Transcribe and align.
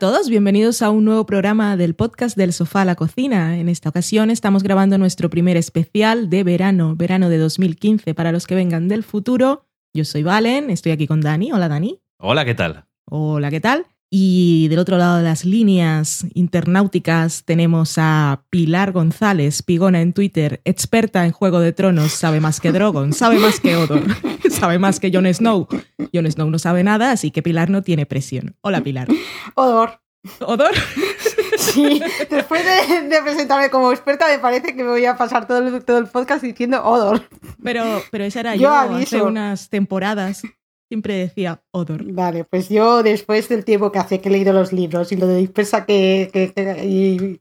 Hola 0.00 0.08
a 0.08 0.12
todos, 0.12 0.30
bienvenidos 0.30 0.80
a 0.80 0.88
un 0.88 1.04
nuevo 1.04 1.26
programa 1.26 1.76
del 1.76 1.94
podcast 1.94 2.34
del 2.34 2.54
sofá 2.54 2.80
a 2.80 2.84
la 2.86 2.94
cocina. 2.94 3.58
En 3.58 3.68
esta 3.68 3.90
ocasión 3.90 4.30
estamos 4.30 4.62
grabando 4.62 4.96
nuestro 4.96 5.28
primer 5.28 5.58
especial 5.58 6.30
de 6.30 6.42
verano, 6.42 6.96
verano 6.96 7.28
de 7.28 7.36
2015 7.36 8.14
para 8.14 8.32
los 8.32 8.46
que 8.46 8.54
vengan 8.54 8.88
del 8.88 9.02
futuro. 9.02 9.66
Yo 9.92 10.06
soy 10.06 10.22
Valen, 10.22 10.70
estoy 10.70 10.92
aquí 10.92 11.06
con 11.06 11.20
Dani. 11.20 11.52
Hola 11.52 11.68
Dani. 11.68 12.00
Hola, 12.18 12.46
¿qué 12.46 12.54
tal? 12.54 12.86
Hola, 13.04 13.50
¿qué 13.50 13.60
tal? 13.60 13.84
Y 14.12 14.66
del 14.66 14.80
otro 14.80 14.98
lado 14.98 15.18
de 15.18 15.22
las 15.22 15.44
líneas 15.44 16.26
internauticas 16.34 17.44
tenemos 17.44 17.94
a 17.96 18.42
Pilar 18.50 18.90
González, 18.90 19.62
pigona 19.62 20.00
en 20.00 20.12
Twitter, 20.12 20.60
experta 20.64 21.24
en 21.24 21.30
Juego 21.30 21.60
de 21.60 21.72
Tronos, 21.72 22.10
sabe 22.10 22.40
más 22.40 22.58
que 22.58 22.72
Drogon, 22.72 23.12
sabe 23.12 23.38
más 23.38 23.60
que 23.60 23.76
Odor, 23.76 24.02
sabe 24.50 24.80
más 24.80 24.98
que 24.98 25.12
Jon 25.12 25.32
Snow. 25.32 25.68
Jon 26.12 26.28
Snow 26.28 26.50
no 26.50 26.58
sabe 26.58 26.82
nada, 26.82 27.12
así 27.12 27.30
que 27.30 27.40
Pilar 27.40 27.70
no 27.70 27.82
tiene 27.82 28.04
presión. 28.04 28.56
Hola, 28.62 28.80
Pilar. 28.80 29.06
Odor. 29.54 30.00
¿Odor? 30.40 30.74
Sí, 31.56 32.02
después 32.28 32.64
de, 32.64 33.02
de 33.02 33.22
presentarme 33.22 33.70
como 33.70 33.92
experta 33.92 34.26
me 34.26 34.38
parece 34.38 34.74
que 34.74 34.82
me 34.82 34.90
voy 34.90 35.04
a 35.04 35.16
pasar 35.16 35.46
todo 35.46 35.58
el, 35.58 35.84
todo 35.84 35.98
el 35.98 36.06
podcast 36.08 36.42
diciendo 36.42 36.82
Odor. 36.82 37.22
Pero, 37.62 38.02
pero 38.10 38.24
esa 38.24 38.40
era 38.40 38.56
yo, 38.56 38.62
Yo 38.62 38.72
hace 38.72 39.22
unas 39.22 39.68
temporadas. 39.68 40.42
Siempre 40.90 41.14
decía 41.14 41.62
Odor. 41.70 42.02
Vale, 42.12 42.42
pues 42.44 42.68
yo 42.68 43.04
después 43.04 43.48
del 43.48 43.64
tiempo 43.64 43.92
que 43.92 44.00
hace 44.00 44.20
que 44.20 44.28
he 44.28 44.32
leído 44.32 44.52
los 44.52 44.72
libros 44.72 45.12
y 45.12 45.16
lo 45.16 45.28
de 45.28 45.36
dispersa 45.36 45.86
que, 45.86 46.28
que- 46.32 46.52
que- 46.52 46.84
y, 46.84 47.38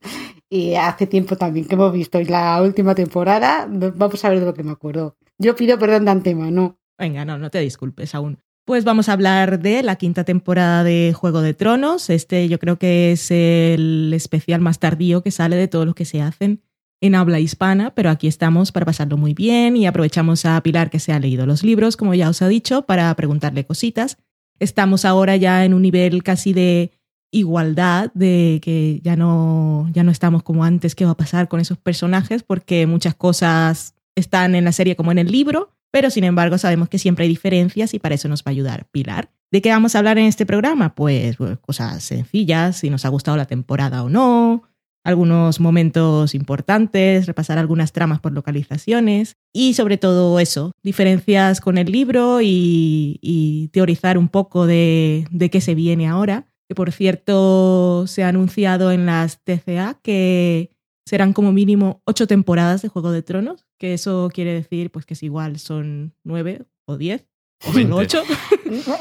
y 0.55 0.75
hace 0.75 1.07
tiempo 1.07 1.35
también 1.35 1.65
que 1.65 1.73
hemos 1.73 1.91
visto 1.91 2.19
y 2.19 2.25
la 2.25 2.61
última 2.61 2.93
temporada, 2.93 3.67
vamos 3.67 4.23
a 4.23 4.29
ver 4.29 4.39
de 4.41 4.45
lo 4.45 4.53
que 4.53 4.63
me 4.63 4.71
acuerdo. 4.71 5.15
Yo 5.39 5.55
pido 5.55 5.79
perdón 5.79 6.05
de 6.05 6.11
antemano. 6.11 6.77
Venga, 6.99 7.25
no, 7.25 7.39
no 7.39 7.49
te 7.49 7.59
disculpes 7.59 8.13
aún. 8.13 8.37
Pues 8.65 8.83
vamos 8.83 9.09
a 9.09 9.13
hablar 9.13 9.57
de 9.59 9.81
la 9.81 9.95
quinta 9.95 10.25
temporada 10.25 10.83
de 10.83 11.11
Juego 11.17 11.41
de 11.41 11.55
Tronos. 11.55 12.11
Este 12.11 12.47
yo 12.49 12.59
creo 12.59 12.77
que 12.77 13.13
es 13.13 13.31
el 13.31 14.11
especial 14.13 14.61
más 14.61 14.77
tardío 14.77 15.23
que 15.23 15.31
sale 15.31 15.55
de 15.55 15.67
todos 15.67 15.87
los 15.87 15.95
que 15.95 16.05
se 16.05 16.21
hacen 16.21 16.61
en 17.01 17.15
habla 17.15 17.39
hispana, 17.39 17.91
pero 17.95 18.09
aquí 18.09 18.27
estamos 18.27 18.71
para 18.71 18.85
pasarlo 18.85 19.17
muy 19.17 19.33
bien 19.33 19.77
y 19.77 19.87
aprovechamos 19.87 20.45
a 20.45 20.61
Pilar 20.61 20.89
que 20.89 20.99
se 20.99 21.13
ha 21.13 21.19
leído 21.19 21.45
los 21.45 21.63
libros, 21.63 21.97
como 21.97 22.13
ya 22.13 22.29
os 22.29 22.41
ha 22.41 22.47
dicho, 22.47 22.83
para 22.83 23.13
preguntarle 23.15 23.65
cositas. 23.65 24.17
Estamos 24.59 25.05
ahora 25.05 25.37
ya 25.37 25.63
en 25.63 25.73
un 25.73 25.81
nivel 25.81 26.23
casi 26.23 26.51
de 26.53 26.91
igualdad, 27.31 28.11
de 28.13 28.59
que 28.61 28.99
ya 29.03 29.15
no, 29.15 29.89
ya 29.93 30.03
no 30.03 30.11
estamos 30.11 30.43
como 30.43 30.63
antes, 30.63 30.95
qué 30.95 31.05
va 31.05 31.11
a 31.11 31.17
pasar 31.17 31.47
con 31.47 31.59
esos 31.59 31.77
personajes, 31.77 32.43
porque 32.43 32.85
muchas 32.87 33.15
cosas 33.15 33.93
están 34.15 34.55
en 34.55 34.65
la 34.65 34.71
serie 34.71 34.95
como 34.95 35.11
en 35.11 35.19
el 35.19 35.31
libro, 35.31 35.71
pero 35.91 36.09
sin 36.09 36.23
embargo 36.23 36.57
sabemos 36.57 36.89
que 36.89 36.99
siempre 36.99 37.23
hay 37.23 37.29
diferencias 37.29 37.93
y 37.93 37.99
para 37.99 38.15
eso 38.15 38.27
nos 38.27 38.41
va 38.41 38.47
a 38.47 38.49
ayudar 38.51 38.87
Pilar. 38.91 39.31
¿De 39.51 39.61
qué 39.61 39.69
vamos 39.69 39.95
a 39.95 39.99
hablar 39.99 40.17
en 40.19 40.25
este 40.25 40.45
programa? 40.45 40.93
Pues, 40.93 41.37
pues, 41.37 41.57
cosas 41.59 42.03
sencillas, 42.03 42.77
si 42.77 42.89
nos 42.89 43.05
ha 43.05 43.09
gustado 43.09 43.37
la 43.37 43.45
temporada 43.45 44.03
o 44.03 44.09
no, 44.09 44.68
algunos 45.09 45.59
momentos 45.59 46.33
importantes, 46.33 47.25
repasar 47.25 47.57
algunas 47.57 47.91
tramas 47.91 48.19
por 48.19 48.31
localizaciones 48.31 49.35
y 49.53 49.73
sobre 49.73 49.97
todo 49.97 50.39
eso, 50.39 50.71
diferencias 50.83 51.59
con 51.59 51.77
el 51.77 51.91
libro 51.91 52.41
y, 52.41 53.19
y 53.21 53.67
teorizar 53.69 54.17
un 54.17 54.29
poco 54.29 54.65
de, 54.65 55.27
de 55.31 55.49
qué 55.49 55.61
se 55.61 55.75
viene 55.75 56.07
ahora. 56.07 56.45
Que 56.67 56.75
por 56.75 56.91
cierto 56.91 58.05
se 58.05 58.23
ha 58.23 58.27
anunciado 58.27 58.91
en 58.91 59.07
las 59.07 59.43
TCA 59.43 59.99
que 60.03 60.69
serán 61.09 61.33
como 61.33 61.51
mínimo 61.51 62.03
ocho 62.05 62.27
temporadas 62.27 62.83
de 62.83 62.89
Juego 62.89 63.11
de 63.11 63.23
Tronos, 63.23 63.65
que 63.79 63.95
eso 63.95 64.29
quiere 64.31 64.53
decir 64.53 64.91
pues 64.91 65.07
que 65.07 65.15
es 65.15 65.23
igual 65.23 65.57
son 65.57 66.13
nueve 66.23 66.65
o 66.85 66.97
diez 66.97 67.25
o 67.65 67.73
solo 67.73 67.95
20. 67.95 67.95
ocho. 67.95 68.23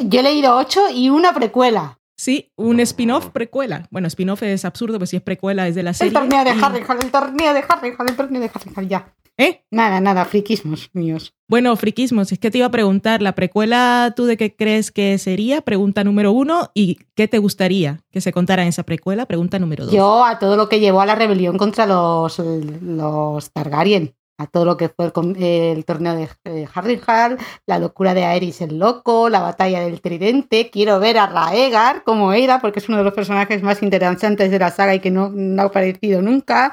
Yo 0.00 0.20
he 0.20 0.22
leído 0.22 0.56
ocho 0.56 0.80
y 0.92 1.10
una 1.10 1.34
precuela. 1.34 1.97
Sí, 2.18 2.50
un 2.56 2.80
spin-off 2.80 3.28
precuela. 3.30 3.86
Bueno, 3.92 4.08
spin-off 4.08 4.42
es 4.42 4.64
absurdo, 4.64 4.98
pues 4.98 5.10
si 5.10 5.16
es 5.16 5.22
precuela 5.22 5.68
es 5.68 5.76
de 5.76 5.84
la 5.84 5.90
El 5.90 5.96
serie. 5.96 6.12
torneo 6.12 6.42
de 6.44 6.50
y- 6.50 6.60
Harrenhal, 6.60 6.98
el 7.00 7.10
torneo 7.12 7.54
de 7.54 7.60
Harrenhal, 7.68 8.08
el 8.08 8.16
torneo 8.16 8.42
de 8.42 8.50
Harrenhal, 8.52 8.88
ya. 8.88 9.14
¿Eh? 9.40 9.62
Nada, 9.70 10.00
nada, 10.00 10.24
friquismos 10.24 10.90
míos. 10.94 11.32
Bueno, 11.46 11.76
friquismos, 11.76 12.32
es 12.32 12.40
que 12.40 12.50
te 12.50 12.58
iba 12.58 12.66
a 12.66 12.72
preguntar, 12.72 13.22
¿la 13.22 13.36
precuela 13.36 14.12
tú 14.16 14.24
de 14.24 14.36
qué 14.36 14.56
crees 14.56 14.90
que 14.90 15.16
sería? 15.18 15.60
Pregunta 15.60 16.02
número 16.02 16.32
uno. 16.32 16.72
¿Y 16.74 16.98
qué 17.14 17.28
te 17.28 17.38
gustaría 17.38 18.00
que 18.10 18.20
se 18.20 18.32
contara 18.32 18.62
en 18.62 18.68
esa 18.70 18.82
precuela? 18.82 19.26
Pregunta 19.26 19.60
número 19.60 19.84
dos. 19.84 19.94
Yo 19.94 20.24
a 20.24 20.40
todo 20.40 20.56
lo 20.56 20.68
que 20.68 20.80
llevó 20.80 21.00
a 21.02 21.06
la 21.06 21.14
rebelión 21.14 21.56
contra 21.56 21.86
los, 21.86 22.36
los 22.40 23.52
Targaryen, 23.52 24.16
a 24.38 24.46
todo 24.46 24.64
lo 24.64 24.76
que 24.76 24.88
fue 24.88 25.06
el, 25.06 25.42
el 25.42 25.84
torneo 25.84 26.14
de 26.14 26.28
eh, 26.44 26.66
Harrenhal, 26.72 27.38
la 27.66 27.78
locura 27.78 28.14
de 28.14 28.24
Aerys 28.24 28.60
el 28.60 28.78
Loco, 28.78 29.28
la 29.28 29.40
batalla 29.40 29.80
del 29.80 30.00
Tridente. 30.00 30.70
Quiero 30.70 31.00
ver 31.00 31.18
a 31.18 31.26
Raegar 31.26 32.04
como 32.04 32.32
era, 32.32 32.60
porque 32.60 32.78
es 32.78 32.88
uno 32.88 32.98
de 32.98 33.04
los 33.04 33.14
personajes 33.14 33.62
más 33.62 33.82
interesantes 33.82 34.50
de 34.50 34.58
la 34.58 34.70
saga 34.70 34.94
y 34.94 35.00
que 35.00 35.10
no, 35.10 35.28
no 35.28 35.62
ha 35.62 35.66
aparecido 35.66 36.22
nunca. 36.22 36.70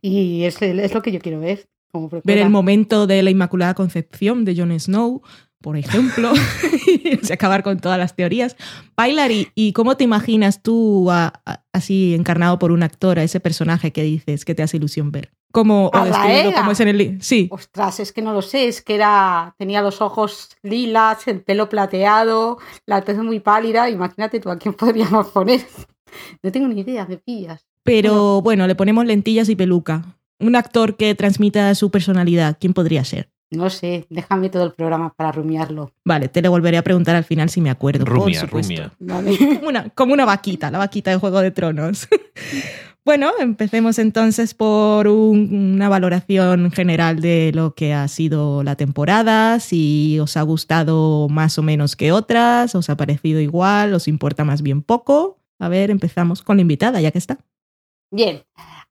Y 0.00 0.44
es, 0.44 0.62
es 0.62 0.94
lo 0.94 1.02
que 1.02 1.12
yo 1.12 1.18
quiero 1.18 1.40
ver. 1.40 1.68
Ver 2.24 2.38
el 2.38 2.50
momento 2.50 3.06
de 3.06 3.22
la 3.22 3.30
Inmaculada 3.30 3.74
Concepción 3.74 4.44
de 4.44 4.54
Jon 4.56 4.78
Snow, 4.78 5.22
por 5.60 5.76
ejemplo, 5.76 6.32
y 6.86 7.32
acabar 7.32 7.62
con 7.62 7.80
todas 7.80 7.98
las 7.98 8.14
teorías. 8.14 8.56
Bailar, 8.96 9.30
¿y, 9.32 9.72
cómo 9.72 9.96
te 9.96 10.04
imaginas 10.04 10.62
tú 10.62 11.10
así 11.72 12.14
encarnado 12.14 12.58
por 12.58 12.70
un 12.70 12.82
actor 12.82 13.18
a 13.18 13.24
ese 13.24 13.40
personaje 13.40 13.92
que 13.92 14.02
dices 14.02 14.44
que 14.44 14.54
te 14.54 14.62
hace 14.62 14.76
ilusión 14.76 15.10
ver? 15.10 15.32
¿Cómo, 15.50 15.86
o 15.86 15.90
como 15.90 16.70
es 16.72 16.80
en 16.80 16.88
el 16.88 17.22
Sí, 17.22 17.48
Ostras, 17.50 18.00
es 18.00 18.12
que 18.12 18.20
no 18.22 18.32
lo 18.34 18.42
sé, 18.42 18.68
es 18.68 18.82
que 18.82 18.94
era, 18.94 19.54
tenía 19.58 19.80
los 19.80 20.00
ojos 20.02 20.50
lilas, 20.62 21.26
el 21.26 21.40
pelo 21.40 21.68
plateado, 21.68 22.58
la 22.86 23.00
tez 23.02 23.16
muy 23.18 23.40
pálida, 23.40 23.88
imagínate 23.88 24.40
tú 24.40 24.50
a 24.50 24.58
quién 24.58 24.74
podríamos 24.74 25.28
poner. 25.28 25.60
No 26.42 26.50
tengo 26.50 26.68
ni 26.68 26.80
idea, 26.80 27.04
me 27.06 27.18
pillas. 27.18 27.66
pero 27.82 28.40
bueno, 28.40 28.66
le 28.66 28.74
ponemos 28.74 29.04
lentillas 29.04 29.50
y 29.50 29.56
peluca. 29.56 30.16
Un 30.40 30.56
actor 30.56 30.96
que 30.96 31.14
transmita 31.14 31.74
su 31.74 31.90
personalidad, 31.90 32.56
¿quién 32.58 32.72
podría 32.72 33.04
ser? 33.04 33.28
No 33.50 33.68
sé, 33.68 34.06
déjame 34.08 34.48
todo 34.48 34.64
el 34.64 34.72
programa 34.72 35.12
para 35.14 35.32
rumiarlo. 35.32 35.92
Vale, 36.04 36.28
te 36.28 36.40
lo 36.40 36.50
volveré 36.50 36.78
a 36.78 36.82
preguntar 36.82 37.14
al 37.16 37.24
final 37.24 37.50
si 37.50 37.60
me 37.60 37.68
acuerdo. 37.70 38.04
por 38.06 38.14
Rumia, 38.14 38.40
supuesto. 38.40 38.74
rumia. 38.74 38.92
Vale. 38.98 39.36
Como 39.58 39.68
una, 39.68 39.88
como 39.90 40.12
una 40.14 40.24
vaquita, 40.24 40.70
la 40.70 40.78
vaquita 40.78 41.10
de 41.10 41.16
Juego 41.18 41.40
de 41.40 41.50
Tronos. 41.50 42.08
bueno, 43.08 43.30
empecemos 43.40 43.98
entonces 43.98 44.52
por 44.52 45.08
un- 45.08 45.76
una 45.76 45.88
valoración 45.88 46.70
general 46.70 47.22
de 47.22 47.52
lo 47.54 47.74
que 47.74 47.94
ha 47.94 48.06
sido 48.06 48.62
la 48.62 48.76
temporada, 48.76 49.60
si 49.60 50.20
os 50.20 50.36
ha 50.36 50.42
gustado 50.42 51.26
más 51.30 51.56
o 51.58 51.62
menos 51.62 51.96
que 51.96 52.12
otras, 52.12 52.74
os 52.74 52.90
ha 52.90 52.98
parecido 52.98 53.40
igual, 53.40 53.94
os 53.94 54.08
importa 54.08 54.44
más 54.44 54.60
bien 54.60 54.82
poco. 54.82 55.38
A 55.58 55.70
ver, 55.70 55.90
empezamos 55.90 56.42
con 56.42 56.58
la 56.58 56.60
invitada, 56.60 57.00
ya 57.00 57.10
que 57.10 57.16
está. 57.16 57.38
Bien, 58.12 58.42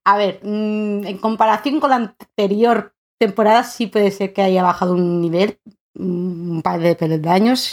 a 0.04 0.18
ver, 0.18 0.40
mm, 0.42 1.06
en 1.06 1.18
comparación 1.20 1.80
con 1.80 1.92
la 1.92 1.98
anterior 1.98 2.96
temporada 3.20 3.64
sí 3.66 3.86
puede 3.86 4.10
ser 4.10 4.34
que 4.34 4.42
haya 4.42 4.64
bajado 4.64 4.96
un 4.96 5.22
nivel, 5.22 5.60
mm, 5.94 6.52
un 6.54 6.62
par 6.64 6.80
de 6.80 6.96
peldaños. 6.96 7.72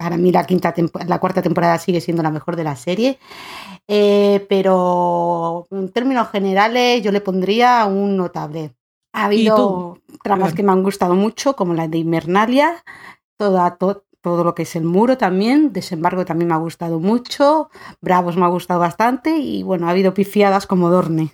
Para 0.00 0.16
mí 0.16 0.32
la, 0.32 0.44
quinta 0.46 0.72
la 1.06 1.18
cuarta 1.18 1.42
temporada 1.42 1.76
sigue 1.78 2.00
siendo 2.00 2.22
la 2.22 2.30
mejor 2.30 2.56
de 2.56 2.64
la 2.64 2.74
serie, 2.74 3.18
Eh, 3.86 4.46
pero 4.48 5.66
en 5.70 5.90
términos 5.90 6.28
generales 6.30 7.02
yo 7.02 7.12
le 7.12 7.20
pondría 7.20 7.84
un 7.84 8.16
notable. 8.16 8.72
Ha 9.12 9.24
habido 9.26 9.98
tramas 10.22 10.54
que 10.54 10.62
me 10.62 10.72
han 10.72 10.82
gustado 10.82 11.14
mucho, 11.16 11.54
como 11.54 11.74
la 11.74 11.86
de 11.88 11.98
Invernalia, 11.98 12.82
toda, 13.36 13.76
to- 13.76 14.04
todo 14.22 14.42
lo 14.44 14.54
que 14.54 14.62
es 14.62 14.74
el 14.76 14.84
muro 14.84 15.18
también, 15.18 15.72
Desembarco 15.72 16.24
también 16.24 16.48
me 16.48 16.54
ha 16.54 16.58
gustado 16.58 16.98
mucho, 17.00 17.68
Bravos 18.00 18.36
me 18.36 18.44
ha 18.44 18.48
gustado 18.48 18.80
bastante 18.80 19.36
y 19.36 19.62
bueno, 19.64 19.86
ha 19.86 19.90
habido 19.90 20.14
pifiadas 20.14 20.66
como 20.66 20.88
Dorne, 20.88 21.32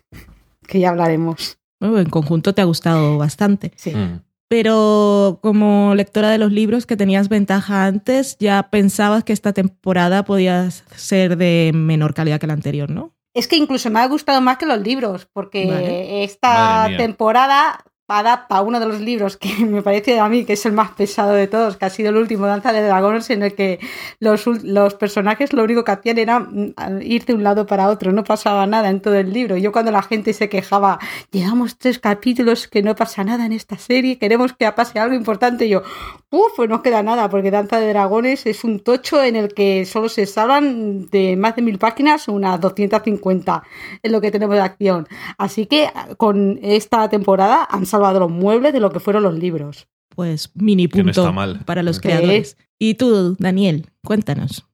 que 0.67 0.81
ya 0.81 0.89
hablaremos. 0.91 1.59
Bueno, 1.79 1.99
en 1.99 2.09
conjunto 2.11 2.53
te 2.55 2.63
ha 2.63 2.65
gustado 2.65 3.17
bastante. 3.19 3.73
Sí. 3.77 3.95
Mm. 3.95 4.23
Pero 4.49 5.41
como 5.43 5.95
lectora 5.95 6.31
de 6.31 6.39
los 6.39 6.53
libros 6.53 6.87
que 6.87 6.97
tenías 6.97 7.29
ventaja 7.29 7.87
antes, 7.87 8.37
ya 8.39 8.71
pensabas 8.71 9.25
que 9.25 9.33
esta 9.33 9.53
temporada 9.53 10.25
podía 10.25 10.71
ser 10.71 11.37
de 11.37 11.73
menor 11.75 12.15
calidad 12.15 12.39
que 12.39 12.47
la 12.47 12.53
anterior, 12.53 12.91
¿no? 12.91 13.13
Es 13.35 13.49
que 13.49 13.57
incluso 13.57 13.91
me 13.91 14.01
ha 14.01 14.09
gustado 14.09 14.41
más 14.41 14.57
que 14.57 14.67
los 14.67 14.81
libros, 14.81 15.29
porque 15.33 15.67
Vale. 15.67 16.25
esta 16.25 16.89
temporada 16.97 17.85
adapta 18.09 18.61
uno 18.63 18.79
de 18.79 18.87
los 18.87 19.01
libros 19.01 19.37
que 19.37 19.49
me 19.67 19.83
parece 19.83 20.19
a 20.21 20.29
mí 20.29 20.45
que 20.45 20.55
es 20.55 20.67
el 20.67 20.73
más 20.73 20.91
pesado 20.93 21.33
de 21.33 21.47
todos, 21.47 21.77
que 21.77 21.85
ha 21.85 21.91
sido 21.91 22.11
el 22.11 22.17
último 22.17 22.47
Danza 22.47 22.73
de 22.73 22.83
Dragones, 22.83 23.31
en 23.31 23.43
el 23.43 23.55
que 23.55 23.81
los, 24.21 24.47
los 24.47 24.95
personajes 24.95 25.53
lo 25.53 25.65
único 25.65 25.85
que 25.85 25.93
hacían 25.93 26.19
era 26.19 26.41
mm, 26.41 26.75
ir 27.03 27.25
de 27.25 27.35
un 27.35 27.43
lado 27.43 27.67
para 27.67 27.89
otro, 27.89 28.13
no 28.13 28.25
pasaba 28.25 28.67
nada 28.67 28.91
en 28.91 29.01
todo 29.01 29.15
el 29.15 29.33
libro. 29.33 29.57
Yo 29.57 29.73
cuando 29.73 29.91
la 29.91 30.03
gente 30.03 30.33
se 30.33 30.49
quejaba, 30.49 30.99
llevamos 31.31 31.79
tres 31.79 31.99
capítulos 31.99 32.69
que 32.69 32.83
no 32.83 32.95
pasa 32.95 33.25
nada 33.25 33.47
en 33.47 33.53
esta 33.53 33.77
serie, 33.77 34.19
queremos 34.19 34.53
que 34.53 34.71
pase 34.73 34.99
algo 34.99 35.15
importante, 35.15 35.69
yo, 35.69 35.83
uff, 36.31 36.53
pues 36.57 36.69
no 36.69 36.83
queda 36.83 37.03
nada, 37.03 37.29
porque 37.29 37.51
Danza 37.51 37.81
de 37.81 37.89
Dragones 37.89 38.47
es 38.47 38.65
un 38.65 38.81
tocho 38.81 39.23
en 39.23 39.37
el 39.37 39.55
que 39.55 39.85
solo 39.85 40.09
se 40.09 40.27
salvan 40.27 41.09
de 41.09 41.37
más 41.37 41.57
de 41.57 41.63
mil 41.63 41.79
páginas 41.79 42.29
unas 42.29 42.61
250 42.61 43.63
en 44.03 44.13
lo 44.13 44.21
que 44.21 44.31
tenemos 44.31 44.57
de 44.57 44.63
acción. 44.63 45.09
Así 45.39 45.67
que 45.67 45.89
con 46.17 46.59
esta 46.63 47.09
temporada 47.09 47.67
han 47.69 47.87
salvado 47.97 48.21
los 48.21 48.31
muebles 48.31 48.73
de 48.73 48.81
lo 48.81 48.91
que 48.91 49.01
fueron 49.01 49.23
los 49.23 49.39
libros. 49.39 49.89
Pues 50.15 50.51
mini 50.55 50.89
Que 50.89 50.99
no 50.99 51.05
punto 51.05 51.21
está 51.23 51.33
mal. 51.33 51.61
para 51.65 51.83
los 51.83 52.01
creadores. 52.01 52.57
Y 52.79 52.95
tú, 52.95 53.37
Daniel, 53.39 53.87
cuéntanos. 54.05 54.67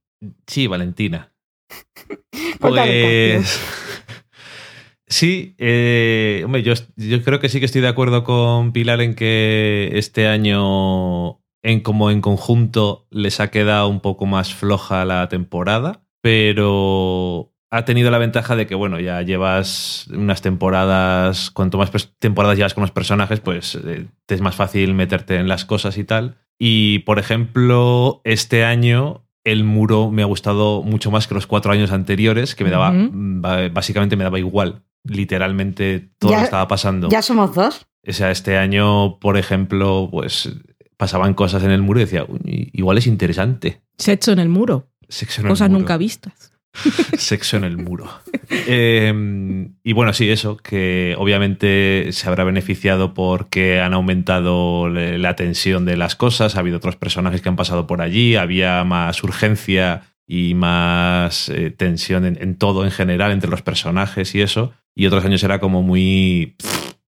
Sí, 0.47 0.67
Valentina. 0.67 1.33
Pues. 2.61 3.61
Sí, 5.09 5.55
eh, 5.59 6.41
hombre, 6.43 6.63
yo, 6.63 6.73
yo, 6.97 7.23
creo 7.23 7.39
que 7.39 7.51
sí 7.51 7.59
que 7.59 7.67
estoy 7.67 7.83
de 7.83 7.89
acuerdo 7.89 8.25
con 8.25 8.73
Pilar 8.73 9.03
en 9.03 9.15
que 9.15 9.91
este 9.93 10.27
año, 10.27 11.43
en 11.63 11.81
como 11.83 12.11
en 12.11 12.23
conjunto, 12.23 13.07
les 13.11 13.39
ha 13.39 13.51
quedado 13.51 13.89
un 13.89 14.01
poco 14.01 14.25
más 14.25 14.55
floja 14.55 15.05
la 15.05 15.29
temporada, 15.29 16.03
pero 16.23 17.51
ha 17.73 17.87
tenido 17.87 18.11
la 18.11 18.19
ventaja 18.19 18.55
de 18.55 18.67
que, 18.67 18.75
bueno, 18.75 19.01
ya 19.01 19.23
llevas 19.23 20.07
unas 20.13 20.43
temporadas, 20.43 21.51
cuanto 21.51 21.79
más 21.79 21.91
temporadas 22.19 22.59
llevas 22.59 22.75
con 22.75 22.83
los 22.83 22.91
personajes, 22.91 23.41
pues 23.41 23.77
eh, 23.77 24.09
te 24.27 24.35
es 24.35 24.43
más 24.43 24.55
fácil 24.55 24.93
meterte 24.93 25.37
en 25.37 25.49
las 25.49 25.65
cosas 25.65 25.97
y 25.97 26.05
tal. 26.05 26.37
Y, 26.59 26.99
por 27.01 27.19
ejemplo, 27.19 28.21
este 28.25 28.67
año 28.67 29.27
el 29.43 29.65
muro 29.65 30.11
me 30.11 30.21
ha 30.21 30.27
gustado 30.27 30.83
mucho 30.83 31.11
más 31.11 31.27
que 31.27 31.33
los 31.33 31.47
cuatro 31.47 31.73
años 31.73 31.93
anteriores, 31.93 32.55
que 32.55 32.63
me 32.63 32.71
daba, 32.71 32.93
básicamente 33.73 34.17
me 34.17 34.25
daba 34.25 34.39
igual 34.39 34.83
literalmente 35.05 36.11
todo 36.19 36.33
lo 36.33 36.39
que 36.39 36.45
estaba 36.45 36.69
pasando. 36.69 37.09
¿Ya 37.09 37.23
somos 37.23 37.55
dos? 37.55 37.87
O 38.07 38.13
sea, 38.13 38.31
este 38.31 38.59
año, 38.59 39.19
por 39.19 39.39
ejemplo, 39.39 40.09
pues 40.11 40.55
pasaban 40.99 41.33
cosas 41.33 41.63
en 41.63 41.71
el 41.71 41.81
muro 41.81 42.01
y 42.01 42.05
decía, 42.05 42.27
igual 42.45 42.99
es 42.99 43.07
interesante. 43.07 43.81
Sexo 43.97 44.33
en 44.33 44.41
el 44.41 44.51
muro. 44.51 44.91
Sexo 45.09 45.41
en 45.41 45.49
cosas 45.49 45.67
el 45.67 45.73
muro. 45.73 45.81
nunca 45.81 45.97
vistas. 45.97 46.51
Sexo 47.19 47.57
en 47.57 47.65
el 47.65 47.77
muro. 47.77 48.09
Em, 48.49 49.75
y 49.83 49.93
bueno, 49.93 50.13
sí, 50.13 50.31
eso, 50.31 50.57
que 50.57 51.15
obviamente 51.19 52.09
se 52.13 52.29
habrá 52.29 52.45
beneficiado 52.45 53.15
porque 53.15 53.81
han 53.81 53.95
aumentado 53.95 54.89
la 54.89 55.37
tensión 55.37 55.85
de 55.85 55.97
las 55.97 56.17
cosas, 56.17 56.57
ha 56.57 56.61
habido 56.61 56.79
otros 56.79 56.97
personajes 56.97 57.43
que 57.43 57.49
han 57.49 57.57
pasado 57.57 57.87
por 57.87 58.01
allí, 58.01 58.37
había 58.37 58.83
más 58.85 59.23
urgencia 59.23 60.03
y 60.27 60.55
más 60.55 61.49
eh, 61.51 61.71
tensión 61.71 62.25
en, 62.25 62.57
todo 62.57 62.85
en 62.85 62.91
general 62.91 63.33
entre 63.33 63.51
los 63.51 63.63
personajes 63.63 64.35
y 64.35 64.41
eso. 64.41 64.73
Y 64.95 65.07
otros 65.07 65.25
años 65.25 65.43
era 65.43 65.61
como 65.61 65.83
muy... 65.83 66.57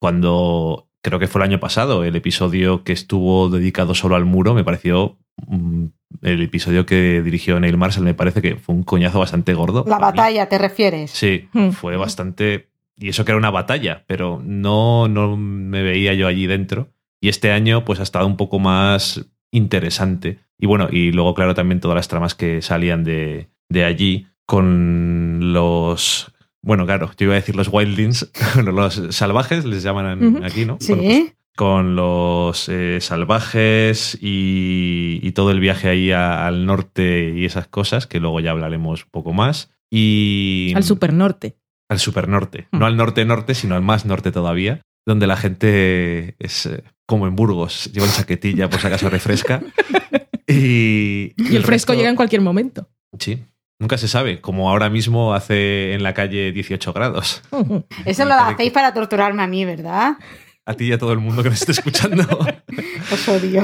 Cuando 0.01 0.91
creo 1.05 1.19
que 1.19 1.29
fue 1.29 1.41
el 1.43 1.51
año 1.51 1.61
pasado, 1.61 2.03
el 2.03 2.17
episodio 2.17 2.83
que 2.83 2.93
estuvo 2.93 3.51
dedicado 3.51 3.95
solo 3.95 4.17
al 4.17 4.25
muro 4.25 4.55
me 4.55 4.65
pareció... 4.65 5.19
Mm, 5.47 5.87
el 6.23 6.43
episodio 6.43 6.87
que 6.87 7.21
dirigió 7.23 7.59
Neil 7.59 7.77
Marshall 7.77 8.05
me 8.05 8.15
parece 8.15 8.41
que 8.41 8.55
fue 8.55 8.75
un 8.75 8.85
coñazo 8.85 9.19
bastante 9.19 9.53
gordo. 9.53 9.85
La 9.87 9.99
batalla, 9.99 10.49
¿te 10.49 10.59
refieres? 10.59 11.11
Sí, 11.11 11.49
hmm. 11.53 11.71
fue 11.71 11.97
bastante... 11.97 12.71
Y 12.97 13.09
eso 13.09 13.25
que 13.25 13.33
era 13.33 13.39
una 13.39 13.51
batalla, 13.51 14.05
pero 14.07 14.41
no, 14.43 15.09
no 15.09 15.37
me 15.37 15.83
veía 15.83 16.15
yo 16.15 16.29
allí 16.29 16.47
dentro. 16.47 16.89
Y 17.21 17.29
este 17.29 17.51
año 17.51 17.85
pues 17.85 17.99
ha 17.99 18.05
estado 18.05 18.27
un 18.27 18.37
poco 18.37 18.61
más 18.61 19.27
interesante. 19.51 20.39
Y 20.59 20.67
bueno, 20.67 20.89
y 20.91 21.11
luego, 21.11 21.35
claro, 21.35 21.55
también 21.55 21.81
todas 21.81 21.97
las 21.97 22.09
tramas 22.09 22.35
que 22.37 22.63
salían 22.63 23.03
de, 23.03 23.49
de 23.69 23.85
allí 23.85 24.29
con 24.47 25.53
los. 25.53 26.33
Bueno, 26.65 26.87
claro, 26.87 27.11
yo 27.17 27.25
iba 27.25 27.35
a 27.35 27.37
decir 27.37 27.57
los 27.57 27.69
wildlings, 27.71 28.31
los 28.65 29.03
salvajes 29.11 29.65
les 29.65 29.83
llaman 29.83 30.43
aquí, 30.45 30.65
¿no? 30.65 30.79
Sí. 30.81 30.95
Pues, 30.95 31.35
con 31.57 31.95
los 31.95 32.69
eh, 32.69 32.99
salvajes 33.01 34.19
y, 34.21 35.31
todo 35.33 35.51
el 35.51 35.61
viaje 35.61 35.89
ahí 35.89 36.11
al 36.11 36.67
norte 36.67 37.33
y 37.37 37.45
esas 37.45 37.69
cosas, 37.69 38.07
que 38.07 38.19
luego 38.19 38.41
ya 38.41 38.51
hablaremos 38.51 39.05
un 39.05 39.11
poco 39.11 39.33
más. 39.33 39.71
Y. 39.91 40.73
Al 40.75 40.85
super 40.85 41.13
norte. 41.13 41.57
Al 41.89 41.99
super 41.99 42.29
norte. 42.29 42.67
No 42.73 42.87
al 42.87 42.97
norte-norte, 42.97 43.55
sino 43.55 43.75
al 43.75 43.83
más 43.83 44.07
norte 44.07 44.33
todavía 44.33 44.81
donde 45.07 45.27
la 45.27 45.37
gente 45.37 46.35
es 46.39 46.67
eh, 46.67 46.83
como 47.07 47.27
en 47.27 47.37
Burgos, 47.37 47.91
llevan 47.93 48.11
chaquetilla 48.11 48.71
por 48.71 48.81
si 48.81 48.87
acaso 48.87 49.11
refresca. 49.11 49.63
y, 50.47 51.33
y, 51.37 51.57
el, 51.57 51.65
fresco 51.65 51.95
llega 51.95 52.09
en 52.09 52.17
cualquier 52.17 52.41
momento. 52.41 52.89
Sí, 53.19 53.45
Nunca 53.85 53.99
se 53.99 54.09
sabe, 54.09 54.41
como 54.41 54.71
ahora 54.71 54.89
mismo 54.89 55.35
hace 55.35 55.93
en 55.93 56.03
la 56.03 56.15
calle 56.15 56.53
18 56.53 56.95
grados. 56.95 57.43
Eso 58.07 58.25
lo 58.25 58.33
hacéis 58.33 58.73
para 58.73 58.95
torturarme 58.95 59.43
a 59.43 59.47
mí, 59.47 59.67
¿verdad? 59.67 60.17
A 60.65 60.73
ti 60.73 60.87
y 60.87 60.93
a 60.93 60.99
todo 60.99 61.13
el 61.13 61.19
mundo 61.19 61.43
que 61.43 61.51
nos 61.51 61.61
esté 61.61 61.73
escuchando. 61.73 62.25
Os 63.13 63.29
odio. 63.29 63.63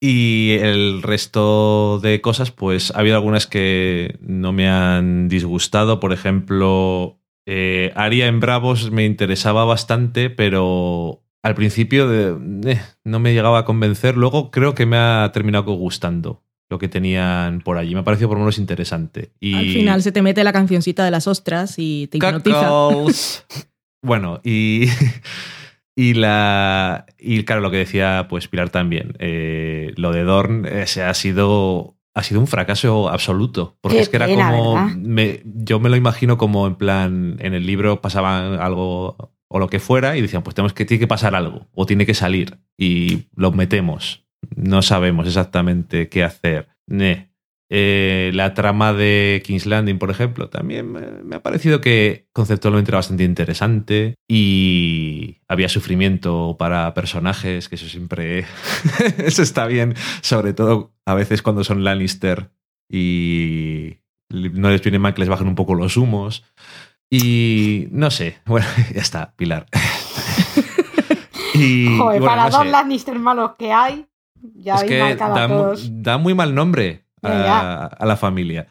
Y 0.00 0.56
el 0.62 1.02
resto 1.02 2.00
de 2.02 2.22
cosas, 2.22 2.50
pues 2.50 2.92
ha 2.92 3.00
habido 3.00 3.16
algunas 3.16 3.46
que 3.46 4.16
no 4.22 4.54
me 4.54 4.70
han 4.70 5.28
disgustado. 5.28 6.00
Por 6.00 6.14
ejemplo, 6.14 7.20
eh, 7.44 7.92
Aria 7.94 8.26
en 8.26 8.40
Bravos 8.40 8.90
me 8.90 9.04
interesaba 9.04 9.66
bastante, 9.66 10.30
pero 10.30 11.24
al 11.42 11.54
principio 11.54 12.08
eh, 12.10 12.80
no 13.04 13.18
me 13.18 13.34
llegaba 13.34 13.58
a 13.58 13.64
convencer. 13.66 14.16
Luego 14.16 14.50
creo 14.50 14.74
que 14.74 14.86
me 14.86 14.96
ha 14.96 15.30
terminado 15.34 15.72
gustando 15.74 16.42
lo 16.70 16.78
que 16.78 16.88
tenían 16.88 17.60
por 17.60 17.78
allí. 17.78 17.94
Me 17.94 18.00
ha 18.00 18.04
parecido 18.04 18.28
por 18.28 18.38
lo 18.38 18.44
menos 18.44 18.58
interesante. 18.58 19.32
Y... 19.40 19.54
Al 19.54 19.66
final 19.66 20.02
se 20.02 20.12
te 20.12 20.22
mete 20.22 20.44
la 20.44 20.52
cancioncita 20.52 21.04
de 21.04 21.10
las 21.10 21.26
ostras 21.26 21.74
y 21.78 22.08
te 22.08 22.18
hipnotiza. 22.18 22.70
bueno, 24.02 24.40
y, 24.44 24.88
y 25.96 26.14
la. 26.14 27.06
Y 27.18 27.44
claro, 27.44 27.60
lo 27.62 27.70
que 27.70 27.78
decía 27.78 28.26
pues 28.28 28.48
Pilar 28.48 28.70
también. 28.70 29.14
Eh, 29.18 29.92
lo 29.96 30.12
de 30.12 30.24
Dorn 30.24 30.66
se 30.86 31.02
ha 31.02 31.14
sido 31.14 31.98
ha 32.18 32.22
sido 32.24 32.40
un 32.40 32.48
fracaso 32.48 33.08
absoluto. 33.08 33.76
Porque 33.80 34.00
es 34.00 34.08
que 34.08 34.16
era 34.16 34.26
como. 34.26 34.90
yo 35.44 35.80
me 35.80 35.88
lo 35.88 35.96
imagino 35.96 36.36
como 36.36 36.66
en 36.66 36.74
plan. 36.74 37.36
En 37.38 37.54
el 37.54 37.64
libro 37.64 38.00
pasaba 38.00 38.56
algo 38.56 39.32
o 39.48 39.58
lo 39.58 39.68
que 39.68 39.80
fuera 39.80 40.16
y 40.16 40.20
decían, 40.20 40.42
pues 40.42 40.54
tenemos 40.54 40.72
que, 40.74 40.84
tiene 40.84 41.00
que 41.00 41.06
pasar 41.06 41.34
algo 41.34 41.66
o 41.74 41.86
tiene 41.86 42.06
que 42.06 42.14
salir 42.14 42.58
y 42.76 43.28
lo 43.34 43.52
metemos. 43.52 44.26
No 44.56 44.82
sabemos 44.82 45.26
exactamente 45.26 46.08
qué 46.08 46.24
hacer. 46.24 46.68
Eh, 47.70 48.30
la 48.32 48.54
trama 48.54 48.94
de 48.94 49.42
King's 49.44 49.66
Landing, 49.66 49.98
por 49.98 50.10
ejemplo, 50.10 50.48
también 50.48 50.90
me, 50.90 51.36
ha 51.36 51.42
parecido 51.42 51.82
que 51.82 52.26
conceptualmente 52.32 52.90
era 52.90 52.98
bastante 52.98 53.24
interesante 53.24 54.14
y 54.26 55.40
había 55.48 55.68
sufrimiento 55.68 56.56
para 56.58 56.94
personajes, 56.94 57.68
que 57.68 57.74
eso 57.74 57.86
siempre 57.86 58.46
eso 59.18 59.42
está 59.42 59.66
bien, 59.66 59.94
sobre 60.22 60.54
todo 60.54 60.94
a 61.04 61.14
veces 61.14 61.42
cuando 61.42 61.62
son 61.62 61.84
Lannister 61.84 62.50
y 62.90 63.98
no 64.30 64.70
les 64.70 64.82
viene 64.82 64.98
mal 64.98 65.12
que 65.12 65.20
les 65.20 65.28
bajen 65.28 65.48
un 65.48 65.54
poco 65.54 65.74
los 65.74 65.98
humos. 65.98 66.44
Y 67.10 67.88
no 67.90 68.10
sé, 68.10 68.38
bueno, 68.46 68.66
ya 68.94 69.02
está, 69.02 69.32
Pilar. 69.36 69.66
y, 71.54 71.98
Joder, 71.98 72.22
para 72.22 72.48
dos 72.48 72.66
Lannister 72.66 73.18
malos 73.18 73.52
que 73.58 73.72
hay, 73.72 74.06
ya 74.54 74.76
es 74.76 74.84
que 74.84 75.16
da, 75.16 75.74
da 75.90 76.18
muy 76.18 76.34
mal 76.34 76.54
nombre 76.54 77.04
a, 77.22 78.04
la 78.04 78.16
familia. 78.16 78.68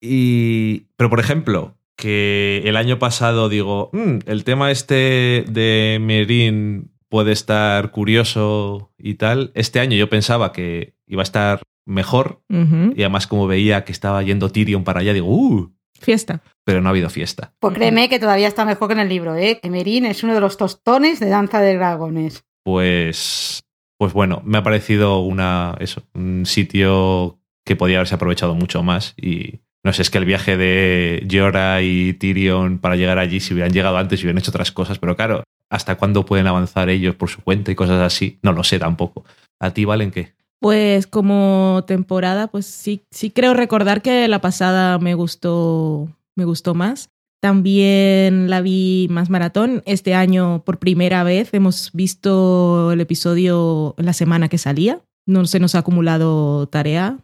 Y, 0.00 0.88
pero, 0.96 1.10
por 1.10 1.20
ejemplo, 1.20 1.76
que 1.96 2.62
el 2.64 2.76
año 2.76 2.98
pasado 2.98 3.48
digo, 3.48 3.90
mm, 3.92 4.18
el 4.26 4.44
tema 4.44 4.70
este 4.70 5.44
de 5.48 5.98
Merin 6.00 6.92
puede 7.08 7.32
estar 7.32 7.90
curioso 7.90 8.92
y 8.98 9.14
tal. 9.14 9.52
Este 9.54 9.80
año 9.80 9.96
yo 9.96 10.08
pensaba 10.08 10.52
que 10.52 10.94
iba 11.06 11.22
a 11.22 11.24
estar 11.24 11.62
mejor 11.86 12.42
y 12.48 13.00
además 13.00 13.28
como 13.28 13.46
veía 13.46 13.84
que 13.84 13.92
estaba 13.92 14.22
yendo 14.22 14.50
Tyrion 14.50 14.84
para 14.84 15.00
allá, 15.00 15.12
digo, 15.12 15.28
¡uh! 15.28 15.72
Fiesta. 15.98 16.42
Pero 16.64 16.82
no 16.82 16.88
ha 16.88 16.90
habido 16.90 17.08
fiesta. 17.08 17.54
Pues 17.58 17.74
créeme 17.74 18.08
que 18.08 18.18
todavía 18.18 18.48
está 18.48 18.64
mejor 18.64 18.88
que 18.88 18.94
en 18.94 19.00
el 19.00 19.08
libro, 19.08 19.34
¿eh? 19.34 19.60
Que 19.62 19.70
Merin 19.70 20.04
es 20.04 20.22
uno 20.22 20.34
de 20.34 20.40
los 20.40 20.58
tostones 20.58 21.20
de 21.20 21.28
Danza 21.28 21.60
de 21.60 21.74
Dragones. 21.74 22.44
Pues, 22.64 23.62
pues 23.98 24.12
bueno, 24.12 24.42
me 24.44 24.58
ha 24.58 24.62
parecido 24.62 25.20
una, 25.20 25.76
eso, 25.80 26.02
un 26.14 26.46
sitio 26.46 27.38
que 27.64 27.76
podía 27.76 27.98
haberse 27.98 28.14
aprovechado 28.14 28.54
mucho 28.54 28.82
más 28.82 29.14
y 29.16 29.60
no 29.84 29.92
sé, 29.92 30.02
es 30.02 30.10
que 30.10 30.18
el 30.18 30.24
viaje 30.24 30.56
de 30.56 31.26
Jorah 31.30 31.80
y 31.80 32.14
Tyrion 32.14 32.78
para 32.78 32.96
llegar 32.96 33.18
allí, 33.18 33.38
si 33.38 33.54
hubieran 33.54 33.72
llegado 33.72 33.96
antes 33.96 34.18
y 34.18 34.24
hubieran 34.24 34.38
hecho 34.38 34.50
otras 34.50 34.72
cosas, 34.72 34.98
pero 34.98 35.14
claro, 35.14 35.44
¿hasta 35.70 35.96
cuándo 35.96 36.26
pueden 36.26 36.48
avanzar 36.48 36.90
ellos 36.90 37.14
por 37.14 37.28
su 37.28 37.40
cuenta 37.42 37.70
y 37.70 37.76
cosas 37.76 38.00
así? 38.00 38.40
No 38.42 38.52
lo 38.52 38.64
sé 38.64 38.80
tampoco. 38.80 39.24
¿A 39.60 39.70
ti 39.70 39.84
valen 39.84 40.10
qué? 40.10 40.34
Pues 40.60 41.06
como 41.06 41.84
temporada, 41.86 42.48
pues 42.48 42.66
sí, 42.66 43.02
sí 43.12 43.30
creo 43.30 43.54
recordar 43.54 44.02
que 44.02 44.26
la 44.26 44.40
pasada 44.40 44.98
me 44.98 45.14
gustó, 45.14 46.08
me 46.34 46.44
gustó 46.44 46.74
más. 46.74 47.10
También 47.40 48.50
la 48.50 48.60
vi 48.60 49.06
más 49.10 49.30
maratón. 49.30 49.82
Este 49.86 50.14
año, 50.14 50.62
por 50.64 50.78
primera 50.78 51.22
vez, 51.22 51.52
hemos 51.52 51.90
visto 51.92 52.92
el 52.92 53.00
episodio 53.00 53.94
la 53.98 54.12
semana 54.12 54.48
que 54.48 54.58
salía. 54.58 55.00
No 55.26 55.44
se 55.46 55.60
nos 55.60 55.74
ha 55.74 55.78
acumulado 55.78 56.68
tarea 56.68 57.18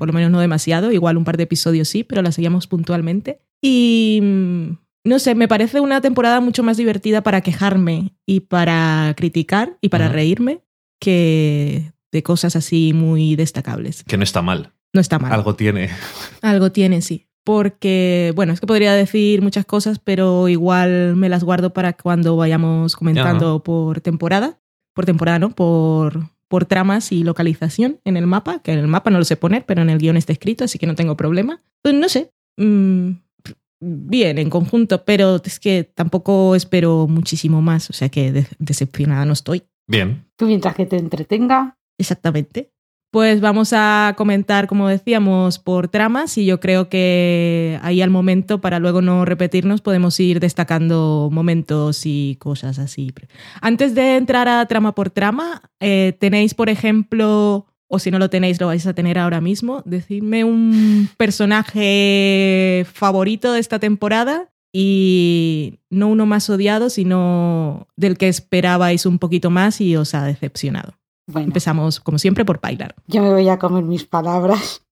por 0.00 0.08
lo 0.08 0.14
menos 0.14 0.30
no 0.30 0.40
demasiado, 0.40 0.92
igual 0.92 1.18
un 1.18 1.24
par 1.24 1.36
de 1.36 1.42
episodios 1.42 1.86
sí, 1.86 2.04
pero 2.04 2.22
la 2.22 2.32
seguíamos 2.32 2.66
puntualmente. 2.66 3.42
Y 3.62 4.20
mm, 4.22 4.70
no 5.04 5.18
sé, 5.18 5.34
me 5.34 5.46
parece 5.46 5.80
una 5.80 6.00
temporada 6.00 6.40
mucho 6.40 6.62
más 6.62 6.78
divertida 6.78 7.22
para 7.22 7.42
quejarme 7.42 8.14
y 8.24 8.40
para 8.40 9.12
criticar 9.14 9.76
y 9.82 9.90
para 9.90 10.08
reírme 10.08 10.62
que 10.98 11.92
de 12.12 12.22
cosas 12.22 12.56
así 12.56 12.94
muy 12.94 13.36
destacables. 13.36 14.02
Que 14.04 14.16
no 14.16 14.24
está 14.24 14.40
mal. 14.40 14.72
No 14.94 15.02
está 15.02 15.18
mal. 15.18 15.34
Algo 15.34 15.54
tiene. 15.54 15.90
Algo 16.40 16.72
tiene, 16.72 17.02
sí. 17.02 17.26
Porque, 17.44 18.32
bueno, 18.36 18.52
es 18.52 18.60
que 18.60 18.66
podría 18.66 18.94
decir 18.94 19.42
muchas 19.42 19.64
cosas, 19.64 19.98
pero 19.98 20.48
igual 20.48 21.16
me 21.16 21.28
las 21.28 21.42
guardo 21.44 21.72
para 21.72 21.94
cuando 21.94 22.36
vayamos 22.36 22.96
comentando 22.96 23.62
por 23.62 24.00
temporada. 24.00 24.58
Por 24.94 25.06
temporada, 25.06 25.38
¿no? 25.38 25.50
Por, 25.50 26.28
por 26.48 26.64
tramas 26.66 27.12
y 27.12 27.24
localización 27.24 28.00
en 28.04 28.16
el 28.16 28.26
mapa, 28.26 28.60
que 28.60 28.72
en 28.72 28.78
el 28.80 28.88
mapa 28.88 29.10
no 29.10 29.18
lo 29.18 29.24
sé 29.24 29.36
poner, 29.36 29.64
pero 29.64 29.82
en 29.82 29.90
el 29.90 29.98
guion 29.98 30.16
está 30.16 30.32
escrito, 30.32 30.64
así 30.64 30.78
que 30.78 30.86
no 30.86 30.94
tengo 30.94 31.16
problema. 31.16 31.62
Pues 31.82 31.94
no 31.94 32.08
sé, 32.08 32.32
mm, 32.58 33.10
bien 33.80 34.38
en 34.38 34.50
conjunto, 34.50 35.04
pero 35.04 35.40
es 35.42 35.58
que 35.60 35.84
tampoco 35.84 36.54
espero 36.54 37.06
muchísimo 37.08 37.62
más, 37.62 37.88
o 37.88 37.92
sea 37.92 38.08
que 38.10 38.32
de- 38.32 38.46
decepcionada 38.58 39.24
no 39.24 39.32
estoy. 39.32 39.62
Bien. 39.86 40.26
Tú 40.36 40.46
mientras 40.46 40.74
que 40.74 40.86
te 40.86 40.96
entretenga. 40.96 41.78
Exactamente. 41.98 42.70
Pues 43.10 43.40
vamos 43.40 43.72
a 43.72 44.14
comentar, 44.16 44.68
como 44.68 44.86
decíamos, 44.86 45.58
por 45.58 45.88
tramas 45.88 46.38
y 46.38 46.46
yo 46.46 46.60
creo 46.60 46.88
que 46.88 47.76
ahí 47.82 48.02
al 48.02 48.10
momento, 48.10 48.60
para 48.60 48.78
luego 48.78 49.02
no 49.02 49.24
repetirnos, 49.24 49.80
podemos 49.80 50.20
ir 50.20 50.38
destacando 50.38 51.28
momentos 51.32 52.02
y 52.06 52.36
cosas 52.38 52.78
así. 52.78 53.12
Antes 53.60 53.96
de 53.96 54.16
entrar 54.16 54.46
a 54.46 54.64
trama 54.66 54.94
por 54.94 55.10
trama, 55.10 55.60
eh, 55.80 56.16
tenéis, 56.20 56.54
por 56.54 56.68
ejemplo, 56.68 57.66
o 57.88 57.98
si 57.98 58.12
no 58.12 58.20
lo 58.20 58.30
tenéis, 58.30 58.60
lo 58.60 58.68
vais 58.68 58.86
a 58.86 58.94
tener 58.94 59.18
ahora 59.18 59.40
mismo, 59.40 59.82
decidme 59.84 60.44
un 60.44 61.08
personaje 61.16 62.86
favorito 62.92 63.52
de 63.52 63.58
esta 63.58 63.80
temporada 63.80 64.52
y 64.72 65.80
no 65.90 66.06
uno 66.06 66.26
más 66.26 66.48
odiado, 66.48 66.90
sino 66.90 67.88
del 67.96 68.16
que 68.16 68.28
esperabais 68.28 69.04
un 69.04 69.18
poquito 69.18 69.50
más 69.50 69.80
y 69.80 69.96
os 69.96 70.14
ha 70.14 70.24
decepcionado. 70.26 70.99
Bueno, 71.30 71.46
Empezamos, 71.46 72.00
como 72.00 72.18
siempre, 72.18 72.44
por 72.44 72.60
Pilar. 72.60 72.94
yo 73.06 73.22
me 73.22 73.30
voy 73.30 73.48
a 73.48 73.58
comer 73.58 73.84
mis 73.84 74.04
palabras. 74.04 74.84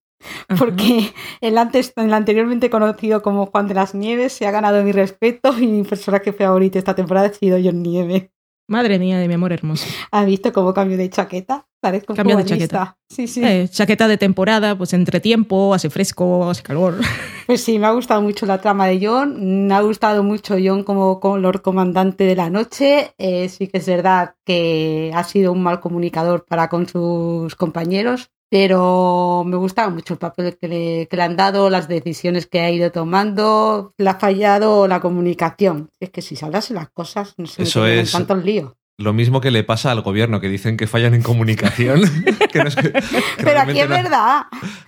Porque 0.57 1.13
el, 1.41 1.57
antes, 1.57 1.93
el 1.95 2.13
anteriormente 2.13 2.69
conocido 2.69 3.21
como 3.21 3.45
Juan 3.45 3.67
de 3.67 3.73
las 3.73 3.95
Nieves 3.95 4.33
se 4.33 4.45
ha 4.47 4.51
ganado 4.51 4.83
mi 4.83 4.91
respeto 4.91 5.57
y 5.57 5.67
mi 5.67 5.83
personaje 5.83 6.33
favorito 6.33 6.77
esta 6.77 6.95
temporada 6.95 7.27
ha 7.27 7.33
sido 7.33 7.57
John 7.63 7.81
Nieve. 7.81 8.31
Madre 8.69 8.99
mía 8.99 9.17
de 9.17 9.27
mi 9.27 9.33
amor 9.33 9.51
hermoso. 9.51 9.87
¿Has 10.11 10.27
visto 10.27 10.53
cómo 10.53 10.75
cambio 10.75 10.95
de 10.95 11.09
chaqueta? 11.09 11.65
Parezco 11.81 12.13
Cambio 12.13 12.37
de 12.37 12.43
futbolista. 12.43 12.97
Sí, 13.09 13.27
sí. 13.27 13.43
Eh, 13.43 13.67
chaqueta 13.67 14.07
de 14.07 14.17
temporada, 14.17 14.77
pues 14.77 14.93
entre 14.93 15.19
tiempo, 15.19 15.73
hace 15.73 15.89
fresco, 15.89 16.47
hace 16.49 16.63
calor. 16.63 16.95
Pues 17.47 17.63
sí, 17.63 17.79
me 17.79 17.87
ha 17.87 17.91
gustado 17.93 18.21
mucho 18.21 18.45
la 18.45 18.61
trama 18.61 18.85
de 18.85 19.03
John. 19.03 19.65
Me 19.65 19.73
ha 19.73 19.81
gustado 19.81 20.21
mucho 20.21 20.57
John 20.63 20.83
como, 20.83 21.19
como 21.19 21.39
Lord 21.39 21.63
Comandante 21.63 22.25
de 22.25 22.35
la 22.35 22.51
Noche. 22.51 23.15
Eh, 23.17 23.49
sí 23.49 23.65
que 23.65 23.79
es 23.79 23.87
verdad 23.87 24.35
que 24.45 25.11
ha 25.15 25.23
sido 25.23 25.51
un 25.51 25.63
mal 25.63 25.79
comunicador 25.79 26.45
para 26.45 26.69
con 26.69 26.87
sus 26.87 27.55
compañeros, 27.55 28.29
pero 28.49 29.43
me 29.45 29.55
gustaba 29.57 29.89
mucho 29.89 30.13
el 30.13 30.19
papel 30.19 30.57
que 30.59 30.67
le, 30.67 31.07
que 31.07 31.15
le 31.17 31.23
han 31.23 31.35
dado, 31.35 31.69
las 31.69 31.87
decisiones 31.87 32.47
que 32.47 32.59
ha 32.61 32.71
ido 32.71 32.91
tomando. 32.91 33.93
Le 33.97 34.09
ha 34.09 34.15
fallado 34.15 34.87
la 34.87 34.99
comunicación. 34.99 35.89
Es 35.99 36.09
que 36.09 36.21
si 36.21 36.35
se 36.35 36.45
hablase 36.45 36.73
las 36.73 36.89
cosas, 36.89 37.35
no 37.37 37.45
se 37.45 37.63
Eso 37.63 37.85
es- 37.85 38.11
tantos 38.11 38.43
líos. 38.43 38.73
Lo 38.97 39.13
mismo 39.13 39.39
que 39.39 39.49
le 39.49 39.63
pasa 39.63 39.91
al 39.91 40.01
gobierno, 40.01 40.41
que 40.41 40.49
dicen 40.49 40.75
que 40.75 40.85
fallan 40.85 41.13
en 41.13 41.21
comunicación. 41.21 42.01
que 42.51 42.59
no 42.59 42.67
es 42.67 42.75
que- 42.75 42.91
que 42.91 43.01
Pero 43.43 43.61
aquí 43.61 43.79
es 43.79 43.87
no- 43.87 43.95
verdad. 43.95 44.41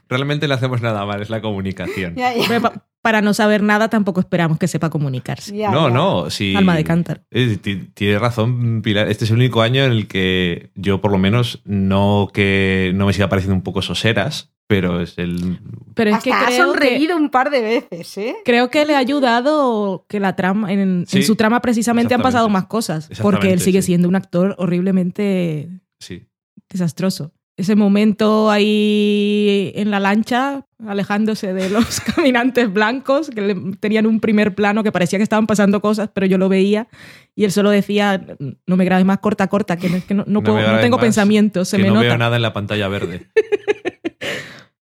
Realmente 0.09 0.49
le 0.49 0.53
hacemos 0.53 0.81
nada 0.81 1.05
mal, 1.05 1.21
es 1.21 1.29
la 1.29 1.41
comunicación. 1.41 2.15
Ya, 2.15 2.33
ya, 2.35 2.71
para 3.01 3.21
no 3.21 3.33
saber 3.33 3.63
nada, 3.63 3.89
tampoco 3.89 4.19
esperamos 4.19 4.57
que 4.59 4.67
sepa 4.67 4.89
comunicarse. 4.89 5.53
no, 5.55 5.89
no, 5.89 6.29
sí. 6.29 6.55
Alma 6.55 6.75
de 6.75 6.83
cántaro. 6.83 7.21
Eh, 7.31 7.57
ti- 7.61 7.87
Tiene 7.93 8.19
razón, 8.19 8.81
Pilar. 8.81 9.09
Este 9.09 9.25
es 9.25 9.31
el 9.31 9.37
único 9.37 9.61
año 9.61 9.83
en 9.83 9.91
el 9.91 10.07
que 10.07 10.71
yo, 10.75 11.01
por 11.01 11.11
lo 11.11 11.17
menos, 11.17 11.61
no 11.65 12.29
que 12.33 12.91
no 12.95 13.05
me 13.07 13.13
siga 13.13 13.27
pareciendo 13.29 13.55
un 13.55 13.63
poco 13.63 13.81
soseras, 13.81 14.51
pero 14.67 15.01
es 15.01 15.17
el. 15.17 15.59
Pero 15.95 16.11
es 16.11 16.17
Hasta 16.17 16.23
que 16.29 16.33
ha 16.33 16.45
que, 16.47 16.57
sonreído 16.57 17.17
un 17.17 17.29
par 17.29 17.49
de 17.49 17.61
veces, 17.61 18.17
¿eh? 18.17 18.35
creo 18.45 18.69
que 18.69 18.85
le 18.85 18.95
ha 18.95 18.99
ayudado 18.99 20.05
que 20.07 20.19
la 20.19 20.35
trama, 20.35 20.71
en, 20.71 21.05
su 21.07 21.35
trama 21.35 21.59
precisamente 21.61 22.13
han 22.13 22.21
pasado 22.21 22.47
más 22.49 22.65
cosas. 22.67 23.09
Porque 23.21 23.51
él 23.51 23.59
sigue 23.61 23.81
sí. 23.81 23.87
siendo 23.87 24.07
un 24.07 24.15
actor 24.15 24.55
horriblemente 24.59 25.69
Sí. 25.99 26.23
desastroso. 26.69 27.33
Ese 27.61 27.75
momento 27.75 28.49
ahí 28.49 29.71
en 29.75 29.91
la 29.91 29.99
lancha, 29.99 30.65
alejándose 30.87 31.53
de 31.53 31.69
los 31.69 32.01
caminantes 32.15 32.73
blancos, 32.73 33.29
que 33.29 33.39
le- 33.41 33.75
tenían 33.79 34.07
un 34.07 34.19
primer 34.19 34.55
plano 34.55 34.83
que 34.83 34.91
parecía 34.91 35.19
que 35.19 35.23
estaban 35.23 35.45
pasando 35.45 35.79
cosas, 35.79 36.09
pero 36.11 36.25
yo 36.25 36.39
lo 36.39 36.49
veía 36.49 36.87
y 37.35 37.43
él 37.43 37.51
solo 37.51 37.69
decía, 37.69 38.19
no 38.65 38.77
me 38.77 38.85
grabes 38.85 39.05
más 39.05 39.19
corta, 39.19 39.47
corta, 39.47 39.77
que, 39.77 39.89
no- 39.89 40.03
que 40.07 40.13
no, 40.15 40.23
puedo- 40.41 40.59
no 40.71 40.79
tengo 40.79 40.97
pensamientos, 40.99 41.67
se 41.69 41.77
que 41.77 41.83
me 41.83 41.89
no 41.89 41.95
nota. 41.95 42.07
veo 42.07 42.17
nada 42.17 42.35
en 42.35 42.41
la 42.41 42.51
pantalla 42.53 42.87
verde. 42.87 43.27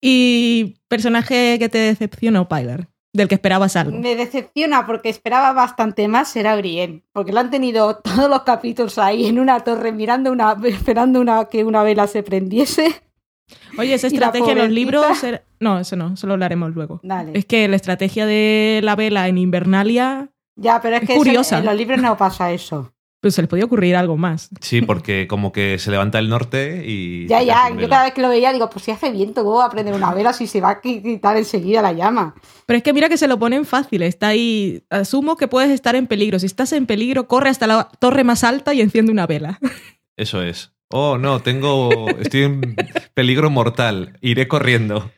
Y 0.05 0.75
personaje 0.89 1.59
que 1.61 1.69
te 1.69 1.79
decepcionó, 1.79 2.49
Pilar, 2.49 2.89
del 3.13 3.29
que 3.29 3.35
esperabas 3.35 3.77
algo. 3.77 3.99
Me 3.99 4.17
decepciona 4.17 4.87
porque 4.87 5.09
esperaba 5.11 5.53
bastante 5.53 6.09
más 6.09 6.35
era 6.37 6.57
Brienne, 6.57 7.03
porque 7.13 7.33
lo 7.33 7.41
han 7.41 7.51
tenido 7.51 7.97
todos 8.05 8.31
los 8.31 8.43
capítulos 8.43 8.97
ahí 8.99 9.27
en 9.27 9.39
una 9.39 9.61
torre 9.61 9.93
mirando 9.93 10.33
una, 10.33 10.57
esperando 10.65 11.21
una, 11.21 11.45
que 11.47 11.65
una 11.65 11.83
vela 11.83 12.07
se 12.07 12.23
prendiese. 12.23 13.03
Oye, 13.79 13.95
esa 13.95 14.07
estrategia 14.09 14.53
en 14.53 14.59
los 14.59 14.71
libros... 14.71 15.23
era- 15.25 15.43
No, 15.61 15.79
eso 15.79 15.95
no, 15.97 16.15
eso 16.15 16.27
lo 16.27 16.33
hablaremos 16.35 16.75
luego. 16.75 17.01
Dale. 17.03 17.33
Es 17.35 17.45
que 17.45 17.69
la 17.69 17.77
estrategia 17.77 18.25
de 18.27 18.81
la 18.83 18.97
vela 18.97 19.29
en 19.29 19.37
Invernalia, 19.39 20.31
ya, 20.57 20.81
pero 20.81 20.97
es 20.97 21.03
es 21.03 21.07
que 21.09 21.13
eso- 21.15 21.21
curiosa. 21.23 21.59
en 21.59 21.65
los 21.67 21.77
libros 21.77 22.01
no 22.01 22.17
pasa 22.17 22.51
eso. 22.53 22.93
Pues 23.23 23.37
se 23.37 23.41
les 23.43 23.49
podía 23.49 23.65
ocurrir 23.65 23.95
algo 23.95 24.17
más. 24.17 24.51
Sí, 24.61 24.83
porque 24.83 25.29
como 25.29 25.53
que 25.53 25.79
se 25.79 25.93
levanta 25.93 26.19
el 26.19 26.29
norte 26.29 26.83
y. 26.85 27.27
Ya, 27.29 27.41
ya, 27.41 27.71
yo 27.71 27.89
cada 27.89 28.03
vez 28.03 28.13
que 28.15 28.21
lo 28.21 28.29
veía 28.29 28.53
digo, 28.53 28.69
pues 28.69 28.85
si 28.85 28.91
hace 28.91 29.13
viento, 29.13 29.45
¿cómo 29.45 29.59
va 29.59 29.67
a 29.67 29.71
prender 29.71 29.95
una 29.95 30.13
vela 30.13 30.33
si 30.33 30.49
se 30.49 30.61
va 30.61 30.71
a 30.71 30.83
qui- 30.83 31.01
quitar 31.03 31.37
enseguida 31.37 31.81
la 31.83 31.93
llama? 31.93 32.35
Pero 32.67 32.77
es 32.79 32.83
que 32.83 32.93
mira 32.93 33.09
que 33.09 33.17
se 33.17 33.29
lo 33.29 33.39
ponen 33.39 33.65
fácil. 33.65 34.03
Está 34.03 34.29
ahí. 34.29 34.83
Asumo 34.91 35.37
que 35.37 35.47
puedes 35.47 35.71
estar 35.71 35.95
en 35.95 36.09
peligro. 36.09 36.41
Si 36.41 36.47
estás 36.47 36.73
en 36.73 36.85
peligro, 36.87 37.29
corre 37.29 37.49
hasta 37.49 37.69
la 37.69 37.89
torre 38.01 38.25
más 38.25 38.43
alta 38.43 38.75
y 38.75 38.81
enciende 38.81 39.13
una 39.13 39.27
vela. 39.29 39.61
Eso 40.17 40.43
es. 40.43 40.73
Oh, 40.91 41.17
no, 41.17 41.41
tengo. 41.41 42.09
Estoy 42.19 42.43
en 42.43 42.77
peligro 43.15 43.49
mortal. 43.51 44.19
Iré 44.21 44.49
corriendo. 44.49 45.11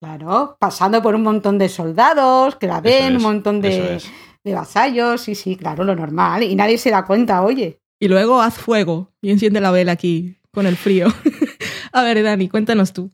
Claro, 0.00 0.56
pasando 0.58 1.02
por 1.02 1.14
un 1.14 1.22
montón 1.22 1.58
de 1.58 1.68
soldados 1.68 2.56
que 2.56 2.66
la 2.66 2.80
ven, 2.80 3.16
un 3.16 3.22
montón 3.22 3.62
eso 3.62 3.82
de, 3.82 3.96
es. 3.96 4.10
De 4.44 4.54
vasallos, 4.54 5.20
sí, 5.20 5.34
sí, 5.34 5.56
claro, 5.56 5.84
lo 5.84 5.94
normal. 5.94 6.42
Y 6.42 6.54
nadie 6.54 6.78
se 6.78 6.90
da 6.90 7.04
cuenta, 7.04 7.42
oye. 7.42 7.80
Y 8.00 8.08
luego 8.08 8.40
haz 8.40 8.58
fuego 8.58 9.12
y 9.20 9.30
enciende 9.30 9.60
la 9.60 9.70
vela 9.70 9.92
aquí 9.92 10.36
con 10.52 10.66
el 10.66 10.76
frío. 10.76 11.08
A 11.92 12.02
ver, 12.02 12.22
Dani, 12.22 12.48
cuéntanos 12.48 12.92
tú. 12.92 13.10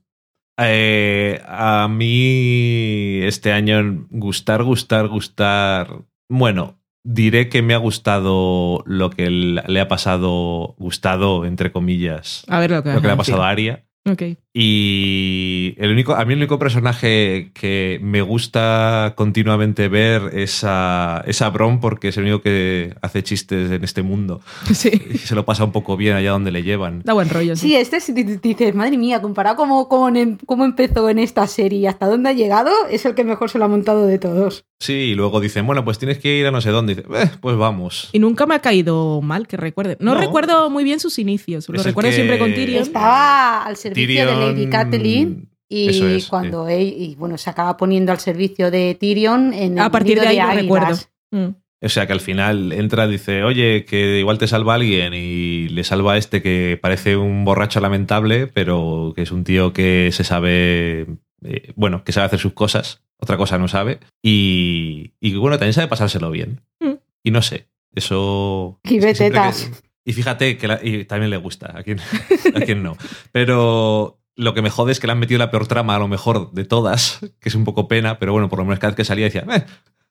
Eh, 0.59 1.41
a 1.47 1.87
mí 1.89 3.21
este 3.23 3.53
año 3.53 4.07
gustar, 4.11 4.63
gustar, 4.63 5.09
gustar. 5.09 6.05
Bueno, 6.31 6.79
diré 7.05 7.49
que 7.49 7.63
me 7.63 7.75
ha 7.75 7.79
gustado 7.79 8.83
lo 8.87 9.11
que 9.11 9.29
le 9.31 9.81
ha 9.81 9.89
pasado, 9.89 10.75
gustado, 10.79 11.45
entre 11.45 11.73
comillas, 11.73 12.45
A 12.49 12.59
ver 12.61 12.71
lo 12.71 12.83
que, 12.83 12.93
lo 12.93 13.01
que 13.01 13.07
le 13.07 13.13
ha 13.13 13.17
pasado 13.17 13.43
a 13.43 13.51
Aria. 13.51 13.85
decir. 14.05 14.39
Y 14.59 15.75
el 15.79 15.91
único, 15.93 16.15
a 16.15 16.25
mí 16.25 16.33
el 16.33 16.39
único 16.39 16.59
personaje 16.59 17.51
que 17.55 17.99
me 18.03 18.23
gusta 18.23 19.13
continuamente 19.17 19.89
ver 19.89 20.31
es 20.33 20.63
a, 20.65 21.23
es 21.27 21.43
a 21.43 21.51
Bron 21.51 21.79
porque 21.79 22.09
es 22.09 22.17
el 22.17 22.25
único 22.25 22.41
que 22.43 22.95
hace 23.03 23.23
chistes 23.23 23.71
en 23.71 23.85
este 23.85 24.03
mundo. 24.03 24.41
Sí. 24.75 24.91
Y 25.13 25.19
se 25.19 25.35
lo 25.35 25.45
pasa 25.45 25.65
un 25.65 25.73
poco 25.73 25.97
bien 25.97 26.17
allá 26.17 26.31
donde 26.33 26.51
le 26.51 26.63
llevan. 26.63 27.01
Da 27.05 27.13
buen 27.13 27.29
rollo. 27.29 27.55
Sí, 27.57 27.75
este 27.77 28.01
sí, 28.01 28.13
di- 28.13 28.37
dices, 28.43 28.75
madre 28.75 28.97
mía, 28.99 29.23
comparado 29.23 29.57
como 29.57 29.89
cómo, 29.89 30.11
cómo 30.47 30.65
empezó 30.65 31.09
en 31.09 31.19
esta 31.19 31.47
serie 31.47 31.79
y 31.81 31.87
hasta 31.87 32.07
dónde 32.07 32.31
ha 32.31 32.33
llegado, 32.33 32.71
es 32.91 33.05
el 33.07 33.15
que 33.15 33.25
mejor 33.25 33.49
se 33.51 33.59
lo 33.59 33.65
ha 33.65 33.69
montado 33.69 34.07
de 34.07 34.19
todos. 34.19 34.65
Sí, 34.79 34.93
y 34.93 35.15
luego 35.15 35.41
dicen, 35.41 35.67
bueno, 35.67 35.85
pues 35.85 35.99
tienes 35.99 36.19
que 36.19 36.37
ir 36.37 36.47
a 36.47 36.51
no 36.51 36.61
sé 36.61 36.71
dónde. 36.71 36.93
Y 36.93 36.97
dice, 36.97 37.09
"Eh, 37.15 37.31
pues 37.41 37.57
vamos. 37.57 38.11
Y 38.13 38.19
nunca 38.19 38.45
me 38.47 38.55
ha 38.55 38.59
caído 38.61 39.23
mal 39.23 39.47
que 39.47 39.57
recuerde. 39.57 39.97
No, 40.01 40.15
No. 40.15 40.21
recuerdo 40.21 40.69
muy 40.69 40.85
bien 40.85 41.01
sus 41.01 41.19
inicios. 41.19 41.69
Lo 41.71 41.77
Es 41.79 41.85
recuerdo 41.85 42.11
que- 42.11 42.17
siempre 42.17 42.39
con 42.39 42.53
Tyrion. 42.53 42.83
Estaba 42.83 43.65
al 43.65 43.77
servicio 43.77 44.27
de 44.27 44.46
Lady 44.53 44.67
Catelyn 44.69 45.49
y 45.69 45.89
es, 45.89 46.27
cuando 46.27 46.69
él, 46.69 46.95
y 46.97 47.15
bueno, 47.17 47.37
se 47.39 47.51
acaba 47.51 47.77
poniendo 47.77 48.13
al 48.13 48.19
servicio 48.21 48.71
de 48.71 48.95
Tyrion 48.99 49.53
en 49.53 49.73
el 49.75 49.79
A 49.81 49.91
partir 49.91 50.21
de 50.21 50.29
ahí 50.29 50.41
recuerdo. 50.55 50.97
Mm. 51.33 51.47
O 51.83 51.89
sea 51.89 52.07
que 52.07 52.13
al 52.15 52.21
final 52.21 52.73
entra, 52.73 53.07
dice, 53.07 53.43
oye, 53.45 53.85
que 53.85 54.19
igual 54.19 54.39
te 54.39 54.47
salva 54.47 54.75
alguien 54.75 55.13
y 55.15 55.69
le 55.69 55.85
salva 55.85 56.15
a 56.15 56.17
este 56.17 56.41
que 56.41 56.79
parece 56.81 57.17
un 57.17 57.45
borracho 57.45 57.81
lamentable, 57.81 58.47
pero 58.47 59.13
que 59.15 59.23
es 59.23 59.31
un 59.31 59.45
tío 59.45 59.73
que 59.73 60.11
se 60.13 60.25
sabe, 60.25 61.07
eh, 61.45 61.73
bueno, 61.77 62.03
que 62.03 62.13
sabe 62.13 62.27
hacer 62.27 62.39
sus 62.39 62.55
cosas, 62.55 63.03
otra 63.19 63.37
cosa 63.37 63.59
no 63.59 63.69
sabe, 63.69 63.99
y, 64.23 65.13
y 65.21 65.35
bueno, 65.35 65.59
también 65.59 65.75
sabe 65.75 65.87
pasárselo 65.89 66.31
bien. 66.31 66.63
Mm. 66.81 66.93
Y 67.25 67.31
no 67.31 67.43
sé, 67.43 67.67
eso... 67.95 68.81
Y 68.85 68.99
ve 69.01 69.13
tetas. 69.15 69.65
que- 69.65 69.87
y 70.09 70.13
fíjate 70.13 70.57
que 70.57 70.69
la- 70.69 70.81
y 70.83 71.05
también 71.05 71.31
le 71.31 71.37
gusta, 71.37 71.77
a 71.77 71.83
quien, 71.83 71.99
a 72.55 72.61
quien 72.61 72.83
no. 72.83 72.97
Pero 73.33 74.19
lo 74.37 74.55
que 74.55 74.63
me 74.63 74.71
jode 74.71 74.93
es 74.93 75.01
que 75.01 75.07
le 75.07 75.13
han 75.13 75.19
metido 75.19 75.39
la 75.39 75.51
peor 75.51 75.67
trama 75.67 75.97
a 75.97 75.99
lo 75.99 76.09
mejor 76.09 76.53
de 76.53 76.65
todas, 76.65 77.21
que 77.41 77.49
es 77.49 77.55
un 77.55 77.65
poco 77.65 77.89
pena, 77.89 78.19
pero 78.19 78.33
bueno, 78.33 78.49
por 78.49 78.59
lo 78.59 78.65
menos 78.65 78.79
cada 78.79 78.91
vez 78.91 78.97
que 78.97 79.05
salía 79.05 79.25
decía, 79.25 79.45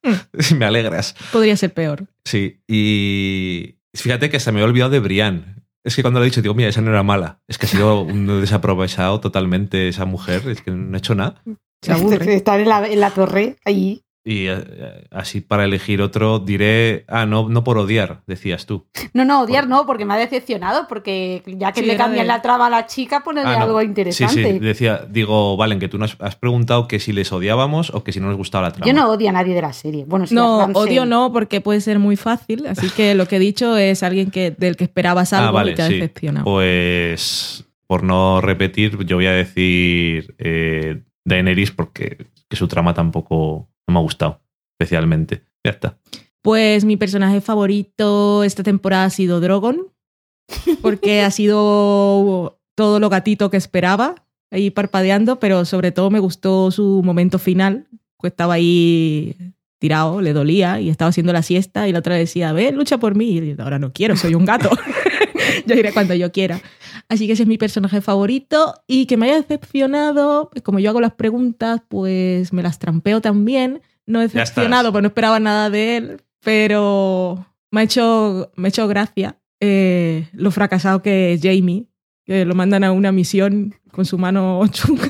eh, 0.03 0.15
me 0.55 0.65
alegras. 0.65 1.15
Podría 1.31 1.55
ser 1.55 1.73
peor. 1.73 2.07
Sí, 2.25 2.61
y 2.67 3.75
fíjate 3.93 4.29
que 4.29 4.39
se 4.39 4.51
me 4.51 4.59
había 4.59 4.69
olvidado 4.69 4.91
de 4.91 4.99
Brian. 4.99 5.63
Es 5.83 5.95
que 5.95 6.01
cuando 6.01 6.19
lo 6.19 6.25
he 6.25 6.29
dicho, 6.29 6.41
digo, 6.41 6.55
mira, 6.55 6.69
esa 6.69 6.81
no 6.81 6.89
era 6.89 7.03
mala. 7.03 7.41
Es 7.47 7.59
que 7.59 7.67
ha 7.67 7.69
sido 7.69 8.01
un 8.01 8.25
desaprovechado 8.41 9.19
totalmente 9.19 9.87
esa 9.87 10.05
mujer, 10.05 10.47
es 10.47 10.61
que 10.61 10.71
no 10.71 10.95
ha 10.95 10.97
hecho 10.97 11.13
nada. 11.13 11.41
Se 11.83 11.91
aburre. 11.91 12.35
Estar 12.35 12.59
en 12.59 12.69
la, 12.69 12.87
en 12.87 12.99
la 12.99 13.11
torre, 13.11 13.57
ahí. 13.63 14.01
Y 14.27 14.47
eh, 14.47 15.05
así 15.11 15.39
para 15.39 15.65
elegir 15.65 16.01
otro 16.01 16.39
diré, 16.39 17.05
ah, 17.07 17.27
no, 17.27 17.47
no 17.47 17.63
por 17.63 17.77
odiar, 17.77 18.23
decías 18.25 18.65
tú. 18.65 18.87
No, 19.13 19.23
no, 19.23 19.41
odiar 19.43 19.67
no, 19.67 19.85
porque 19.85 20.03
me 20.03 20.15
ha 20.15 20.17
decepcionado, 20.17 20.87
porque 20.87 21.43
ya 21.45 21.71
que 21.71 21.81
Sí, 21.81 21.85
le 21.85 21.95
cambian 21.95 22.23
de- 22.25 22.27
la 22.33 22.41
traba 22.41 22.65
a 22.65 22.69
la 22.71 22.87
chica, 22.87 23.23
ponerle 23.23 23.51
Ah, 23.53 23.59
no. 23.59 23.65
algo 23.65 23.79
Sí, 23.81 23.85
interesante. 23.85 24.53
sí, 24.53 24.57
decía, 24.59 25.05
digo, 25.07 25.55
Valen, 25.57 25.77
que 25.79 25.87
tú 25.89 25.99
nos 25.99 26.17
has 26.19 26.35
preguntado 26.35 26.87
que 26.87 26.99
si 26.99 27.13
les 27.13 27.31
odiábamos 27.31 27.91
o 27.93 28.03
que 28.03 28.11
si 28.11 28.19
no 28.19 28.25
nos 28.25 28.35
gustaba 28.37 28.63
la 28.69 28.71
trama. 28.73 28.87
Yo 28.87 28.93
no 28.93 29.11
odio 29.11 29.29
a 29.29 29.31
nadie 29.31 29.53
de 29.53 29.61
la 29.61 29.73
serie. 29.73 30.05
Bueno, 30.07 30.25
sí, 30.25 30.33
a 30.35 30.37
No, 30.39 30.57
odio 30.73 31.05
no, 31.05 31.31
porque 31.31 31.61
puede 31.61 31.79
ser 31.79 31.99
muy 31.99 32.15
fácil. 32.15 32.65
Así 32.65 32.89
que 32.89 33.13
lo 33.13 33.27
que 33.27 33.35
he 33.35 33.39
dicho 33.39 33.77
es 33.77 34.01
alguien 34.01 34.31
que, 34.31 34.49
del 34.49 34.75
que 34.75 34.85
esperabas 34.85 35.33
algo 35.33 35.49
ah, 35.49 35.51
vale, 35.51 35.73
y 35.73 35.75
te 35.75 35.83
ha 35.83 35.87
sí. 35.87 35.93
decepcionado. 35.93 36.45
Pues 36.45 37.63
por 37.85 38.01
no 38.01 38.41
repetir, 38.41 38.97
yo 39.05 39.17
voy 39.17 39.27
a 39.27 39.31
decir 39.33 40.33
eh, 40.39 41.03
Daenerys 41.25 41.69
porque 41.69 42.25
que 42.49 42.55
su 42.55 42.67
trama 42.67 42.95
tampoco 42.95 43.69
no 43.87 43.93
me 43.93 43.99
ha 43.99 44.03
gustado 44.03 44.41
especialmente. 44.79 45.43
Ya 45.63 45.71
está. 45.71 45.97
Pues 46.41 46.85
mi 46.85 46.97
personaje 46.97 47.41
favorito 47.41 48.43
esta 48.43 48.61
temporada 48.63 49.05
ha 49.05 49.09
sido 49.09 49.39
Drogon, 49.39 49.87
porque 50.81 51.21
ha 51.21 51.31
sido 51.31 52.59
todo 52.75 52.99
lo 52.99 53.09
gatito 53.09 53.49
que 53.49 53.57
esperaba, 53.57 54.15
ahí 54.51 54.69
parpadeando, 54.69 55.39
pero 55.39 55.65
sobre 55.65 55.91
todo 55.91 56.11
me 56.11 56.19
gustó 56.19 56.69
su 56.71 57.01
momento 57.03 57.39
final, 57.39 57.87
que 58.21 58.27
estaba 58.27 58.55
ahí 58.55 59.35
tirado, 59.79 60.21
le 60.21 60.33
dolía 60.33 60.79
y 60.79 60.89
estaba 60.89 61.09
haciendo 61.09 61.33
la 61.33 61.41
siesta 61.41 61.87
y 61.87 61.91
la 61.91 61.99
otra 61.99 62.15
decía, 62.15 62.53
ve, 62.53 62.71
lucha 62.71 62.97
por 62.97 63.15
mí. 63.15 63.37
Y 63.37 63.55
yo, 63.55 63.63
ahora 63.63 63.79
no 63.79 63.91
quiero, 63.91 64.15
soy 64.15 64.35
un 64.35 64.45
gato. 64.45 64.69
yo 65.65 65.75
iré 65.75 65.93
cuando 65.93 66.13
yo 66.13 66.31
quiera. 66.31 66.61
Así 67.07 67.27
que 67.27 67.33
ese 67.33 67.43
es 67.43 67.49
mi 67.49 67.57
personaje 67.57 68.01
favorito 68.01 68.73
y 68.87 69.05
que 69.05 69.17
me 69.17 69.27
haya 69.27 69.35
decepcionado, 69.35 70.49
como 70.63 70.79
yo 70.79 70.89
hago 70.89 71.01
las 71.01 71.13
preguntas, 71.13 71.81
pues 71.87 72.51
me 72.51 72.63
las 72.63 72.79
trampeo 72.79 73.21
también. 73.21 73.81
No 74.07 74.21
estás. 74.21 74.49
decepcionado, 74.49 74.91
pues 74.91 75.01
no 75.01 75.07
esperaba 75.07 75.39
nada 75.39 75.69
de 75.69 75.97
él, 75.97 76.21
pero 76.43 77.45
me 77.71 77.81
ha 77.81 77.83
hecho, 77.83 78.51
me 78.55 78.67
ha 78.67 78.69
hecho 78.69 78.87
gracia 78.87 79.39
eh, 79.59 80.27
lo 80.33 80.51
fracasado 80.51 81.01
que 81.01 81.33
es 81.33 81.41
Jamie, 81.41 81.87
que 82.25 82.45
lo 82.45 82.55
mandan 82.55 82.83
a 82.83 82.91
una 82.91 83.11
misión 83.11 83.75
con 83.95 84.05
su 84.05 84.17
mano 84.17 84.61
chunga. 84.71 85.09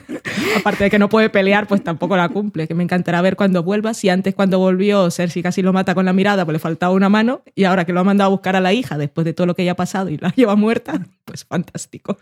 Aparte 0.57 0.85
de 0.85 0.89
que 0.89 0.99
no 0.99 1.09
puede 1.09 1.29
pelear, 1.29 1.67
pues 1.67 1.83
tampoco 1.83 2.15
la 2.15 2.29
cumple. 2.29 2.67
Que 2.67 2.73
me 2.75 2.83
encantará 2.83 3.21
ver 3.21 3.35
cuando 3.35 3.63
vuelva. 3.63 3.93
Si 3.93 4.07
antes, 4.09 4.33
cuando 4.35 4.59
volvió, 4.59 5.09
Cersei 5.11 5.43
casi 5.43 5.61
lo 5.61 5.73
mata 5.73 5.93
con 5.95 6.05
la 6.05 6.13
mirada, 6.13 6.45
pues 6.45 6.53
le 6.53 6.59
faltaba 6.59 6.93
una 6.93 7.09
mano. 7.09 7.41
Y 7.55 7.65
ahora 7.65 7.85
que 7.85 7.91
lo 7.93 7.99
ha 7.99 8.03
mandado 8.03 8.29
a 8.29 8.31
buscar 8.31 8.55
a 8.55 8.61
la 8.61 8.71
hija, 8.73 8.97
después 8.97 9.25
de 9.25 9.33
todo 9.33 9.47
lo 9.47 9.55
que 9.55 9.65
ya 9.65 9.73
ha 9.73 9.75
pasado 9.75 10.09
y 10.09 10.17
la 10.17 10.29
lleva 10.35 10.55
muerta, 10.55 10.99
pues 11.25 11.43
fantástico. 11.45 12.17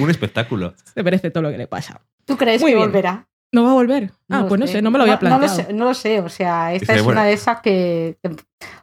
Un 0.00 0.10
espectáculo. 0.10 0.74
Se 0.94 1.02
merece 1.02 1.30
todo 1.30 1.42
lo 1.42 1.50
que 1.50 1.58
le 1.58 1.66
pasa. 1.66 2.00
¿Tú 2.24 2.36
crees 2.36 2.60
Muy 2.62 2.70
que 2.70 2.76
bien. 2.76 2.86
volverá? 2.88 3.28
¿No 3.52 3.64
va 3.64 3.70
a 3.70 3.74
volver? 3.74 4.10
Ah, 4.30 4.46
pues 4.48 4.60
no 4.60 4.66
sé, 4.66 4.82
no 4.82 4.90
me 4.90 4.98
lo 4.98 5.02
había 5.04 5.14
No, 5.20 5.28
no 5.28 5.38
planteado. 5.38 5.56
lo 5.58 5.64
sé, 5.68 5.72
no 5.72 5.84
lo 5.84 5.94
sé, 5.94 6.20
o 6.20 6.28
sea, 6.28 6.72
esta 6.74 6.92
Dice, 6.92 6.98
es 7.00 7.04
bueno. 7.04 7.20
una 7.20 7.28
de 7.28 7.34
esas 7.34 7.60
que, 7.60 8.18
que- 8.22 8.34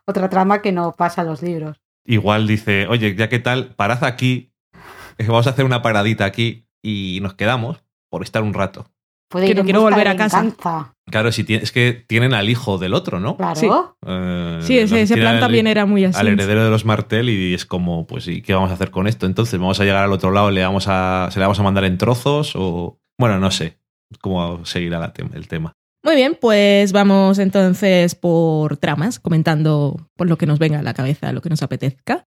Otra 0.06 0.30
trama 0.30 0.62
que 0.62 0.72
no 0.72 0.94
pasa 0.94 1.22
en 1.24 1.28
los 1.28 1.42
libros. 1.42 1.82
Igual 2.06 2.48
dice, 2.48 2.88
oye, 2.88 3.14
ya 3.16 3.28
que 3.28 3.40
tal, 3.40 3.76
parad 3.76 4.04
aquí, 4.06 4.54
es 5.18 5.26
que 5.26 5.32
vamos 5.32 5.46
a 5.48 5.50
hacer 5.50 5.66
una 5.66 5.82
paradita 5.82 6.24
aquí 6.26 6.68
y 6.84 7.20
nos 7.22 7.34
quedamos 7.36 7.84
por 8.10 8.24
estar 8.24 8.44
un 8.44 8.54
rato. 8.54 8.86
Puede 9.30 9.46
Que 9.46 9.52
ir 9.52 9.58
no 9.60 9.64
quiero 9.64 9.82
volver 9.82 10.10
a 10.10 10.16
casa. 10.18 10.42
venganza, 10.42 10.94
Claro, 11.10 11.32
si 11.32 11.44
tiene- 11.46 11.64
es 11.64 11.72
que 11.72 11.94
tienen 11.94 12.34
al 12.34 12.50
hijo 12.50 12.78
del 12.78 12.94
otro, 12.94 13.20
¿no? 13.22 13.38
Claro. 13.38 13.56
Sí. 13.56 13.68
Eh, 14.06 14.60
Sí, 14.62 14.78
ese, 14.80 15.02
ese 15.04 15.16
plan 15.16 15.36
al- 15.36 15.40
también 15.40 15.68
era 15.68 15.86
muy 15.86 16.04
así. 16.04 16.20
al 16.20 16.28
heredero 16.28 16.64
de 16.66 16.70
los 16.70 16.84
Martel 16.86 17.30
y 17.30 17.54
es 17.54 17.66
como, 17.66 18.06
pues, 18.08 18.28
¿y 18.28 18.42
qué 18.42 18.54
vamos 18.54 18.72
a 18.72 18.74
hacer 18.74 18.92
con 18.92 19.08
esto? 19.08 19.26
Entonces, 19.26 19.58
¿vamos 19.60 19.80
a 19.80 19.86
llegar 19.86 20.04
al 20.04 20.12
otro 20.12 20.32
lado 20.32 20.52
le 20.52 20.62
vamos 20.64 20.86
a, 20.90 21.30
se 21.32 21.40
le 21.40 21.46
vamos 21.46 21.60
a 21.60 21.64
mandar 21.64 21.86
en 21.86 21.98
trozos? 21.98 22.54
O, 22.56 23.00
bueno, 23.18 23.40
no 23.40 23.52
sé 23.52 23.78
cómo 24.20 24.66
seguirá 24.66 25.14
el 25.34 25.48
tema. 25.48 25.72
Muy 26.04 26.16
bien, 26.16 26.36
pues 26.40 26.92
vamos 26.94 27.38
entonces 27.40 28.16
por 28.16 28.76
tramas, 28.78 29.20
comentando 29.20 30.10
por 30.18 30.28
lo 30.28 30.38
que 30.38 30.46
nos 30.48 30.60
venga 30.60 30.80
a 30.80 30.84
la 30.84 30.94
cabeza, 30.96 31.32
lo 31.32 31.42
que 31.42 31.50
nos 31.50 31.62
apetezca. 31.64 32.26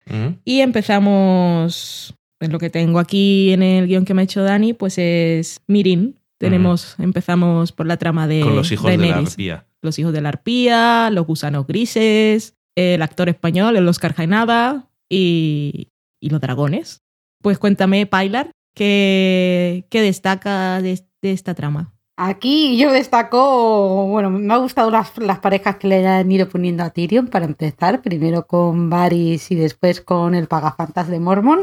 Y 0.44 0.60
empezamos, 0.60 2.14
pues 2.38 2.50
lo 2.50 2.58
que 2.58 2.70
tengo 2.70 2.98
aquí 2.98 3.52
en 3.52 3.62
el 3.62 3.86
guion 3.86 4.04
que 4.04 4.14
me 4.14 4.22
ha 4.22 4.24
hecho 4.24 4.42
Dani, 4.42 4.72
pues 4.72 4.98
es 4.98 5.60
Mirin. 5.66 6.18
Tenemos, 6.38 6.96
empezamos 6.98 7.72
por 7.72 7.86
la 7.86 7.96
trama 7.96 8.26
de 8.26 8.40
Con 8.42 8.56
los 8.56 8.70
hijos 8.70 8.90
de 8.90 8.98
la 8.98 9.16
arpía. 9.16 9.66
Los 9.80 9.98
hijos 9.98 10.12
de 10.12 10.20
la 10.20 10.28
arpía, 10.28 11.08
los 11.10 11.26
gusanos 11.26 11.66
grises, 11.66 12.54
el 12.74 13.00
actor 13.00 13.30
español, 13.30 13.76
el 13.76 13.88
Oscar 13.88 14.14
Jaenada 14.14 14.90
y, 15.08 15.88
y 16.20 16.28
los 16.28 16.40
dragones. 16.40 17.02
Pues 17.40 17.58
cuéntame, 17.58 18.04
Pilar, 18.06 18.50
¿qué, 18.74 19.86
qué 19.88 20.02
destaca 20.02 20.82
de, 20.82 21.02
de 21.22 21.32
esta 21.32 21.54
trama? 21.54 21.94
Aquí 22.18 22.78
yo 22.78 22.92
destaco, 22.92 24.06
bueno, 24.06 24.30
me 24.30 24.52
ha 24.52 24.56
gustado 24.58 24.90
las, 24.90 25.16
las 25.18 25.38
parejas 25.38 25.76
que 25.76 25.88
le 25.88 26.06
han 26.06 26.30
ido 26.30 26.48
poniendo 26.48 26.82
a 26.82 26.90
Tyrion 26.90 27.28
para 27.28 27.44
empezar, 27.44 28.02
primero 28.02 28.46
con 28.46 28.90
Varys 28.90 29.50
y 29.50 29.54
después 29.54 30.00
con 30.00 30.34
el 30.34 30.48
pagafantas 30.48 31.08
de 31.08 31.20
Mormon. 31.20 31.60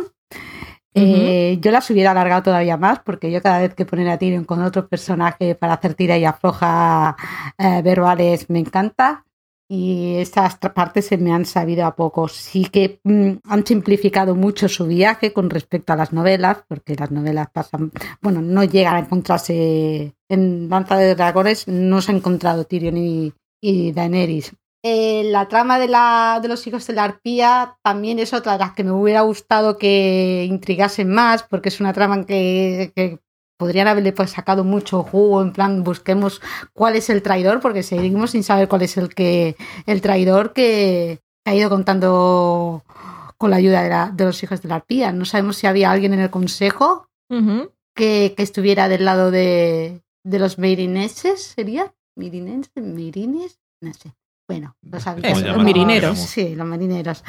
Eh, 0.96 1.58
yo 1.60 1.72
las 1.72 1.90
hubiera 1.90 2.12
alargado 2.12 2.44
todavía 2.44 2.78
más 2.78 3.00
porque 3.00 3.32
yo 3.32 3.42
cada 3.42 3.60
vez 3.60 3.74
que 3.74 3.86
ponen 3.86 4.08
a 4.10 4.18
Tyrion 4.18 4.46
con 4.46 4.62
otro 4.62 4.88
personaje 4.88 5.56
para 5.56 5.74
hacer 5.74 5.96
tira 5.96 6.18
y 6.18 6.26
afloja 6.26 7.16
eh, 7.58 7.82
verbales 7.82 8.50
me 8.50 8.60
encanta 8.60 9.26
y 9.68 10.18
estas 10.18 10.58
partes 10.58 11.08
se 11.08 11.18
me 11.18 11.34
han 11.34 11.46
sabido 11.46 11.86
a 11.86 11.96
poco. 11.96 12.28
Sí 12.28 12.66
que 12.66 13.00
mm, 13.04 13.32
han 13.48 13.66
simplificado 13.66 14.36
mucho 14.36 14.70
su 14.70 14.86
viaje 14.86 15.34
con 15.34 15.50
respecto 15.50 15.94
a 15.94 15.96
las 15.96 16.14
novelas 16.14 16.64
porque 16.68 16.96
las 16.96 17.10
novelas 17.10 17.48
pasan 17.52 17.92
bueno, 18.22 18.42
no 18.42 18.64
llegan 18.64 18.96
a 18.96 19.00
encontrarse 19.00 20.14
en 20.30 20.70
Danza 20.70 20.98
de 20.98 21.16
Dragones, 21.16 21.68
no 21.68 22.02
se 22.02 22.12
ha 22.12 22.16
encontrado 22.16 22.66
Tyrion 22.66 22.98
y, 22.98 23.34
y 23.62 23.92
Daenerys. 23.94 24.54
Eh, 24.86 25.24
la 25.32 25.48
trama 25.48 25.80
de, 25.80 25.88
la, 25.88 26.39
de 26.41 26.50
los 26.50 26.67
hijos 26.67 26.86
de 26.88 26.93
la 26.93 27.06
arpía 27.06 27.78
también 27.84 28.19
es 28.19 28.34
otra 28.34 28.54
de 28.54 28.60
las 28.60 28.74
que 28.74 28.84
me 28.84 28.91
hubiera 28.91 29.22
gustado 29.22 29.78
que 29.78 30.46
intrigasen 30.50 31.10
más, 31.10 31.43
porque 31.43 31.69
es 31.69 31.80
una 31.80 31.93
trama 31.93 32.15
en 32.15 32.26
que, 32.26 32.91
que 32.93 33.19
podrían 33.58 33.88
haberle 33.88 34.12
pues, 34.12 34.32
sacado 34.32 34.65
mucho 34.65 35.04
jugo, 35.04 35.41
en 35.41 35.54
plan, 35.54 35.84
busquemos 35.86 36.41
cuál 36.74 36.98
es 36.98 37.10
el 37.10 37.22
traidor, 37.22 37.62
porque 37.62 37.82
seguimos 37.82 38.32
sin 38.32 38.43
saber 38.43 38.67
cuál 38.67 38.82
es 38.82 38.98
el, 38.98 39.13
que, 39.15 39.56
el 39.86 40.02
traidor 40.02 40.52
que 40.52 41.22
ha 41.46 41.56
ido 41.56 41.69
contando 41.69 42.84
con 43.38 43.52
la 43.52 43.56
ayuda 43.58 43.84
de, 43.84 43.89
la- 43.89 44.12
de 44.13 44.26
los 44.26 44.43
hijos 44.43 44.62
de 44.62 44.67
la 44.69 44.76
arpía. 44.76 45.13
No 45.13 45.24
sabemos 45.24 45.56
si 45.58 45.67
había 45.67 45.91
alguien 45.91 46.13
en 46.13 46.19
el 46.19 46.30
consejo 46.30 47.08
que 47.96 48.34
estuviera 48.38 48.89
del 48.89 49.06
lado 49.06 49.32
de, 49.32 50.02
de 50.26 50.39
los 50.39 50.58
merineses, 50.58 51.41
¿sería? 51.41 51.93
¿Mirinenses? 52.17 52.84
¿Mirines? 52.84 53.60
No 53.82 53.93
sé. 53.93 54.13
Bueno, 54.48 54.76
los 54.82 55.06
habitantes. 55.08 55.44
Los 55.44 55.64
marineros. 55.64 56.20
Sí, 56.20 56.56
los 56.56 56.68
marineros. 56.68 57.24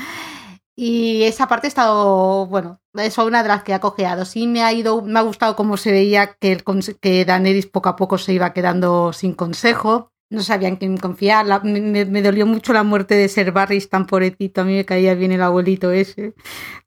Y 0.76 1.22
esa 1.22 1.46
parte 1.46 1.66
ha 1.66 1.68
estado, 1.68 2.46
bueno, 2.46 2.80
es 2.94 3.16
una 3.18 3.42
de 3.44 3.48
las 3.48 3.62
que 3.62 3.74
ha 3.74 3.80
cojeado. 3.80 4.24
Sí 4.24 4.48
me 4.48 4.62
ha 4.62 4.72
ido, 4.72 5.02
me 5.02 5.20
ha 5.20 5.22
gustado 5.22 5.54
cómo 5.54 5.76
se 5.76 5.92
veía 5.92 6.34
que, 6.40 6.50
el, 6.52 6.64
que 7.00 7.24
Daenerys 7.24 7.66
poco 7.66 7.88
a 7.90 7.96
poco 7.96 8.18
se 8.18 8.32
iba 8.32 8.52
quedando 8.52 9.12
sin 9.12 9.34
consejo. 9.34 10.10
No 10.30 10.42
sabían 10.42 10.72
en 10.72 10.76
quién 10.78 10.96
confiar. 10.96 11.46
La- 11.46 11.60
me, 11.60 11.80
me- 11.80 12.06
me 12.06 12.22
dolió 12.22 12.44
mucho 12.44 12.72
la 12.72 12.82
muerte 12.82 13.14
de 13.14 13.28
Ser 13.28 13.52
Barris 13.52 13.88
tan 13.88 14.06
pobrecito. 14.06 14.62
A 14.62 14.64
mí 14.64 14.74
me 14.74 14.84
caía 14.84 15.14
bien 15.14 15.30
el 15.30 15.42
abuelito 15.42 15.92
ese. 15.92 16.34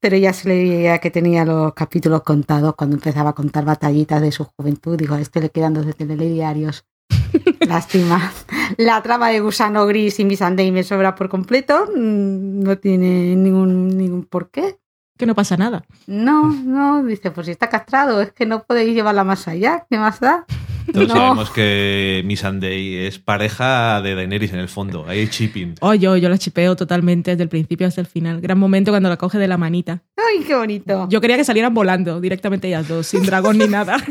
Pero 0.01 0.17
ya 0.17 0.33
se 0.33 0.49
le 0.49 0.55
veía 0.55 0.97
que 0.97 1.09
tenía 1.11 1.45
los 1.45 1.73
capítulos 1.73 2.23
contados 2.23 2.75
cuando 2.75 2.97
empezaba 2.97 3.29
a 3.29 3.33
contar 3.35 3.63
batallitas 3.63 4.21
de 4.21 4.33
su 4.33 4.43
juventud. 4.43 4.97
Digo, 4.97 5.15
a 5.15 5.21
este 5.21 5.39
le 5.39 5.49
quedan 5.49 5.75
dos 5.75 5.85
de 5.85 5.93
telediarios. 5.93 6.83
Lástima. 7.67 8.31
La 8.77 9.01
trama 9.01 9.29
de 9.29 9.39
Gusano 9.39 9.85
Gris 9.85 10.19
y 10.19 10.25
Miss 10.25 10.39
Sunday 10.39 10.71
me 10.71 10.83
sobra 10.83 11.15
por 11.15 11.29
completo. 11.29 11.87
Mm, 11.95 12.61
No 12.63 12.77
tiene 12.77 13.35
ningún, 13.35 13.89
ningún 13.97 14.25
porqué. 14.25 14.77
Que 15.17 15.25
no 15.25 15.33
pasa 15.33 15.57
nada. 15.57 15.83
No, 16.05 16.47
no, 16.47 17.03
dice, 17.03 17.31
pues 17.31 17.45
si 17.47 17.51
está 17.51 17.69
castrado, 17.69 18.21
es 18.21 18.31
que 18.33 18.45
no 18.45 18.63
podéis 18.63 18.93
llevarla 18.93 19.23
más 19.23 19.47
allá. 19.47 19.85
¿Qué 19.89 19.97
más 19.97 20.19
da? 20.19 20.45
Todos 20.93 21.07
No. 21.09 21.15
sabemos 21.15 21.49
que 21.49 22.21
Missandei 22.25 23.07
es 23.07 23.17
pareja 23.19 24.01
de 24.03 24.13
Daenerys 24.15 24.53
en 24.53 24.59
el 24.59 24.69
fondo. 24.69 25.05
Ahí 25.07 25.19
hay 25.21 25.27
chipping. 25.27 25.73
Oh, 25.81 25.93
yo, 25.95 26.15
yo 26.17 26.29
la 26.29 26.37
chipeo 26.37 26.75
totalmente 26.75 27.31
desde 27.31 27.43
el 27.43 27.49
principio 27.49 27.87
hasta 27.87 27.99
el 27.99 28.07
final. 28.07 28.39
Gran 28.41 28.59
momento 28.59 28.91
cuando 28.91 29.09
la 29.09 29.17
coge 29.17 29.39
de 29.39 29.47
la 29.47 29.57
manita. 29.57 30.03
¡Ay, 30.15 30.43
qué 30.45 30.55
bonito! 30.55 31.07
Yo 31.09 31.19
quería 31.19 31.35
que 31.35 31.43
salieran 31.43 31.73
volando 31.73 32.21
directamente 32.21 32.67
ellas 32.67 32.87
dos, 32.87 33.07
sin 33.07 33.23
dragón 33.23 33.57
ni 33.57 33.67
nada. 33.67 33.97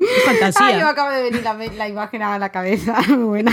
Es 0.00 0.08
Ay, 0.26 0.36
fantasía. 0.38 0.88
acaba 0.88 1.12
de 1.12 1.22
venir 1.22 1.42
la, 1.42 1.54
la 1.54 1.88
imagen 1.88 2.22
a 2.22 2.38
la 2.38 2.48
cabeza. 2.50 2.96
Muy 3.08 3.24
buena. 3.24 3.52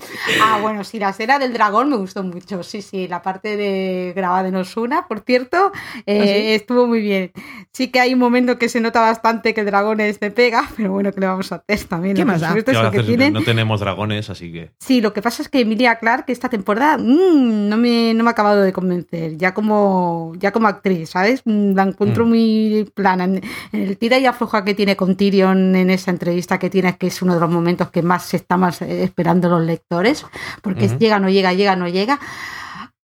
Ah, 0.42 0.58
bueno, 0.60 0.84
sí, 0.84 0.98
la 0.98 1.10
escena 1.10 1.38
del 1.38 1.52
dragón 1.52 1.90
me 1.90 1.96
gustó 1.96 2.22
mucho. 2.22 2.62
Sí, 2.62 2.82
sí, 2.82 3.08
la 3.08 3.22
parte 3.22 3.56
de 3.56 4.12
grabada 4.14 4.48
en 4.48 4.56
Osuna, 4.56 5.06
por 5.08 5.20
cierto, 5.20 5.72
eh, 6.06 6.20
¿Ah, 6.20 6.54
estuvo 6.54 6.86
muy 6.86 7.00
bien. 7.00 7.32
Sí 7.72 7.88
que 7.88 8.00
hay 8.00 8.14
un 8.14 8.20
momento 8.20 8.58
que 8.58 8.68
se 8.68 8.80
nota 8.80 9.00
bastante 9.00 9.54
que 9.54 9.60
el 9.60 9.66
dragón 9.66 10.00
es 10.00 10.20
de 10.20 10.30
pega, 10.30 10.68
pero 10.76 10.92
bueno, 10.92 11.12
que 11.12 11.20
le 11.20 11.26
vamos 11.26 11.50
a 11.52 11.56
hacer 11.56 11.88
también. 11.88 12.16
¿Qué 12.16 12.24
más 12.24 12.42
No 13.32 13.42
tenemos 13.42 13.80
dragones, 13.80 14.30
así 14.30 14.52
que... 14.52 14.70
Sí, 14.78 15.00
lo 15.00 15.12
que 15.12 15.22
pasa 15.22 15.42
es 15.42 15.48
que 15.48 15.60
Emilia 15.60 15.96
Clarke 15.96 16.32
esta 16.32 16.48
temporada 16.48 16.98
mmm, 16.98 17.68
no, 17.68 17.76
me, 17.76 18.14
no 18.14 18.24
me 18.24 18.30
ha 18.30 18.32
acabado 18.32 18.62
de 18.62 18.72
convencer, 18.72 19.36
ya 19.36 19.54
como, 19.54 20.32
ya 20.38 20.52
como 20.52 20.68
actriz, 20.68 21.10
¿sabes? 21.10 21.42
Mm, 21.44 21.74
la 21.74 21.82
encuentro 21.82 22.24
mm. 22.24 22.28
muy 22.28 22.92
plana. 22.94 23.24
En, 23.24 23.42
el 23.72 23.96
tira 23.98 24.18
y 24.18 24.26
afloja 24.26 24.64
que 24.64 24.74
tiene 24.74 24.96
con 24.96 25.16
Tyrion 25.16 25.76
en 25.76 25.90
esa 25.90 26.10
entrevista 26.10 26.58
que 26.58 26.70
tiene, 26.70 26.96
que 26.96 27.08
es 27.08 27.22
uno 27.22 27.34
de 27.34 27.40
los 27.40 27.50
momentos 27.50 27.90
que 27.90 28.02
más 28.02 28.24
se 28.24 28.36
estamos 28.36 28.82
esperando 28.82 29.48
los 29.48 29.62
lectores, 29.62 29.87
porque 30.62 30.88
llega, 30.98 31.18
no 31.18 31.30
llega, 31.30 31.54
llega, 31.54 31.76
no 31.76 31.88
llega. 31.88 32.20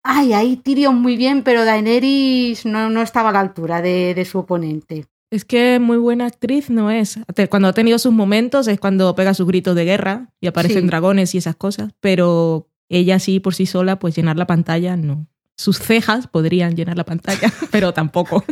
Ay, 0.03 0.33
ahí 0.33 0.57
Tyrion 0.57 1.01
muy 1.01 1.17
bien, 1.17 1.43
pero 1.43 1.65
Daenerys 1.65 2.65
no, 2.65 2.89
no 2.89 3.03
estaba 3.03 3.29
a 3.29 3.33
la 3.33 3.41
altura 3.41 3.83
de, 3.83 4.27
su 4.31 4.39
oponente. 4.39 5.07
Es 5.31 5.45
que 5.45 5.79
muy 5.79 5.99
buena 5.99 6.27
actriz 6.27 6.71
no 6.71 6.91
es. 6.91 7.19
Cuando 7.51 7.69
ha 7.69 7.73
tenido 7.73 7.99
sus 7.99 8.13
momentos 8.13 8.67
es 8.67 8.81
cuando 8.81 9.15
pega 9.15 9.35
sus 9.35 9.47
gritos 9.47 9.77
de 9.77 9.85
guerra 9.85 10.33
y 10.41 10.47
aparecen 10.47 10.87
dragones 10.87 11.35
y 11.35 11.39
esas 11.39 11.55
cosas, 11.55 11.93
pero 12.01 12.69
ella 12.89 13.19
sí 13.19 13.39
por 13.41 13.55
sí 13.55 13.67
sola, 13.67 13.99
pues 13.99 14.17
llenar 14.17 14.37
la 14.37 14.47
pantalla 14.47 14.97
no. 14.97 15.27
Sus 15.57 15.79
cejas 15.79 16.27
podrían 16.27 16.75
llenar 16.75 16.97
la 16.97 17.05
pantalla, 17.05 17.53
pero 17.71 17.93
tampoco. 17.93 18.43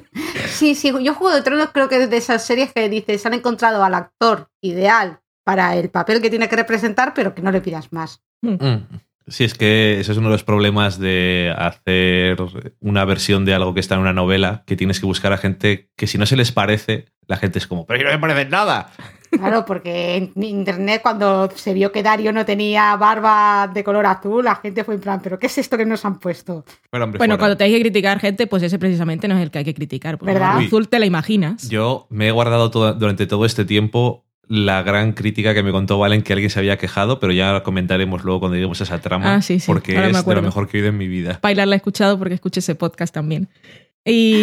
Sí, 0.50 0.74
sí, 0.74 0.92
yo 1.02 1.14
Juego 1.14 1.34
de 1.34 1.42
Tronos 1.42 1.70
creo 1.72 1.88
que 1.88 2.02
es 2.02 2.10
de 2.10 2.18
esas 2.18 2.44
series 2.44 2.72
que 2.72 2.88
dices, 2.90 3.24
han 3.24 3.34
encontrado 3.34 3.82
al 3.82 3.94
actor 3.94 4.50
ideal 4.60 5.20
para 5.48 5.74
el 5.76 5.88
papel 5.88 6.20
que 6.20 6.28
tiene 6.28 6.46
que 6.46 6.56
representar, 6.56 7.14
pero 7.14 7.34
que 7.34 7.40
no 7.40 7.50
le 7.50 7.62
pidas 7.62 7.90
más. 7.90 8.20
Mm. 8.42 8.62
Mm. 8.62 8.86
Sí, 9.28 9.44
es 9.44 9.54
que 9.54 9.98
ese 9.98 10.12
es 10.12 10.18
uno 10.18 10.28
de 10.28 10.34
los 10.34 10.44
problemas 10.44 10.98
de 10.98 11.54
hacer 11.56 12.36
una 12.80 13.06
versión 13.06 13.46
de 13.46 13.54
algo 13.54 13.72
que 13.72 13.80
está 13.80 13.94
en 13.94 14.02
una 14.02 14.12
novela, 14.12 14.62
que 14.66 14.76
tienes 14.76 15.00
que 15.00 15.06
buscar 15.06 15.32
a 15.32 15.38
gente 15.38 15.88
que 15.96 16.06
si 16.06 16.18
no 16.18 16.26
se 16.26 16.36
les 16.36 16.52
parece, 16.52 17.06
la 17.26 17.38
gente 17.38 17.58
es 17.58 17.66
como, 17.66 17.86
pero 17.86 18.04
no 18.04 18.10
me 18.10 18.18
parece 18.18 18.50
nada. 18.50 18.90
Claro, 19.30 19.64
porque 19.64 20.16
en 20.34 20.42
internet 20.42 21.00
cuando 21.02 21.50
se 21.54 21.72
vio 21.72 21.92
que 21.92 22.02
Dario 22.02 22.30
no 22.32 22.44
tenía 22.44 22.94
barba 22.96 23.70
de 23.72 23.82
color 23.84 24.04
azul, 24.04 24.44
la 24.44 24.56
gente 24.56 24.84
fue 24.84 24.96
en 24.96 25.00
plan, 25.00 25.20
¿pero 25.22 25.38
qué 25.38 25.46
es 25.46 25.56
esto 25.56 25.78
que 25.78 25.86
nos 25.86 26.04
han 26.04 26.18
puesto? 26.18 26.66
bueno, 26.90 27.38
cuando 27.38 27.56
te 27.56 27.64
hay 27.64 27.72
que 27.72 27.80
criticar 27.80 28.20
gente, 28.20 28.46
pues 28.46 28.62
ese 28.62 28.78
precisamente 28.78 29.28
no 29.28 29.36
es 29.36 29.42
el 29.42 29.50
que 29.50 29.58
hay 29.58 29.64
que 29.64 29.74
criticar. 29.74 30.18
¿Verdad? 30.18 30.58
azul 30.58 30.88
te 30.88 30.98
la 30.98 31.06
imaginas. 31.06 31.70
Yo 31.70 32.06
me 32.10 32.28
he 32.28 32.30
guardado 32.30 32.68
durante 32.68 33.26
todo 33.26 33.46
este 33.46 33.64
tiempo 33.64 34.27
la 34.48 34.82
gran 34.82 35.12
crítica 35.12 35.54
que 35.54 35.62
me 35.62 35.72
contó 35.72 35.98
Valen 35.98 36.22
que 36.22 36.32
alguien 36.32 36.50
se 36.50 36.58
había 36.58 36.78
quejado, 36.78 37.20
pero 37.20 37.32
ya 37.32 37.62
comentaremos 37.62 38.24
luego 38.24 38.40
cuando 38.40 38.56
lleguemos 38.56 38.80
a 38.80 38.84
esa 38.84 39.00
trama, 39.00 39.36
ah, 39.36 39.42
sí, 39.42 39.60
sí. 39.60 39.66
porque 39.66 39.92
es 39.92 40.24
de 40.24 40.34
lo 40.34 40.42
mejor 40.42 40.68
que 40.68 40.78
he 40.78 40.80
oído 40.80 40.90
en 40.90 40.96
mi 40.96 41.06
vida. 41.08 41.38
Bailar 41.42 41.68
la 41.68 41.76
he 41.76 41.78
escuchado 41.78 42.18
porque 42.18 42.34
escuché 42.34 42.60
ese 42.60 42.74
podcast 42.74 43.12
también. 43.14 43.48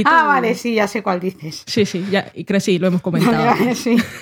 ah, 0.06 0.26
vale, 0.28 0.56
sí, 0.56 0.76
ya 0.76 0.88
sé 0.88 1.02
cuál 1.02 1.20
dices. 1.20 1.64
Sí, 1.66 1.86
sí, 1.86 2.06
ya, 2.12 2.32
y 2.36 2.46
creo 2.46 2.60
sí, 2.60 2.78
lo 2.78 2.88
hemos 2.88 3.02
comentado. 3.02 3.56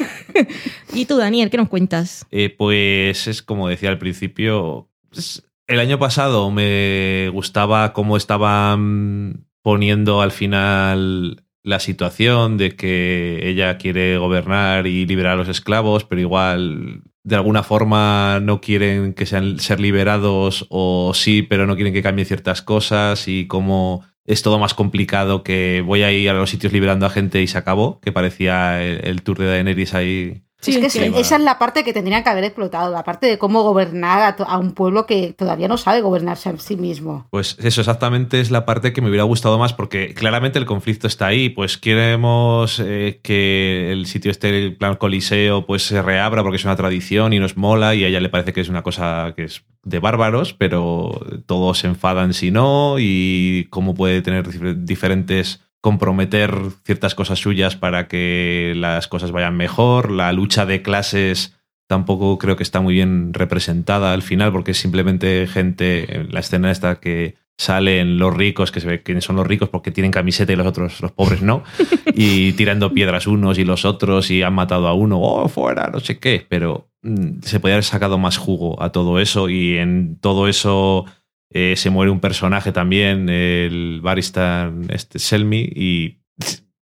¿Y 0.94 1.06
tú, 1.06 1.18
Daniel, 1.18 1.50
qué 1.50 1.58
nos 1.58 1.70
cuentas? 1.70 2.26
Eh, 2.32 2.54
pues 2.58 3.28
es 3.28 3.42
como 3.42 3.68
decía 3.68 3.90
al 3.90 4.00
principio, 4.00 4.90
pues, 5.10 5.44
el 5.68 5.80
año 5.80 6.00
pasado 6.00 6.50
me 6.50 7.30
gustaba 7.30 7.94
cómo 7.94 8.18
estaban 8.18 9.46
poniendo 9.62 10.22
al 10.22 10.32
final 10.32 11.43
la 11.64 11.80
situación 11.80 12.58
de 12.58 12.76
que 12.76 13.40
ella 13.44 13.78
quiere 13.78 14.18
gobernar 14.18 14.86
y 14.86 15.06
liberar 15.06 15.34
a 15.34 15.36
los 15.38 15.48
esclavos, 15.48 16.04
pero 16.04 16.22
igual 16.22 17.04
de 17.24 17.36
alguna 17.36 17.64
forma 17.64 18.40
no 18.42 18.60
quieren 18.60 19.14
que 19.14 19.26
sean 19.26 19.60
ser 19.60 19.80
liberados 19.80 20.68
o 20.70 21.14
sí, 21.14 21.42
pero 21.42 21.66
no 21.66 21.76
quieren 21.76 21.94
que 21.94 22.04
cambien 22.04 22.28
ciertas 22.28 22.62
cosas 22.62 23.30
y 23.30 23.48
como 23.48 24.06
es 24.26 24.42
todo 24.42 24.60
más 24.60 24.74
complicado 24.74 25.44
que 25.44 25.82
voy 25.86 26.04
a 26.04 26.12
ir 26.12 26.30
a 26.30 26.34
los 26.34 26.50
sitios 26.50 26.74
liberando 26.74 27.06
a 27.06 27.10
gente 27.10 27.42
y 27.42 27.48
se 27.48 27.58
acabó, 27.58 28.00
que 28.02 28.12
parecía 28.12 28.84
el, 28.84 29.06
el 29.06 29.22
tour 29.22 29.40
de 29.40 29.48
Daenerys 29.48 29.94
ahí 29.94 30.44
es 30.72 30.94
que 30.94 31.20
esa 31.20 31.36
es 31.36 31.42
la 31.42 31.60
parte 31.60 31.84
que 31.84 31.94
tendrían 31.94 32.24
que 32.24 32.30
haber 32.30 32.44
explotado, 32.44 32.92
la 32.92 33.04
parte 33.04 33.28
de 33.28 33.38
cómo 33.38 33.64
gobernar 33.64 34.36
a, 34.40 34.58
un 34.58 34.74
pueblo 34.74 35.06
que 35.06 35.34
todavía 35.34 35.68
no 35.68 35.78
sabe 35.78 36.02
gobernarse 36.02 36.50
a 36.50 36.58
sí 36.58 36.76
mismo. 36.76 37.28
Pues 37.30 37.58
eso 37.60 37.82
exactamente 37.82 38.40
es 38.40 38.52
la 38.52 38.66
parte 38.66 38.94
que 38.94 39.02
me 39.02 39.10
hubiera 39.10 39.24
gustado 39.24 39.58
más, 39.58 39.74
porque 39.74 40.14
claramente 40.14 40.60
el 40.60 40.66
conflicto 40.66 41.08
está 41.08 41.28
ahí. 41.28 41.50
Pues 41.50 41.78
queremos 41.78 42.82
eh, 42.84 43.20
que 43.24 43.92
el 43.92 44.06
sitio 44.06 44.32
este, 44.32 44.50
el 44.50 44.76
plan 44.78 44.96
Coliseo, 44.96 45.66
pues 45.66 45.84
se 45.84 46.02
reabra 46.02 46.44
porque 46.44 46.58
es 46.58 46.66
una 46.66 46.76
tradición 46.76 47.34
y 47.34 47.40
nos 47.40 47.58
mola, 47.58 47.96
y 47.96 48.04
a 48.04 48.08
ella 48.08 48.20
le 48.20 48.30
parece 48.30 48.54
que 48.54 48.62
es 48.62 48.70
una 48.70 48.84
cosa 48.84 49.34
que 49.36 49.46
es 49.46 49.64
de 49.84 50.00
bárbaros, 50.00 50.54
pero 50.54 51.20
todos 51.46 51.80
se 51.80 51.88
enfadan 51.88 52.34
si 52.34 52.52
no, 52.52 52.96
y 53.00 53.68
cómo 53.70 53.96
puede 53.96 54.22
tener 54.22 54.86
diferentes 54.86 55.63
comprometer 55.84 56.56
ciertas 56.86 57.14
cosas 57.14 57.40
suyas 57.40 57.76
para 57.76 58.08
que 58.08 58.72
las 58.78 59.10
cosas 59.10 59.34
vayan 59.34 59.58
mejor. 59.58 60.12
La 60.12 60.32
lucha 60.32 60.66
de 60.66 60.82
clases 60.82 61.58
tampoco 61.88 62.38
creo 62.38 62.56
que 62.56 62.64
está 62.64 62.80
muy 62.80 62.94
bien 62.94 63.34
representada 63.34 64.14
al 64.14 64.22
final, 64.22 64.54
porque 64.54 64.72
es 64.72 64.78
simplemente 64.78 65.46
gente, 65.46 66.26
la 66.32 66.40
escena 66.40 66.72
esta 66.72 67.02
que 67.02 67.36
salen 67.58 68.18
los 68.18 68.34
ricos, 68.34 68.72
que 68.72 68.80
se 68.80 68.88
ve 68.88 69.04
quiénes 69.04 69.26
son 69.26 69.36
los 69.36 69.46
ricos 69.46 69.68
porque 69.68 69.92
tienen 69.92 70.14
camiseta 70.14 70.54
y 70.54 70.56
los 70.56 70.68
otros, 70.68 71.02
los 71.02 71.12
pobres 71.12 71.42
no, 71.42 71.64
y 72.16 72.54
tirando 72.54 72.94
piedras 72.94 73.28
unos 73.28 73.60
y 73.60 73.66
los 73.66 73.84
otros 73.84 74.32
y 74.32 74.42
han 74.42 74.54
matado 74.54 74.88
a 74.88 74.94
uno, 74.94 75.20
oh, 75.20 75.50
fuera, 75.50 75.90
no 75.92 76.00
sé 76.00 76.18
qué, 76.18 76.46
pero 76.48 76.88
mm, 77.02 77.42
se 77.42 77.60
podría 77.60 77.76
haber 77.76 77.84
sacado 77.84 78.18
más 78.18 78.38
jugo 78.38 78.82
a 78.82 78.94
todo 78.94 79.20
eso 79.20 79.50
y 79.50 79.76
en 79.80 80.18
todo 80.22 80.48
eso 80.48 81.08
eh, 81.56 81.76
se 81.78 81.92
muere 81.92 82.12
un 82.12 82.20
personaje 82.20 82.72
también, 82.72 83.30
el 83.30 84.02
barista 84.02 84.74
este, 84.90 85.20
Selmy, 85.20 85.70
y 85.76 86.18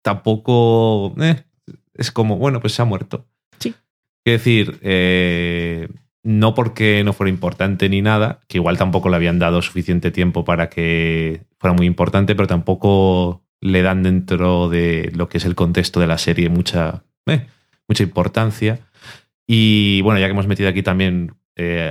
tampoco. 0.03 1.14
Eh, 1.23 1.44
es 1.94 2.11
como, 2.11 2.38
bueno, 2.38 2.61
pues 2.61 2.73
se 2.73 2.83
ha 2.83 2.85
muerto. 2.85 3.29
Sí. 3.61 3.73
Quiero 4.25 4.38
decir, 4.38 4.79
eh, 4.83 5.88
no 6.25 6.55
porque 6.55 7.05
no 7.05 7.12
fuera 7.12 7.31
importante 7.31 7.88
ni 7.88 8.03
nada, 8.03 8.40
que 8.49 8.59
igual 8.59 8.77
tampoco 8.77 9.09
le 9.09 9.16
habían 9.16 9.38
dado 9.38 9.62
suficiente 9.62 10.11
tiempo 10.11 10.44
para 10.44 10.68
que 10.68 11.42
fuera 11.61 11.75
muy 11.75 11.87
importante, 11.87 12.35
pero 12.35 12.49
tampoco 12.49 13.44
le 13.61 13.83
dan 13.83 14.03
dentro 14.03 14.68
de 14.68 15.12
lo 15.14 15.29
que 15.29 15.38
es 15.38 15.44
el 15.44 15.55
contexto 15.55 16.01
de 16.01 16.09
la 16.09 16.18
serie 16.18 16.49
mucha, 16.49 17.05
mucha 17.87 18.03
importancia. 18.03 18.81
Y 19.47 20.01
bueno, 20.03 20.18
ya 20.18 20.27
que 20.27 20.33
hemos 20.33 20.49
metido 20.49 20.68
aquí 20.68 20.83
también 20.83 21.37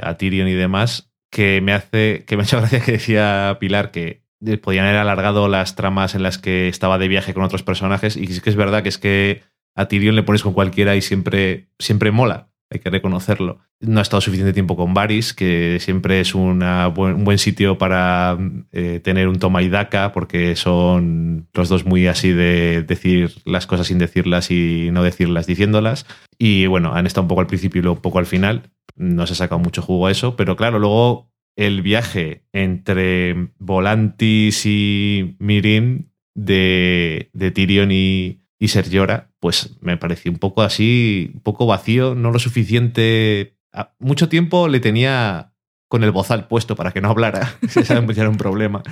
a 0.02 0.16
Tyrion 0.16 0.48
y 0.48 0.54
demás, 0.54 1.07
que 1.30 1.62
me 1.62 1.74
hace, 1.74 2.24
que 2.26 2.36
me 2.36 2.44
ha 2.44 2.46
hecho 2.46 2.58
gracia 2.58 2.82
que 2.82 2.94
decía 2.94 3.58
Pilar 3.60 3.92
que 3.92 4.24
podían 4.62 4.86
haber 4.86 5.00
alargado 5.00 5.48
las 5.48 5.76
tramas 5.76 6.16
en 6.16 6.24
las 6.24 6.38
que 6.38 6.68
estaba 6.68 6.98
de 6.98 7.08
viaje 7.08 7.34
con 7.34 7.44
otros 7.44 7.64
personajes 7.64 8.16
y 8.16 8.26
es 8.26 8.42
que 8.42 8.50
es 8.50 8.56
verdad 8.56 8.84
que 8.84 8.90
es 8.90 8.98
que 8.98 9.44
a 9.76 9.88
Tyrion 9.88 10.16
le 10.16 10.24
pones 10.24 10.44
con 10.44 10.54
cualquiera 10.54 10.96
y 10.96 11.02
siempre, 11.02 11.70
siempre 11.80 12.12
mola, 12.12 12.50
hay 12.70 12.80
que 12.80 12.90
reconocerlo. 12.90 13.60
No 13.80 14.00
ha 14.00 14.02
estado 14.02 14.22
suficiente 14.22 14.54
tiempo 14.54 14.76
con 14.76 14.94
Varys, 14.94 15.34
que 15.34 15.78
siempre 15.80 16.20
es 16.20 16.36
una 16.36 16.88
un 16.90 17.24
buen 17.24 17.38
sitio 17.38 17.78
para 17.78 18.38
eh, 18.72 19.00
tener 19.04 19.28
un 19.28 19.40
toma 19.40 19.62
y 19.62 19.70
daca, 19.70 20.12
porque 20.12 20.56
son 20.56 21.48
los 21.54 21.70
dos 21.70 21.86
muy 21.86 22.08
así 22.08 22.32
de 22.32 22.84
decir 22.84 23.32
las 23.46 23.68
cosas 23.68 23.88
sin 23.88 23.98
decirlas 23.98 24.52
y 24.52 24.90
no 24.92 25.04
decirlas 25.04 25.48
diciéndolas. 25.48 26.06
Y 26.38 26.68
bueno, 26.68 26.94
han 26.94 27.08
estado 27.08 27.24
un 27.24 27.30
poco 27.30 27.42
al 27.42 27.48
principio 27.48 27.82
y 27.82 27.86
un 27.88 28.02
poco 28.02 28.20
al 28.20 28.26
final 28.26 28.72
no 28.96 29.28
se 29.28 29.34
ha 29.34 29.38
sacado 29.38 29.60
mucho 29.60 29.82
jugo 29.82 30.08
a 30.08 30.12
eso, 30.12 30.36
pero 30.36 30.56
claro, 30.56 30.80
luego 30.80 31.32
el 31.56 31.82
viaje 31.82 32.44
entre 32.52 33.50
Volantis 33.58 34.66
y 34.66 35.36
Mirin 35.40 36.12
de, 36.36 37.30
de 37.34 37.52
Tyrion 37.52 37.92
y, 37.92 38.42
y 38.60 38.68
Sergiora, 38.70 39.32
pues 39.40 39.78
me 39.82 39.98
pareció 39.98 40.32
un 40.32 40.40
poco 40.40 40.62
así, 40.62 41.32
un 41.34 41.42
poco 41.42 41.66
vacío, 41.66 42.16
no 42.16 42.32
lo 42.32 42.40
suficiente. 42.40 43.58
Mucho 44.00 44.30
tiempo 44.30 44.68
le 44.68 44.80
tenía 44.80 45.54
con 45.88 46.04
el 46.04 46.12
bozal 46.12 46.48
puesto 46.48 46.76
para 46.76 46.92
que 46.92 47.02
no 47.02 47.10
hablara, 47.10 47.58
ese 47.76 47.94
era 47.94 48.30
un 48.30 48.38
problema. 48.38 48.84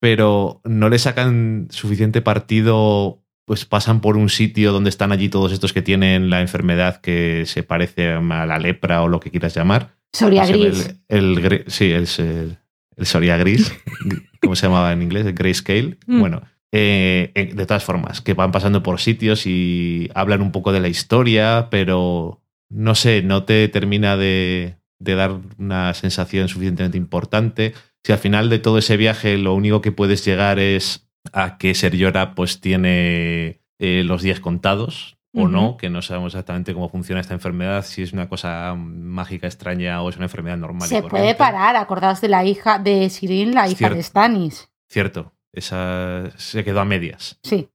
Pero 0.00 0.60
no 0.64 0.88
le 0.88 0.98
sacan 0.98 1.68
suficiente 1.70 2.22
partido 2.22 3.22
pues 3.46 3.64
pasan 3.64 4.00
por 4.00 4.16
un 4.16 4.28
sitio 4.28 4.72
donde 4.72 4.90
están 4.90 5.12
allí 5.12 5.28
todos 5.28 5.52
estos 5.52 5.72
que 5.72 5.80
tienen 5.80 6.30
la 6.30 6.40
enfermedad 6.40 7.00
que 7.00 7.44
se 7.46 7.62
parece 7.62 8.10
a 8.10 8.20
la 8.20 8.58
lepra 8.58 9.02
o 9.02 9.08
lo 9.08 9.20
que 9.20 9.30
quieras 9.30 9.54
llamar. 9.54 9.94
Soria 10.12 10.44
gris. 10.46 10.96
El, 11.08 11.64
sí, 11.68 11.92
es 11.92 12.18
el, 12.18 12.58
Soria 13.02 13.36
gris, 13.36 13.72
¿cómo 14.42 14.56
se 14.56 14.66
llamaba 14.66 14.92
en 14.92 15.02
inglés? 15.02 15.26
El 15.26 15.34
grayscale. 15.34 15.96
Mm. 16.06 16.20
Bueno, 16.20 16.42
eh, 16.78 17.32
eh, 17.34 17.54
de 17.54 17.64
todas 17.64 17.84
formas, 17.84 18.20
que 18.20 18.34
van 18.34 18.52
pasando 18.52 18.82
por 18.82 19.00
sitios 19.00 19.46
y 19.46 20.10
hablan 20.14 20.42
un 20.42 20.52
poco 20.52 20.72
de 20.72 20.80
la 20.80 20.88
historia, 20.88 21.68
pero 21.70 22.42
no 22.68 22.94
sé, 22.94 23.22
no 23.22 23.44
te 23.44 23.66
termina 23.68 24.18
de, 24.18 24.76
de 24.98 25.14
dar 25.14 25.40
una 25.56 25.94
sensación 25.94 26.48
suficientemente 26.48 26.98
importante. 26.98 27.72
Si 28.04 28.12
al 28.12 28.18
final 28.18 28.50
de 28.50 28.58
todo 28.58 28.76
ese 28.76 28.98
viaje 28.98 29.38
lo 29.38 29.54
único 29.54 29.80
que 29.80 29.90
puedes 29.90 30.22
llegar 30.22 30.58
es 30.58 31.08
a 31.32 31.56
que 31.56 31.74
Ser 31.74 31.94
pues 32.34 32.60
tiene 32.60 33.62
eh, 33.78 34.02
los 34.04 34.20
días 34.20 34.40
contados 34.40 35.16
o 35.32 35.48
no, 35.48 35.78
que 35.78 35.88
no 35.88 36.02
sabemos 36.02 36.34
exactamente 36.34 36.74
cómo 36.74 36.90
funciona 36.90 37.22
esta 37.22 37.34
enfermedad, 37.34 37.84
si 37.84 38.02
es 38.02 38.12
una 38.12 38.28
cosa 38.28 38.74
mágica 38.74 39.46
extraña 39.46 40.02
o 40.02 40.10
es 40.10 40.16
una 40.16 40.26
enfermedad 40.26 40.58
normal. 40.58 40.88
y 40.88 40.94
Se 40.94 41.02
puede 41.02 41.34
parar, 41.34 41.76
acordaos 41.76 42.20
de 42.20 42.28
la 42.28 42.44
hija 42.44 42.78
de 42.78 43.08
Sirin, 43.08 43.54
la 43.54 43.66
hija 43.66 43.76
Cierto. 43.76 43.96
de 43.96 44.02
Stannis. 44.02 44.70
Cierto, 44.88 45.35
esa 45.56 46.30
se 46.36 46.62
quedó 46.64 46.80
a 46.80 46.84
medias. 46.84 47.38
Sí. 47.42 47.68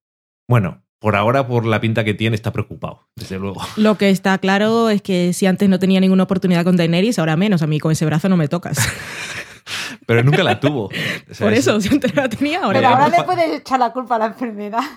Bueno, 0.48 0.84
por 1.00 1.15
ahora, 1.15 1.48
por 1.48 1.65
la 1.65 1.82
pinta 1.82 2.04
que 2.04 2.13
tiene, 2.13 2.36
está 2.36 2.52
preocupado, 2.54 3.08
desde 3.15 3.39
luego. 3.39 3.62
Lo 3.76 3.98
que 3.98 4.10
está 4.10 4.38
claro 4.38 4.89
es 4.89 5.02
que 5.02 5.34
si 5.34 5.46
antes 5.48 5.67
no 5.67 5.80
tenía 5.80 6.00
ninguna 6.00 6.24
oportunidad 6.24 6.63
con 6.63 6.78
Daenerys, 6.78 7.20
ahora 7.20 7.36
menos. 7.38 7.62
A 7.62 7.67
mí 7.67 7.80
con 7.80 7.91
ese 7.91 8.06
brazo 8.06 8.30
no 8.30 8.38
me 8.38 8.48
tocas. 8.48 8.78
Pero 10.06 10.24
nunca 10.24 10.44
la 10.44 10.60
tuvo. 10.60 10.86
O 10.86 11.34
sea, 11.34 11.46
Por 11.46 11.54
es- 11.54 11.60
eso, 11.60 11.80
si 11.82 11.89
antes 11.89 12.13
no 12.15 12.22
la 12.22 12.30
tenía, 12.30 12.63
ahora 12.63 12.80
Pero 12.80 12.89
ahora 12.89 13.08
le 13.10 13.24
puedes 13.24 13.60
echar 13.60 13.80
la 13.80 13.91
culpa 13.91 14.15
a 14.15 14.20
la 14.20 14.26
enfermedad. 14.28 14.82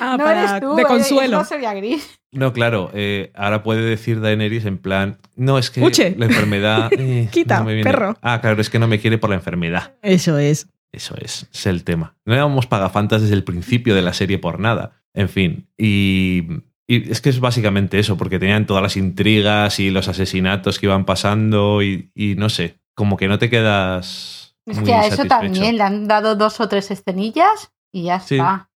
Ah, 0.00 0.16
no 0.18 0.24
para- 0.24 0.48
eres 0.56 0.60
tú, 0.60 0.74
de 0.74 0.82
eh, 0.82 0.86
consuelo. 0.86 1.38
no 1.38 1.44
sería 1.44 1.74
gris. 1.74 2.18
No, 2.32 2.52
claro, 2.52 2.90
eh, 2.92 3.30
ahora 3.36 3.62
puede 3.62 3.82
decir 3.82 4.20
Daenerys 4.20 4.64
en 4.64 4.78
plan, 4.78 5.18
no, 5.36 5.58
es 5.58 5.70
que 5.70 5.80
Uche. 5.80 6.16
la 6.18 6.24
enfermedad... 6.26 6.90
eh, 6.98 7.28
Quita, 7.32 7.58
no 7.60 7.66
me 7.66 7.74
viene". 7.74 7.88
perro. 7.88 8.16
Ah, 8.20 8.40
claro, 8.40 8.60
es 8.60 8.68
que 8.68 8.80
no 8.80 8.88
me 8.88 8.98
quiere 8.98 9.16
por 9.18 9.30
la 9.30 9.36
enfermedad. 9.36 9.94
Eso 10.02 10.38
es. 10.38 10.66
Eso 10.94 11.14
es, 11.20 11.48
es 11.52 11.66
el 11.66 11.84
tema. 11.84 12.16
No 12.24 12.34
éramos 12.34 12.66
pagafantas 12.66 13.22
desde 13.22 13.34
el 13.34 13.44
principio 13.44 13.94
de 13.94 14.02
la 14.02 14.12
serie 14.12 14.38
por 14.38 14.60
nada. 14.60 15.02
En 15.14 15.28
fin, 15.28 15.68
y, 15.78 16.42
y 16.88 17.10
es 17.10 17.20
que 17.20 17.30
es 17.30 17.40
básicamente 17.40 17.98
eso, 17.98 18.16
porque 18.16 18.38
tenían 18.38 18.66
todas 18.66 18.82
las 18.82 18.96
intrigas 18.96 19.78
y 19.80 19.90
los 19.90 20.08
asesinatos 20.08 20.78
que 20.78 20.86
iban 20.86 21.04
pasando 21.04 21.82
y, 21.82 22.10
y 22.14 22.34
no 22.36 22.48
sé, 22.48 22.78
como 22.94 23.16
que 23.16 23.28
no 23.28 23.38
te 23.38 23.48
quedas... 23.50 24.56
Es 24.66 24.76
muy 24.78 24.86
que 24.86 24.94
a 24.94 25.06
eso 25.06 25.24
también 25.26 25.76
le 25.76 25.82
han 25.82 26.08
dado 26.08 26.36
dos 26.36 26.58
o 26.60 26.68
tres 26.68 26.90
escenillas 26.90 27.70
y 27.92 28.04
ya 28.04 28.18
Sí. 28.20 28.36
está. 28.36 28.70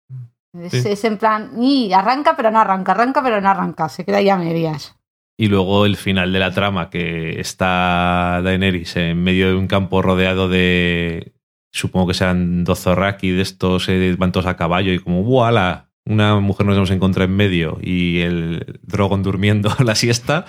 Es, 0.55 0.73
Sí. 0.83 0.89
es 0.89 1.05
en 1.05 1.19
plan, 1.19 1.53
y 1.63 1.93
arranca 1.93 2.37
pero 2.37 2.51
no 2.51 2.59
arranca, 2.61 2.93
arranca 2.93 3.23
pero 3.23 3.41
no 3.41 3.49
arranca, 3.49 3.89
se 3.89 4.05
queda 4.05 4.19
ahí 4.19 4.29
a 4.29 4.37
medias. 4.37 4.95
Y 5.41 5.47
luego 5.47 5.87
el 5.87 5.97
final 5.97 6.33
de 6.33 6.39
la 6.41 6.53
trama, 6.53 6.91
que 6.91 7.39
está 7.41 8.41
Daenerys 8.43 8.97
en 8.97 9.23
medio 9.23 9.49
de 9.49 9.55
un 9.55 9.69
campo 9.69 10.03
rodeado 10.03 10.49
de. 10.49 11.33
Supongo 11.79 12.09
que 12.09 12.14
sean 12.14 12.64
Dothraki 12.64 13.31
de 13.31 13.43
estos, 13.43 13.88
eh, 13.88 14.14
van 14.19 14.33
todos 14.33 14.47
a 14.47 14.57
caballo 14.57 14.93
y 14.93 14.99
como, 14.99 15.23
¡voilà! 15.23 15.91
Una 16.05 16.41
mujer 16.41 16.67
nos 16.67 16.77
hemos 16.77 16.91
encontrado 16.91 17.31
en 17.31 17.37
medio 17.37 17.79
y 17.83 18.21
el 18.21 18.81
Drogon 18.83 19.23
durmiendo 19.23 19.71
la 19.85 19.95
siesta. 19.95 20.45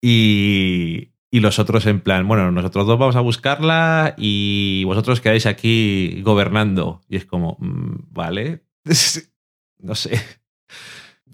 Y, 0.00 1.10
y 1.30 1.40
los 1.40 1.58
otros 1.58 1.86
en 1.86 2.00
plan, 2.00 2.26
bueno, 2.26 2.50
nosotros 2.50 2.86
dos 2.86 2.98
vamos 2.98 3.16
a 3.16 3.20
buscarla 3.20 4.14
y 4.16 4.82
vosotros 4.84 5.20
quedáis 5.20 5.46
aquí 5.46 6.20
gobernando. 6.22 7.02
Y 7.08 7.16
es 7.16 7.24
como, 7.24 7.56
mm, 7.60 7.94
vale. 8.10 8.64
no 9.78 9.94
sé. 9.94 10.20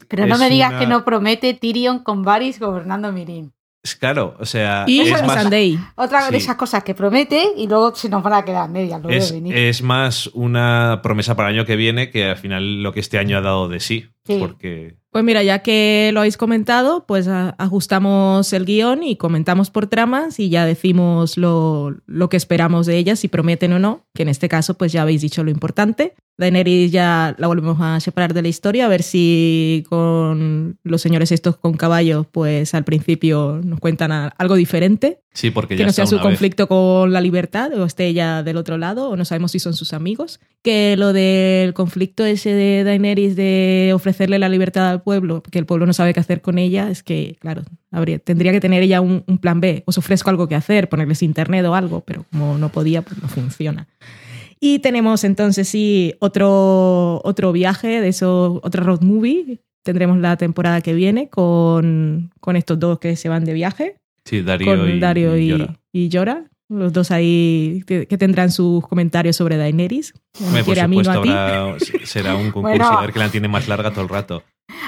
Pero 0.08 0.26
no 0.26 0.38
me 0.38 0.50
digas 0.50 0.70
una- 0.70 0.78
que 0.80 0.86
no 0.86 1.04
promete 1.04 1.54
Tyrion 1.54 2.00
con 2.00 2.22
Varys 2.22 2.58
gobernando 2.60 3.12
Mirin. 3.12 3.52
Es 3.82 3.94
claro, 3.94 4.34
o 4.40 4.44
sea. 4.44 4.84
Y 4.86 5.00
es 5.00 5.24
más, 5.24 5.42
Sunday. 5.42 5.78
Otra 5.94 6.30
de 6.30 6.36
esas 6.36 6.56
cosas 6.56 6.82
que 6.82 6.94
promete 6.94 7.42
y 7.56 7.68
luego 7.68 7.94
se 7.94 8.08
nos 8.08 8.22
van 8.22 8.32
a 8.32 8.44
quedar 8.44 8.68
medias, 8.68 9.00
lo 9.00 9.08
Es, 9.08 9.32
venir. 9.32 9.56
es 9.56 9.82
más 9.82 10.26
una 10.28 11.00
promesa 11.02 11.36
para 11.36 11.50
el 11.50 11.56
año 11.56 11.64
que 11.64 11.76
viene 11.76 12.10
que 12.10 12.24
al 12.24 12.36
final 12.36 12.82
lo 12.82 12.92
que 12.92 13.00
este 13.00 13.18
año 13.18 13.38
ha 13.38 13.40
dado 13.40 13.68
de 13.68 13.80
sí. 13.80 14.06
Sí. 14.24 14.36
Porque 14.38 14.96
Pues 15.10 15.24
mira, 15.24 15.42
ya 15.42 15.60
que 15.60 16.10
lo 16.12 16.20
habéis 16.20 16.36
comentado, 16.36 17.06
pues 17.06 17.28
ajustamos 17.28 18.52
el 18.52 18.66
guion 18.66 19.02
y 19.02 19.16
comentamos 19.16 19.70
por 19.70 19.86
tramas 19.86 20.38
y 20.38 20.50
ya 20.50 20.66
decimos 20.66 21.38
lo, 21.38 21.94
lo 22.04 22.28
que 22.28 22.36
esperamos 22.36 22.84
de 22.84 22.98
ellas, 22.98 23.20
si 23.20 23.28
prometen 23.28 23.72
o 23.72 23.78
no, 23.78 24.06
que 24.14 24.22
en 24.24 24.28
este 24.28 24.48
caso 24.48 24.74
pues 24.74 24.92
ya 24.92 25.02
habéis 25.02 25.22
dicho 25.22 25.44
lo 25.44 25.50
importante. 25.50 26.14
Daenerys 26.38 26.92
ya 26.92 27.34
la 27.36 27.48
volvemos 27.48 27.78
a 27.80 27.98
separar 27.98 28.32
de 28.32 28.42
la 28.42 28.48
historia, 28.48 28.84
a 28.84 28.88
ver 28.88 29.02
si 29.02 29.84
con 29.88 30.78
los 30.84 31.02
señores 31.02 31.32
estos 31.32 31.56
con 31.56 31.72
caballos 31.72 32.26
pues 32.30 32.74
al 32.74 32.84
principio 32.84 33.60
nos 33.64 33.80
cuentan 33.80 34.12
algo 34.12 34.54
diferente, 34.54 35.20
sí, 35.34 35.50
porque 35.50 35.74
que 35.74 35.80
ya 35.80 35.86
no 35.86 35.90
está 35.90 36.02
sea 36.02 36.06
su 36.06 36.14
vez. 36.14 36.22
conflicto 36.22 36.68
con 36.68 37.12
la 37.12 37.20
libertad 37.20 37.72
o 37.74 37.84
esté 37.84 38.06
ella 38.06 38.44
del 38.44 38.56
otro 38.56 38.78
lado 38.78 39.10
o 39.10 39.16
no 39.16 39.24
sabemos 39.24 39.50
si 39.50 39.58
son 39.58 39.74
sus 39.74 39.92
amigos. 39.92 40.38
Que 40.62 40.96
lo 40.96 41.12
del 41.12 41.74
conflicto 41.74 42.24
ese 42.24 42.50
de 42.54 42.84
Daenerys 42.84 43.34
de 43.34 43.90
ofrecerle 43.92 44.38
la 44.38 44.48
libertad 44.48 44.90
al 44.90 45.02
pueblo, 45.02 45.42
que 45.42 45.58
el 45.58 45.66
pueblo 45.66 45.86
no 45.86 45.92
sabe 45.92 46.14
qué 46.14 46.20
hacer 46.20 46.40
con 46.40 46.58
ella, 46.58 46.88
es 46.88 47.02
que, 47.02 47.36
claro, 47.40 47.62
habría, 47.90 48.20
tendría 48.20 48.52
que 48.52 48.60
tener 48.60 48.84
ella 48.84 49.00
un, 49.00 49.24
un 49.26 49.38
plan 49.38 49.60
B. 49.60 49.82
Os 49.86 49.98
ofrezco 49.98 50.30
algo 50.30 50.46
que 50.46 50.54
hacer, 50.54 50.88
ponerles 50.88 51.24
internet 51.24 51.64
o 51.66 51.74
algo, 51.74 52.02
pero 52.02 52.24
como 52.30 52.58
no 52.58 52.68
podía, 52.68 53.02
pues 53.02 53.20
no 53.20 53.28
funciona. 53.28 53.88
Y 54.60 54.80
tenemos 54.80 55.24
entonces 55.24 55.68
sí 55.68 56.14
otro, 56.20 57.20
otro 57.24 57.52
viaje 57.52 58.00
de 58.00 58.08
eso, 58.08 58.60
otra 58.62 58.82
road 58.82 59.02
movie. 59.02 59.60
Tendremos 59.84 60.18
la 60.18 60.36
temporada 60.36 60.80
que 60.80 60.92
viene 60.94 61.28
con, 61.28 62.30
con 62.40 62.56
estos 62.56 62.78
dos 62.78 62.98
que 62.98 63.16
se 63.16 63.28
van 63.28 63.44
de 63.44 63.54
viaje 63.54 63.96
Sí, 64.24 64.42
Darío 64.42 64.76
con 64.76 64.90
y, 64.90 64.98
Dario 65.00 65.38
y, 65.38 65.66
y 65.92 66.10
Jorah. 66.12 66.44
Los 66.70 66.92
dos 66.92 67.10
ahí 67.10 67.82
que 67.86 68.06
que 68.06 68.18
tendrán 68.18 68.50
sus 68.50 68.86
comentarios 68.86 69.36
sobre 69.36 69.56
Daenerys. 69.56 70.12
Hombre, 70.44 70.64
por 70.64 70.76
supuesto, 70.76 71.12
habrá- 71.12 71.76
será 72.04 72.34
un 72.36 72.50
concurso 72.52 72.76
Bueno. 72.78 72.98
a 72.98 73.00
ver 73.00 73.12
quién 73.12 73.24
la 73.24 73.30
tiene 73.32 73.48
más 73.48 73.68
larga 73.68 73.90
todo 73.90 74.02
el 74.02 74.10
rato. 74.10 74.42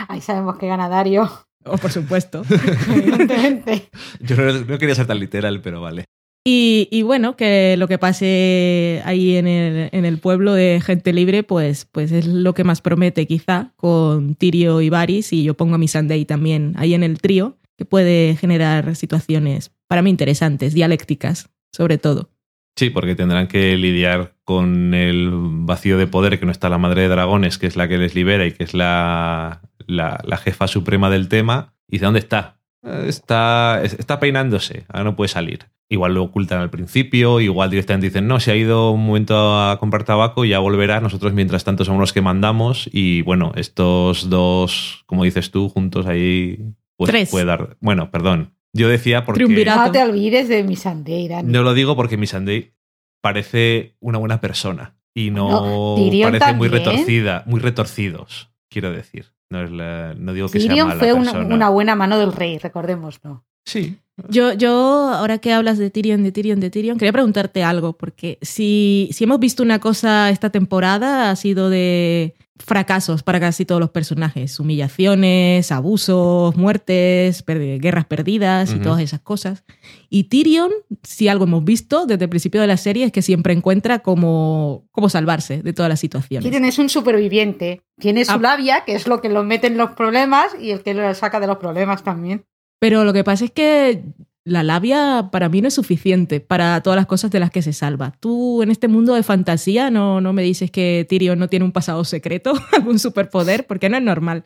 Ahí 0.08 0.20
sabemos 0.20 0.58
que 0.58 0.66
gana 0.66 0.90
Dario, 0.90 1.30
Oh, 1.64 1.76
por 1.78 1.90
supuesto. 1.90 2.42
evidentemente. 2.94 3.88
Yo 4.20 4.36
no, 4.36 4.52
no 4.52 4.78
quería 4.78 4.94
ser 4.94 5.06
tan 5.06 5.18
literal, 5.20 5.60
pero 5.62 5.80
vale. 5.80 6.04
Y, 6.44 6.88
y 6.90 7.02
bueno, 7.02 7.36
que 7.36 7.76
lo 7.76 7.86
que 7.86 7.98
pase 7.98 9.02
ahí 9.04 9.36
en 9.36 9.46
el, 9.46 9.90
en 9.92 10.04
el 10.06 10.18
pueblo 10.18 10.54
de 10.54 10.80
gente 10.82 11.12
libre, 11.12 11.42
pues, 11.42 11.86
pues 11.92 12.12
es 12.12 12.26
lo 12.26 12.54
que 12.54 12.64
más 12.64 12.80
promete 12.80 13.26
quizá 13.26 13.72
con 13.76 14.34
Tirio 14.36 14.80
y 14.80 14.88
Varys. 14.88 15.32
Y 15.34 15.42
yo 15.42 15.54
pongo 15.54 15.74
a 15.74 15.78
mi 15.78 15.86
Sunday 15.86 16.24
también 16.24 16.72
ahí 16.76 16.94
en 16.94 17.02
el 17.02 17.20
trío, 17.20 17.58
que 17.76 17.84
puede 17.84 18.36
generar 18.36 18.96
situaciones 18.96 19.72
para 19.86 20.00
mí 20.02 20.08
interesantes, 20.08 20.72
dialécticas, 20.72 21.50
sobre 21.72 21.98
todo. 21.98 22.30
Sí, 22.76 22.88
porque 22.88 23.14
tendrán 23.14 23.46
que 23.48 23.76
lidiar 23.76 24.36
con 24.44 24.94
el 24.94 25.28
vacío 25.32 25.98
de 25.98 26.06
poder 26.06 26.38
que 26.38 26.46
no 26.46 26.52
está 26.52 26.70
la 26.70 26.78
madre 26.78 27.02
de 27.02 27.08
dragones, 27.08 27.58
que 27.58 27.66
es 27.66 27.76
la 27.76 27.88
que 27.88 27.98
les 27.98 28.14
libera 28.14 28.46
y 28.46 28.52
que 28.52 28.64
es 28.64 28.72
la, 28.72 29.60
la, 29.86 30.22
la 30.24 30.36
jefa 30.38 30.68
suprema 30.68 31.10
del 31.10 31.28
tema. 31.28 31.74
Y 31.86 31.96
dice, 31.96 32.06
¿dónde 32.06 32.20
está? 32.20 32.59
"Eh, 32.82 33.04
Está, 33.08 33.82
está 33.82 34.20
peinándose, 34.20 34.84
ahora 34.88 35.04
no 35.04 35.16
puede 35.16 35.28
salir. 35.28 35.66
Igual 35.92 36.14
lo 36.14 36.22
ocultan 36.22 36.60
al 36.60 36.70
principio, 36.70 37.40
igual 37.40 37.68
directamente 37.68 38.06
dicen, 38.06 38.28
no, 38.28 38.38
se 38.38 38.52
ha 38.52 38.56
ido 38.56 38.92
un 38.92 39.04
momento 39.04 39.60
a 39.60 39.76
comprar 39.80 40.04
tabaco 40.04 40.44
y 40.44 40.50
ya 40.50 40.60
volverá. 40.60 41.00
Nosotros, 41.00 41.32
mientras 41.32 41.64
tanto, 41.64 41.84
somos 41.84 42.00
los 42.00 42.12
que 42.12 42.20
mandamos. 42.20 42.88
Y 42.92 43.22
bueno, 43.22 43.52
estos 43.56 44.30
dos, 44.30 45.02
como 45.06 45.24
dices 45.24 45.50
tú, 45.50 45.68
juntos 45.68 46.06
ahí, 46.06 46.60
pues 46.96 47.10
Tres. 47.10 47.30
puede 47.30 47.44
dar. 47.44 47.76
Bueno, 47.80 48.12
perdón. 48.12 48.54
Yo 48.72 48.88
decía 48.88 49.24
porque. 49.24 49.44
No 49.44 49.90
te 49.90 50.02
olvides 50.02 50.48
de 50.48 50.62
mi 50.62 50.76
Sandeira. 50.76 51.42
No 51.42 51.62
lo 51.62 51.74
digo 51.74 51.96
porque 51.96 52.16
Missandei 52.16 52.72
parece 53.20 53.96
una 54.00 54.18
buena 54.18 54.40
persona 54.40 54.96
y 55.14 55.30
no 55.30 55.96
parece 56.22 56.52
muy 56.54 56.68
retorcida, 56.68 57.42
muy 57.46 57.60
retorcidos, 57.60 58.50
quiero 58.68 58.92
decir. 58.92 59.26
No, 59.50 59.62
es 59.64 59.70
la- 59.70 60.14
no 60.14 60.32
digo 60.32 60.48
que 60.48 60.60
sea 60.60 60.68
Tyrion 60.68 60.88
mala 60.88 61.00
fue 61.00 61.12
una, 61.12 61.32
persona. 61.32 61.54
una 61.54 61.68
buena 61.70 61.94
mano 61.96 62.18
del 62.18 62.32
rey, 62.32 62.58
recordémoslo. 62.58 63.44
Sí. 63.64 63.96
Yo, 64.28 64.52
yo, 64.52 64.70
ahora 65.14 65.38
que 65.38 65.52
hablas 65.52 65.78
de 65.78 65.90
Tyrion, 65.90 66.22
de 66.22 66.30
Tyrion, 66.32 66.60
de 66.60 66.70
Tyrion, 66.70 66.98
quería 66.98 67.12
preguntarte 67.12 67.64
algo, 67.64 67.94
porque 67.94 68.38
si, 68.42 69.08
si 69.12 69.24
hemos 69.24 69.40
visto 69.40 69.62
una 69.62 69.78
cosa 69.80 70.30
esta 70.30 70.50
temporada, 70.50 71.30
ha 71.30 71.36
sido 71.36 71.70
de 71.70 72.34
fracasos 72.64 73.22
para 73.22 73.40
casi 73.40 73.64
todos 73.64 73.80
los 73.80 73.90
personajes. 73.90 74.60
Humillaciones, 74.60 75.72
abusos, 75.72 76.56
muertes, 76.56 77.44
guerras 77.46 78.04
perdidas 78.06 78.72
y 78.74 78.78
todas 78.78 79.00
esas 79.00 79.20
cosas. 79.20 79.64
Y 80.08 80.24
Tyrion, 80.24 80.70
si 81.02 81.28
algo 81.28 81.44
hemos 81.44 81.64
visto 81.64 82.06
desde 82.06 82.24
el 82.24 82.30
principio 82.30 82.60
de 82.60 82.66
la 82.66 82.76
serie, 82.76 83.06
es 83.06 83.12
que 83.12 83.22
siempre 83.22 83.52
encuentra 83.52 84.00
cómo, 84.00 84.86
cómo 84.92 85.08
salvarse 85.08 85.62
de 85.62 85.72
todas 85.72 85.88
las 85.88 86.00
situaciones. 86.00 86.44
Tyrion 86.44 86.64
es 86.64 86.78
un 86.78 86.88
superviviente. 86.88 87.82
Tiene 87.98 88.24
su 88.24 88.32
Ah. 88.32 88.38
labia, 88.38 88.84
que 88.84 88.94
es 88.94 89.06
lo 89.06 89.20
que 89.20 89.28
lo 89.28 89.42
mete 89.42 89.66
en 89.66 89.76
los 89.76 89.90
problemas 89.92 90.48
y 90.60 90.70
el 90.70 90.82
que 90.82 90.94
lo 90.94 91.12
saca 91.14 91.40
de 91.40 91.46
los 91.46 91.58
problemas 91.58 92.02
también. 92.02 92.44
Pero 92.78 93.04
lo 93.04 93.12
que 93.12 93.24
pasa 93.24 93.44
es 93.44 93.50
que 93.50 94.02
la 94.50 94.64
labia 94.64 95.28
para 95.30 95.48
mí 95.48 95.62
no 95.62 95.68
es 95.68 95.74
suficiente 95.74 96.40
para 96.40 96.82
todas 96.82 96.96
las 96.96 97.06
cosas 97.06 97.30
de 97.30 97.38
las 97.38 97.52
que 97.52 97.62
se 97.62 97.72
salva. 97.72 98.14
Tú 98.18 98.62
en 98.62 98.72
este 98.72 98.88
mundo 98.88 99.14
de 99.14 99.22
fantasía 99.22 99.90
no, 99.90 100.20
no 100.20 100.32
me 100.32 100.42
dices 100.42 100.72
que 100.72 101.06
Tyrion 101.08 101.38
no 101.38 101.48
tiene 101.48 101.64
un 101.64 101.70
pasado 101.70 102.04
secreto, 102.04 102.52
algún 102.72 102.98
superpoder, 102.98 103.68
porque 103.68 103.88
no 103.88 103.96
es 103.96 104.02
normal. 104.02 104.44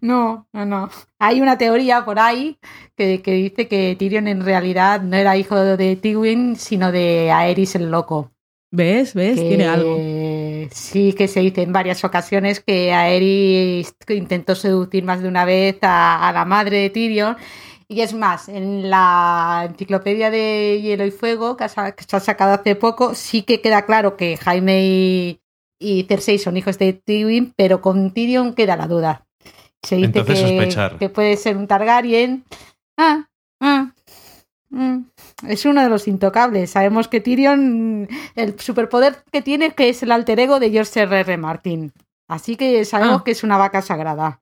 No, 0.00 0.48
no, 0.54 0.64
no. 0.64 0.88
Hay 1.18 1.42
una 1.42 1.58
teoría 1.58 2.06
por 2.06 2.18
ahí 2.18 2.58
que, 2.96 3.20
que 3.20 3.32
dice 3.32 3.68
que 3.68 3.94
Tyrion 3.98 4.28
en 4.28 4.42
realidad 4.42 5.02
no 5.02 5.14
era 5.14 5.36
hijo 5.36 5.56
de 5.56 5.96
Tywin, 5.96 6.56
sino 6.56 6.90
de 6.90 7.30
Aerys 7.30 7.74
el 7.74 7.90
Loco. 7.90 8.30
¿Ves? 8.70 9.12
¿Ves? 9.12 9.38
que 9.38 9.48
Tiene 9.48 9.66
algo. 9.66 9.98
Sí, 10.70 11.12
que 11.12 11.28
se 11.28 11.40
dice 11.40 11.62
en 11.62 11.72
varias 11.72 12.02
ocasiones 12.02 12.60
que 12.60 12.94
Aerys 12.94 13.94
intentó 14.08 14.54
seducir 14.54 15.04
más 15.04 15.20
de 15.20 15.28
una 15.28 15.44
vez 15.44 15.76
a, 15.82 16.28
a 16.28 16.32
la 16.32 16.46
madre 16.46 16.78
de 16.78 16.90
Tyrion. 16.90 17.36
Y 17.88 18.00
es 18.00 18.14
más, 18.14 18.48
en 18.48 18.88
la 18.88 19.66
enciclopedia 19.68 20.30
de 20.30 20.80
Hielo 20.82 21.04
y 21.04 21.10
Fuego, 21.10 21.56
que, 21.56 21.64
ha 21.64 21.68
sa- 21.68 21.92
que 21.92 22.04
se 22.04 22.16
ha 22.16 22.20
sacado 22.20 22.54
hace 22.54 22.74
poco, 22.76 23.14
sí 23.14 23.42
que 23.42 23.60
queda 23.60 23.82
claro 23.84 24.16
que 24.16 24.36
Jaime 24.38 24.80
y, 24.84 25.40
y 25.78 26.04
Cersei 26.04 26.38
son 26.38 26.56
hijos 26.56 26.78
de 26.78 26.94
Tywin, 26.94 27.52
pero 27.56 27.80
con 27.82 28.12
Tyrion 28.12 28.54
queda 28.54 28.76
la 28.76 28.86
duda. 28.86 29.26
Se 29.82 29.96
dice 29.96 30.06
Entonces 30.06 30.40
que, 30.40 30.48
sospechar. 30.48 30.98
que 30.98 31.08
puede 31.10 31.36
ser 31.36 31.56
un 31.58 31.66
Targaryen. 31.66 32.44
Ah, 32.96 33.28
ah. 33.60 33.92
mm. 34.70 34.98
Es 35.48 35.66
uno 35.66 35.82
de 35.82 35.90
los 35.90 36.08
intocables. 36.08 36.70
Sabemos 36.70 37.08
que 37.08 37.20
Tyrion, 37.20 38.08
el 38.34 38.58
superpoder 38.58 39.16
que 39.30 39.42
tiene 39.42 39.66
es 39.66 39.74
que 39.74 39.90
es 39.90 40.02
el 40.02 40.10
alter 40.12 40.40
ego 40.40 40.58
de 40.58 40.70
George 40.70 41.00
R. 41.02 41.20
R. 41.20 41.36
Martin. 41.36 41.92
Así 42.28 42.56
que 42.56 42.82
sabemos 42.86 43.20
Ah. 43.20 43.24
que 43.24 43.32
es 43.32 43.44
una 43.44 43.58
vaca 43.58 43.82
sagrada. 43.82 44.40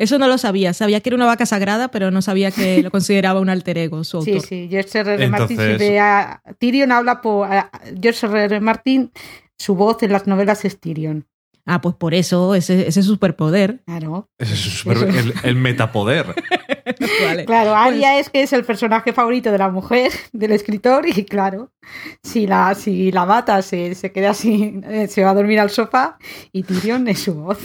Eso 0.00 0.18
no 0.18 0.26
lo 0.28 0.38
sabía. 0.38 0.72
Sabía 0.72 1.00
que 1.00 1.10
era 1.10 1.16
una 1.16 1.26
vaca 1.26 1.44
sagrada, 1.46 1.88
pero 1.88 2.10
no 2.10 2.22
sabía 2.22 2.50
que 2.50 2.82
lo 2.82 2.90
consideraba 2.90 3.38
un 3.40 3.50
alter 3.50 3.78
ego, 3.78 4.02
su 4.02 4.16
autor. 4.18 4.40
Sí, 4.40 4.46
sí, 4.48 4.68
George 4.70 4.98
R. 4.98 5.14
R. 5.14 5.28
Martin. 5.28 5.42
Entonces- 5.60 5.78
siempre 5.78 6.00
ha- 6.00 6.42
Tyrion 6.58 6.90
habla 6.92 7.20
por. 7.20 7.46
a- 7.52 7.70
George 8.00 8.26
R. 8.26 8.44
R. 8.44 8.60
Martin, 8.60 9.12
su 9.58 9.74
voz 9.74 10.02
en 10.02 10.12
las 10.12 10.26
novelas 10.26 10.64
es 10.64 10.80
Tyrion. 10.80 11.26
Ah, 11.66 11.80
pues 11.82 11.94
por 11.94 12.14
eso, 12.14 12.54
ese, 12.54 12.88
ese 12.88 13.02
superpoder. 13.02 13.82
Claro. 13.84 14.28
Ese 14.38 14.54
es 14.54 14.60
súper- 14.60 14.96
el, 15.14 15.34
el 15.42 15.54
metapoder. 15.56 16.26
Vale. 17.26 17.44
Claro, 17.44 17.74
Arya 17.76 18.18
es 18.18 18.30
que 18.30 18.42
es 18.42 18.52
el 18.52 18.64
personaje 18.64 19.12
favorito 19.12 19.52
de 19.52 19.58
la 19.58 19.68
mujer, 19.68 20.10
del 20.32 20.52
escritor, 20.52 21.06
y 21.06 21.24
claro, 21.24 21.70
si 22.24 22.46
la, 22.46 22.74
si 22.74 23.12
la 23.12 23.26
mata, 23.26 23.60
se, 23.62 23.94
se 23.94 24.10
queda 24.10 24.30
así, 24.30 24.80
eh, 24.88 25.06
se 25.08 25.22
va 25.22 25.30
a 25.30 25.34
dormir 25.34 25.60
al 25.60 25.70
sofá, 25.70 26.16
y 26.52 26.62
Tyrion 26.62 27.06
es 27.08 27.20
su 27.20 27.34
voz. 27.34 27.58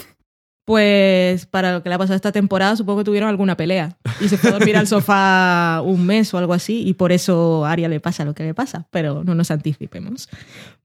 Pues 0.65 1.45
para 1.45 1.71
lo 1.73 1.84
que 1.84 1.89
le 1.89 1.95
ha 1.95 1.97
pasado 1.99 2.15
esta 2.15 2.32
temporada, 2.32 2.75
supongo 2.75 2.99
que 2.99 3.06
tuvieron 3.06 3.30
alguna 3.30 3.56
pelea. 3.56 3.97
Y 4.19 4.30
se 4.30 4.38
fue 4.38 4.49
a 4.49 4.54
dormir 4.54 4.75
al 4.78 4.88
sofá 4.88 5.82
un 5.86 6.06
mes 6.08 6.34
o 6.34 6.39
algo 6.39 6.54
así, 6.54 6.82
y 6.88 6.93
por 6.95 7.12
eso 7.12 7.65
a 7.65 7.71
Aria 7.71 7.88
le 7.88 7.99
pasa 7.99 8.25
lo 8.25 8.34
que 8.34 8.43
le 8.43 8.56
pasa, 8.56 8.88
pero 8.89 9.23
no 9.23 9.36
nos 9.36 9.51
anticipemos. 9.51 10.28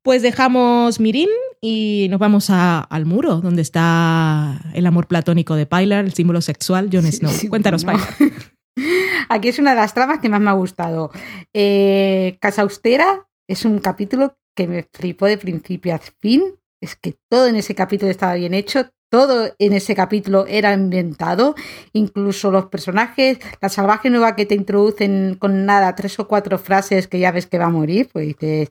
Pues 0.03 0.21
dejamos 0.21 1.01
Mirin 1.01 1.29
y 1.63 2.09
nos 2.11 2.19
vamos 2.21 2.51
a- 2.51 2.81
al 2.81 3.07
muro, 3.07 3.41
donde 3.41 3.63
está 3.63 4.61
el 4.75 4.87
amor 4.87 5.07
platónico 5.07 5.55
de 5.57 5.65
Pilar, 5.67 6.05
el 6.05 6.13
símbolo 6.13 6.43
sexual, 6.43 6.91
Jon 6.93 7.11
Snow. 7.11 7.31
sí, 7.33 7.49
Cuéntanos. 7.49 7.85
Pilar. 7.85 8.01
Aquí 9.31 9.49
es 9.49 9.59
una 9.59 9.71
de 9.71 9.77
las 9.77 9.95
tramas 9.95 10.21
que 10.21 10.29
más 10.29 10.41
me 10.41 10.51
ha 10.51 10.55
gustado. 10.55 11.11
Eh, 11.55 12.37
Casa 12.41 12.63
Austera 12.63 13.27
es 13.49 13.65
un 13.65 13.79
capítulo 13.79 14.37
que 14.55 14.67
me 14.67 14.87
flipó 14.93 15.27
de 15.27 15.39
principio 15.39 15.95
a 15.95 15.99
fin. 15.99 16.43
Es 16.83 16.97
que 16.97 17.17
todo 17.31 17.47
en 17.47 17.57
ese 17.57 17.75
capítulo 17.75 18.11
estaba 18.11 18.35
bien 18.35 18.55
hecho. 18.55 18.91
Todo 19.11 19.51
en 19.59 19.73
ese 19.73 19.97
capítulo 19.97 20.47
era 20.47 20.73
inventado, 20.73 21.57
incluso 21.93 22.53
los 22.53 22.67
personajes, 22.67 23.39
la 23.61 23.69
salvaje 23.69 24.09
nueva 24.09 24.37
que 24.37 24.47
te 24.47 24.55
introducen 24.55 25.37
con 25.37 25.67
nada, 25.67 25.97
tres 25.97 26.19
o 26.21 26.29
cuatro 26.29 26.59
frases 26.59 27.09
que 27.09 27.19
ya 27.19 27.33
ves 27.33 27.47
que 27.47 27.59
va 27.59 27.67
a 27.67 27.71
morir, 27.71 28.09
pues 28.13 28.29
dices, 28.29 28.71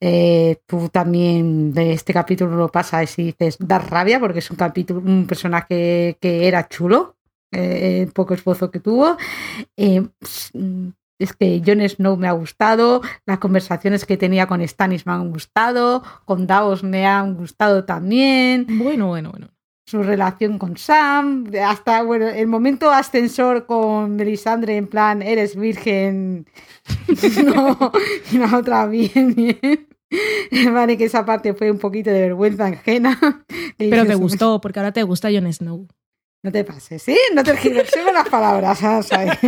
eh, 0.00 0.56
tú 0.66 0.88
también 0.88 1.72
de 1.72 1.92
este 1.92 2.12
capítulo 2.12 2.56
lo 2.56 2.68
pasas 2.70 3.16
y 3.20 3.26
dices, 3.26 3.56
das 3.60 3.88
rabia 3.88 4.18
porque 4.18 4.40
es 4.40 4.50
un 4.50 4.56
capítulo, 4.56 5.00
un 5.00 5.26
personaje 5.28 6.16
que 6.20 6.48
era 6.48 6.68
chulo, 6.68 7.14
eh, 7.52 8.08
poco 8.12 8.34
esfuerzo 8.34 8.70
que 8.70 8.80
tuvo. 8.80 9.16
Eh, 9.76 10.02
es 11.22 11.32
que 11.34 11.62
Jon 11.64 11.88
Snow 11.88 12.16
me 12.16 12.26
ha 12.26 12.32
gustado, 12.32 13.00
las 13.26 13.38
conversaciones 13.38 14.06
que 14.06 14.16
tenía 14.16 14.48
con 14.48 14.66
Stannis 14.66 15.06
me 15.06 15.12
han 15.12 15.30
gustado, 15.30 16.02
con 16.24 16.48
Davos 16.48 16.82
me 16.82 17.06
han 17.06 17.36
gustado 17.36 17.84
también, 17.84 18.66
Bueno, 18.68 19.06
bueno, 19.06 19.30
bueno. 19.30 19.51
Su 19.84 20.02
relación 20.02 20.58
con 20.58 20.76
Sam, 20.76 21.50
hasta 21.64 22.02
bueno, 22.02 22.28
el 22.28 22.46
momento 22.46 22.90
ascensor 22.90 23.66
con 23.66 24.16
Melisandre 24.16 24.76
en 24.76 24.86
plan, 24.86 25.22
eres 25.22 25.56
virgen, 25.56 26.46
no, 27.44 27.92
y 28.30 28.38
la 28.38 28.56
otra 28.56 28.86
bien, 28.86 29.34
bien. 29.34 29.88
Vale, 30.72 30.98
que 30.98 31.04
esa 31.04 31.24
parte 31.24 31.54
fue 31.54 31.70
un 31.70 31.78
poquito 31.78 32.10
de 32.10 32.20
vergüenza 32.20 32.66
ajena. 32.66 33.18
Pero 33.78 34.06
te 34.06 34.14
gustó, 34.14 34.60
porque 34.60 34.78
ahora 34.78 34.92
te 34.92 35.02
gusta 35.02 35.30
Jon 35.32 35.50
Snow. 35.52 35.86
no 36.42 36.52
te 36.52 36.64
pases, 36.64 37.02
¿sí? 37.02 37.16
No 37.34 37.42
te 37.42 37.52
tergiversemos 37.52 38.12
las 38.12 38.28
palabras, 38.28 38.78
¿sabes? 38.78 39.38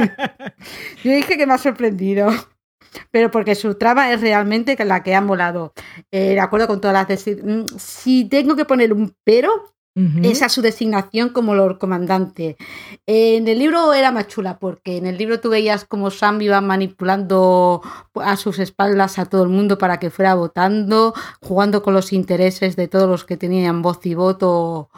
Yo 1.03 1.12
dije 1.12 1.37
que 1.37 1.47
me 1.47 1.55
ha 1.55 1.59
sorprendido. 1.59 2.31
Pero 3.11 3.31
porque 3.31 3.57
su 3.57 3.75
trama 3.75 4.12
es 4.12 4.20
realmente 4.20 4.77
la 4.85 5.03
que 5.03 5.14
ha 5.14 5.20
molado. 5.20 5.73
Eh, 6.12 6.31
de 6.31 6.40
acuerdo 6.40 6.68
con 6.68 6.81
todas 6.81 7.09
las... 7.09 7.27
Mm, 7.27 7.64
Si 7.77 8.25
tengo 8.27 8.55
que 8.55 8.64
poner 8.64 8.92
un 8.92 9.14
pero, 9.25 9.74
Esa 10.25 10.47
es 10.47 10.53
su 10.53 10.61
designación 10.61 11.29
como 11.29 11.55
Lord 11.55 11.79
Comandante. 11.79 12.57
En 13.07 13.47
el 13.47 13.61
libro 13.61 13.95
era 13.95 14.11
más 14.11 14.27
chula, 14.27 14.59
porque 14.59 14.97
en 14.97 15.07
el 15.07 15.17
libro 15.17 15.39
tú 15.39 15.51
veías 15.51 15.85
como 15.85 16.11
Sam 16.11 16.43
iba 16.43 16.61
manipulando 16.61 17.81
a 18.15 18.37
sus 18.37 18.59
espaldas 18.59 19.21
a 19.21 19.27
todo 19.27 19.45
el 19.45 19.51
mundo 19.51 19.79
para 19.79 20.01
que 20.01 20.11
fuera 20.11 20.35
votando, 20.35 21.15
jugando 21.41 21.85
con 21.85 21.95
los 21.95 22.13
intereses 22.13 22.75
de 22.75 22.89
todos 22.89 23.09
los 23.09 23.25
que 23.25 23.37
tenían 23.37 23.83
voz 23.83 24.05
y 24.05 24.15
voto 24.15 24.91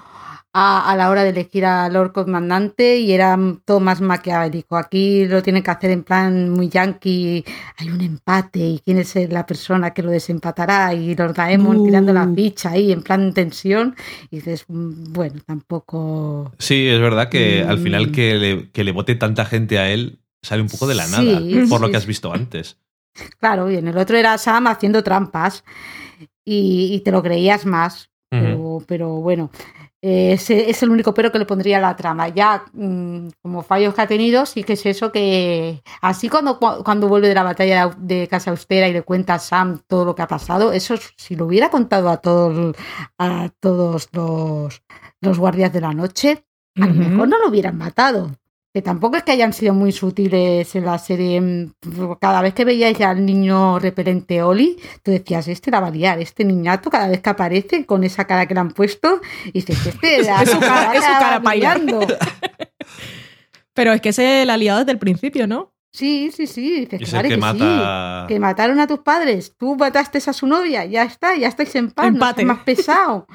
a, 0.59 0.91
a 0.91 0.97
la 0.97 1.11
hora 1.11 1.23
de 1.23 1.31
elegir 1.31 1.67
al 1.67 1.93
Lord 1.93 2.13
Comandante 2.13 2.97
y 2.97 3.13
era 3.13 3.39
todo 3.67 3.79
más 3.81 4.01
maquiavélico. 4.01 4.77
Aquí 4.79 5.27
lo 5.27 5.43
tienen 5.43 5.63
que 5.63 5.71
hacer 5.71 5.91
en 5.91 6.03
plan 6.03 6.49
muy 6.49 6.69
yankee, 6.71 7.45
hay 7.77 7.91
un 7.91 8.01
empate 8.01 8.61
y 8.61 8.81
quién 8.83 8.97
es 8.99 9.15
la 9.31 9.45
persona 9.45 9.93
que 9.93 10.03
lo 10.03 10.11
desempatará 10.11 10.95
y 10.95 11.15
Lord 11.15 11.35
Daemon 11.35 11.77
Uh. 11.77 11.85
tirando 11.85 12.13
la 12.15 12.27
ficha 12.35 12.71
ahí 12.71 12.91
en 12.91 13.03
plan 13.03 13.35
tensión 13.35 13.95
y 14.31 14.37
dices, 14.37 14.65
mm, 14.69 15.13
bueno, 15.13 15.41
tampoco... 15.45 16.53
Sí, 16.59 16.89
es 16.89 17.01
verdad 17.01 17.29
que 17.29 17.63
al 17.63 17.79
final 17.79 18.07
Mm. 18.09 18.13
que 18.13 18.35
le, 18.37 18.71
que 18.71 18.85
le 18.85 18.93
vote 18.93 19.15
tanta 19.17 19.45
gente 19.45 19.79
a 19.79 19.91
él 19.91 20.21
sale 20.43 20.63
un 20.63 20.69
poco 20.69 20.87
de 20.87 20.95
la 20.95 21.05
Sí, 21.05 21.11
nada, 21.27 21.67
por 21.69 21.81
lo 21.83 21.91
que 21.91 21.97
has 21.99 22.07
visto 22.07 22.33
antes. 22.33 22.79
Claro, 23.41 23.71
y 23.71 23.77
en 23.77 23.89
el 23.89 23.99
otro 23.99 24.17
era 24.17 24.39
Sam 24.39 24.69
haciendo 24.69 25.03
trampas 25.03 25.65
y, 26.45 26.95
y 26.95 27.01
te 27.01 27.11
lo 27.11 27.23
creías 27.23 27.67
más, 27.67 28.11
pero, 28.29 28.83
pero 28.87 29.09
bueno, 29.17 29.51
eh, 29.55 29.76
ese 30.09 30.71
es 30.71 30.83
el 30.83 30.91
único 30.91 31.13
pero 31.15 31.33
que 31.33 31.39
le 31.39 31.47
pondría 31.47 31.79
a 31.79 31.81
la 31.81 31.97
trama. 31.97 32.29
Ya 32.29 32.65
mm, 32.73 33.29
como 33.43 33.63
fallos 33.63 33.95
que 33.95 34.03
ha 34.03 34.07
tenido, 34.07 34.47
sí 34.47 34.63
que 34.63 34.75
es 34.75 34.87
eso 34.87 35.11
que 35.11 35.83
así 36.03 36.29
cuando, 36.29 36.59
cu- 36.59 36.85
cuando 36.85 37.09
vuelve 37.09 37.29
de 37.29 37.35
la 37.35 37.43
batalla 37.43 37.91
de 37.99 38.29
Casa 38.29 38.51
Austera 38.51 38.89
y 38.89 38.93
le 38.93 39.03
cuenta 39.03 39.35
a 39.35 39.39
Sam 39.39 39.81
todo 39.87 40.05
lo 40.05 40.15
que 40.15 40.23
ha 40.23 40.29
pasado, 40.29 40.73
eso 40.73 40.95
si 41.17 41.35
lo 41.37 41.47
hubiera 41.47 41.71
contado 41.71 42.09
a 42.11 42.19
todos, 42.19 42.77
a 43.19 43.49
todos 43.61 44.09
los, 44.13 44.83
los 45.21 45.39
guardias 45.39 45.73
de 45.73 45.81
la 45.81 45.93
noche, 45.93 46.45
a 46.77 46.87
lo 46.87 46.93
mejor 46.95 47.29
no 47.29 47.39
lo 47.39 47.49
hubieran 47.49 47.77
matado. 47.79 48.31
Que 48.77 48.83
tampoco 48.83 49.17
es 49.17 49.23
que 49.23 49.33
hayan 49.33 49.55
sido 49.55 49.73
muy 49.73 49.91
sutiles 49.91 50.75
en 50.77 50.85
la 50.85 50.99
serie. 50.99 51.71
Cada 52.21 52.43
vez 52.43 52.53
que 52.53 52.67
veíais 52.67 53.01
al 53.01 53.25
niño 53.25 53.79
repelente 53.79 54.43
Oli, 54.43 54.77
tú 55.03 55.13
decías, 55.13 55.49
este 55.49 55.71
la 55.71 55.81
va 55.81 55.87
a 55.87 55.91
liar, 55.91 56.19
este 56.21 56.45
niñato 56.45 56.91
cada 56.91 57.09
vez 57.09 57.23
que 57.23 57.31
aparece 57.31 57.87
con 57.87 58.05
esa 58.05 58.27
cara 58.27 58.45
que 58.45 58.53
le 58.53 58.61
han 58.61 58.73
puesto, 58.73 59.23
y 59.47 59.53
dices, 59.63 59.87
este 59.87 60.23
la 60.25 60.43
Es 60.43 60.51
su 60.51 60.61
cara- 60.61 60.93
es 60.95 61.03
su 61.03 61.11
la 61.11 61.19
cara 61.19 61.39
va 61.39 61.43
paila. 61.45 61.75
liando". 61.77 62.01
Pero 63.73 63.95
es 63.95 64.03
que 64.03 64.13
se 64.13 64.45
la 64.45 64.53
ha 64.53 64.57
liado 64.59 64.81
desde 64.81 64.93
el 64.93 64.99
principio, 64.99 65.47
¿no? 65.47 65.73
Sí, 65.95 66.31
sí, 66.37 66.47
sí, 66.47 66.81
dices, 66.81 67.01
Es 67.01 67.09
claro 67.09 67.23
que 67.23 67.29
que 67.31 67.35
sí. 67.37 67.41
mata. 67.41 68.27
Que 68.29 68.39
mataron 68.39 68.79
a 68.79 68.87
tus 68.87 68.99
padres, 68.99 69.55
tú 69.57 69.75
mataste 69.77 70.19
a 70.19 70.33
su 70.35 70.47
novia, 70.47 70.85
ya 70.85 71.05
está, 71.05 71.35
ya 71.35 71.49
estáis 71.49 71.75
en 71.77 71.93
paz, 71.93 72.09
Empate. 72.09 72.45
más 72.45 72.59
pesado. 72.59 73.27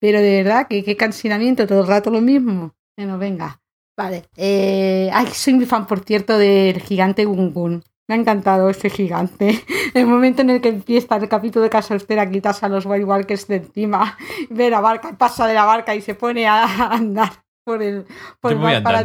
Pero 0.00 0.20
de 0.20 0.42
verdad, 0.42 0.66
que 0.68 0.82
qué 0.82 0.96
cansinamiento, 0.96 1.64
todo 1.68 1.82
el 1.82 1.86
rato 1.86 2.10
lo 2.10 2.20
mismo. 2.20 2.74
Bueno, 2.96 3.18
venga. 3.18 3.59
Vale. 4.02 4.24
Eh, 4.36 5.10
ay, 5.12 5.26
soy 5.32 5.54
muy 5.54 5.66
fan, 5.66 5.86
por 5.86 6.00
cierto, 6.00 6.38
del 6.38 6.80
gigante 6.80 7.24
Gungun. 7.24 7.82
Me 8.08 8.14
ha 8.14 8.18
encantado 8.18 8.68
este 8.70 8.90
gigante. 8.90 9.62
El 9.94 10.06
momento 10.06 10.42
en 10.42 10.50
el 10.50 10.60
que 10.60 10.68
empieza 10.68 11.16
el 11.16 11.28
capítulo 11.28 11.62
de 11.64 11.70
Casa 11.70 11.94
Austera, 11.94 12.28
quitas 12.30 12.62
a 12.62 12.68
los 12.68 12.86
White 12.86 13.04
Walkers 13.04 13.46
de 13.46 13.56
encima, 13.56 14.16
ve 14.50 14.70
la 14.70 14.80
barca, 14.80 15.16
pasa 15.18 15.46
de 15.46 15.54
la 15.54 15.64
barca 15.64 15.94
y 15.94 16.00
se 16.00 16.14
pone 16.14 16.46
a 16.48 16.64
andar 16.92 17.30
por 17.64 17.82
el, 17.82 18.04
por 18.40 18.52
Yo 18.52 18.56
el 18.56 18.62
mar 18.62 18.82
para. 18.82 19.04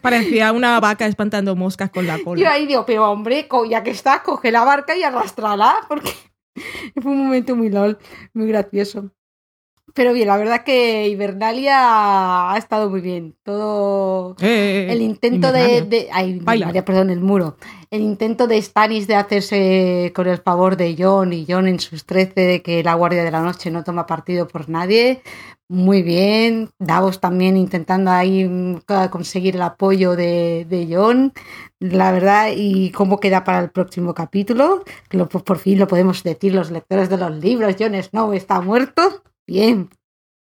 Parecía 0.00 0.52
una 0.52 0.80
vaca 0.80 1.06
espantando 1.06 1.54
moscas 1.54 1.90
con 1.90 2.06
la 2.06 2.16
Yo 2.18 2.24
cola. 2.24 2.52
ahí 2.52 2.66
digo, 2.66 2.84
pero 2.86 3.10
hombre, 3.10 3.46
co- 3.46 3.66
ya 3.66 3.82
que 3.82 3.90
está, 3.90 4.22
coge 4.22 4.50
la 4.50 4.64
barca 4.64 4.96
y 4.96 5.02
arrastrala, 5.04 5.76
porque 5.88 6.10
fue 7.00 7.12
un 7.12 7.18
momento 7.24 7.54
muy 7.56 7.68
lol, 7.70 7.98
muy 8.34 8.48
gracioso. 8.48 9.10
Pero 9.98 10.12
bien, 10.12 10.28
la 10.28 10.36
verdad 10.36 10.62
que 10.62 11.08
Hibernalia 11.08 12.52
ha 12.52 12.56
estado 12.56 12.88
muy 12.88 13.00
bien. 13.00 13.34
Todo 13.42 14.36
Eh, 14.40 14.86
el 14.92 15.02
intento 15.02 15.50
de, 15.50 15.82
de- 15.82 16.08
ay. 16.12 16.38
Hibernalia, 16.40 16.84
perdón, 16.84 17.10
el 17.10 17.18
muro. 17.18 17.56
El 17.90 18.02
intento 18.02 18.46
de 18.46 18.62
Stannis 18.62 19.08
de 19.08 19.16
hacerse 19.16 20.12
con 20.14 20.28
el 20.28 20.38
favor 20.38 20.76
de 20.76 20.94
John 20.96 21.32
y 21.32 21.46
John 21.48 21.66
en 21.66 21.80
sus 21.80 22.06
13 22.06 22.40
de 22.42 22.62
que 22.62 22.84
la 22.84 22.94
Guardia 22.94 23.24
de 23.24 23.32
la 23.32 23.40
Noche 23.40 23.72
no 23.72 23.82
toma 23.82 24.06
partido 24.06 24.46
por 24.46 24.68
nadie. 24.68 25.20
Muy 25.68 26.02
bien. 26.02 26.70
Davos 26.78 27.18
también 27.18 27.56
intentando 27.56 28.12
ahí 28.12 28.44
mm, 28.48 28.82
conseguir 29.10 29.56
el 29.56 29.62
apoyo 29.62 30.14
de, 30.14 30.64
de 30.70 30.86
John. 30.94 31.32
La 31.80 32.12
verdad, 32.12 32.50
y 32.54 32.92
cómo 32.92 33.18
queda 33.18 33.42
para 33.42 33.58
el 33.58 33.70
próximo 33.70 34.14
capítulo. 34.14 34.84
Que 35.08 35.16
lo- 35.18 35.28
por 35.28 35.58
fin 35.58 35.76
lo 35.80 35.88
podemos 35.88 36.22
decir 36.22 36.54
los 36.54 36.70
lectores 36.70 37.08
de 37.10 37.16
los 37.16 37.32
libros. 37.38 37.74
John 37.80 38.00
Snow 38.00 38.32
está 38.32 38.60
muerto. 38.60 39.24
Bien, 39.48 39.88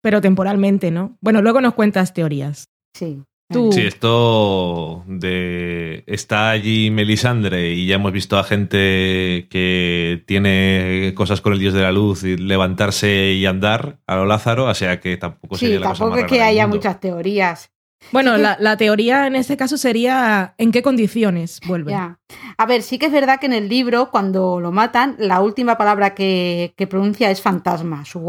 Pero 0.02 0.20
temporalmente, 0.20 0.90
¿no? 0.90 1.16
Bueno, 1.20 1.42
luego 1.42 1.60
nos 1.60 1.74
cuentas 1.74 2.14
teorías. 2.14 2.68
sí. 2.94 3.22
Tú, 3.50 3.72
Sí, 3.72 3.80
esto 3.80 5.04
de 5.06 6.04
está 6.06 6.50
allí 6.50 6.90
Melisandre 6.90 7.72
y 7.72 7.86
ya 7.86 7.94
hemos 7.94 8.12
visto 8.12 8.36
a 8.36 8.44
gente 8.44 9.48
que 9.48 10.22
tiene 10.26 11.14
cosas 11.16 11.40
con 11.40 11.54
el 11.54 11.58
dios 11.58 11.72
de 11.72 11.80
la 11.80 11.90
luz 11.90 12.24
y 12.24 12.36
levantarse 12.36 13.32
y 13.32 13.46
andar 13.46 14.00
a 14.06 14.16
lo 14.16 14.26
Lázaro, 14.26 14.66
o 14.66 14.74
sea 14.74 15.00
que 15.00 15.16
tampoco 15.16 15.56
Sí, 15.56 15.64
sería 15.64 15.80
la 15.80 15.88
cosa 15.88 16.00
tampoco 16.00 16.20
más 16.20 16.30
es 16.30 16.36
que 16.36 16.42
haya 16.42 16.66
muchas 16.66 17.00
teorías. 17.00 17.70
Bueno, 18.12 18.36
la, 18.36 18.58
la, 18.60 18.76
teoría 18.76 19.26
en 19.26 19.34
este 19.34 19.56
caso 19.56 19.78
sería 19.78 20.54
en 20.58 20.70
qué 20.70 20.82
condiciones 20.82 21.60
vuelve. 21.66 21.92
Ya. 21.92 22.18
A 22.56 22.66
ver, 22.66 22.82
sí 22.82 22.98
que 22.98 23.06
es 23.06 23.12
verdad 23.12 23.40
que 23.40 23.46
en 23.46 23.52
el 23.52 23.68
libro, 23.68 24.10
cuando 24.10 24.60
lo 24.60 24.72
matan, 24.72 25.16
la 25.18 25.40
última 25.40 25.78
palabra 25.78 26.14
que, 26.14 26.74
que 26.76 26.86
pronuncia 26.86 27.30
es 27.30 27.42
fantasma, 27.42 28.04
su 28.04 28.20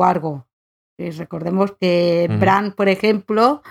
recordemos 1.18 1.74
que. 1.80 2.28
Bran, 2.39 2.72
por 2.74 2.89
ejemplo, 2.89 3.62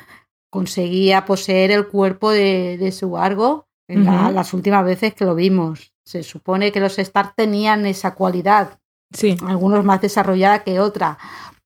conseguía 0.51 1.25
poseer 1.25 1.71
el 1.71 1.87
cuerpo 1.89 2.31
de, 2.31 2.79
de 2.79 2.93
su 2.93 3.09
guargo 3.09 3.67
en 3.89 4.05
la- 4.05 4.31
las 4.31 4.53
últimas 4.55 4.85
veces 4.85 5.15
que 5.15 5.25
lo 5.25 5.35
vimos. 5.35 5.93
Se 6.05 6.23
supone 6.23 6.73
que 6.73 6.81
los 6.81 6.99
Stark 6.99 7.35
tenían 7.37 7.85
esa 7.87 8.15
cualidad, 8.15 8.79
Sí. 9.13 9.37
algunos 9.47 9.85
más 9.85 10.01
desarrollada 10.01 10.65
que 10.65 10.81
otra. 10.81 11.19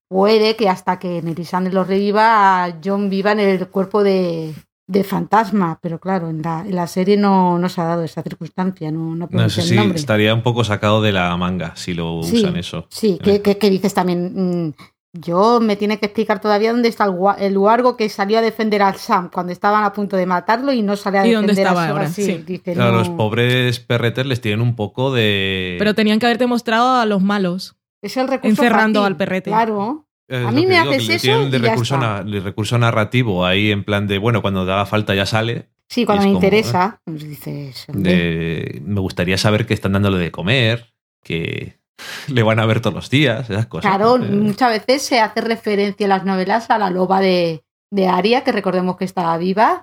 Puede 0.08 0.56
que 0.56 0.68
hasta 0.68 0.98
que 0.98 1.22
Melisandre 1.22 1.72
lo 1.72 1.84
reviva, 1.84 2.68
John 2.84 3.08
viva 3.08 3.32
en 3.32 3.40
el 3.40 3.68
cuerpo 3.68 4.02
de, 4.02 4.52
de 4.88 5.04
fantasma, 5.04 5.78
pero 5.80 5.98
claro, 6.00 6.28
en 6.28 6.42
la, 6.42 6.60
en 6.66 6.74
la 6.74 6.86
serie 6.86 7.16
no, 7.16 7.58
no 7.58 7.68
se 7.68 7.80
ha 7.80 7.84
dado 7.84 8.02
esa 8.02 8.22
circunstancia, 8.22 8.90
no, 8.92 9.14
no 9.14 9.28
No 9.30 9.48
sé 9.48 9.62
si 9.62 9.76
estaría 9.78 10.34
un 10.34 10.42
poco 10.42 10.64
sacado 10.64 11.00
de 11.02 11.12
la 11.12 11.34
manga 11.36 11.74
si 11.76 11.94
lo 11.94 12.22
Sí. 12.22 12.38
usan 12.40 12.56
eso. 12.56 12.86
Sí, 12.90 13.18
que, 13.22 13.40
que- 13.42 13.56
que 13.58 13.70
dices 13.70 13.94
también, 13.94 14.66
mm, 14.68 14.72
yo 15.14 15.60
me 15.60 15.76
tiene 15.76 15.98
que 15.98 16.06
explicar 16.06 16.40
todavía 16.40 16.72
dónde 16.72 16.88
está 16.88 17.04
el, 17.04 17.14
el 17.44 17.58
Wargo 17.58 17.96
que 17.96 18.08
salió 18.08 18.38
a 18.38 18.40
defender 18.40 18.80
al 18.82 18.96
Sam 18.96 19.30
cuando 19.32 19.52
estaban 19.52 19.84
a 19.84 19.92
punto 19.92 20.16
de 20.16 20.24
matarlo 20.26 20.72
y 20.72 20.82
no 20.82 20.96
sale 20.96 21.18
a 21.18 21.26
¿Y 21.26 21.30
defender 21.30 21.48
dónde 21.56 21.62
estaba 21.62 21.82
a 21.84 21.86
Sam 21.88 21.96
ahora? 21.96 22.08
así. 22.08 22.24
Sí. 22.24 22.44
Dice, 22.46 22.72
Claro, 22.72 22.92
no. 22.92 22.98
los 22.98 23.08
pobres 23.10 23.78
perretes 23.80 24.24
les 24.26 24.40
tienen 24.40 24.60
un 24.62 24.74
poco 24.74 25.12
de. 25.12 25.76
Pero 25.78 25.94
tenían 25.94 26.18
que 26.18 26.26
haberte 26.26 26.46
mostrado 26.46 26.96
a 26.96 27.04
los 27.06 27.22
malos. 27.22 27.76
Es 28.00 28.16
el 28.16 28.26
recurso 28.28 28.62
encerrando 28.62 29.00
fácil, 29.00 29.12
al 29.12 29.16
perrete. 29.16 29.50
Claro. 29.50 30.06
Es 30.28 30.46
a 30.46 30.50
mí 30.50 30.66
me 30.66 30.78
digo, 30.80 30.90
haces 30.90 31.08
eso 31.10 31.20
tienen 31.20 31.50
de 31.50 31.58
y 31.58 31.60
ya 31.60 31.68
recurso, 31.70 31.94
está. 31.96 32.06
na- 32.24 32.30
de 32.30 32.40
recurso 32.40 32.78
narrativo 32.78 33.44
ahí 33.44 33.70
en 33.70 33.84
plan 33.84 34.06
de, 34.06 34.16
bueno, 34.18 34.40
cuando 34.40 34.62
haga 34.62 34.86
falta 34.86 35.14
ya 35.14 35.26
sale. 35.26 35.68
Sí, 35.88 36.06
cuando 36.06 36.22
me 36.24 36.28
como, 36.32 36.38
interesa, 36.38 37.02
pues 37.04 37.22
dices, 37.28 37.84
hombre, 37.90 38.12
De, 38.14 38.82
me 38.82 39.00
gustaría 39.00 39.36
saber 39.36 39.66
que 39.66 39.74
están 39.74 39.92
dándole 39.92 40.16
de 40.18 40.30
comer, 40.30 40.94
que 41.22 41.76
le 42.28 42.42
van 42.42 42.58
a 42.58 42.66
ver 42.66 42.80
todos 42.80 42.94
los 42.94 43.10
días, 43.10 43.48
esas 43.50 43.66
cosas. 43.66 43.94
Claro, 43.94 44.18
muchas 44.18 44.70
veces 44.70 45.02
se 45.02 45.20
hace 45.20 45.40
referencia 45.40 46.04
en 46.04 46.10
las 46.10 46.24
novelas 46.24 46.70
a 46.70 46.78
la 46.78 46.90
loba 46.90 47.20
de, 47.20 47.64
de 47.90 48.08
Aria, 48.08 48.42
que 48.44 48.52
recordemos 48.52 48.96
que 48.96 49.04
estaba 49.04 49.36
viva. 49.38 49.82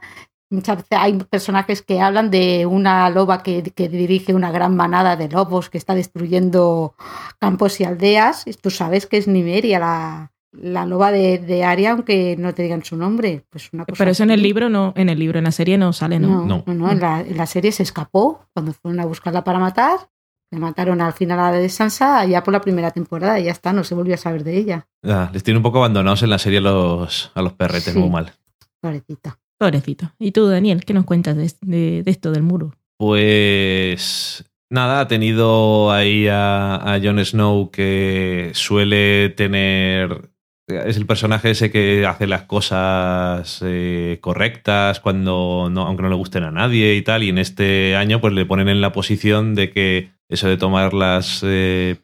Muchas 0.51 0.77
veces 0.77 0.97
hay 0.99 1.13
personajes 1.13 1.83
que 1.83 2.01
hablan 2.01 2.31
de 2.31 2.65
una 2.65 3.07
loba 3.11 3.43
que, 3.43 3.61
que 3.61 3.87
dirige 3.87 4.33
una 4.33 4.51
gran 4.51 4.75
manada 4.75 5.15
de 5.15 5.29
lobos 5.29 5.69
que 5.69 5.77
está 5.77 5.93
destruyendo 5.93 6.95
campos 7.39 7.79
y 7.79 7.83
aldeas. 7.83 8.47
Y 8.47 8.53
tú 8.53 8.71
sabes 8.71 9.05
que 9.05 9.17
es 9.17 9.27
Nimeria, 9.27 9.77
la, 9.77 10.31
la 10.51 10.87
loba 10.87 11.11
de, 11.11 11.37
de 11.37 11.63
Aria, 11.63 11.91
aunque 11.91 12.35
no 12.39 12.55
te 12.55 12.63
digan 12.63 12.83
su 12.83 12.97
nombre. 12.97 13.45
Pues 13.51 13.69
una 13.73 13.85
cosa 13.85 13.95
Pero 13.99 14.09
eso 14.09 14.23
en 14.23 14.31
el 14.31 14.41
libro 14.41 14.69
no, 14.69 14.91
en 14.95 15.09
el 15.09 15.19
libro, 15.19 15.37
en 15.37 15.43
la 15.45 15.51
serie 15.51 15.77
no 15.77 15.93
sale, 15.93 16.19
¿no? 16.19 16.29
No, 16.29 16.45
No. 16.45 16.63
no, 16.65 16.73
no, 16.73 16.91
En, 16.91 16.99
la, 16.99 17.21
en 17.21 17.37
la 17.37 17.45
serie 17.45 17.71
se 17.71 17.83
escapó 17.83 18.47
cuando 18.51 18.73
fueron 18.73 18.99
a 19.01 19.05
buscarla 19.05 19.43
para 19.43 19.59
matar. 19.59 20.09
Le 20.51 20.59
mataron 20.59 20.99
al 21.01 21.13
final 21.13 21.39
a 21.39 21.51
la 21.51 21.57
de 21.57 21.69
Sansa 21.69 22.25
ya 22.25 22.43
por 22.43 22.51
la 22.53 22.61
primera 22.61 22.89
temporada 22.91 23.39
y 23.39 23.43
ya 23.45 23.51
está, 23.51 23.71
no 23.71 23.83
se 23.83 23.93
volvió 23.95 24.15
a 24.15 24.17
saber 24.17 24.43
de 24.43 24.57
ella. 24.57 24.87
ah, 25.03 25.29
les 25.31 25.43
tiene 25.43 25.57
un 25.57 25.63
poco 25.63 25.77
abandonados 25.79 26.23
en 26.23 26.29
la 26.31 26.39
serie 26.39 26.57
a 26.59 26.61
los, 26.61 27.31
a 27.35 27.41
los 27.41 27.53
perretes, 27.53 27.93
Sí. 27.93 27.99
muy 27.99 28.09
mal. 28.09 28.33
Pobrecita. 28.81 29.37
Pobrecito. 29.59 30.11
¿Y 30.17 30.31
tú, 30.31 30.47
Daniel, 30.47 30.85
qué 30.85 30.93
nos 30.93 31.05
cuentas 31.05 31.35
de, 31.37 31.51
de- 31.61 32.01
de 32.03 32.11
esto 32.11 32.31
del 32.31 32.43
muro? 32.43 32.73
Pues 32.97 34.45
nada, 34.69 35.01
ha 35.01 35.07
tenido 35.07 35.91
ahí 35.91 36.27
a, 36.27 36.75
a 36.75 36.99
Jon 37.01 37.23
Snow 37.23 37.69
que 37.71 38.51
suele 38.53 39.29
tener... 39.29 40.29
Es 40.69 40.97
el 40.97 41.07
personaje 41.07 41.49
ese 41.49 41.71
que 41.71 42.05
hace 42.05 42.27
las 42.27 42.43
cosas 42.43 43.59
eh, 43.65 44.19
correctas 44.21 44.99
cuando 44.99 45.67
no, 45.71 45.87
aunque 45.87 46.03
no 46.03 46.09
le 46.09 46.15
gusten 46.15 46.43
a 46.43 46.51
nadie 46.51 46.95
y 46.95 47.01
tal. 47.01 47.23
Y 47.23 47.29
en 47.29 47.39
este 47.39 47.95
año 47.95 48.21
pues 48.21 48.33
le 48.33 48.45
ponen 48.45 48.69
en 48.69 48.79
la 48.79 48.91
posición 48.91 49.55
de 49.55 49.71
que 49.71 50.11
eso 50.29 50.47
de 50.47 50.57
tomar 50.57 50.93
las 50.93 51.41
eh, 51.43 51.97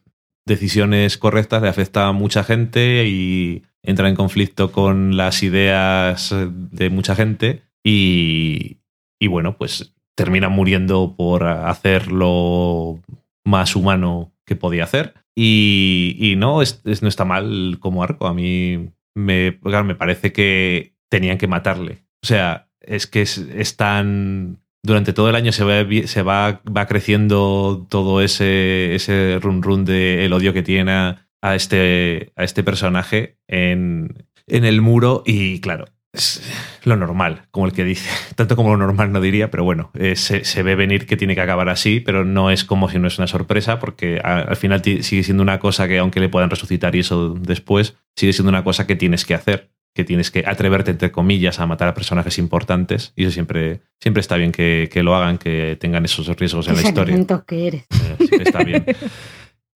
decisiones 0.47 1.19
correctas 1.19 1.61
le 1.61 1.69
afecta 1.69 2.07
a 2.07 2.11
mucha 2.11 2.43
gente 2.43 3.05
y 3.07 3.63
entra 3.83 4.09
en 4.09 4.15
conflicto 4.15 4.71
con 4.71 5.15
las 5.15 5.43
ideas 5.43 6.33
de 6.51 6.89
mucha 6.89 7.15
gente. 7.15 7.61
Y, 7.83 8.77
y 9.19 9.27
bueno, 9.27 9.57
pues 9.57 9.93
termina 10.15 10.49
muriendo 10.49 11.13
por 11.15 11.43
hacer 11.43 12.11
lo 12.11 12.99
más 13.45 13.75
humano 13.75 14.31
que 14.43 14.55
podía 14.55 14.85
hacer. 14.85 15.24
Y, 15.35 16.35
no, 16.37 16.61
es, 16.61 16.81
no 17.01 17.09
está 17.09 17.25
mal 17.25 17.77
como 17.79 18.03
arco. 18.03 18.27
A 18.27 18.33
mí 18.33 18.89
me, 19.15 19.59
claro, 19.59 19.83
me 19.83 19.95
parece 19.95 20.31
que 20.31 20.95
tenían 21.09 21.37
que 21.37 21.47
matarle. 21.47 22.05
O 22.23 22.27
sea, 22.27 22.69
es 22.79 23.07
que 23.07 23.21
es, 23.21 23.37
es 23.37 23.75
tan... 23.75 24.61
Durante 24.83 25.13
todo 25.13 25.29
el 25.29 25.35
año 25.35 25.51
se 25.51 25.63
va, 25.63 26.07
se 26.07 26.21
va, 26.21 26.61
va 26.65 26.85
creciendo 26.85 27.87
todo 27.89 28.21
ese, 28.21 28.93
ese 28.93 29.39
run 29.41 29.63
run 29.63 29.83
de 29.83 30.25
el 30.25 30.33
odio 30.33 30.53
que 30.53 30.61
tiene 30.61 30.91
a, 30.91 31.27
a 31.41 31.55
este, 31.55 32.31
a 32.35 32.43
este 32.43 32.63
personaje 32.63 33.39
en, 33.47 34.27
en 34.45 34.63
el 34.63 34.81
muro. 34.81 35.23
Y 35.25 35.59
claro, 35.59 35.85
es 36.15 36.41
lo 36.83 36.95
normal, 36.95 37.43
como 37.51 37.65
el 37.65 37.73
que 37.73 37.83
dice. 37.83 38.09
Tanto 38.35 38.55
como 38.55 38.69
lo 38.71 38.77
normal 38.77 39.11
no 39.11 39.21
diría, 39.21 39.51
pero 39.51 39.63
bueno, 39.63 39.91
eh, 39.93 40.15
se, 40.15 40.43
se 40.45 40.63
ve 40.63 40.75
venir 40.75 41.05
que 41.05 41.17
tiene 41.17 41.35
que 41.35 41.41
acabar 41.41 41.69
así, 41.69 41.99
pero 41.99 42.25
no 42.25 42.49
es 42.51 42.63
como 42.65 42.89
si 42.89 42.97
no 42.99 43.07
es 43.07 43.17
una 43.17 43.27
sorpresa, 43.27 43.79
porque 43.79 44.19
a- 44.23 44.39
al 44.39 44.55
final 44.55 44.81
sigue 44.83 45.23
siendo 45.23 45.43
una 45.43 45.59
cosa 45.59 45.87
que, 45.87 45.97
aunque 45.99 46.19
le 46.19 46.29
puedan 46.29 46.49
resucitar 46.49 46.95
y 46.95 46.99
eso 46.99 47.35
después, 47.39 47.95
sigue 48.15 48.33
siendo 48.33 48.49
una 48.49 48.63
cosa 48.63 48.87
que 48.87 48.95
tienes 48.95 49.25
que 49.25 49.33
hacer, 49.35 49.69
que 49.93 50.03
tienes 50.03 50.29
que 50.29 50.43
atreverte, 50.45 50.91
entre 50.91 51.11
comillas, 51.11 51.59
a 51.61 51.67
matar 51.67 51.87
a 51.87 51.93
personajes 51.93 52.37
importantes, 52.37 53.13
y 53.15 53.23
eso 53.23 53.31
siempre, 53.31 53.79
siempre 54.01 54.19
está 54.21 54.35
bien 54.35 54.51
que, 54.51 54.89
que 54.91 55.03
lo 55.03 55.15
hagan, 55.15 55.37
que 55.37 55.77
tengan 55.79 56.03
esos 56.03 56.27
riesgos 56.35 56.67
en 56.67 56.75
la 56.75 56.81
historia. 56.81 57.15
que 57.47 57.67
eres. 57.67 57.83
Eh, 58.19 58.41
está 58.43 58.63
bien. 58.63 58.85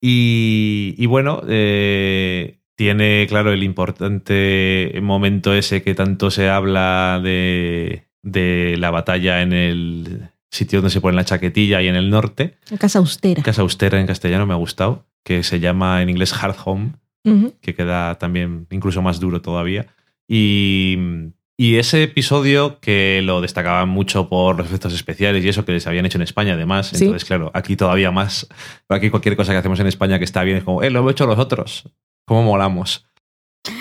Y, 0.00 0.94
y 0.96 1.06
bueno, 1.06 1.42
eh, 1.48 2.57
tiene, 2.78 3.26
claro, 3.28 3.52
el 3.52 3.64
importante 3.64 4.96
momento 5.02 5.52
ese 5.52 5.82
que 5.82 5.96
tanto 5.96 6.30
se 6.30 6.48
habla 6.48 7.20
de, 7.20 8.04
de 8.22 8.76
la 8.78 8.92
batalla 8.92 9.42
en 9.42 9.52
el 9.52 10.28
sitio 10.48 10.78
donde 10.78 10.90
se 10.92 11.00
pone 11.00 11.16
la 11.16 11.24
chaquetilla 11.24 11.82
y 11.82 11.88
en 11.88 11.96
el 11.96 12.08
norte. 12.08 12.54
La 12.70 12.78
casa 12.78 13.00
austera. 13.00 13.42
Casa 13.42 13.62
austera 13.62 13.98
en 13.98 14.06
castellano 14.06 14.46
me 14.46 14.54
ha 14.54 14.58
gustado, 14.58 15.06
que 15.24 15.42
se 15.42 15.58
llama 15.58 16.02
en 16.02 16.08
inglés 16.10 16.32
Hard 16.32 16.54
Home, 16.64 16.92
Ujú. 17.24 17.52
que 17.60 17.74
queda 17.74 18.14
también 18.16 18.68
incluso 18.70 19.02
más 19.02 19.18
duro 19.18 19.42
todavía. 19.42 19.88
Y, 20.28 20.96
y 21.56 21.76
ese 21.78 22.04
episodio 22.04 22.78
que 22.78 23.22
lo 23.24 23.40
destacaban 23.40 23.88
mucho 23.88 24.28
por 24.28 24.56
los 24.56 24.66
efectos 24.68 24.94
especiales 24.94 25.44
y 25.44 25.48
eso 25.48 25.64
que 25.64 25.72
les 25.72 25.86
habían 25.88 26.06
hecho 26.06 26.18
en 26.18 26.22
España 26.22 26.52
además. 26.54 26.90
Sí. 26.94 27.04
Entonces, 27.06 27.26
claro, 27.26 27.50
aquí 27.54 27.74
todavía 27.74 28.12
más. 28.12 28.46
Aquí 28.88 29.10
cualquier 29.10 29.34
cosa 29.34 29.50
que 29.50 29.58
hacemos 29.58 29.80
en 29.80 29.88
España 29.88 30.18
que 30.18 30.24
está 30.24 30.44
bien 30.44 30.58
es 30.58 30.62
como, 30.62 30.84
eh, 30.84 30.90
lo 30.90 31.00
hemos 31.00 31.10
hecho 31.10 31.26
los 31.26 31.38
otros. 31.40 31.90
¿Cómo 32.28 32.42
molamos? 32.44 33.06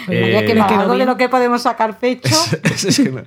Eh, 0.09 0.43
que 0.45 0.53
algo 0.81 0.97
de 0.97 1.05
lo 1.05 1.17
que 1.17 1.29
podemos 1.29 1.61
sacar 1.61 1.99
pecho. 1.99 2.33
Es- 2.63 2.85
es 2.85 2.97
que 2.97 3.11
no- 3.11 3.23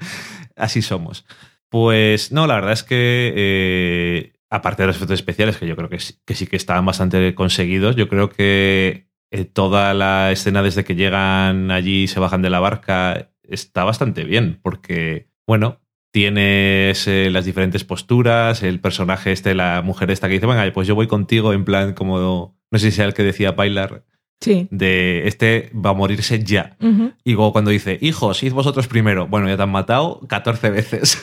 así 0.57 0.83
somos. 0.83 1.25
Pues 1.69 2.33
no, 2.33 2.47
la 2.49 2.55
verdad 2.57 2.73
es 2.73 2.83
que 2.83 3.33
eh, 3.37 4.33
aparte 4.51 4.83
de 4.83 4.89
los 4.89 4.97
efectos 4.97 5.15
especiales, 5.21 5.57
que 5.57 5.67
yo 5.67 5.77
creo 5.77 5.89
que 5.89 6.01
sí 6.01 6.15
que, 6.27 6.35
sí 6.35 6.47
que 6.49 6.57
estaban 6.57 6.85
bastante 6.85 7.35
conseguidos, 7.35 7.95
yo 7.97 8.09
creo 8.09 8.29
que 8.31 9.07
eh, 9.31 9.45
toda 9.45 9.95
la 9.95 10.33
escena 10.33 10.63
desde 10.63 10.83
que 10.85 10.97
llegan 10.97 11.71
allí 11.71 12.03
y 12.05 12.09
se 12.09 12.19
bajan 12.19 12.43
de 12.43 12.51
la 12.51 12.59
barca 12.61 13.31
está 13.45 13.85
bastante 13.85 14.25
bien, 14.25 14.59
porque, 14.63 15.29
bueno, 15.47 15.81
tienes 16.13 17.07
eh, 17.07 17.31
las 17.31 17.45
diferentes 17.45 17.85
posturas, 17.85 18.63
el 18.65 18.81
personaje 18.81 19.31
este, 19.33 19.55
la 19.55 19.83
mujer 19.83 20.11
esta 20.11 20.27
que 20.29 20.35
dice, 20.35 20.47
venga, 20.47 20.69
pues 20.73 20.89
yo 20.89 20.95
voy 20.97 21.07
contigo, 21.07 21.53
en 21.53 21.65
plan 21.65 21.93
como, 21.95 22.57
no 22.71 22.79
sé 22.79 22.91
si 22.91 22.97
sea 22.97 23.05
el 23.07 23.15
que 23.15 23.23
decía 23.23 23.55
Pilar, 23.57 24.05
Sí. 24.41 24.69
de 24.71 25.27
este 25.27 25.71
va 25.75 25.91
a 25.91 25.95
morirse 25.95 26.43
ya. 26.43 26.77
Y 27.25 27.33
luego 27.35 27.53
cuando 27.53 27.71
dice, 27.71 27.99
hijos, 28.01 28.43
id 28.43 28.53
vosotros 28.53 28.87
primero. 28.89 29.27
Bueno, 29.27 29.49
ya 29.49 29.57
te 29.57 29.63
han 29.63 29.71
matado 29.71 30.21
14 30.29 30.71
veces. 30.71 31.21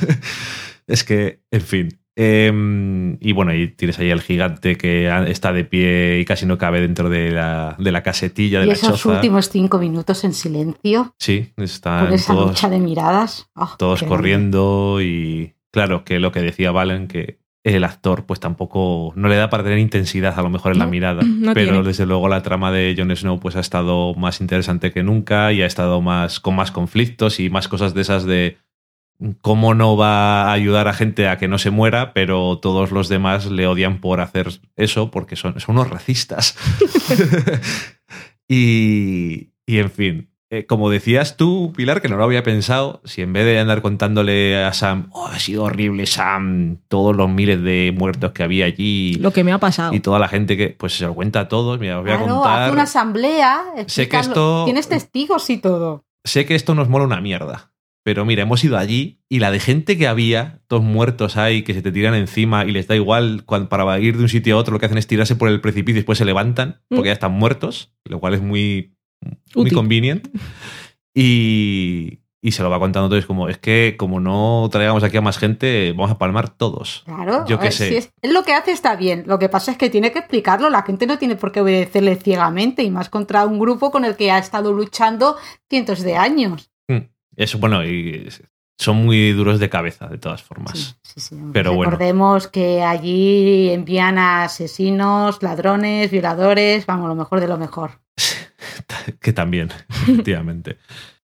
es 0.87 1.03
que, 1.03 1.41
en 1.51 1.61
fin. 1.61 1.99
Em, 2.19 3.17
y 3.21 3.31
bueno, 3.31 3.53
y 3.53 3.67
tienes 3.67 3.99
ahí 3.99 4.09
al 4.09 4.21
gigante 4.21 4.75
que 4.75 5.07
está 5.27 5.53
de 5.53 5.63
pie 5.65 6.19
y 6.19 6.25
casi 6.25 6.47
no 6.47 6.57
cabe 6.57 6.81
dentro 6.81 7.09
de 7.11 7.31
la, 7.31 7.75
de 7.77 7.91
la 7.91 8.01
casetilla 8.01 8.59
de 8.59 8.65
Y 8.65 8.67
la 8.69 8.73
esos 8.73 8.99
choza. 9.01 9.15
últimos 9.17 9.49
cinco 9.49 9.77
minutos 9.77 10.23
en 10.23 10.33
silencio, 10.33 11.13
Sí, 11.19 11.51
con 11.55 11.63
están 11.65 12.11
esa 12.13 12.33
todos, 12.33 12.47
lucha 12.49 12.69
de 12.69 12.79
miradas. 12.79 13.51
Oh, 13.55 13.69
todos 13.77 14.01
corriendo 14.01 14.99
y 14.99 15.53
claro, 15.71 16.03
que 16.05 16.19
lo 16.19 16.31
que 16.31 16.41
decía 16.41 16.71
Valen, 16.71 17.07
que 17.07 17.37
el 17.75 17.83
actor 17.83 18.25
pues 18.25 18.39
tampoco 18.39 19.11
no 19.15 19.27
le 19.27 19.35
da 19.35 19.49
para 19.49 19.63
tener 19.63 19.79
intensidad 19.79 20.37
a 20.37 20.41
lo 20.41 20.49
mejor 20.49 20.71
en 20.71 20.79
la 20.79 20.87
mirada, 20.87 21.21
no 21.25 21.53
pero 21.53 21.71
tiene. 21.71 21.87
desde 21.87 22.05
luego 22.05 22.27
la 22.27 22.41
trama 22.41 22.71
de 22.71 22.95
Jon 22.97 23.15
Snow 23.15 23.39
pues 23.39 23.55
ha 23.55 23.59
estado 23.59 24.13
más 24.15 24.41
interesante 24.41 24.91
que 24.91 25.03
nunca 25.03 25.51
y 25.51 25.61
ha 25.61 25.65
estado 25.65 26.01
más 26.01 26.39
con 26.39 26.55
más 26.55 26.71
conflictos 26.71 27.39
y 27.39 27.49
más 27.49 27.67
cosas 27.67 27.93
de 27.93 28.01
esas 28.01 28.25
de 28.25 28.57
cómo 29.41 29.73
no 29.73 29.97
va 29.97 30.43
a 30.43 30.53
ayudar 30.53 30.87
a 30.87 30.93
gente 30.93 31.27
a 31.27 31.37
que 31.37 31.47
no 31.47 31.57
se 31.57 31.71
muera, 31.71 32.13
pero 32.13 32.59
todos 32.59 32.91
los 32.91 33.09
demás 33.09 33.49
le 33.49 33.67
odian 33.67 33.99
por 33.99 34.21
hacer 34.21 34.47
eso 34.75 35.11
porque 35.11 35.35
son, 35.35 35.59
son 35.59 35.75
unos 35.75 35.89
racistas. 35.89 36.57
y, 38.47 39.49
y 39.65 39.79
en 39.79 39.91
fin, 39.91 40.29
eh, 40.49 40.65
como 40.65 40.89
decías 40.89 41.35
tú, 41.35 41.73
Pilar, 41.75 42.01
que 42.01 42.07
no 42.07 42.15
lo 42.17 42.23
había 42.23 42.41
pensado, 42.43 43.01
si 43.03 43.21
en 43.21 43.33
vez 43.33 43.43
de 43.45 43.59
andar 43.59 43.81
contándole 43.81 44.63
a 44.63 44.71
Sam, 44.73 45.09
oh, 45.11 45.27
ha 45.27 45.39
sido 45.39 45.63
horrible 45.63 46.05
Sam, 46.05 46.77
todos 46.87 47.15
los 47.15 47.29
miles 47.29 47.61
de 47.61 47.93
muertos 47.97 48.31
que 48.31 48.43
había 48.43 48.65
allí. 48.65 49.15
Lo 49.15 49.31
que 49.33 49.43
me 49.43 49.51
ha 49.51 49.57
pasado. 49.59 49.93
Y 49.93 49.99
toda 49.99 50.19
la 50.19 50.27
gente 50.29 50.55
que, 50.55 50.69
pues 50.69 50.93
se 50.97 51.05
lo 51.05 51.13
cuenta 51.13 51.41
a 51.41 51.47
todos, 51.47 51.79
mira, 51.79 51.97
os 51.99 52.05
voy 52.05 52.13
a 52.13 52.19
contar. 52.19 52.61
hace 52.63 52.71
una 52.71 52.83
asamblea. 52.83 53.61
Sé 53.87 54.07
que 54.07 54.17
esto- 54.19 54.63
Tienes 54.65 54.87
testigos 54.87 55.49
y 55.49 55.57
todo. 55.57 56.05
Sé 56.23 56.45
que 56.45 56.55
esto 56.55 56.75
nos 56.75 56.87
mola 56.89 57.05
una 57.05 57.21
mierda. 57.21 57.71
Pero 58.03 58.23
mira, 58.23 58.43
hemos 58.43 58.63
ido 58.63 58.77
allí 58.77 59.19
y 59.27 59.39
la 59.39 59.51
de 59.51 59.59
gente 59.59 59.97
que 59.97 60.07
había, 60.07 60.61
todos 60.67 60.81
muertos 60.81 61.35
ahí, 61.35 61.63
que 61.63 61.73
se 61.73 61.81
te 61.81 61.91
tiran 61.91 62.15
encima 62.15 62.63
y 62.63 62.71
les 62.71 62.87
da 62.87 62.95
igual 62.95 63.43
para 63.69 63.99
ir 63.99 64.15
de 64.15 64.23
un 64.23 64.29
sitio 64.29 64.55
a 64.55 64.59
otro, 64.59 64.71
lo 64.73 64.79
que 64.79 64.85
hacen 64.85 64.97
es 64.97 65.07
tirarse 65.07 65.35
por 65.35 65.49
el 65.49 65.59
precipicio 65.59 65.97
y 65.97 66.03
después 66.03 66.17
se 66.17 66.23
levantan 66.23 66.79
porque 66.87 67.01
Mm. 67.01 67.05
ya 67.07 67.11
están 67.11 67.33
muertos, 67.33 67.93
lo 68.05 68.21
cual 68.21 68.33
es 68.33 68.41
muy, 68.41 68.93
muy 69.55 69.71
convenient. 69.71 70.27
Y, 71.13 72.19
y 72.41 72.51
se 72.51 72.63
lo 72.63 72.69
va 72.69 72.79
contando 72.79 73.09
todo. 73.09 73.17
Es 73.17 73.25
como, 73.25 73.49
es 73.49 73.57
que 73.57 73.95
como 73.97 74.19
no 74.19 74.69
traigamos 74.71 75.03
aquí 75.03 75.17
a 75.17 75.21
más 75.21 75.37
gente, 75.37 75.91
vamos 75.91 76.11
a 76.11 76.17
palmar 76.17 76.49
todos. 76.49 77.03
Claro, 77.05 77.45
Yo 77.47 77.59
qué 77.59 77.71
sé. 77.71 77.89
si 77.89 77.95
es, 77.95 78.11
lo 78.21 78.43
que 78.43 78.53
hace 78.53 78.71
está 78.71 78.95
bien. 78.95 79.23
Lo 79.25 79.39
que 79.39 79.49
pasa 79.49 79.71
es 79.71 79.77
que 79.77 79.89
tiene 79.89 80.11
que 80.11 80.19
explicarlo. 80.19 80.69
La 80.69 80.83
gente 80.83 81.07
no 81.07 81.17
tiene 81.17 81.35
por 81.35 81.51
qué 81.51 81.61
obedecerle 81.61 82.15
ciegamente 82.15 82.83
y 82.83 82.91
más 82.91 83.09
contra 83.09 83.45
un 83.45 83.59
grupo 83.59 83.91
con 83.91 84.05
el 84.05 84.15
que 84.15 84.31
ha 84.31 84.37
estado 84.37 84.71
luchando 84.73 85.37
cientos 85.69 86.03
de 86.03 86.15
años. 86.15 86.71
Eso, 87.35 87.59
bueno, 87.59 87.85
y 87.85 88.27
son 88.79 89.05
muy 89.05 89.31
duros 89.31 89.59
de 89.59 89.69
cabeza, 89.69 90.07
de 90.07 90.17
todas 90.17 90.41
formas. 90.41 90.97
Sí, 91.03 91.13
sí, 91.13 91.19
sí. 91.19 91.35
Pero 91.53 91.73
bueno. 91.73 91.91
Recordemos 91.91 92.47
que 92.47 92.81
allí 92.81 93.69
envían 93.69 94.17
a 94.17 94.43
asesinos, 94.45 95.43
ladrones, 95.43 96.09
violadores, 96.09 96.85
vamos, 96.85 97.07
lo 97.07 97.15
mejor 97.15 97.39
de 97.39 97.47
lo 97.47 97.57
mejor. 97.57 97.99
que 99.21 99.33
también, 99.33 99.69
efectivamente. 99.89 100.77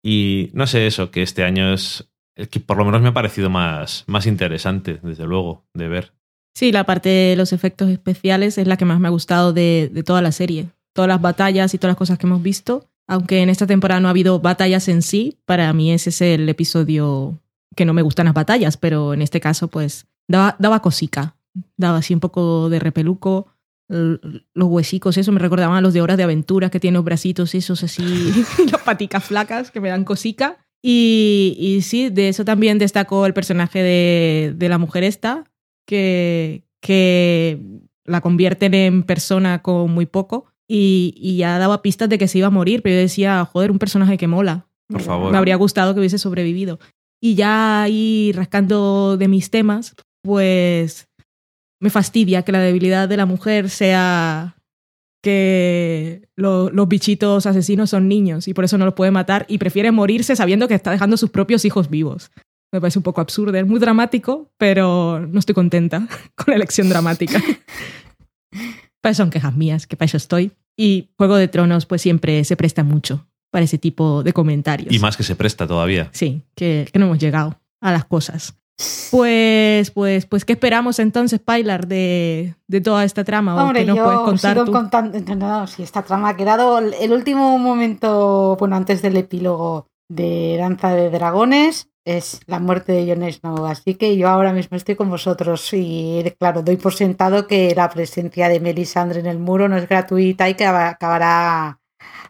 Y 0.02 0.50
no 0.52 0.66
sé 0.66 0.86
eso, 0.86 1.10
que 1.10 1.22
este 1.22 1.44
año 1.44 1.72
es 1.72 2.08
el 2.36 2.48
que 2.48 2.60
por 2.60 2.76
lo 2.76 2.84
menos 2.84 3.02
me 3.02 3.08
ha 3.08 3.14
parecido 3.14 3.50
más, 3.50 4.04
más 4.06 4.26
interesante, 4.26 5.00
desde 5.02 5.26
luego, 5.26 5.66
de 5.74 5.88
ver. 5.88 6.12
Sí, 6.54 6.72
la 6.72 6.84
parte 6.84 7.08
de 7.08 7.36
los 7.36 7.52
efectos 7.52 7.88
especiales 7.90 8.58
es 8.58 8.66
la 8.66 8.76
que 8.76 8.84
más 8.84 9.00
me 9.00 9.08
ha 9.08 9.12
gustado 9.12 9.52
de, 9.52 9.90
de 9.92 10.02
toda 10.02 10.22
la 10.22 10.32
serie. 10.32 10.68
Todas 10.92 11.08
las 11.08 11.20
batallas 11.20 11.74
y 11.74 11.78
todas 11.78 11.92
las 11.92 11.98
cosas 11.98 12.18
que 12.18 12.26
hemos 12.26 12.42
visto. 12.42 12.88
Aunque 13.06 13.42
en 13.42 13.48
esta 13.48 13.66
temporada 13.66 14.00
no 14.00 14.08
ha 14.08 14.10
habido 14.10 14.40
batallas 14.40 14.88
en 14.88 15.02
sí, 15.02 15.38
para 15.46 15.72
mí 15.72 15.92
ese 15.92 16.10
es 16.10 16.20
el 16.20 16.48
episodio 16.48 17.40
que 17.74 17.84
no 17.84 17.94
me 17.94 18.02
gustan 18.02 18.26
las 18.26 18.34
batallas, 18.34 18.76
pero 18.76 19.14
en 19.14 19.22
este 19.22 19.40
caso 19.40 19.68
pues 19.68 20.06
daba, 20.26 20.56
daba 20.58 20.82
cosica. 20.82 21.36
Daba 21.76 21.98
así 21.98 22.12
un 22.12 22.20
poco 22.20 22.68
de 22.68 22.78
repeluco. 22.78 23.48
Los 23.88 24.68
huesicos, 24.68 25.16
eso 25.16 25.32
me 25.32 25.40
recordaban 25.40 25.76
a 25.76 25.80
los 25.80 25.94
de 25.94 26.02
Horas 26.02 26.18
de 26.18 26.22
Aventura, 26.22 26.70
que 26.70 26.78
tienen 26.78 26.96
los 26.96 27.04
bracitos 27.04 27.54
esos 27.54 27.82
así, 27.82 28.04
las 28.70 28.82
paticas 28.82 29.24
flacas 29.24 29.70
que 29.70 29.80
me 29.80 29.88
dan 29.88 30.04
cosica. 30.04 30.58
Y, 30.82 31.56
y 31.58 31.82
sí, 31.82 32.10
de 32.10 32.28
eso 32.28 32.44
también 32.44 32.78
destacó 32.78 33.26
el 33.26 33.34
personaje 33.34 33.82
de, 33.82 34.54
de 34.56 34.68
la 34.68 34.78
mujer 34.78 35.04
esta, 35.04 35.44
que, 35.86 36.64
que 36.80 37.60
la 38.04 38.20
convierten 38.20 38.74
en 38.74 39.02
persona 39.02 39.62
con 39.62 39.90
muy 39.90 40.06
poco 40.06 40.46
y, 40.68 41.14
y 41.16 41.38
ya 41.38 41.58
daba 41.58 41.82
pistas 41.82 42.08
de 42.08 42.18
que 42.18 42.28
se 42.28 42.38
iba 42.38 42.48
a 42.48 42.50
morir, 42.50 42.82
pero 42.82 42.94
yo 42.94 43.00
decía, 43.00 43.44
joder, 43.44 43.70
un 43.70 43.78
personaje 43.78 44.18
que 44.18 44.28
mola. 44.28 44.68
Por 44.88 45.00
favor. 45.00 45.32
Me 45.32 45.38
habría 45.38 45.56
gustado 45.56 45.94
que 45.94 46.00
hubiese 46.00 46.18
sobrevivido. 46.18 46.78
Y 47.20 47.34
ya 47.34 47.82
ahí 47.82 48.32
rascando 48.34 49.16
de 49.16 49.28
mis 49.28 49.50
temas, 49.50 49.96
pues 50.22 51.07
me 51.80 51.90
fastidia 51.90 52.42
que 52.42 52.52
la 52.52 52.60
debilidad 52.60 53.08
de 53.08 53.16
la 53.16 53.26
mujer 53.26 53.70
sea 53.70 54.56
que 55.22 56.28
lo- 56.36 56.70
los 56.70 56.88
bichitos 56.88 57.46
asesinos 57.46 57.90
son 57.90 58.08
niños 58.08 58.48
y 58.48 58.54
por 58.54 58.64
eso 58.64 58.78
no 58.78 58.84
los 58.84 58.94
puede 58.94 59.10
matar 59.10 59.44
y 59.48 59.58
prefiere 59.58 59.90
morirse 59.92 60.36
sabiendo 60.36 60.68
que 60.68 60.74
está 60.74 60.90
dejando 60.90 61.16
sus 61.16 61.30
propios 61.30 61.64
hijos 61.64 61.90
vivos. 61.90 62.30
Me 62.72 62.80
parece 62.80 62.98
un 62.98 63.02
poco 63.02 63.20
absurdo, 63.20 63.56
es 63.56 63.66
muy 63.66 63.80
dramático, 63.80 64.50
pero 64.58 65.26
no 65.26 65.38
estoy 65.38 65.54
contenta 65.54 66.06
con 66.36 66.46
la 66.48 66.56
elección 66.56 66.88
dramática. 66.88 67.42
Pero 69.00 69.14
son 69.14 69.30
quejas 69.30 69.54
mías, 69.54 69.86
que 69.86 69.96
para 69.96 70.06
eso 70.06 70.16
estoy. 70.16 70.50
Y 70.76 71.10
Juego 71.16 71.36
de 71.36 71.46
Tronos 71.46 71.86
pues 71.86 72.02
siempre 72.02 72.42
se 72.44 72.56
presta 72.56 72.82
mucho 72.82 73.28
para 73.52 73.64
ese 73.64 73.78
tipo 73.78 74.22
de 74.24 74.32
comentarios. 74.32 74.92
Y 74.92 74.98
más 74.98 75.16
que 75.16 75.22
se 75.22 75.36
presta 75.36 75.66
todavía. 75.68 76.08
Sí, 76.12 76.42
que, 76.56 76.88
que 76.92 76.98
no 76.98 77.06
hemos 77.06 77.18
llegado 77.18 77.60
a 77.80 77.92
las 77.92 78.04
cosas. 78.04 78.57
Pues, 79.10 79.90
pues, 79.90 80.26
pues, 80.26 80.44
¿qué 80.44 80.52
esperamos 80.52 80.98
entonces, 80.98 81.40
Pilar, 81.40 81.86
de, 81.86 82.54
de 82.66 82.80
toda 82.80 83.04
esta 83.04 83.24
trama? 83.24 83.54
¿O 83.56 83.62
Hombre, 83.66 83.84
nos 83.84 83.96
yo 83.96 84.04
puedes 84.04 84.20
contar 84.20 84.52
sigo 84.52 84.64
tú? 84.66 84.72
contando. 84.72 85.18
No, 85.20 85.34
no, 85.60 85.66
si 85.66 85.82
esta 85.82 86.02
trama 86.02 86.30
ha 86.30 86.36
quedado. 86.36 86.78
El 86.78 87.12
último 87.12 87.58
momento, 87.58 88.56
bueno, 88.58 88.76
antes 88.76 89.02
del 89.02 89.16
epílogo 89.16 89.86
de 90.10 90.56
Danza 90.58 90.94
de 90.94 91.10
Dragones, 91.10 91.88
es 92.06 92.40
la 92.46 92.58
muerte 92.60 92.92
de 92.92 93.06
Jon 93.14 93.30
Snow. 93.32 93.66
Así 93.66 93.94
que 93.94 94.16
yo 94.16 94.28
ahora 94.28 94.52
mismo 94.52 94.76
estoy 94.76 94.94
con 94.94 95.10
vosotros 95.10 95.68
y, 95.72 96.22
claro, 96.38 96.62
doy 96.62 96.76
por 96.76 96.94
sentado 96.94 97.46
que 97.46 97.74
la 97.74 97.88
presencia 97.90 98.48
de 98.48 98.60
Melisandre 98.60 99.20
en 99.20 99.26
el 99.26 99.38
muro 99.38 99.68
no 99.68 99.76
es 99.76 99.88
gratuita 99.88 100.48
y 100.48 100.54
que 100.54 100.64
aba- 100.66 100.88
acabará 100.90 101.80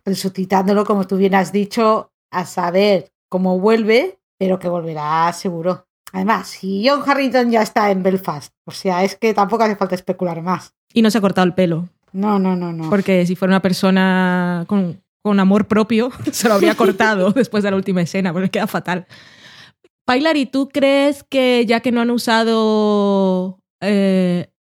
resucitándolo, 0.05 0.85
como 0.85 1.07
tú 1.07 1.17
bien 1.17 1.35
has 1.35 1.53
dicho, 1.53 2.13
a 2.33 2.45
saber 2.47 3.13
cómo 3.29 3.59
vuelve, 3.59 4.19
pero 4.39 4.59
que 4.59 4.69
volverá 4.69 5.33
seguro. 5.33 5.87
Además, 6.13 6.49
si 6.49 6.87
John 6.87 7.03
Harrington 7.07 7.51
ya 7.51 7.63
está 7.63 7.91
en 7.91 8.03
Belfast, 8.03 8.53
o 8.65 8.71
sea, 8.71 9.05
es 9.05 9.17
que 9.17 9.35
tampoco 9.35 9.65
hace 9.65 9.77
falta 9.77 9.95
especular 9.95 10.43
más. 10.43 10.75
Y 10.93 11.03
no 11.03 11.11
se 11.11 11.19
ha 11.19 11.21
cortado 11.21 11.47
el 11.47 11.55
pelo, 11.55 11.89
No, 12.13 12.39
no, 12.39 12.57
no, 12.57 12.73
no. 12.73 12.89
porque 12.89 13.27
si 13.27 13.37
fuera 13.37 13.53
una 13.53 13.63
persona 13.63 14.65
con, 14.67 15.03
con 15.23 15.39
amor 15.41 15.67
propio, 15.67 16.11
se 16.33 16.49
lo 16.49 16.55
habría 16.55 16.75
cortado 16.75 17.31
después 17.35 17.63
de 17.63 17.71
la 17.71 17.77
última 17.77 18.03
escena, 18.03 18.33
porque 18.33 18.51
queda 18.51 18.67
fatal. 18.67 19.07
Pilar, 20.07 20.39
¿y 20.39 20.47
tú 20.47 20.71
crees 20.71 21.23
que 21.23 21.67
ya 21.67 21.81
que 21.81 21.93
no 21.93 22.01
han 22.01 22.11
usado 22.11 23.61
eh, 23.83 24.51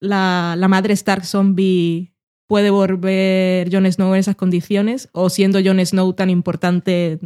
la, 0.00 0.56
la 0.58 0.66
madre 0.68 0.94
Stark 0.94 1.24
zombie, 1.24 2.12
puede 2.48 2.70
volver 2.70 3.72
Jon 3.72 3.90
Snow 3.90 4.14
en 4.14 4.20
esas 4.20 4.34
condiciones? 4.34 5.08
¿O 5.12 5.30
siendo 5.30 5.60
Jon 5.64 5.78
Snow 5.84 6.12
tan 6.14 6.28
importante, 6.28 7.20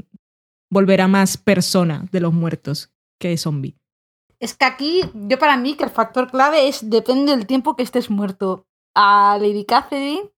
volverá 0.71 1.09
más 1.09 1.39
persona 1.39 2.05
de 2.13 2.21
los 2.21 2.35
muertos 2.35 2.91
que 3.21 3.37
zombie? 3.37 3.77
Es 4.41 4.55
que 4.55 4.65
aquí, 4.65 5.03
yo 5.15 5.39
para 5.39 5.57
mí, 5.57 5.75
que 5.77 5.85
el 5.85 5.91
factor 5.91 6.31
clave 6.31 6.67
es 6.67 6.89
depende 6.89 7.37
del 7.37 7.47
tiempo 7.47 7.77
que 7.77 7.83
estés 7.83 8.11
muerto. 8.11 8.67
A 8.95 9.39
Lady 9.39 9.65
Catherine, 9.65 10.31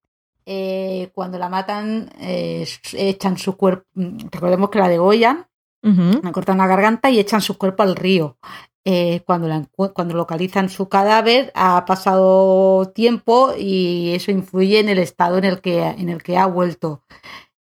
eh, 0.45 1.09
cuando 1.15 1.39
la 1.39 1.49
matan, 1.49 2.11
eh, 2.19 2.67
echan 2.93 3.37
su 3.37 3.55
cuerpo. 3.55 3.85
Recordemos 3.95 4.69
que 4.69 4.79
la 4.79 4.89
degollan, 4.89 5.47
le 5.81 6.31
cortan 6.31 6.57
la 6.57 6.67
garganta 6.67 7.09
y 7.09 7.19
echan 7.19 7.41
su 7.41 7.57
cuerpo 7.57 7.83
al 7.83 7.95
río. 7.95 8.37
Eh, 8.85 9.21
cuando, 9.25 9.47
la 9.47 9.65
cuando 9.93 10.13
localizan 10.13 10.69
su 10.69 10.89
cadáver, 10.89 11.51
ha 11.55 11.85
pasado 11.85 12.89
tiempo 12.89 13.53
y 13.57 14.13
eso 14.13 14.31
influye 14.31 14.79
en 14.79 14.89
el 14.89 14.99
estado 14.99 15.37
en 15.37 15.45
el 15.45 15.61
que, 15.61 15.81
en 15.81 16.09
el 16.09 16.21
que 16.21 16.37
ha 16.37 16.45
vuelto. 16.45 17.03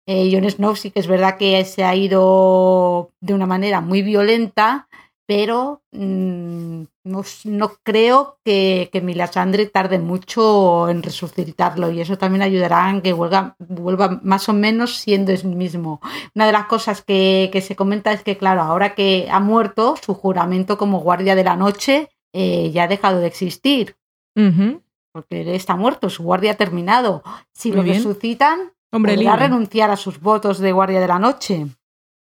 Jon 0.06 0.48
Snow 0.48 0.76
sí 0.76 0.92
que 0.92 1.00
es 1.00 1.08
verdad 1.08 1.36
que 1.36 1.64
se 1.64 1.82
ha 1.82 1.96
ido 1.96 3.10
de 3.20 3.34
una 3.34 3.46
manera 3.46 3.80
muy 3.80 4.02
violenta, 4.02 4.88
pero 5.26 5.82
mm, 5.92 6.82
no, 7.04 7.22
no 7.44 7.72
creo 7.82 8.38
que, 8.44 8.88
que 8.92 9.00
Melisandre 9.00 9.66
tarde 9.66 9.98
mucho 9.98 10.88
en 10.88 11.02
resucitarlo 11.02 11.90
y 11.90 12.00
eso 12.00 12.16
también 12.16 12.42
ayudará 12.42 12.88
en 12.90 13.02
que 13.02 13.12
vuelva, 13.12 13.56
vuelva 13.58 14.20
más 14.22 14.48
o 14.48 14.52
menos 14.52 14.96
siendo 14.96 15.32
el 15.32 15.44
mismo. 15.44 16.00
Una 16.34 16.46
de 16.46 16.52
las 16.52 16.66
cosas 16.66 17.02
que, 17.02 17.50
que 17.52 17.60
se 17.60 17.74
comenta 17.76 18.12
es 18.12 18.22
que, 18.22 18.38
claro, 18.38 18.62
ahora 18.62 18.94
que 18.94 19.28
ha 19.30 19.40
muerto, 19.40 19.96
su 20.00 20.14
juramento 20.14 20.78
como 20.78 21.00
guardia 21.00 21.34
de 21.34 21.44
la 21.44 21.56
noche 21.56 22.08
eh, 22.32 22.70
ya 22.70 22.84
ha 22.84 22.88
dejado 22.88 23.18
de 23.18 23.26
existir, 23.26 23.96
porque 25.12 25.40
él 25.40 25.48
está 25.48 25.74
muerto, 25.76 26.10
su 26.10 26.22
guardia 26.22 26.52
ha 26.52 26.56
terminado. 26.56 27.22
Si 27.52 27.70
Muy 27.70 27.78
lo 27.78 27.82
bien. 27.82 27.96
resucitan, 27.96 28.72
Hombre 28.92 29.14
podrá 29.14 29.32
libre. 29.32 29.48
renunciar 29.48 29.90
a 29.90 29.96
sus 29.96 30.20
votos 30.20 30.58
de 30.58 30.72
guardia 30.72 31.00
de 31.00 31.08
la 31.08 31.18
noche. 31.18 31.66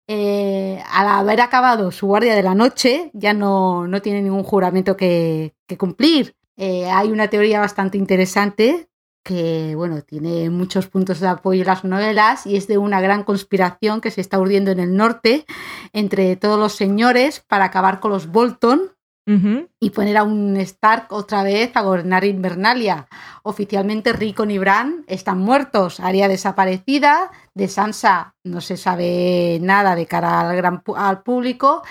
Eh, 0.08 0.82
al 0.90 1.08
haber 1.08 1.40
acabado 1.40 1.90
su 1.92 2.06
guardia 2.06 2.34
de 2.34 2.42
la 2.42 2.54
noche, 2.54 3.10
ya 3.14 3.32
no, 3.34 3.86
no 3.86 4.02
tiene 4.02 4.22
ningún 4.22 4.42
juramento 4.42 4.96
que, 4.96 5.54
cumplir. 5.78 6.36
Eh, 6.58 6.90
hay 6.90 7.10
una 7.10 7.28
teoría 7.28 7.58
bastante 7.58 7.96
interesante 7.96 8.88
que, 9.24 9.74
bueno, 9.74 10.02
tiene 10.02 10.50
muchos 10.50 10.88
puntos 10.88 11.20
de 11.20 11.28
apoyo 11.28 11.62
en 11.62 11.68
las 11.68 11.84
novelas 11.84 12.46
y 12.46 12.56
es 12.56 12.66
de 12.66 12.76
una 12.76 13.00
gran 13.00 13.24
conspiración 13.24 14.00
que 14.00 14.10
se 14.10 14.20
está 14.20 14.38
urdiendo 14.38 14.70
en 14.70 14.80
el 14.80 14.96
norte 14.96 15.46
entre 15.92 16.36
todos 16.36 16.58
los 16.58 16.74
señores 16.74 17.40
para 17.48 17.66
acabar 17.66 18.00
con 18.00 18.10
los 18.10 18.26
Bolton 18.26 18.92
Y 19.24 19.90
poner 19.90 20.16
a 20.16 20.24
un 20.24 20.56
Stark 20.56 21.06
otra 21.10 21.42
vez 21.44 21.70
a 21.74 21.82
gobernar 21.82 22.24
Invernalia. 22.24 23.06
Oficialmente 23.44 24.12
Rickon 24.12 24.50
y 24.50 24.58
Bran 24.58 25.04
están 25.06 25.38
muertos, 25.38 26.00
Arya 26.00 26.28
desaparecida, 26.28 27.30
de 27.54 27.68
Sansa 27.68 28.34
no 28.44 28.60
se 28.60 28.76
sabe 28.76 29.58
nada 29.60 29.94
de 29.94 30.06
cara 30.06 30.40
al, 30.40 30.56
gran, 30.56 30.82
al 30.96 31.22
público. 31.22 31.82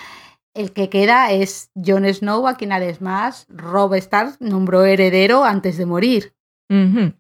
El 0.54 0.74
que 0.74 0.90
queda 0.90 1.32
es 1.32 1.72
Jon 1.74 2.06
Snow, 2.06 2.48
a 2.48 2.56
quien 2.56 2.74
además 2.74 3.46
Robb 3.48 3.94
Stark 3.96 4.36
nombró 4.40 4.84
heredero 4.84 5.46
antes 5.46 5.78
de 5.78 5.86
morir. 5.86 6.34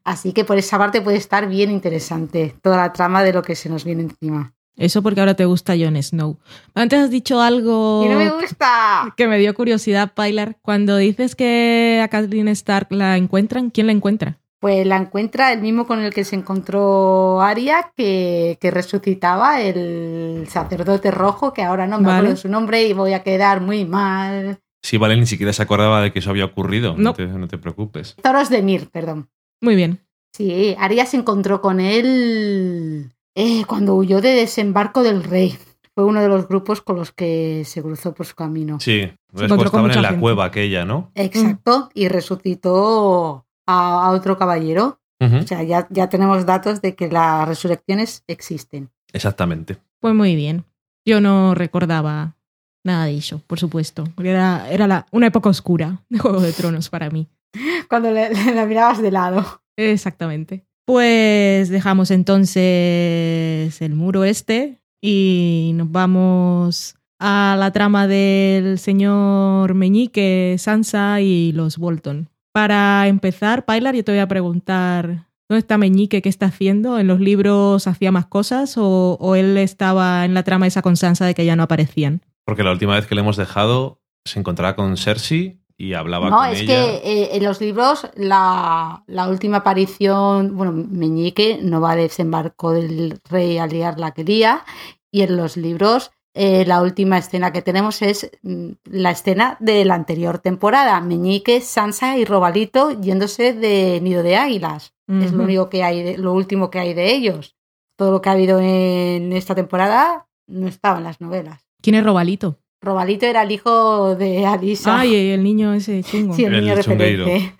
Así 0.05 0.31
que 0.31 0.45
por 0.45 0.57
esa 0.57 0.77
parte 0.77 1.01
puede 1.01 1.17
estar 1.17 1.47
bien 1.47 1.71
interesante 1.71 2.55
toda 2.61 2.77
la 2.77 2.93
trama 2.93 3.21
de 3.21 3.33
lo 3.33 3.41
que 3.41 3.55
se 3.55 3.69
nos 3.69 3.83
viene 3.83 4.03
encima. 4.03 4.53
Eso 4.77 5.03
porque 5.03 5.19
ahora 5.19 5.35
te 5.35 5.45
gusta 5.45 5.73
Jon 5.77 6.01
Snow. 6.01 6.37
Antes 6.73 6.99
has 6.99 7.09
dicho 7.11 7.41
algo 7.41 8.03
¡Y 8.05 8.09
no 8.09 8.17
me 8.17 8.29
gusta! 8.31 9.13
que 9.17 9.27
me 9.27 9.37
dio 9.37 9.53
curiosidad, 9.53 10.13
Pilar. 10.15 10.57
Cuando 10.61 10.97
dices 10.97 11.35
que 11.35 11.99
a 12.03 12.07
Kathleen 12.07 12.47
Stark 12.49 12.87
la 12.91 13.17
encuentran, 13.17 13.69
¿quién 13.69 13.87
la 13.87 13.93
encuentra? 13.93 14.39
Pues 14.59 14.85
la 14.85 14.97
encuentra 14.97 15.51
el 15.53 15.61
mismo 15.61 15.87
con 15.87 15.99
el 16.01 16.13
que 16.13 16.23
se 16.23 16.35
encontró 16.35 17.41
Arya, 17.41 17.91
que, 17.97 18.57
que 18.61 18.69
resucitaba 18.71 19.59
el 19.61 20.45
sacerdote 20.49 21.09
rojo, 21.11 21.51
que 21.51 21.63
ahora 21.63 21.87
no 21.87 21.97
me 21.99 22.05
Vale. 22.07 22.17
acuerdo 22.19 22.37
su 22.37 22.47
nombre 22.47 22.83
y 22.83 22.93
voy 22.93 23.13
a 23.13 23.23
quedar 23.23 23.59
muy 23.61 23.85
mal. 23.85 24.59
Sí, 24.83 24.97
vale, 24.97 25.17
ni 25.17 25.25
siquiera 25.25 25.51
se 25.53 25.63
acordaba 25.63 26.01
de 26.01 26.11
que 26.13 26.19
eso 26.19 26.29
había 26.29 26.45
ocurrido. 26.45 26.93
No, 26.95 27.01
No. 27.09 27.13
te, 27.13 27.25
no 27.27 27.47
te 27.47 27.57
preocupes. 27.57 28.15
Thoros 28.21 28.49
de 28.49 28.61
Mir, 28.61 28.89
perdón. 28.89 29.29
Muy 29.61 29.75
bien. 29.75 29.99
Sí, 30.33 30.75
Arya 30.79 31.05
se 31.07 31.17
encontró 31.17 31.59
con 31.61 31.79
él 31.79 33.11
eh, 33.35 33.63
cuando 33.65 33.95
huyó 33.95 34.21
de 34.21 34.29
desembarco 34.33 35.03
del 35.03 35.23
rey. 35.23 35.57
Fue 35.93 36.05
uno 36.05 36.21
de 36.21 36.29
los 36.29 36.47
grupos 36.47 36.81
con 36.81 36.95
los 36.95 37.11
que 37.11 37.63
se 37.65 37.81
cruzó 37.83 38.13
por 38.13 38.25
su 38.25 38.33
camino. 38.33 38.79
Sí, 38.79 39.11
Se 39.35 39.47
con 39.49 39.59
estaban 39.59 39.91
en 39.91 40.01
la 40.01 40.07
gente. 40.09 40.21
cueva 40.21 40.45
aquella, 40.45 40.85
¿no? 40.85 41.11
Exacto, 41.15 41.89
y 41.93 42.07
resucitó 42.07 43.45
a, 43.67 44.05
a 44.05 44.11
otro 44.11 44.37
caballero. 44.37 44.99
O 45.23 45.43
sea, 45.45 45.61
ya, 45.61 45.85
ya 45.91 46.09
tenemos 46.09 46.47
datos 46.47 46.81
de 46.81 46.95
que 46.95 47.07
las 47.07 47.47
resurrecciones 47.47 48.23
existen. 48.25 48.89
Exactamente. 49.13 49.77
Pues 49.99 50.15
muy 50.15 50.35
bien. 50.35 50.65
Yo 51.05 51.21
no 51.21 51.53
recordaba 51.53 52.37
nada 52.83 53.05
de 53.05 53.11
ello, 53.11 53.39
por 53.45 53.59
supuesto. 53.59 54.05
porque 54.15 54.31
Era, 54.31 54.67
era 54.71 54.87
la- 54.87 55.05
una 55.11 55.27
época 55.27 55.49
oscura 55.49 56.01
de 56.09 56.17
Juego 56.17 56.39
de 56.41 56.53
Tronos 56.53 56.89
para 56.89 57.11
mí. 57.11 57.27
Cuando 57.89 58.09
le, 58.11 58.33
le- 58.33 58.55
la 58.55 58.65
mirabas 58.65 58.99
de 58.99 59.11
lado. 59.11 59.61
Exactamente. 59.77 60.65
Pues 60.85 61.69
dejamos 61.69 62.11
entonces 62.11 63.81
el 63.81 63.93
muro 63.93 64.23
este 64.23 64.81
y 65.01 65.71
nos 65.75 65.91
vamos 65.91 66.95
a 67.19 67.55
la 67.57 67.71
trama 67.71 68.07
del 68.07 68.79
señor 68.79 69.75
Meñique, 69.75 70.55
Sansa 70.57 71.21
y 71.21 71.51
los 71.51 71.77
Bolton. 71.77 72.29
Para 72.51 73.07
empezar, 73.07 73.65
Pilar, 73.65 73.95
yo 73.95 74.03
te 74.03 74.11
voy 74.11 74.19
a 74.19 74.27
preguntar, 74.27 75.27
¿dónde 75.47 75.59
está 75.59 75.77
Meñique? 75.77 76.21
¿Qué 76.21 76.29
está 76.29 76.47
haciendo? 76.47 76.99
¿En 76.99 77.07
los 77.07 77.19
libros 77.19 77.87
hacía 77.87 78.11
más 78.11 78.25
cosas 78.25 78.73
o, 78.77 79.35
él 79.35 79.57
estaba 79.57 80.25
en 80.25 80.33
la 80.33 80.43
trama 80.43 80.67
esa 80.67 80.81
con 80.81 80.97
Sansa 80.97 81.25
de 81.25 81.35
que 81.35 81.45
ya 81.45 81.55
no 81.55 81.63
aparecían? 81.63 82.21
Porque 82.43 82.63
la 82.63 82.71
última 82.71 82.95
vez 82.95 83.05
que 83.05 83.15
le 83.15 83.21
hemos 83.21 83.37
dejado 83.37 84.01
se 84.25 84.39
encontraba 84.39 84.75
con 84.75 84.97
Cersei 84.97 85.60
y 85.81 85.93
hablaba 85.93 86.29
No, 86.29 86.37
con 86.37 86.47
es 86.49 86.61
ella. 86.61 86.67
que 86.67 86.95
eh, 87.03 87.29
en 87.33 87.43
los 87.43 87.59
libros 87.61 88.07
la, 88.15 89.03
la 89.07 89.27
última 89.29 89.57
aparición, 89.57 90.55
bueno, 90.55 90.71
Meñique 90.71 91.59
no 91.61 91.81
va 91.81 91.91
a 91.91 91.95
desembarco 91.95 92.71
del 92.71 93.19
rey 93.29 93.57
a 93.57 93.67
liar 93.67 93.99
la 93.99 94.11
que 94.11 94.23
lía, 94.23 94.63
y 95.11 95.21
en 95.21 95.35
los 95.37 95.57
libros 95.57 96.11
eh, 96.33 96.63
la 96.65 96.81
última 96.81 97.17
escena 97.17 97.51
que 97.51 97.61
tenemos 97.61 98.01
es 98.01 98.31
mm, 98.43 98.69
la 98.85 99.11
escena 99.11 99.57
de 99.59 99.83
la 99.83 99.95
anterior 99.95 100.39
temporada, 100.39 101.01
Meñique, 101.01 101.59
Sansa 101.61 102.17
y 102.17 102.23
Robalito 102.25 102.91
yéndose 103.01 103.53
de 103.53 103.99
Nido 104.01 104.23
de 104.23 104.37
Águilas. 104.37 104.93
Es 105.07 105.33
lo 105.33 105.43
único 105.43 105.69
que 105.69 105.83
hay, 105.83 106.03
de- 106.03 106.17
lo 106.17 106.31
último 106.31 106.69
que 106.69 106.79
hay 106.79 106.93
de 106.93 107.11
ellos. 107.13 107.57
Todo 107.97 108.11
lo 108.11 108.21
que 108.21 108.29
ha 108.29 108.31
habido 108.31 108.61
en 108.61 109.33
esta 109.33 109.55
temporada 109.55 110.27
no 110.47 110.67
estaba 110.69 110.99
en 110.99 111.03
las 111.03 111.19
novelas. 111.19 111.67
¿Quién 111.81 111.95
es 111.97 112.03
Robalito? 112.05 112.60
Robalito 112.81 113.25
era 113.25 113.43
el 113.43 113.51
hijo 113.51 114.15
de 114.15 114.45
Alisa. 114.45 114.99
Ay, 115.01 115.29
el 115.31 115.43
niño 115.43 115.73
ese 115.73 116.01
chungo. 116.03 116.33
Sí, 116.33 116.45
el 116.45 116.55
El 116.55 116.61
niño 116.65 116.81
chungueiro. 116.81 117.25
referente. 117.25 117.55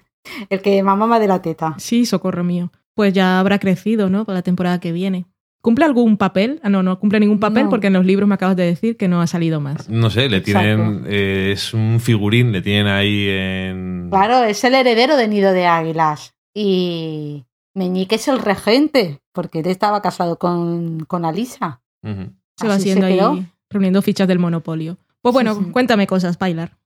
El 0.49 0.61
que 0.61 0.82
mamaba 0.84 1.19
de 1.19 1.28
la 1.28 1.41
teta. 1.41 1.76
Sí, 1.78 2.05
socorro 2.05 2.43
mío. 2.43 2.72
Pues 2.95 3.13
ya 3.13 3.39
habrá 3.39 3.59
crecido, 3.59 4.09
¿no? 4.09 4.26
Para 4.26 4.39
la 4.39 4.41
temporada 4.43 4.80
que 4.80 4.91
viene. 4.91 5.26
¿Cumple 5.61 5.86
algún 5.86 6.17
papel? 6.17 6.59
Ah, 6.63 6.69
no, 6.69 6.82
no 6.82 6.97
cumple 6.99 7.19
ningún 7.19 7.39
papel 7.39 7.65
No. 7.65 7.69
porque 7.69 7.88
en 7.88 7.93
los 7.93 8.03
libros 8.05 8.28
me 8.28 8.34
acabas 8.34 8.55
de 8.55 8.63
decir 8.65 8.97
que 8.97 9.07
no 9.07 9.22
ha 9.22 9.28
salido 9.28 9.59
más. 9.61 9.88
No 9.89 10.09
sé, 10.09 10.28
le 10.28 10.41
tienen. 10.41 11.03
eh, 11.07 11.51
es 11.53 11.74
un 11.76 11.99
figurín, 11.99 12.51
le 12.51 12.63
tienen 12.63 12.88
ahí 12.88 13.28
en. 13.30 14.07
Claro, 14.09 14.43
es 14.43 14.63
el 14.63 14.74
heredero 14.74 15.15
de 15.17 15.28
Nido 15.28 15.53
de 15.53 15.67
Águilas. 15.67 16.34
Y 16.53 17.45
Meñique 17.76 18.15
es 18.15 18.28
el 18.28 18.39
regente, 18.39 19.19
porque 19.34 19.59
él 19.59 19.67
estaba 19.67 20.01
casado 20.01 20.38
con, 20.39 21.01
con 21.05 21.26
Alisa. 21.26 21.82
Se 22.03 22.67
va 22.67 22.74
haciendo 22.76 23.05
ahí, 23.05 23.19
reuniendo 23.69 24.01
fichas 24.01 24.28
del 24.28 24.39
Monopolio. 24.39 24.97
Pues 25.22 25.34
bueno, 25.34 25.72
cuéntame 25.72 26.07
cosas, 26.07 26.38
Pilar. 26.38 26.78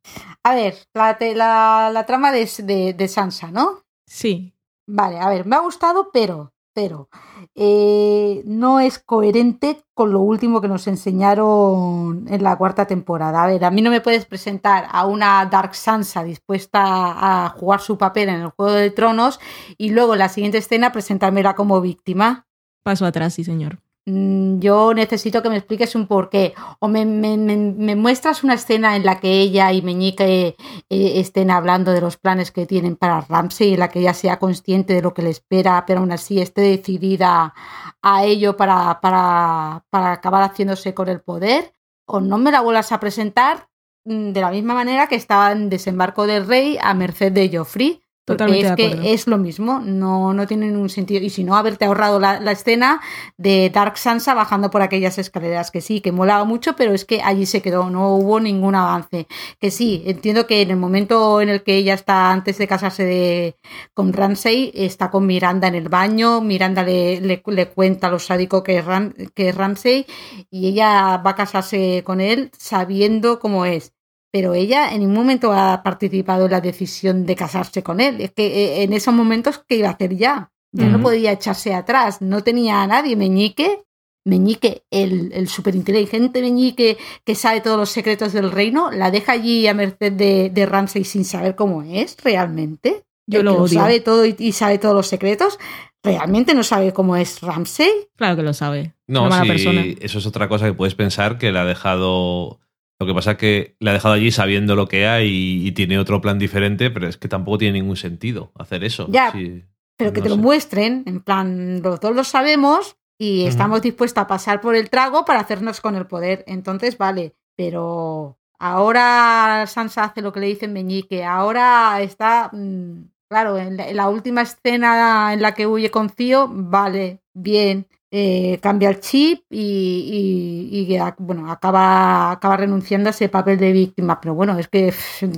A 0.43 0.55
ver, 0.55 0.75
la, 0.93 1.17
la, 1.35 1.89
la 1.93 2.05
trama 2.05 2.31
de, 2.31 2.49
de, 2.63 2.93
de 2.93 3.07
Sansa, 3.07 3.49
¿no? 3.49 3.83
Sí. 4.05 4.53
Vale, 4.87 5.19
a 5.19 5.29
ver, 5.29 5.45
me 5.45 5.55
ha 5.55 5.59
gustado, 5.59 6.09
pero, 6.11 6.51
pero 6.73 7.09
eh, 7.55 8.43
no 8.45 8.81
es 8.81 8.99
coherente 8.99 9.83
con 9.93 10.11
lo 10.11 10.19
último 10.19 10.59
que 10.59 10.67
nos 10.67 10.85
enseñaron 10.87 12.25
en 12.27 12.43
la 12.43 12.57
cuarta 12.57 12.85
temporada. 12.85 13.43
A 13.43 13.47
ver, 13.47 13.63
a 13.63 13.71
mí 13.71 13.81
no 13.81 13.89
me 13.89 14.01
puedes 14.01 14.25
presentar 14.25 14.87
a 14.91 15.05
una 15.05 15.45
Dark 15.45 15.73
Sansa 15.73 16.23
dispuesta 16.23 16.81
a 16.83 17.49
jugar 17.49 17.79
su 17.79 17.97
papel 17.97 18.27
en 18.29 18.41
el 18.41 18.49
Juego 18.49 18.73
de 18.73 18.91
Tronos 18.91 19.39
y 19.77 19.91
luego 19.91 20.13
en 20.13 20.19
la 20.19 20.29
siguiente 20.29 20.57
escena 20.57 20.91
presentármela 20.91 21.55
como 21.55 21.79
víctima. 21.79 22.45
Paso 22.83 23.05
atrás, 23.05 23.33
sí, 23.33 23.43
señor. 23.45 23.79
Mm, 24.07 24.59
Yo 24.59 24.93
necesito 24.93 25.41
que 25.41 25.49
me 25.49 25.57
expliques 25.57 25.95
un 25.95 26.05
porqué. 26.07 26.53
O 26.79 26.87
me, 26.87 27.05
me- 27.05 27.37
me- 27.37 27.95
muestras 27.95 28.43
una 28.43 28.53
escena 28.53 28.95
en 28.95 29.03
la 29.05 29.19
que 29.19 29.31
ella 29.41 29.71
y 29.73 29.81
Meñique 29.81 30.55
eh, 30.89 31.19
estén 31.19 31.49
hablando 31.49 31.91
de 31.91 32.01
los 32.01 32.17
planes 32.17 32.51
que 32.51 32.65
tienen 32.67 32.95
para 32.97 33.21
Ramsey, 33.21 33.73
en 33.73 33.79
la 33.79 33.89
que 33.89 33.99
ella 33.99 34.13
sea 34.13 34.37
consciente 34.39 34.93
de 34.93 35.01
lo 35.01 35.13
que 35.13 35.23
le 35.23 35.31
espera, 35.31 35.83
pero 35.87 36.01
aún 36.01 36.11
así 36.11 36.39
esté 36.39 36.61
decidida 36.61 37.53
a 38.01 38.23
ello 38.25 38.55
para, 38.57 38.99
para, 39.01 39.85
para 39.89 40.11
acabar 40.13 40.43
haciéndose 40.43 40.93
con 40.93 41.09
el 41.09 41.21
poder. 41.21 41.73
O 42.05 42.19
no 42.21 42.37
me 42.37 42.51
la 42.51 42.61
vuelvas 42.61 42.91
a 42.91 42.99
presentar 42.99 43.69
mm, 44.05 44.31
de 44.33 44.41
la 44.41 44.51
misma 44.51 44.75
manera 44.75 45.07
que 45.07 45.15
estaba 45.15 45.51
en 45.51 45.69
Desembarco 45.69 46.27
del 46.27 46.45
Rey 46.47 46.77
a 46.79 46.93
merced 46.93 47.31
de 47.31 47.49
Joffrey. 47.57 48.03
Totalmente 48.25 48.67
es 48.67 48.75
que 48.75 49.13
es 49.13 49.27
lo 49.27 49.37
mismo, 49.37 49.79
no, 49.79 50.33
no 50.33 50.47
tiene 50.47 50.67
ningún 50.67 50.89
sentido. 50.89 51.23
Y 51.23 51.29
si 51.29 51.43
no, 51.43 51.55
haberte 51.55 51.85
ahorrado 51.85 52.19
la, 52.19 52.39
la 52.39 52.51
escena 52.51 52.99
de 53.37 53.69
Dark 53.69 53.97
Sansa 53.97 54.33
bajando 54.33 54.71
por 54.71 54.81
aquellas 54.81 55.17
escaleras, 55.19 55.69
que 55.69 55.79
sí, 55.79 56.01
que 56.01 56.11
molaba 56.11 56.43
mucho, 56.43 56.75
pero 56.75 56.93
es 56.93 57.05
que 57.05 57.21
allí 57.21 57.45
se 57.45 57.61
quedó, 57.61 57.89
no 57.89 58.15
hubo 58.15 58.39
ningún 58.39 58.73
avance. 58.75 59.27
Que 59.59 59.69
sí, 59.69 60.03
entiendo 60.07 60.47
que 60.47 60.61
en 60.63 60.71
el 60.71 60.77
momento 60.77 61.39
en 61.39 61.49
el 61.49 61.63
que 61.63 61.77
ella 61.77 61.93
está 61.93 62.31
antes 62.31 62.57
de 62.57 62.67
casarse 62.67 63.05
de, 63.05 63.55
con 63.93 64.11
Ramsay, 64.11 64.71
está 64.73 65.11
con 65.11 65.25
Miranda 65.27 65.67
en 65.67 65.75
el 65.75 65.89
baño, 65.89 66.41
Miranda 66.41 66.83
le, 66.83 67.21
le, 67.21 67.43
le 67.45 67.69
cuenta 67.69 68.09
lo 68.09 68.19
sádico 68.19 68.63
que 68.63 68.79
es, 68.79 68.85
Ram, 68.85 69.13
que 69.33 69.49
es 69.49 69.55
Ramsay 69.55 70.05
y 70.49 70.67
ella 70.67 71.17
va 71.17 71.31
a 71.31 71.35
casarse 71.35 72.03
con 72.05 72.21
él 72.21 72.51
sabiendo 72.57 73.39
cómo 73.39 73.65
es 73.65 73.94
pero 74.35 74.53
ella 74.53 74.91
en 74.91 74.99
ningún 74.99 75.15
momento 75.15 75.53
ha 75.53 75.81
participado 75.81 76.43
en 76.43 76.51
la 76.51 76.59
decisión 76.59 77.25
de 77.25 77.37
casarse 77.37 77.81
con 77.83 78.01
él. 78.01 78.19
Es 78.19 78.31
que 78.33 78.47
eh, 78.47 78.83
en 78.83 78.91
esos 78.91 79.13
momentos, 79.13 79.63
¿qué 79.65 79.77
iba 79.77 79.87
a 79.87 79.91
hacer 79.93 80.13
ya? 80.17 80.51
Ya 80.73 80.89
no 80.89 81.01
podía 81.01 81.31
echarse 81.31 81.73
atrás, 81.73 82.21
no 82.21 82.43
tenía 82.43 82.81
a 82.81 82.87
nadie. 82.87 83.15
Meñique, 83.15 83.83
Meñique, 84.25 84.83
el, 84.91 85.31
el 85.31 85.47
superinteligente 85.47 86.41
Meñique 86.41 86.97
que 87.23 87.33
sabe 87.33 87.61
todos 87.61 87.77
los 87.77 87.89
secretos 87.91 88.33
del 88.33 88.51
reino, 88.51 88.91
la 88.91 89.09
deja 89.09 89.31
allí 89.31 89.67
a 89.67 89.73
merced 89.73 90.11
de, 90.11 90.49
de 90.49 90.65
Ramsay 90.65 91.05
sin 91.05 91.23
saber 91.23 91.55
cómo 91.55 91.81
es 91.83 92.17
realmente. 92.21 93.05
Yo 93.25 93.39
El 93.39 93.45
lo 93.45 93.53
que 93.53 93.61
odio. 93.61 93.79
sabe 93.79 94.01
todo 94.01 94.25
y, 94.25 94.35
y 94.37 94.51
sabe 94.51 94.79
todos 94.79 94.95
los 94.95 95.07
secretos, 95.07 95.57
realmente 96.03 96.53
no 96.53 96.63
sabe 96.63 96.91
cómo 96.91 97.15
es 97.15 97.39
Ramsay. 97.39 97.89
Claro 98.17 98.35
que 98.35 98.43
lo 98.43 98.53
sabe. 98.53 98.95
No, 99.07 99.21
Una 99.21 99.29
mala 99.29 99.43
sí, 99.43 99.47
persona. 99.49 99.85
eso 100.01 100.17
es 100.19 100.25
otra 100.25 100.49
cosa 100.49 100.65
que 100.65 100.73
puedes 100.73 100.93
pensar 100.95 101.37
que 101.37 101.53
le 101.53 101.59
ha 101.59 101.63
dejado. 101.65 102.59
Lo 102.99 103.05
que 103.05 103.13
pasa 103.13 103.31
es 103.31 103.37
que 103.37 103.75
le 103.79 103.89
ha 103.89 103.93
dejado 103.93 104.13
allí 104.13 104.31
sabiendo 104.31 104.75
lo 104.75 104.87
que 104.87 105.05
hay 105.07 105.27
y, 105.27 105.67
y 105.67 105.71
tiene 105.73 105.99
otro 105.99 106.21
plan 106.21 106.39
diferente, 106.39 106.89
pero 106.91 107.07
es 107.07 107.17
que 107.17 107.27
tampoco 107.27 107.57
tiene 107.57 107.79
ningún 107.79 107.97
sentido 107.97 108.51
hacer 108.55 108.83
eso. 108.83 109.07
Ya, 109.09 109.31
Sí. 109.31 109.63
pero 109.97 110.13
que 110.13 110.19
No 110.21 110.23
te 110.23 110.29
lo 110.29 110.37
muestren, 110.37 111.03
en 111.05 111.21
plan, 111.21 111.81
los 111.81 111.99
dos 111.99 112.15
lo 112.15 112.23
sabemos 112.23 112.97
y 113.17 113.45
estamos 113.45 113.81
dispuestos 113.81 114.21
a 114.21 114.27
pasar 114.27 114.61
por 114.61 114.75
el 114.75 114.89
trago 114.89 115.25
para 115.25 115.39
hacernos 115.41 115.81
con 115.81 115.95
el 115.95 116.05
poder. 116.07 116.43
Entonces, 116.47 116.97
vale, 116.97 117.33
pero 117.57 118.37
ahora 118.59 119.65
Sansa 119.67 120.05
hace 120.05 120.21
lo 120.21 120.31
que 120.33 120.39
le 120.39 120.47
dice 120.47 120.67
Meñique, 120.67 121.23
ahora 121.25 122.01
está, 122.01 122.49
mm, 122.53 123.03
claro, 123.29 123.57
en 123.57 123.77
la, 123.77 123.89
en 123.89 123.95
la 123.97 124.09
última 124.09 124.41
escena 124.41 125.33
en 125.33 125.41
la 125.41 125.53
que 125.53 125.67
huye 125.67 125.91
con 125.91 126.09
Cío, 126.09 126.47
vale, 126.49 127.21
bien. 127.33 127.87
Eh, 128.11 128.59
cambia 128.61 128.89
el 128.89 128.99
chip 128.99 129.43
y, 129.49 130.97
bueno, 131.19 131.51
acaba, 131.51 132.31
acaba 132.31 132.57
renunciando 132.57 133.09
a 133.09 133.11
ese 133.11 133.29
papel 133.29 133.57
de 133.57 133.71
víctima. 133.71 134.19
Pero 134.21 134.35
bueno, 134.35 134.57
es 134.57 134.67
que 134.67 134.93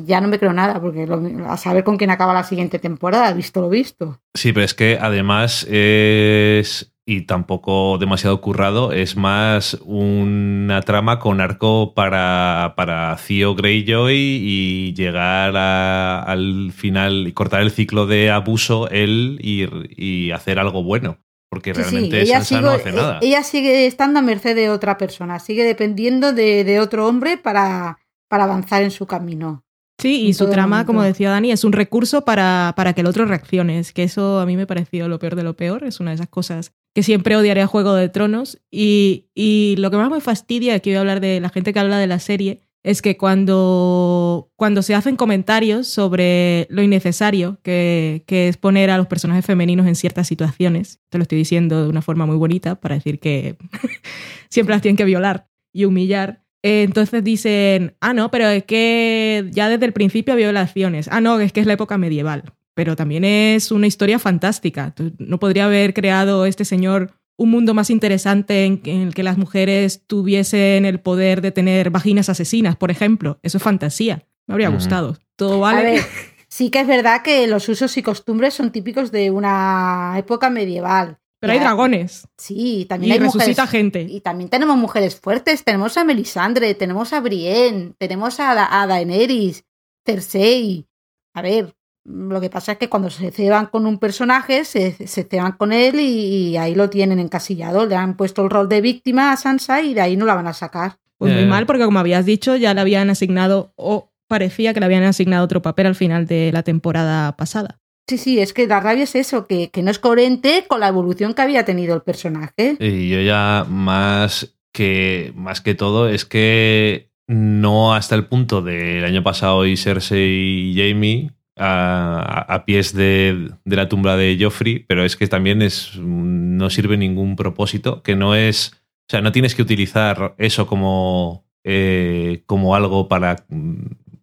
ya 0.05 0.21
no 0.21 0.27
me 0.27 0.39
creo 0.39 0.53
nada, 0.53 0.79
porque 0.81 1.07
a 1.47 1.57
saber 1.57 1.83
con 1.83 1.97
quién 1.97 2.09
acaba 2.11 2.33
la 2.33 2.43
siguiente 2.43 2.79
temporada, 2.79 3.33
visto 3.33 3.61
lo 3.61 3.69
visto. 3.69 4.19
Sí, 4.33 4.53
pero 4.53 4.65
es 4.65 4.73
que 4.73 4.97
además 5.01 5.65
es. 5.69 6.93
Y 7.09 7.21
tampoco 7.21 7.97
demasiado 7.99 8.41
currado, 8.41 8.91
es 8.91 9.15
más 9.15 9.79
una 9.85 10.81
trama 10.81 11.19
con 11.19 11.39
arco 11.39 11.93
para, 11.93 12.73
para 12.75 13.15
Theo 13.15 13.55
Greyjoy 13.55 14.13
y 14.17 14.93
llegar 14.93 15.55
a- 15.55 16.21
al 16.23 16.73
final 16.73 17.25
y 17.29 17.31
cortar 17.31 17.61
el 17.61 17.71
ciclo 17.71 18.07
de 18.07 18.29
abuso 18.29 18.89
él 18.89 19.39
y 19.41 20.31
hacer 20.31 20.59
algo 20.59 20.83
bueno. 20.83 21.17
Porque 21.57 21.73
Sí, 21.73 21.83
sí, 21.83 21.89
realmente 21.89 22.21
ella, 22.21 22.35
Sansa 22.43 22.47
sigue, 22.49 22.61
no 22.61 22.69
hace 22.69 22.91
nada. 22.91 23.19
ella 23.21 23.43
sigue 23.43 23.87
estando 23.87 24.19
a 24.19 24.21
merced 24.21 24.55
de 24.55 24.69
otra 24.69 24.97
persona, 24.97 25.39
sigue 25.39 25.63
dependiendo 25.63 26.33
de, 26.33 26.63
de 26.63 26.79
otro 26.79 27.07
hombre 27.07 27.37
para, 27.37 27.97
para 28.27 28.43
avanzar 28.43 28.83
en 28.83 28.91
su 28.91 29.07
camino. 29.07 29.63
Sí, 29.99 30.27
y 30.27 30.33
su 30.33 30.47
trama, 30.47 30.67
momento. 30.67 30.87
como 30.87 31.01
decía 31.01 31.31
Dani, 31.31 31.51
es 31.51 31.63
un 31.63 31.73
recurso 31.73 32.23
para, 32.23 32.73
para 32.75 32.93
que 32.93 33.01
el 33.01 33.07
otro 33.07 33.25
reaccione. 33.25 33.79
Es 33.79 33.93
que 33.93 34.03
eso 34.03 34.39
a 34.39 34.45
mí 34.45 34.55
me 34.55 34.67
pareció 34.67 35.07
lo 35.07 35.17
peor 35.17 35.35
de 35.35 35.41
lo 35.41 35.55
peor. 35.55 35.83
Es 35.83 35.99
una 35.99 36.11
de 36.11 36.15
esas 36.15 36.29
cosas 36.29 36.71
que 36.93 37.01
siempre 37.01 37.35
odiaré 37.35 37.63
a 37.63 37.67
Juego 37.67 37.95
de 37.95 38.07
Tronos. 38.07 38.59
Y, 38.69 39.25
y 39.33 39.75
lo 39.79 39.89
que 39.89 39.97
más 39.97 40.11
me 40.11 40.21
fastidia, 40.21 40.75
aquí 40.75 40.91
voy 40.91 40.97
a 40.97 40.99
hablar 40.99 41.19
de 41.19 41.39
la 41.39 41.49
gente 41.49 41.73
que 41.73 41.79
habla 41.79 41.97
de 41.97 42.05
la 42.05 42.19
serie, 42.19 42.61
es 42.87 43.01
que 43.01 43.17
cuando, 43.17 44.49
cuando 44.55 44.81
se 44.81 44.95
hacen 44.95 45.17
comentarios 45.17 45.87
sobre 45.87 46.67
lo 46.69 46.81
innecesario 46.81 47.59
que, 47.61 48.23
que 48.25 48.47
es 48.47 48.55
poner 48.55 48.91
a 48.91 48.97
los 48.97 49.07
personajes 49.07 49.45
femeninos 49.45 49.87
en 49.87 49.95
ciertas 49.95 50.25
situaciones, 50.25 51.01
te 51.09 51.17
lo 51.17 51.23
estoy 51.23 51.37
diciendo 51.37 51.83
de 51.83 51.89
una 51.89 52.01
forma 52.01 52.25
muy 52.25 52.37
bonita 52.37 52.79
para 52.79 52.95
decir 52.95 53.19
que 53.19 53.57
siempre 54.49 54.73
las 54.73 54.81
tienen 54.81 54.95
que 54.95 55.03
violar 55.03 55.49
y 55.73 55.83
humillar. 55.83 56.45
Eh, 56.63 56.83
entonces 56.83 57.25
dicen, 57.25 57.97
ah, 57.99 58.13
no, 58.13 58.31
pero 58.31 58.47
es 58.47 58.63
que 58.63 59.49
ya 59.51 59.67
desde 59.67 59.85
el 59.85 59.91
principio 59.91 60.33
había 60.33 60.47
violaciones. 60.47 61.09
Ah, 61.11 61.19
no, 61.19 61.41
es 61.41 61.51
que 61.51 61.59
es 61.59 61.67
la 61.67 61.73
época 61.73 61.97
medieval. 61.97 62.53
Pero 62.73 62.95
también 62.95 63.25
es 63.25 63.69
una 63.73 63.87
historia 63.87 64.17
fantástica. 64.17 64.95
No 65.17 65.39
podría 65.39 65.65
haber 65.65 65.93
creado 65.93 66.45
este 66.45 66.63
señor 66.63 67.16
un 67.37 67.51
mundo 67.51 67.73
más 67.73 67.89
interesante 67.89 68.65
en, 68.65 68.81
en 68.85 69.01
el 69.01 69.13
que 69.13 69.23
las 69.23 69.37
mujeres 69.37 70.01
tuviesen 70.07 70.85
el 70.85 70.99
poder 70.99 71.41
de 71.41 71.51
tener 71.51 71.89
vaginas 71.91 72.29
asesinas, 72.29 72.75
por 72.75 72.91
ejemplo. 72.91 73.39
Eso 73.43 73.57
es 73.57 73.63
fantasía. 73.63 74.25
Me 74.47 74.53
habría 74.55 74.69
gustado. 74.69 75.17
Todo 75.35 75.55
A 75.65 75.73
vale. 75.73 75.91
ver, 75.91 76.01
sí 76.47 76.69
que 76.71 76.79
es 76.81 76.87
verdad 76.87 77.21
que 77.21 77.45
los 77.47 77.69
usos 77.69 77.95
y 77.97 78.01
costumbres 78.03 78.53
son 78.55 78.71
típicos 78.71 79.11
de 79.11 79.29
una 79.31 80.15
época 80.17 80.49
medieval. 80.49 81.19
pero 81.39 81.53
hay 81.53 81.59
dragones 81.59 82.27
Sí, 82.37 82.85
también 82.89 83.11
y 83.11 83.13
hay 83.13 83.19
resucita 83.19 83.63
mujeres. 83.65 83.69
gente. 83.69 84.01
Y 84.09 84.21
también 84.21 84.49
tenemos 84.49 84.75
mujeres 84.77 85.19
fuertes. 85.19 85.63
Tenemos 85.63 85.95
a 85.97 86.03
Melisandre, 86.03 86.73
tenemos 86.73 87.13
a 87.13 87.19
Brienne, 87.21 87.93
tenemos 87.99 88.39
a, 88.39 88.55
Da- 88.55 88.81
a 88.81 88.87
Daenerys, 88.87 89.63
Cersei. 90.05 90.87
A 91.35 91.41
ver, 91.43 91.75
lo 92.09 92.39
que 92.39 92.49
pasa 92.49 92.71
es 92.73 92.77
que 92.77 92.87
cuando 92.89 93.09
se 93.09 93.31
ceban 93.31 93.65
con 93.67 93.85
un 93.85 93.99
personaje, 93.99 94.63
se, 94.65 94.93
se 95.07 95.23
ceban 95.25 95.51
con 95.53 95.73
él 95.73 95.99
y, 95.99 96.49
y 96.51 96.57
ahí 96.57 96.73
lo 96.73 96.89
tienen 96.89 97.19
encasillado. 97.19 97.85
Le 97.85 97.95
han 97.95 98.15
puesto 98.15 98.43
el 98.43 98.49
rol 98.49 98.69
de 98.69 98.79
víctima 98.81 99.31
a 99.33 99.37
Sansa 99.37 99.81
y 99.81 99.93
de 99.93 100.01
ahí 100.01 100.15
no 100.17 100.25
la 100.25 100.33
van 100.35 100.47
a 100.47 100.53
sacar. 100.53 100.97
Pues 101.17 101.33
muy 101.33 101.43
Eh. 101.43 101.47
mal, 101.47 101.65
porque 101.65 101.83
como 101.83 101.99
habías 101.99 102.25
dicho, 102.25 102.55
ya 102.55 102.73
le 102.73 102.79
habían 102.81 103.09
asignado, 103.09 103.73
o 103.75 104.11
parecía 104.27 104.73
que 104.73 104.79
le 104.79 104.85
habían 104.85 105.03
asignado 105.03 105.43
otro 105.43 105.61
papel 105.61 105.87
al 105.87 105.95
final 105.95 106.27
de 106.27 106.51
la 106.53 106.63
temporada 106.63 107.35
pasada. 107.35 107.79
Sí, 108.09 108.17
sí, 108.17 108.39
es 108.39 108.53
que 108.53 108.67
la 108.67 108.79
rabia 108.79 109.03
es 109.03 109.15
eso, 109.15 109.45
que, 109.47 109.69
que 109.69 109.81
no 109.83 109.91
es 109.91 109.99
coherente 109.99 110.63
con 110.67 110.79
la 110.79 110.87
evolución 110.87 111.33
que 111.33 111.41
había 111.41 111.65
tenido 111.65 111.93
el 111.95 112.03
personaje. 112.03 112.77
Y 112.79 113.09
yo 113.09 113.19
ya 113.19 113.65
más 113.67 114.55
que, 114.71 115.33
más 115.35 115.59
que 115.59 115.75
todo 115.75 116.07
es 116.07 116.23
que 116.23 117.09
no 117.27 117.93
hasta 117.93 118.15
el 118.15 118.27
punto 118.27 118.61
del 118.61 119.03
año 119.03 119.23
pasado 119.23 119.65
y 119.65 119.75
Cersei 119.75 120.71
y 120.71 120.75
Jamie 120.77 121.31
a, 121.57 122.45
a 122.47 122.65
pies 122.65 122.93
de, 122.93 123.51
de 123.65 123.75
la 123.75 123.89
tumba 123.89 124.15
de 124.17 124.37
Joffrey, 124.39 124.79
pero 124.87 125.03
es 125.05 125.15
que 125.15 125.27
también 125.27 125.61
es, 125.61 125.97
no 125.97 126.69
sirve 126.69 126.97
ningún 126.97 127.35
propósito, 127.35 128.01
que 128.03 128.15
no 128.15 128.35
es, 128.35 128.73
o 128.73 129.11
sea, 129.11 129.21
no 129.21 129.31
tienes 129.31 129.55
que 129.55 129.61
utilizar 129.61 130.35
eso 130.37 130.67
como, 130.67 131.45
eh, 131.63 132.43
como 132.45 132.75
algo 132.75 133.07
para 133.07 133.45
mm, 133.49 133.75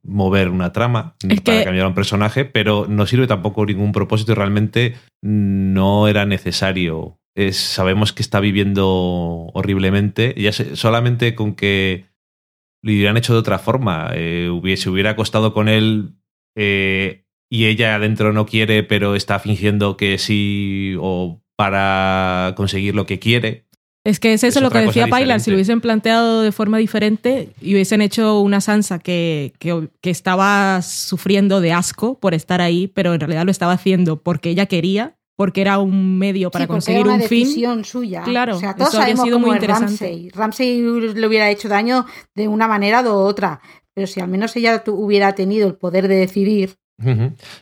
mover 0.04 0.48
una 0.50 0.72
trama, 0.72 1.16
Es 1.28 1.40
para 1.40 1.58
que- 1.58 1.64
cambiar 1.64 1.86
a 1.86 1.88
un 1.88 1.94
personaje, 1.94 2.44
pero 2.44 2.86
no 2.88 3.06
sirve 3.06 3.26
tampoco 3.26 3.64
ningún 3.66 3.92
propósito 3.92 4.32
y 4.32 4.34
realmente 4.34 4.94
no 5.22 6.08
era 6.08 6.26
necesario. 6.26 7.18
Es- 7.36 7.56
sabemos 7.56 8.12
que 8.12 8.22
está 8.22 8.38
viviendo 8.40 8.86
horriblemente. 9.54 10.34
Ya 10.36 10.52
sé- 10.52 10.76
solamente 10.76 11.34
con 11.34 11.54
que 11.54 12.04
lo 12.82 12.92
hubieran 12.92 13.16
hecho 13.16 13.32
de 13.32 13.38
otra 13.40 13.58
forma, 13.58 14.10
eh, 14.14 14.50
hubiese, 14.52 14.90
hubiera 14.90 15.10
acostado 15.10 15.54
con 15.54 15.68
él 15.68 16.10
eh, 16.56 17.23
y 17.54 17.66
ella 17.66 17.94
adentro 17.94 18.32
no 18.32 18.46
quiere, 18.46 18.82
pero 18.82 19.14
está 19.14 19.38
fingiendo 19.38 19.96
que 19.96 20.18
sí 20.18 20.96
o 21.00 21.40
para 21.56 22.52
conseguir 22.56 22.96
lo 22.96 23.06
que 23.06 23.20
quiere. 23.20 23.64
Es 24.02 24.18
que 24.18 24.32
es 24.32 24.42
eso 24.42 24.58
Es 24.58 24.62
lo 24.62 24.70
que 24.70 24.80
decía 24.80 25.06
Pailar, 25.06 25.38
si 25.40 25.50
lo 25.50 25.56
hubiesen 25.56 25.80
planteado 25.80 26.42
de 26.42 26.50
forma 26.50 26.78
diferente 26.78 27.50
y 27.62 27.74
hubiesen 27.74 28.02
hecho 28.02 28.40
una 28.40 28.60
Sansa 28.60 28.98
que, 28.98 29.52
que, 29.60 29.88
que 30.02 30.10
estaba 30.10 30.82
sufriendo 30.82 31.60
de 31.60 31.72
asco 31.72 32.18
por 32.18 32.34
estar 32.34 32.60
ahí, 32.60 32.88
pero 32.88 33.14
en 33.14 33.20
realidad 33.20 33.44
lo 33.44 33.52
estaba 33.52 33.72
haciendo 33.72 34.20
porque 34.20 34.50
ella 34.50 34.66
quería, 34.66 35.16
porque 35.36 35.60
era 35.60 35.78
un 35.78 36.18
medio 36.18 36.50
para 36.50 36.64
Sí, 36.64 36.68
conseguir 36.68 37.00
era 37.02 37.14
una 37.14 37.22
un 37.22 37.28
fin. 37.28 37.44
decisión 37.44 37.84
suya. 37.84 38.22
Claro, 38.24 38.56
o 38.56 38.60
sea, 38.60 38.74
todos 38.74 38.88
eso 38.94 39.00
habría 39.00 39.16
sabemos 39.16 39.24
sido 39.26 39.36
cómo 39.36 39.46
muy 39.46 39.56
es 39.56 39.62
interesante. 39.62 40.04
Ramsey. 40.06 40.30
Ramsey 40.30 40.82
le 41.14 41.26
hubiera 41.26 41.50
hecho 41.50 41.68
daño 41.68 42.04
de 42.34 42.48
una 42.48 42.66
manera 42.66 43.00
u 43.02 43.12
otra, 43.14 43.60
pero 43.94 44.06
si 44.08 44.20
al 44.20 44.28
menos 44.28 44.54
ella 44.56 44.82
hubiera 44.88 45.34
tenido 45.34 45.66
el 45.68 45.76
poder 45.76 46.08
de 46.08 46.16
decidir, 46.16 46.74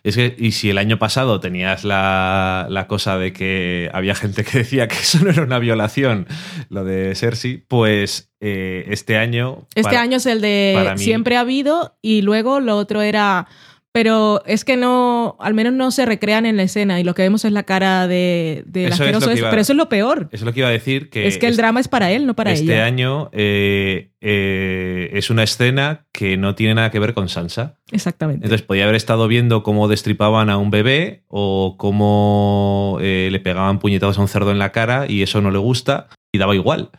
Es 0.05 0.15
que, 0.17 0.35
y 0.39 0.53
si 0.53 0.71
el 0.71 0.79
año 0.79 0.99
pasado 0.99 1.41
tenías 1.41 1.85
la, 1.85 2.67
la 2.69 2.87
cosa 2.87 3.17
de 3.19 3.33
que 3.33 3.91
había 3.95 4.15
gente 4.15 4.45
que 4.45 4.59
decía 4.59 4.89
que 4.89 4.97
eso 4.97 5.19
no 5.25 5.31
era 5.31 5.43
una 5.43 5.59
violación, 5.59 6.27
lo 6.69 6.85
de 6.85 7.15
Cersei, 7.15 7.65
pues 7.67 8.31
eh, 8.41 8.85
este 8.89 9.17
año. 9.17 9.67
Este 9.75 9.83
para- 9.83 10.03
año 10.03 10.19
es 10.19 10.27
el 10.27 10.41
de 10.41 10.93
siempre 10.97 11.37
ha 11.37 11.41
habido 11.41 11.97
y 12.03 12.23
luego 12.23 12.61
lo 12.61 12.77
otro 12.77 13.03
era... 13.03 13.47
Pero 13.95 14.43
es 14.47 14.65
que 14.65 14.79
no, 14.79 15.37
al 15.39 15.53
menos 15.53 15.75
no 15.75 15.91
se 15.91 16.07
recrean 16.07 16.47
en 16.47 16.57
la 16.57 16.63
escena 16.63 16.99
y 16.99 17.05
lo 17.05 17.15
que 17.15 17.21
vemos 17.23 17.45
es 17.45 17.53
la 17.53 17.65
cara 17.65 18.09
de, 18.09 18.63
de 18.67 18.87
Eso 18.87 19.05
es 19.05 19.39
iba- 19.39 19.51
Pero 19.51 19.61
eso 19.61 19.73
es 19.73 19.77
lo 19.77 19.91
peor. 19.91 20.29
Eso 20.33 20.37
es 20.37 20.47
lo 20.47 20.55
que 20.55 20.61
iba 20.61 20.69
a 20.69 20.73
decir. 20.73 21.11
Que 21.11 21.27
es 21.27 21.37
que 21.37 21.47
el 21.47 21.59
drama 21.59 21.79
es 21.79 21.89
para 21.89 22.11
él, 22.11 22.25
no 22.27 22.35
para 22.35 22.53
este 22.53 22.65
ella. 22.73 22.87
año 22.87 23.29
eh, 23.33 24.13
eh, 24.23 25.11
es 25.13 25.29
una 25.29 25.43
escena 25.43 26.07
que 26.11 26.39
no 26.39 26.55
tiene 26.55 26.75
nada 26.77 26.91
que 26.91 26.99
ver 27.01 27.13
con 27.13 27.29
Sansa. 27.29 27.77
Exactamente. 27.91 28.47
Entonces 28.47 28.67
podía 28.67 28.85
haber 28.85 28.97
estado 28.97 29.29
viendo 29.29 29.63
cómo 29.63 29.89
destripaban 29.89 30.49
a 30.49 30.57
un 30.57 30.71
bebé 30.71 31.25
o 31.29 31.77
cómo 31.79 32.97
eh, 33.03 33.29
le 33.31 33.41
pegaban 33.41 33.79
puñetazos 33.79 34.17
a 34.17 34.23
un 34.23 34.29
cerdo 34.29 34.53
en 34.53 34.59
la 34.59 34.73
cara 34.73 35.05
y 35.07 35.23
eso 35.23 35.43
no 35.43 35.51
le 35.51 35.59
gusta 35.59 36.09
y 36.33 36.39
daba 36.39 36.55
igual. 36.55 36.91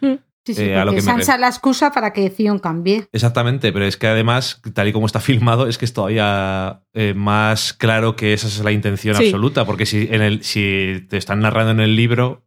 Sí, 0.45 0.53
sí, 0.53 0.63
Eh, 0.63 0.75
a 0.75 0.85
lo 0.85 0.93
que 0.93 1.01
Sansa 1.01 1.37
la 1.37 1.47
excusa 1.47 1.91
para 1.91 2.13
que 2.13 2.29
Theon 2.29 2.59
cambie. 2.59 3.05
Exactamente, 3.11 3.71
pero 3.73 3.85
es 3.85 3.97
que 3.97 4.07
además, 4.07 4.61
tal 4.73 4.87
y 4.87 4.93
como 4.93 5.05
está 5.05 5.19
filmado, 5.21 5.67
es 5.67 5.77
que 5.77 5.85
es 5.85 5.93
todavía 5.93 6.81
eh, 6.93 7.13
más 7.15 7.73
claro 7.73 8.15
que 8.15 8.33
esa 8.33 8.47
es 8.47 8.63
la 8.63 8.71
intención 8.71 9.15
Sí. 9.15 9.25
absoluta, 9.25 9.65
porque 9.65 9.85
si, 9.85 10.07
en 10.11 10.21
el, 10.21 10.43
si 10.43 11.05
te 11.09 11.17
están 11.17 11.39
narrando 11.39 11.71
en 11.71 11.79
el 11.79 11.95
libro, 11.95 12.45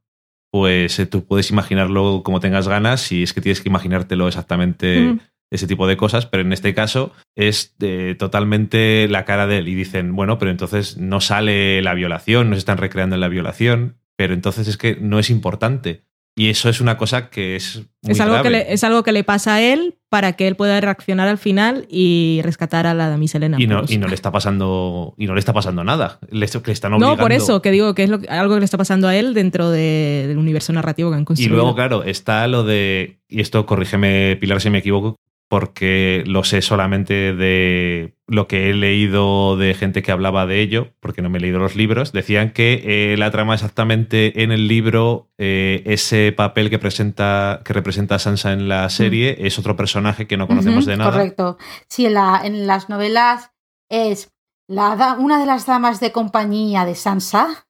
pues 0.52 0.98
eh, 0.98 1.06
tú 1.06 1.24
puedes 1.26 1.50
imaginarlo 1.50 2.22
como 2.24 2.40
tengas 2.40 2.68
ganas 2.68 3.10
y 3.12 3.22
es 3.22 3.32
que 3.32 3.40
tienes 3.40 3.60
que 3.60 3.68
imaginártelo 3.68 4.26
exactamente 4.28 5.00
Mm. 5.00 5.20
ese 5.50 5.66
tipo 5.66 5.86
de 5.86 5.96
cosas, 5.96 6.26
pero 6.26 6.42
en 6.42 6.52
este 6.52 6.72
caso 6.74 7.12
es 7.36 7.74
eh, 7.80 8.16
totalmente 8.18 9.06
la 9.08 9.24
cara 9.24 9.46
de 9.46 9.58
él 9.58 9.68
y 9.68 9.74
dicen, 9.74 10.14
bueno, 10.16 10.38
pero 10.38 10.50
entonces 10.50 10.96
no 10.96 11.20
sale 11.20 11.82
la 11.82 11.94
violación, 11.94 12.48
no 12.50 12.56
se 12.56 12.60
están 12.60 12.78
recreando 12.78 13.14
en 13.16 13.20
la 13.20 13.28
violación, 13.28 13.96
pero 14.16 14.34
entonces 14.34 14.66
es 14.68 14.76
que 14.76 14.96
no 15.00 15.18
es 15.18 15.30
importante. 15.30 16.02
Y 16.38 16.50
eso 16.50 16.68
es 16.68 16.82
una 16.82 16.98
cosa 16.98 17.30
que 17.30 17.56
es... 17.56 17.76
Muy 18.02 18.12
Es 18.12 18.20
algo, 18.20 18.42
que 18.42 18.50
le, 18.50 18.70
es 18.72 18.84
algo 18.84 19.02
que 19.02 19.10
le 19.12 19.24
pasa 19.24 19.54
a 19.54 19.62
él 19.62 19.94
para 20.10 20.34
que 20.34 20.46
él 20.46 20.54
pueda 20.54 20.78
reaccionar 20.82 21.28
al 21.28 21.38
final 21.38 21.86
y 21.90 22.40
rescatar 22.44 22.86
a 22.86 22.92
la 22.92 23.08
damisela 23.08 23.46
en 23.46 23.58
y 23.58 23.66
no, 23.66 23.82
y 23.88 23.96
no 23.96 24.06
le 24.06 24.14
está 24.14 24.30
pasando 24.30 25.14
y 25.16 25.26
no 25.26 25.32
le 25.34 25.40
está 25.40 25.54
pasando 25.54 25.82
nada. 25.82 26.18
Le, 26.30 26.40
le 26.46 26.72
están 26.72 26.92
No, 26.98 27.16
por 27.16 27.32
eso, 27.32 27.62
que 27.62 27.70
digo 27.70 27.94
que 27.94 28.02
es 28.04 28.10
lo 28.10 28.20
algo 28.28 28.54
que 28.54 28.60
le 28.60 28.64
está 28.66 28.76
pasando 28.76 29.08
a 29.08 29.16
él 29.16 29.32
dentro 29.32 29.70
de- 29.70 30.26
del 30.28 30.36
universo 30.36 30.74
narrativo 30.74 31.08
que 31.10 31.16
han 31.16 31.22
y 31.22 31.24
construido. 31.24 31.56
luego 31.56 31.74
claro 31.74 32.04
está 32.04 32.46
lo 32.48 32.64
de 32.64 33.18
y 33.28 33.40
esto 33.40 33.64
corrígeme 33.64 34.36
Pilar 34.38 34.60
si 34.60 34.68
me 34.70 34.78
equivoco 34.78 35.16
porque 35.48 36.24
lo 36.26 36.42
sé 36.44 36.60
solamente 36.62 37.32
de 37.34 38.16
lo 38.26 38.48
que 38.48 38.68
he 38.70 38.74
leído 38.74 39.56
de 39.56 39.74
gente 39.74 40.02
que 40.02 40.10
hablaba 40.10 40.44
de 40.46 40.60
ello 40.60 40.88
porque 41.00 41.22
no 41.22 41.30
me 41.30 41.38
he 41.38 41.40
leído 41.40 41.60
los 41.60 41.76
libros 41.76 42.12
decían 42.12 42.50
que 42.50 43.12
eh, 43.12 43.16
la 43.16 43.30
trama 43.30 43.54
exactamente 43.54 44.42
en 44.42 44.50
el 44.50 44.66
libro 44.66 45.30
eh, 45.38 45.82
ese 45.86 46.32
papel 46.32 46.68
que 46.68 46.80
presenta 46.80 47.60
que 47.64 47.72
representa 47.72 48.16
a 48.16 48.18
Sansa 48.18 48.52
en 48.52 48.68
la 48.68 48.88
serie 48.90 49.36
es 49.46 49.58
otro 49.58 49.76
personaje 49.76 50.26
que 50.26 50.36
no 50.36 50.48
conocemos 50.48 50.84
de 50.86 50.96
nada 50.96 51.12
Correcto. 51.12 51.58
Sí, 51.88 52.06
en, 52.06 52.14
la- 52.14 52.40
en 52.44 52.66
las 52.66 52.88
novelas 52.88 53.52
es 53.88 54.32
la, 54.68 55.14
una 55.18 55.38
de 55.38 55.46
las 55.46 55.64
damas 55.66 56.00
de 56.00 56.10
compañía 56.10 56.84
de 56.84 56.96
Sansa, 56.96 57.68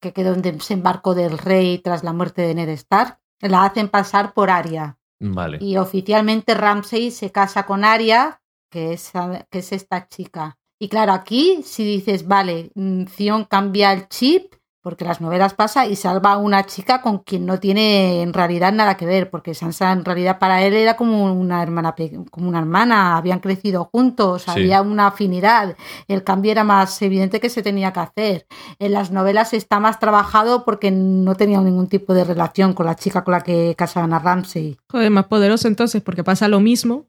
que 0.00 0.12
quedó 0.12 0.34
en 0.34 0.42
desembarco 0.42 1.14
del 1.14 1.38
rey 1.38 1.78
tras 1.78 2.02
la 2.02 2.12
muerte 2.12 2.42
de 2.42 2.54
Ned 2.54 2.68
Stark, 2.70 3.18
la 3.40 3.64
hacen 3.64 3.88
pasar 3.88 4.32
por 4.34 4.50
Arya. 4.50 4.96
Vale 5.20 5.58
Y 5.60 5.76
oficialmente 5.76 6.54
Ramsay 6.54 7.10
se 7.10 7.30
casa 7.30 7.66
con 7.66 7.84
Arya, 7.84 8.40
que 8.70 8.94
es, 8.94 9.12
que 9.50 9.58
es 9.58 9.72
esta 9.72 10.08
chica. 10.08 10.58
Y 10.80 10.88
claro, 10.88 11.12
aquí 11.12 11.62
si 11.62 11.84
dices, 11.84 12.26
vale, 12.26 12.70
mm, 12.74 13.04
Theon 13.04 13.44
cambia 13.44 13.92
el 13.92 14.08
chip, 14.08 14.54
porque 14.82 15.04
las 15.04 15.20
novelas 15.20 15.54
pasa 15.54 15.86
y 15.86 15.96
salva 15.96 16.32
a 16.32 16.36
una 16.38 16.64
chica 16.64 17.02
con 17.02 17.18
quien 17.18 17.46
no 17.46 17.60
tiene 17.60 18.22
en 18.22 18.32
realidad 18.32 18.72
nada 18.72 18.96
que 18.96 19.06
ver, 19.06 19.30
porque 19.30 19.54
Sansa 19.54 19.92
en 19.92 20.04
realidad 20.04 20.38
para 20.38 20.62
él 20.62 20.74
era 20.74 20.96
como 20.96 21.32
una 21.32 21.62
hermana, 21.62 21.94
como 22.30 22.48
una 22.48 22.60
hermana, 22.60 23.16
habían 23.16 23.40
crecido 23.40 23.90
juntos, 23.92 24.48
había 24.48 24.82
una 24.82 25.08
afinidad, 25.08 25.76
el 26.08 26.24
cambio 26.24 26.52
era 26.52 26.64
más 26.64 27.00
evidente 27.02 27.40
que 27.40 27.50
se 27.50 27.62
tenía 27.62 27.92
que 27.92 28.00
hacer. 28.00 28.46
En 28.78 28.92
las 28.92 29.10
novelas 29.10 29.52
está 29.52 29.80
más 29.80 29.98
trabajado 29.98 30.64
porque 30.64 30.90
no 30.90 31.34
tenía 31.34 31.60
ningún 31.60 31.88
tipo 31.88 32.14
de 32.14 32.24
relación 32.24 32.72
con 32.72 32.86
la 32.86 32.96
chica 32.96 33.24
con 33.24 33.32
la 33.32 33.42
que 33.42 33.74
casaban 33.76 34.14
a 34.14 34.18
Ramsey. 34.18 34.76
Joder, 34.90 35.10
más 35.10 35.26
poderoso 35.26 35.68
entonces, 35.68 36.02
porque 36.02 36.24
pasa 36.24 36.48
lo 36.48 36.60
mismo. 36.60 37.06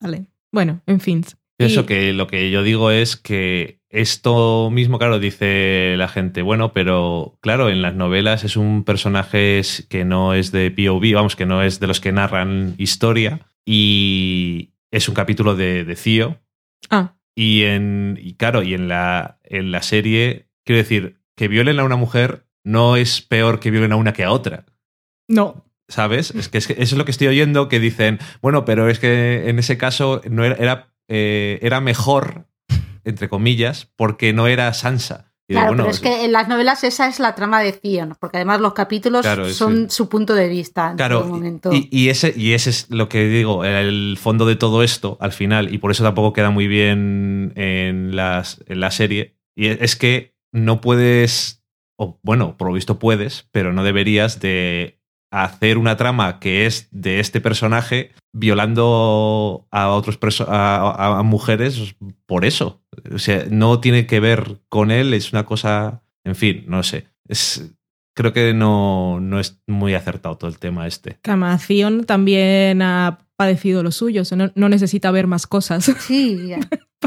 Vale. 0.00 0.26
Bueno, 0.52 0.80
en 0.86 1.00
fin. 1.00 1.24
Eso 1.58 1.86
que 1.86 2.12
lo 2.12 2.26
que 2.26 2.50
yo 2.50 2.62
digo 2.62 2.90
es 2.90 3.16
que 3.16 3.75
esto 3.96 4.68
mismo, 4.70 4.98
claro, 4.98 5.18
dice 5.18 5.94
la 5.96 6.08
gente, 6.08 6.42
bueno, 6.42 6.74
pero 6.74 7.38
claro, 7.40 7.70
en 7.70 7.80
las 7.80 7.94
novelas 7.94 8.44
es 8.44 8.58
un 8.58 8.84
personaje 8.84 9.62
que 9.88 10.04
no 10.04 10.34
es 10.34 10.52
de 10.52 10.70
POV, 10.70 11.14
vamos, 11.14 11.34
que 11.34 11.46
no 11.46 11.62
es 11.62 11.80
de 11.80 11.86
los 11.86 12.00
que 12.00 12.12
narran 12.12 12.74
historia, 12.76 13.40
y 13.64 14.74
es 14.90 15.08
un 15.08 15.14
capítulo 15.14 15.56
de, 15.56 15.84
de 15.84 15.96
Cío. 15.96 16.38
Ah. 16.90 17.14
Y 17.34 17.62
en, 17.62 18.18
y 18.22 18.34
claro, 18.34 18.62
y 18.62 18.74
en 18.74 18.88
la, 18.88 19.38
en 19.44 19.72
la 19.72 19.80
serie, 19.80 20.50
quiero 20.64 20.82
decir, 20.82 21.16
que 21.34 21.48
violen 21.48 21.80
a 21.80 21.84
una 21.84 21.96
mujer 21.96 22.46
no 22.64 22.96
es 22.96 23.22
peor 23.22 23.60
que 23.60 23.70
violen 23.70 23.92
a 23.92 23.96
una 23.96 24.12
que 24.12 24.24
a 24.24 24.30
otra. 24.30 24.66
No. 25.26 25.64
¿Sabes? 25.88 26.32
Es 26.32 26.50
que, 26.50 26.58
es 26.58 26.66
que 26.66 26.74
eso 26.74 26.82
es 26.82 26.98
lo 26.98 27.06
que 27.06 27.12
estoy 27.12 27.28
oyendo, 27.28 27.68
que 27.68 27.80
dicen, 27.80 28.18
bueno, 28.42 28.66
pero 28.66 28.90
es 28.90 28.98
que 28.98 29.48
en 29.48 29.58
ese 29.58 29.78
caso 29.78 30.20
no 30.28 30.44
era, 30.44 30.56
era, 30.56 30.94
eh, 31.08 31.60
era 31.62 31.80
mejor 31.80 32.46
entre 33.06 33.28
comillas, 33.28 33.88
porque 33.96 34.32
no 34.32 34.48
era 34.48 34.72
Sansa. 34.74 35.32
claro, 35.48 35.76
pero 35.76 35.88
es 35.88 36.00
que 36.00 36.24
en 36.24 36.32
las 36.32 36.48
novelas 36.48 36.82
esa 36.84 37.08
es 37.08 37.20
la 37.20 37.34
trama 37.36 37.62
de 37.62 37.72
Theon, 37.72 38.16
porque 38.20 38.38
además 38.38 38.60
los 38.60 38.74
capítulos 38.74 39.24
son 39.54 39.88
su 39.88 40.08
punto 40.08 40.34
de 40.34 40.48
vista 40.48 40.90
en 40.90 40.96
claro, 40.96 41.24
momento. 41.24 41.70
Y, 41.72 42.08
ese, 42.08 42.34
y 42.36 42.52
ese 42.52 42.70
es 42.70 42.90
lo 42.90 43.08
que 43.08 43.26
digo, 43.28 43.64
el 43.64 44.18
fondo 44.20 44.44
de 44.44 44.56
todo 44.56 44.82
esto 44.82 45.16
al 45.20 45.32
final, 45.32 45.72
y 45.72 45.78
por 45.78 45.92
eso 45.92 46.02
tampoco 46.02 46.32
queda 46.32 46.50
muy 46.50 46.66
bien 46.66 47.52
en, 47.54 48.14
las, 48.16 48.62
en 48.66 48.80
la 48.80 48.90
serie, 48.90 49.36
y 49.54 49.68
es 49.68 49.94
que 49.94 50.34
no 50.52 50.80
puedes, 50.80 51.64
o 51.96 52.18
bueno, 52.22 52.56
por 52.56 52.68
lo 52.68 52.74
visto 52.74 52.98
puedes, 52.98 53.48
pero 53.52 53.72
no 53.72 53.84
deberías 53.84 54.40
de 54.40 55.00
hacer 55.30 55.78
una 55.78 55.96
trama 55.96 56.38
que 56.40 56.66
es 56.66 56.88
de 56.90 57.20
este 57.20 57.40
personaje 57.40 58.12
violando 58.32 59.66
a 59.70 59.88
otros 59.90 60.18
a, 60.48 61.22
mujeres 61.24 61.96
por 62.26 62.44
eso. 62.44 62.82
O 63.12 63.18
sea, 63.18 63.46
no 63.50 63.80
tiene 63.80 64.06
que 64.06 64.20
ver 64.20 64.58
con 64.68 64.90
él, 64.90 65.14
es 65.14 65.32
una 65.32 65.44
cosa, 65.44 66.02
en 66.24 66.36
fin, 66.36 66.64
no 66.66 66.82
sé. 66.82 67.06
Es, 67.28 67.74
creo 68.14 68.32
que 68.32 68.54
no, 68.54 69.20
no 69.20 69.38
es 69.38 69.60
muy 69.66 69.94
acertado 69.94 70.36
todo 70.36 70.50
el 70.50 70.58
tema 70.58 70.86
este. 70.86 71.18
Camación 71.22 72.04
también 72.04 72.82
ha 72.82 73.18
padecido 73.36 73.82
lo 73.82 73.92
suyo, 73.92 74.22
no, 74.34 74.50
no 74.54 74.68
necesita 74.68 75.10
ver 75.10 75.26
más 75.26 75.46
cosas. 75.46 75.84
Sí, 75.84 76.52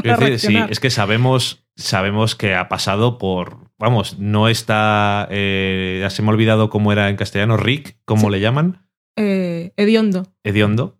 sí, 0.38 0.56
es 0.68 0.80
que 0.80 0.90
sabemos, 0.90 1.64
sabemos 1.76 2.36
que 2.36 2.54
ha 2.54 2.68
pasado 2.68 3.18
por, 3.18 3.70
vamos, 3.78 4.18
no 4.18 4.48
está. 4.48 5.26
Eh, 5.30 5.98
ya 6.02 6.10
se 6.10 6.22
me 6.22 6.28
ha 6.28 6.32
olvidado 6.32 6.70
cómo 6.70 6.92
era 6.92 7.08
en 7.08 7.16
castellano, 7.16 7.56
Rick, 7.56 7.96
¿cómo 8.04 8.30
le 8.30 8.40
llaman? 8.40 8.86
Eh, 9.16 9.72
hediondo. 9.76 10.26
Hediondo. 10.44 10.99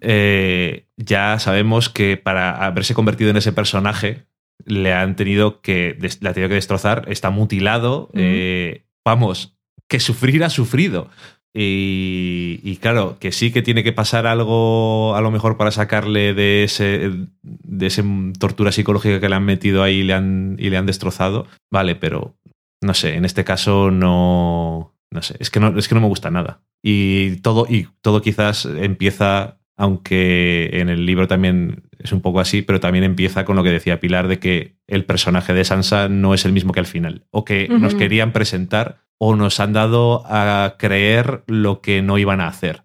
Eh, 0.00 0.86
ya 0.96 1.38
sabemos 1.38 1.88
que 1.88 2.16
para 2.16 2.64
haberse 2.64 2.94
convertido 2.94 3.30
en 3.30 3.36
ese 3.36 3.52
personaje 3.52 4.26
le 4.64 4.92
han 4.92 5.16
tenido 5.16 5.60
que, 5.60 5.96
la 6.20 6.30
ha 6.30 6.32
tenido 6.34 6.48
que 6.48 6.54
destrozar, 6.56 7.04
está 7.08 7.30
mutilado, 7.30 8.10
vamos, 9.04 9.56
que 9.88 10.00
sufrir 10.00 10.44
ha 10.44 10.50
sufrido. 10.50 11.10
Y, 11.56 12.78
claro, 12.80 13.16
que 13.20 13.30
sí 13.30 13.52
que 13.52 13.62
tiene 13.62 13.84
que 13.84 13.92
pasar 13.92 14.26
algo 14.26 15.14
a 15.14 15.20
lo 15.20 15.30
mejor 15.30 15.56
para 15.56 15.70
sacarle 15.70 16.34
de 16.34 16.64
ese 16.64 17.12
de 17.42 17.86
esa 17.86 18.02
tortura 18.40 18.72
psicológica 18.72 19.20
que 19.20 19.28
le 19.28 19.36
han 19.36 19.44
metido 19.44 19.84
ahí 19.84 19.98
y 19.98 20.02
le 20.02 20.14
han, 20.14 20.56
y 20.58 20.70
le 20.70 20.76
han 20.76 20.86
destrozado. 20.86 21.46
Vale, 21.72 21.94
pero 21.94 22.34
no 22.82 22.92
sé, 22.92 23.14
en 23.14 23.24
este 23.24 23.44
caso 23.44 23.92
no. 23.92 24.93
No 25.14 25.22
sé, 25.22 25.36
es 25.38 25.48
que 25.48 25.60
no, 25.60 25.78
es 25.78 25.86
que 25.86 25.94
no 25.94 26.00
me 26.00 26.08
gusta 26.08 26.30
nada. 26.32 26.60
Y 26.82 27.36
todo, 27.36 27.66
y 27.68 27.86
todo 28.00 28.20
quizás 28.20 28.66
empieza, 28.66 29.60
aunque 29.76 30.70
en 30.72 30.88
el 30.88 31.06
libro 31.06 31.28
también 31.28 31.84
es 32.00 32.10
un 32.12 32.20
poco 32.20 32.40
así, 32.40 32.62
pero 32.62 32.80
también 32.80 33.04
empieza 33.04 33.44
con 33.44 33.54
lo 33.54 33.62
que 33.62 33.70
decía 33.70 34.00
Pilar 34.00 34.26
de 34.26 34.40
que 34.40 34.76
el 34.88 35.04
personaje 35.04 35.54
de 35.54 35.64
Sansa 35.64 36.08
no 36.08 36.34
es 36.34 36.44
el 36.44 36.52
mismo 36.52 36.72
que 36.72 36.80
al 36.80 36.86
final. 36.86 37.26
O 37.30 37.44
que 37.44 37.68
nos 37.68 37.94
querían 37.94 38.32
presentar 38.32 39.04
o 39.16 39.36
nos 39.36 39.60
han 39.60 39.72
dado 39.72 40.24
a 40.26 40.74
creer 40.78 41.44
lo 41.46 41.80
que 41.80 42.02
no 42.02 42.18
iban 42.18 42.40
a 42.40 42.48
hacer. 42.48 42.82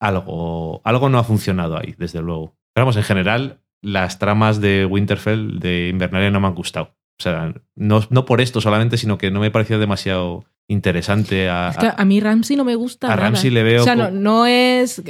Algo, 0.00 0.82
algo 0.84 1.08
no 1.08 1.18
ha 1.18 1.24
funcionado 1.24 1.78
ahí, 1.78 1.94
desde 1.96 2.20
luego. 2.22 2.56
Pero 2.74 2.86
vamos, 2.86 2.96
en 2.96 3.04
general, 3.04 3.60
las 3.80 4.18
tramas 4.18 4.60
de 4.60 4.84
Winterfell, 4.84 5.60
de 5.60 5.90
Invernalia, 5.90 6.32
no 6.32 6.40
me 6.40 6.48
han 6.48 6.56
gustado. 6.56 6.96
O 7.18 7.22
sea, 7.22 7.54
no, 7.76 8.02
no 8.10 8.24
por 8.24 8.40
esto 8.40 8.60
solamente, 8.60 8.98
sino 8.98 9.16
que 9.16 9.30
no 9.30 9.38
me 9.38 9.52
pareció 9.52 9.78
demasiado 9.78 10.44
interesante. 10.68 11.48
A, 11.48 11.68
a, 11.70 12.04
mí 12.04 12.20
Ramsey 12.20 12.56
no 12.56 12.64
me 12.64 12.74
gusta. 12.74 13.12
A 13.12 13.16
Ramsey 13.16 13.50
le 13.50 13.62
veo. 13.62 13.82
O 13.82 13.84
sea, 13.84 13.94
no, 14.10 14.46
es. 14.46 15.02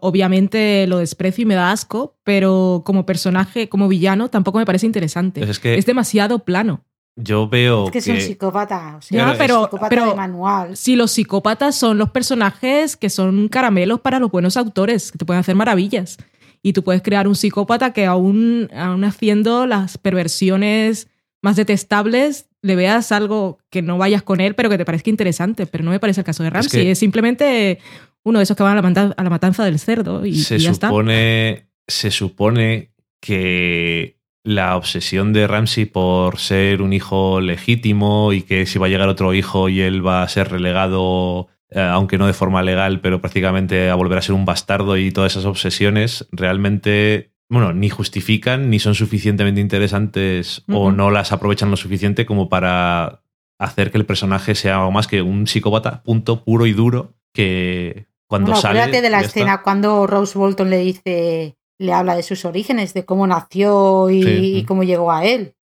Obviamente 0.00 0.86
lo 0.86 0.98
desprecio 0.98 1.42
y 1.42 1.46
me 1.46 1.54
da 1.54 1.72
asco, 1.72 2.16
pero 2.22 2.82
como 2.84 3.04
personaje, 3.04 3.68
como 3.68 3.88
villano, 3.88 4.28
tampoco 4.28 4.58
me 4.58 4.66
parece 4.66 4.86
interesante. 4.86 5.42
Es, 5.42 5.58
que, 5.58 5.76
es 5.76 5.86
demasiado 5.86 6.40
plano. 6.40 6.84
Yo 7.16 7.48
veo. 7.48 7.86
Es 7.86 7.90
que, 7.90 7.98
es 7.98 8.08
un 8.08 8.20
psicópata. 8.20 8.98
pero, 9.36 9.64
psicópata 9.64 10.06
de 10.06 10.14
manual. 10.14 10.76
Si 10.76 10.96
los 10.96 11.10
psicópatas 11.10 11.74
son 11.74 11.98
los 11.98 12.10
personajes 12.10 12.96
que 12.96 13.10
son 13.10 13.48
caramelos 13.48 14.00
para 14.00 14.18
los 14.18 14.30
buenos 14.30 14.56
autores, 14.56 15.12
que 15.12 15.18
te 15.18 15.24
pueden 15.24 15.40
hacer 15.40 15.54
maravillas. 15.54 16.16
Y 16.62 16.72
tú 16.72 16.84
puedes 16.84 17.02
crear 17.02 17.26
un 17.26 17.34
psicópata 17.34 17.92
que 17.92 18.06
aún, 18.06 18.70
aún 18.74 19.04
haciendo 19.04 19.66
las 19.66 19.98
perversiones 19.98 21.08
más 21.42 21.56
detestables, 21.56 22.46
le 22.62 22.76
veas 22.76 23.12
algo 23.12 23.58
que 23.70 23.82
no 23.82 23.98
vayas 23.98 24.22
con 24.22 24.40
él, 24.40 24.54
pero 24.54 24.70
que 24.70 24.78
te 24.78 24.84
parezca 24.84 25.10
interesante. 25.10 25.66
Pero 25.66 25.84
no 25.84 25.90
me 25.90 26.00
parece 26.00 26.20
el 26.20 26.24
caso 26.24 26.42
de 26.42 26.50
Ramsey. 26.50 26.88
Es, 26.88 26.98
simplemente 26.98 27.78
uno 28.22 28.38
de 28.38 28.44
esos 28.44 28.56
que 28.56 28.62
van 28.62 28.78
a 28.78 28.82
la, 28.82 29.14
a 29.16 29.24
la 29.24 29.30
matanza 29.30 29.64
del 29.64 29.78
cerdo 29.78 30.24
y, 30.24 30.36
se 30.36 30.58
ya 30.58 30.72
supone, 30.72 31.50
está. 31.50 31.66
Se 31.88 32.10
supone 32.10 32.92
que 33.20 34.16
la 34.44 34.76
obsesión 34.76 35.32
de 35.32 35.46
Ramsey 35.46 35.84
por 35.86 36.38
ser 36.38 36.82
un 36.82 36.92
hijo 36.92 37.40
legítimo 37.40 38.32
y 38.32 38.42
que 38.42 38.66
si 38.66 38.78
va 38.78 38.86
a 38.86 38.88
llegar 38.88 39.08
otro 39.08 39.34
hijo 39.34 39.68
y 39.68 39.80
él 39.80 40.04
va 40.04 40.22
a 40.22 40.28
ser 40.28 40.50
relegado, 40.50 41.48
eh, 41.70 41.80
aunque 41.80 42.18
no 42.18 42.26
de 42.26 42.32
forma 42.32 42.62
legal, 42.62 43.00
pero 43.00 43.20
prácticamente 43.20 43.90
a 43.90 43.94
volver 43.94 44.18
a 44.18 44.22
ser 44.22 44.34
un 44.34 44.44
bastardo 44.44 44.96
y 44.96 45.12
todas 45.12 45.32
esas 45.32 45.44
obsesiones, 45.44 46.26
realmente, 46.32 47.31
bueno, 47.52 47.72
ni 47.72 47.90
justifican 47.90 48.70
ni 48.70 48.78
son 48.78 48.94
suficientemente 48.94 49.60
interesantes 49.60 50.64
o 50.68 50.90
no 50.90 51.10
las 51.10 51.32
aprovechan 51.32 51.70
lo 51.70 51.76
suficiente 51.76 52.24
como 52.24 52.48
para 52.48 53.22
hacer 53.58 53.90
que 53.90 53.98
el 53.98 54.06
personaje 54.06 54.54
sea 54.54 54.78
algo 54.78 54.90
más 54.90 55.06
que 55.06 55.22
un 55.22 55.46
psicópata, 55.46 56.02
punto, 56.02 56.44
puro 56.44 56.66
y 56.66 56.72
duro, 56.72 57.14
que 57.32 58.06
cuando 58.26 58.52
bueno, 58.52 58.60
sale... 58.60 58.80
Acuérdate 58.80 59.02
de 59.02 59.10
la 59.10 59.20
escena 59.20 59.62
cuando 59.62 60.06
Rose 60.06 60.38
Bolton 60.38 60.70
le 60.70 60.78
dice 60.78 61.56
le 61.78 61.92
habla 61.92 62.16
de 62.16 62.22
sus 62.22 62.44
orígenes, 62.44 62.94
de 62.94 63.04
cómo 63.04 63.26
nació 63.26 64.08
y, 64.08 64.64
cómo 64.66 64.84
llegó 64.84 65.12
a 65.12 65.24
él. 65.24 65.54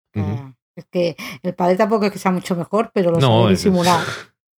Es 0.77 0.85
que 0.91 1.17
el 1.43 1.55
padre 1.55 1.77
tampoco 1.77 2.07
es 2.07 2.13
que 2.13 2.19
sea 2.19 2.31
mucho 2.31 2.55
mejor, 2.55 2.91
pero 2.95 3.11
lo 3.11 3.19
no, 3.19 3.43
sabe 3.43 3.51
disimular. 3.51 4.05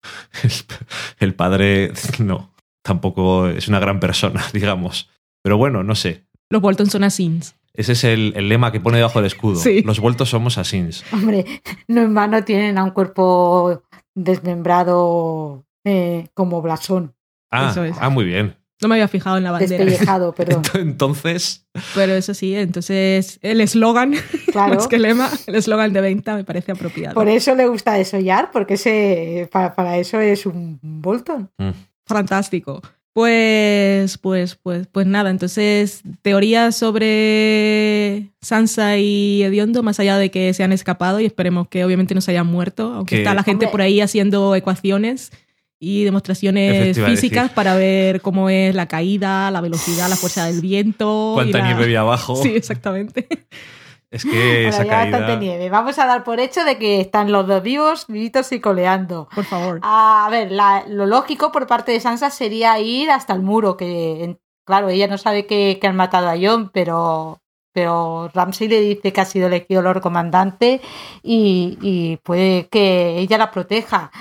El, 1.21 1.35
padre, 1.35 1.93
no, 2.19 2.53
tampoco 2.83 3.47
es 3.47 3.69
una 3.69 3.79
gran 3.79 4.01
persona, 4.01 4.45
digamos. 4.53 5.09
Pero 5.43 5.57
bueno, 5.57 5.83
no 5.83 5.95
sé. 5.95 6.27
Los 6.53 6.61
Bolton 6.61 6.91
son 6.91 7.03
asins. 7.03 7.57
Ese 7.73 7.93
es 7.93 8.05
el, 8.05 8.33
lema 8.47 8.73
que 8.73 8.79
pone 8.79 8.99
debajo 8.99 9.21
del 9.21 9.27
escudo. 9.27 9.59
Los 9.87 10.01
Bolton 10.01 10.27
somos 10.27 10.59
asins. 10.59 11.03
Hombre, 11.11 11.47
no 11.89 12.03
en 12.03 12.15
vano 12.15 12.45
tienen 12.45 12.77
a 12.77 12.85
un 12.85 12.91
cuerpo 12.91 13.83
desmembrado 14.15 15.65
eh, 15.83 16.29
como 16.35 16.61
blasón. 16.61 17.15
Ah, 17.51 17.75
ah, 17.99 18.11
muy 18.11 18.27
bien. 18.27 18.55
No 18.83 18.89
me 18.89 18.97
había 18.97 19.09
fijado 19.09 19.39
en 19.39 19.45
la 19.45 19.53
bandera. 19.53 19.83
Despellejado, 19.83 20.33
perdón. 20.37 20.63
Entonces. 20.75 21.67
Pero 21.95 22.13
eso 22.13 22.35
sí, 22.35 22.55
entonces 22.55 23.39
el 23.41 23.63
eslogan, 23.63 24.13
claro. 24.53 24.79
es 24.79 24.87
que 24.87 24.99
lema, 24.99 25.31
el 25.47 25.55
eslogan 25.55 25.95
de 25.95 26.03
venta 26.03 26.37
me 26.37 26.45
parece 26.45 26.73
apropiado. 26.73 27.15
Por 27.15 27.29
eso 27.29 27.55
le 27.55 27.67
gusta 27.67 27.95
desollar, 27.95 28.51
porque 28.53 28.75
ese, 28.75 29.49
para, 29.51 29.97
eso 29.97 30.21
es 30.21 30.45
un 30.45 30.79
Bolton. 30.83 31.51
Mm. 31.57 31.71
Fantástico. 32.05 32.83
Pues, 33.15 34.17
pues, 34.17 34.57
pues, 34.63 34.87
pues 34.91 35.07
nada, 35.07 35.29
entonces, 35.29 36.03
teorías 36.23 36.75
sobre 36.75 38.29
Sansa 38.41 38.97
y 38.97 39.43
Ediondo, 39.43 39.83
más 39.83 40.01
allá 40.01 40.17
de 40.17 40.31
que 40.31 40.55
se 40.55 40.65
han 40.65 40.73
escapado 40.73 41.21
y 41.21 41.27
esperemos 41.27 41.69
que 41.69 41.85
obviamente 41.85 42.15
no 42.15 42.23
se 42.23 42.31
hayan 42.31 42.47
muerto, 42.47 42.93
aunque 42.95 43.19
está 43.19 43.35
la 43.35 43.43
gente 43.43 43.69
por 43.69 43.83
ahí 43.83 44.01
haciendo 44.01 44.55
ecuaciones 44.55 45.31
y 45.79 46.05
demostraciones 46.05 46.97
físicas 46.97 47.51
para 47.51 47.75
ver 47.75 48.23
cómo 48.23 48.49
es 48.49 48.75
la 48.75 48.87
caída, 48.87 49.51
la 49.51 49.61
velocidad, 49.61 50.09
la 50.09 50.17
fuerza 50.17 50.47
del 50.47 50.63
viento. 50.63 51.33
Cuánta 51.35 51.61
nieve 51.61 51.85
había 51.85 52.01
abajo. 52.01 52.37
Sí, 52.43 52.53
exactamente. 52.55 53.27
Es 54.13 54.25
que 54.25 54.69
esa 54.69 54.79
Bueno, 54.85 54.91
ya 54.93 54.97
caída... 55.01 55.19
bastante 55.19 55.45
nieve. 55.45 55.71
Vamos 55.71 55.99
a 55.99 56.07
dar 56.07 56.23
por 56.23 56.39
hecho 56.39 56.65
de 56.65 56.79
que 56.79 57.01
están 57.01 57.33
los 57.33 57.47
dos 57.47 57.63
vivos, 57.63 58.07
vivitos 58.07 58.53
y 58.53 58.61
coleando. 58.61 59.29
Por 59.35 59.45
favor. 59.45 59.81
A 59.83 60.29
ver, 60.31 60.53
la- 60.53 60.85
lo 60.87 61.07
lógico 61.07 61.51
por 61.51 61.67
parte 61.67 61.93
de 61.93 62.01
Sansa 62.01 62.29
sería 62.31 62.79
ir 62.79 63.11
hasta 63.11 63.33
el 63.33 63.41
muro, 63.43 63.77
que 63.77 64.23
en- 64.23 64.39
claro, 64.67 64.91
ella 64.91 65.09
no 65.09 65.17
sabe 65.19 65.47
que, 65.47 65.79
que 65.81 65.87
han 65.87 65.97
matado 65.97 66.29
a 66.29 66.37
Jon, 66.39 66.71
pero, 66.75 67.41
pero 67.73 68.31
Ramsay 68.35 68.69
le 68.69 68.81
dice 68.81 69.13
que 69.15 69.21
ha 69.23 69.25
sido 69.25 69.47
elegido 69.47 69.81
Lord 69.81 70.03
Comandante 70.03 70.83
y, 71.23 71.79
y 71.81 72.19
puede 72.19 72.69
que 72.69 73.19
ella 73.19 73.39
la 73.39 73.51
proteja. 73.51 74.13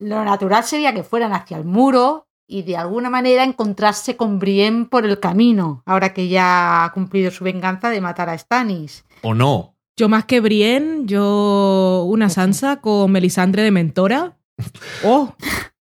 Lo 0.00 0.24
natural 0.24 0.64
sería 0.64 0.92
que 0.92 1.04
fueran 1.04 1.32
hacia 1.34 1.56
el 1.56 1.64
muro 1.64 2.26
y 2.50 2.62
de 2.62 2.76
alguna 2.76 3.08
manera 3.10 3.44
encontrarse 3.44 4.16
con 4.16 4.38
Brienne 4.40 4.86
por 4.86 5.04
el 5.06 5.20
camino, 5.20 5.82
ahora 5.86 6.12
que 6.12 6.28
ya 6.28 6.84
ha 6.84 6.92
cumplido 6.92 7.30
su 7.30 7.44
venganza 7.44 7.90
de 7.90 8.00
matar 8.00 8.28
a 8.28 8.36
Stannis. 8.36 9.04
¿O 9.22 9.34
no? 9.34 9.76
Yo 9.96 10.08
más 10.08 10.24
que 10.24 10.40
Brienne, 10.40 11.02
yo 11.06 12.04
una 12.08 12.28
Sansa 12.28 12.80
con 12.80 13.12
Melisandre 13.12 13.62
de 13.62 13.70
mentora. 13.70 14.36
Oh, 15.04 15.34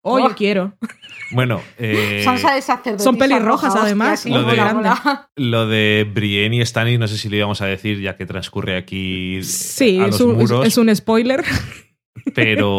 oh, 0.01 0.19
yo 0.19 0.25
Oh. 0.27 0.35
quiero. 0.35 0.73
Bueno, 1.31 1.61
eh, 1.77 2.21
Sansa 2.23 2.53
de 2.53 2.61
sacerdotisa 2.61 3.03
son 3.03 3.17
pelirrojas, 3.17 3.73
roja, 3.73 3.85
además, 3.85 4.13
hostia, 4.25 4.31
sí, 5.35 5.35
lo 5.35 5.65
de- 5.67 6.05
lo 6.05 6.11
Brienne 6.13 6.57
y 6.57 6.65
Stannis, 6.65 6.99
no 6.99 7.07
sé 7.07 7.17
si 7.17 7.27
lo 7.29 7.35
íbamos 7.37 7.61
a 7.61 7.65
decir 7.65 7.99
ya 8.01 8.15
que 8.17 8.25
transcurre 8.25 8.77
aquí 8.77 9.41
Sí, 9.43 9.99
a 9.99 10.07
es 10.07 10.19
un, 10.21 10.31
es- 10.31 10.37
muros, 10.37 10.65
es 10.67 10.77
un 10.77 10.95
spoiler. 10.95 11.43
pero 12.33 12.69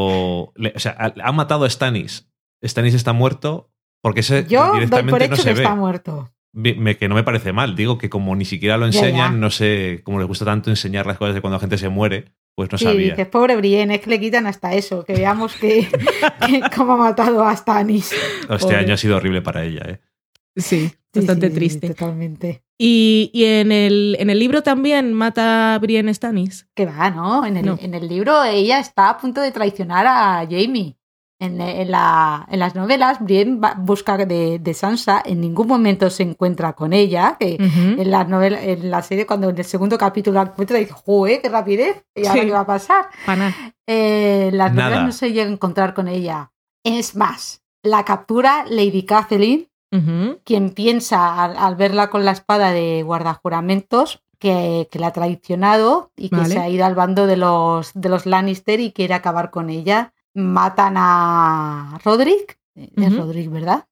o 0.45 0.53
sea, 0.77 0.97
ha, 0.99 1.13
ha 1.29 1.33
matado 1.33 1.65
a 1.65 1.71
Stannis. 1.71 2.29
Stannis 2.65 2.95
está 2.95 3.13
muerto 3.13 3.71
porque 4.09 4.21
ese 4.21 4.45
Yo 4.49 4.61
doy 4.61 4.69
por 4.69 4.75
directamente 4.81 5.25
hecho 5.27 5.31
no 5.31 5.37
que 5.37 5.43
se 5.43 5.53
ve. 5.55 5.63
está 5.63 5.75
muerto. 5.75 6.31
Me- 6.53 6.97
que 6.97 7.09
no 7.09 7.15
me 7.15 7.23
parece 7.23 7.53
mal. 7.53 7.77
Digo 7.77 7.99
que 7.99 8.09
como 8.11 8.35
ni 8.35 8.45
siquiera 8.45 8.77
lo 8.79 8.87
enseñan, 8.87 9.33
ya. 9.35 9.39
no 9.39 9.51
sé, 9.51 10.01
como 10.03 10.19
les 10.19 10.27
gusta 10.27 10.45
tanto 10.45 10.71
enseñar 10.71 11.07
las 11.07 11.19
cosas 11.19 11.35
de 11.35 11.41
cuando 11.41 11.57
la 11.57 11.61
gente 11.61 11.79
se 11.79 11.89
muere, 11.89 12.33
pues 12.57 12.73
no 12.73 12.79
sí, 12.79 12.85
sabía. 12.85 13.11
dices, 13.11 13.29
pobre 13.29 13.55
Brienne, 13.57 13.95
es 13.95 14.01
que 14.01 14.11
le 14.11 14.19
quitan 14.19 14.47
hasta 14.47 14.73
eso, 14.75 15.05
que 15.05 15.13
veamos 15.13 15.55
que, 15.55 15.87
que 16.47 16.61
cómo 16.75 16.95
ha 16.95 16.97
matado 16.97 17.45
a 17.45 17.55
Stannis. 17.55 18.13
Este 18.13 18.57
Pobre. 18.59 18.77
año 18.77 18.95
ha 18.95 18.97
sido 18.97 19.17
horrible 19.19 19.43
para 19.43 19.65
ella. 19.65 19.83
¿eh? 19.89 20.01
Sí, 20.57 20.91
Sí, 21.15 21.21
bastante 21.21 21.49
sí, 21.49 21.55
triste. 21.55 21.89
Totalmente. 21.89 22.63
Y, 22.77 23.31
y 23.33 23.45
en, 23.45 23.71
el, 23.73 24.17
en 24.19 24.29
el 24.31 24.39
libro 24.39 24.63
también 24.63 25.13
mata 25.15 25.75
a 25.75 25.79
Brienne 25.79 26.13
Stannis. 26.13 26.69
Que 26.75 26.87
va, 26.87 27.11
¿no? 27.11 27.45
En 27.47 27.57
el, 27.57 27.65
No. 27.67 27.79
en 27.81 27.95
el 27.95 28.09
libro 28.09 28.43
ella 28.45 28.79
está 28.81 29.11
a 29.11 29.19
punto 29.19 29.41
de 29.41 29.51
traicionar 29.53 30.07
a 30.07 30.47
Jamie. 30.49 30.97
En, 31.41 31.61
en 31.61 31.91
la- 31.93 32.47
en 32.51 32.59
las 32.59 32.75
novelas, 32.75 33.19
Brienne 33.21 33.61
va- 33.61 33.75
busca 33.79 34.17
de, 34.17 34.59
de 34.59 34.75
Sansa, 34.75 35.23
en 35.25 35.41
ningún 35.41 35.69
momento 35.69 36.11
se 36.11 36.25
encuentra 36.25 36.73
con 36.73 36.93
ella, 36.93 37.37
que 37.39 37.55
en 37.61 38.11
la 38.11 38.25
novela, 38.25 38.61
en 38.61 38.91
la 38.91 39.03
serie, 39.03 39.25
cuando 39.25 39.49
en 39.51 39.57
el 39.57 39.65
segundo 39.65 39.97
capítulo 39.97 40.43
la 40.43 40.51
encuentra, 40.51 40.79
dice, 40.79 40.93
¡joder, 40.93 41.41
qué 41.41 41.49
rapidez! 41.49 42.05
¿Y 42.17 42.27
ahora 42.27 42.41
Sí. 42.41 42.47
qué 42.49 42.53
va 42.53 42.61
a 42.61 42.67
pasar? 42.67 43.07
Eh, 43.87 44.51
las 44.53 44.75
Nada. 44.75 44.89
novelas 44.91 45.07
no 45.07 45.13
se 45.13 45.33
llega 45.33 45.49
a 45.49 45.53
encontrar 45.53 45.95
con 45.95 46.09
ella. 46.09 46.51
Es 46.85 47.15
más, 47.15 47.63
la 47.85 48.05
captura 48.05 48.65
Lady 48.69 49.05
Kathleen, 49.05 49.69
quien 50.45 50.71
piensa 50.71 51.43
al, 51.45 51.57
al 51.57 51.77
verla 51.77 52.11
con 52.11 52.25
la 52.25 52.33
espada 52.33 52.73
de 52.73 53.03
guardajuramentos 53.05 54.23
que, 54.39 54.89
que 54.91 54.99
la 54.99 55.09
ha 55.09 55.13
traicionado 55.13 56.11
y 56.17 56.29
que 56.31 56.37
Vale. 56.37 56.49
se 56.55 56.59
ha 56.59 56.69
ido 56.69 56.85
al 56.85 56.95
bando 56.95 57.27
de 57.27 57.37
los, 57.37 57.93
de 57.95 58.09
los 58.09 58.27
Lannister 58.27 58.81
y 58.81 58.93
quiere 58.93 59.15
acabar 59.15 59.51
con 59.51 59.71
ella. 59.71 60.13
Matan 60.39 60.95
a 60.97 61.99
Roderick. 62.05 62.59
Es 62.75 63.09
Ujú. 63.13 63.17
Roderick, 63.19 63.51
¿verdad? 63.51 63.87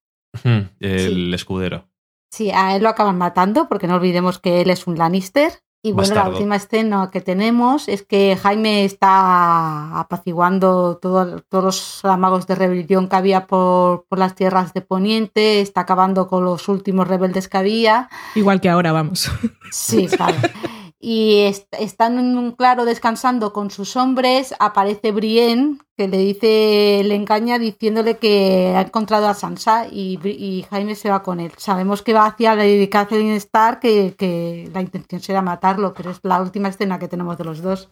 El 0.80 1.32
escudero. 1.34 1.88
Sí, 2.30 2.51
a 2.51 2.76
él 2.76 2.82
lo 2.82 2.88
acaban 2.88 3.18
matando 3.18 3.68
porque 3.68 3.86
no 3.86 3.94
olvidemos 3.97 4.38
que 4.38 4.61
él 4.61 4.70
es 4.70 4.86
un 4.86 4.97
Lannister. 4.99 5.53
Y 5.82 5.92
bueno, 5.92 6.14
la 6.16 6.28
última 6.28 6.57
escena 6.57 7.11
que 7.12 7.20
tenemos 7.20 7.86
es 7.86 8.03
que 8.03 8.36
Jaime 8.36 8.84
está 8.84 10.01
apaciguando 10.01 10.97
todo- 11.01 11.42
todos 11.49 11.64
los 11.64 12.05
amagos 12.05 12.49
de 12.49 12.57
rebelión 12.57 13.09
que 13.09 13.14
había 13.16 13.47
por, 13.47 14.05
por 14.09 14.18
las 14.18 14.34
tierras 14.34 14.74
de 14.74 14.80
Poniente, 14.80 15.61
está 15.61 15.82
acabando 15.82 16.26
con 16.26 16.44
los 16.44 16.68
últimos 16.68 17.07
rebeldes 17.07 17.49
que 17.49 17.59
había. 17.59 18.09
Igual 18.34 18.61
que 18.61 18.68
ahora, 18.68 18.90
vamos. 18.90 19.30
Sí, 19.70 20.09
claro. 20.09 20.36
Y 20.99 21.40
est- 21.42 21.72
están 21.78 22.18
en 22.18 22.38
un 22.38 22.53
claro 22.53 22.86
descansando 22.86 23.53
con 23.53 23.70
sus 23.70 23.97
hombres, 23.97 24.55
aparece 24.59 25.12
Brienne, 25.12 25.78
que 25.97 26.09
le 26.09 26.16
dice, 26.18 27.03
le 27.05 27.14
engaña 27.14 27.59
diciéndole 27.59 28.16
que 28.16 28.72
ha 28.74 28.80
encontrado 28.80 29.28
a 29.28 29.34
Sansa 29.34 29.86
y, 29.90 30.64
Jaime 30.70 30.94
se 30.94 31.11
va 31.11 31.22
con 31.22 31.38
él. 31.40 31.53
Sabemos 31.59 32.01
que 32.03 32.14
va 32.14 32.26
hacia 32.26 32.55
Lady 32.55 32.88
Catherine 32.88 33.36
Stark, 33.36 33.80
que, 33.80 34.14
que 34.16 34.70
la 34.72 34.80
intención 34.80 35.20
será 35.20 35.42
matarlo, 35.42 35.92
pero 35.92 36.11
es 36.12 36.20
la 36.22 36.40
última 36.40 36.68
escena 36.68 36.99
que 36.99 37.09
tenemos 37.09 37.36
de 37.36 37.44
los 37.44 37.61
dos. 37.61 37.90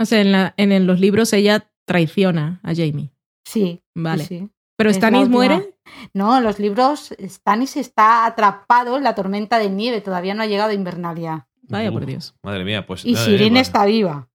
O 0.00 0.04
sea, 0.04 0.20
en, 0.20 0.32
la- 0.32 0.52
en, 0.56 0.86
los 0.86 0.98
libros 0.98 1.32
ella 1.32 1.70
traiciona 1.86 2.60
a 2.64 2.74
Jamie. 2.74 3.12
Sí, 3.46 3.80
Vale. 3.94 4.24
sí. 4.24 4.48
Pero 4.76 4.90
Es 4.90 4.96
la 4.96 5.08
Stannis 5.08 5.28
muere. 5.28 5.74
No, 6.12 6.36
en 6.36 6.42
los 6.44 6.58
libros 6.58 7.14
Stannis 7.18 7.76
está 7.76 8.26
atrapado 8.26 8.96
en 8.98 9.04
la 9.04 9.14
tormenta 9.14 9.58
de 9.58 9.70
nieve, 9.70 10.00
todavía 10.00 10.34
no 10.34 10.42
ha 10.42 10.46
llegado 10.46 10.70
a 10.70 10.74
Invernalia. 10.74 11.46
Vaya 11.68 11.90
por 11.92 12.06
Dios. 12.06 12.34
Madre 12.42 12.64
mía, 12.64 12.86
pues. 12.86 13.04
Y 13.04 13.14
eh, 13.14 13.50
está 13.60 13.84
viva. 13.86 14.28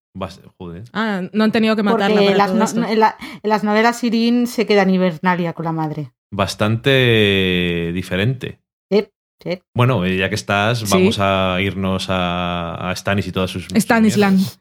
Joder. 0.57 0.83
Ah, 0.91 1.21
no 1.31 1.43
han 1.45 1.51
tenido 1.53 1.75
que 1.77 1.83
matarla 1.83 2.17
Porque 2.17 2.25
para 2.31 2.37
las 2.37 2.47
todo 2.47 2.57
no- 2.59 2.65
esto. 2.65 2.83
en, 2.93 2.99
la- 2.99 3.15
en 3.41 3.49
las 3.49 3.63
novelas 3.63 3.97
Sirin 3.99 4.45
se 4.47 4.65
queda 4.65 4.81
en 4.81 4.89
Invernalia 4.89 5.53
con 5.53 5.63
la 5.65 5.71
madre. 5.71 6.11
Bastante 6.31 7.91
diferente. 7.93 8.59
Sí, 8.91 9.07
sí. 9.41 9.59
Bueno, 9.73 10.03
eh, 10.05 10.17
ya 10.17 10.29
que 10.29 10.35
estás, 10.35 10.79
Sí. 10.79 10.85
vamos 10.91 11.17
a 11.19 11.57
irnos 11.61 12.07
a, 12.09 12.89
a 12.89 12.95
Stanis 12.95 13.27
y 13.27 13.31
todas 13.31 13.51
sus. 13.51 13.65
sus 13.65 13.73
Stanislan. 13.83 14.35
mierdas. 14.35 14.59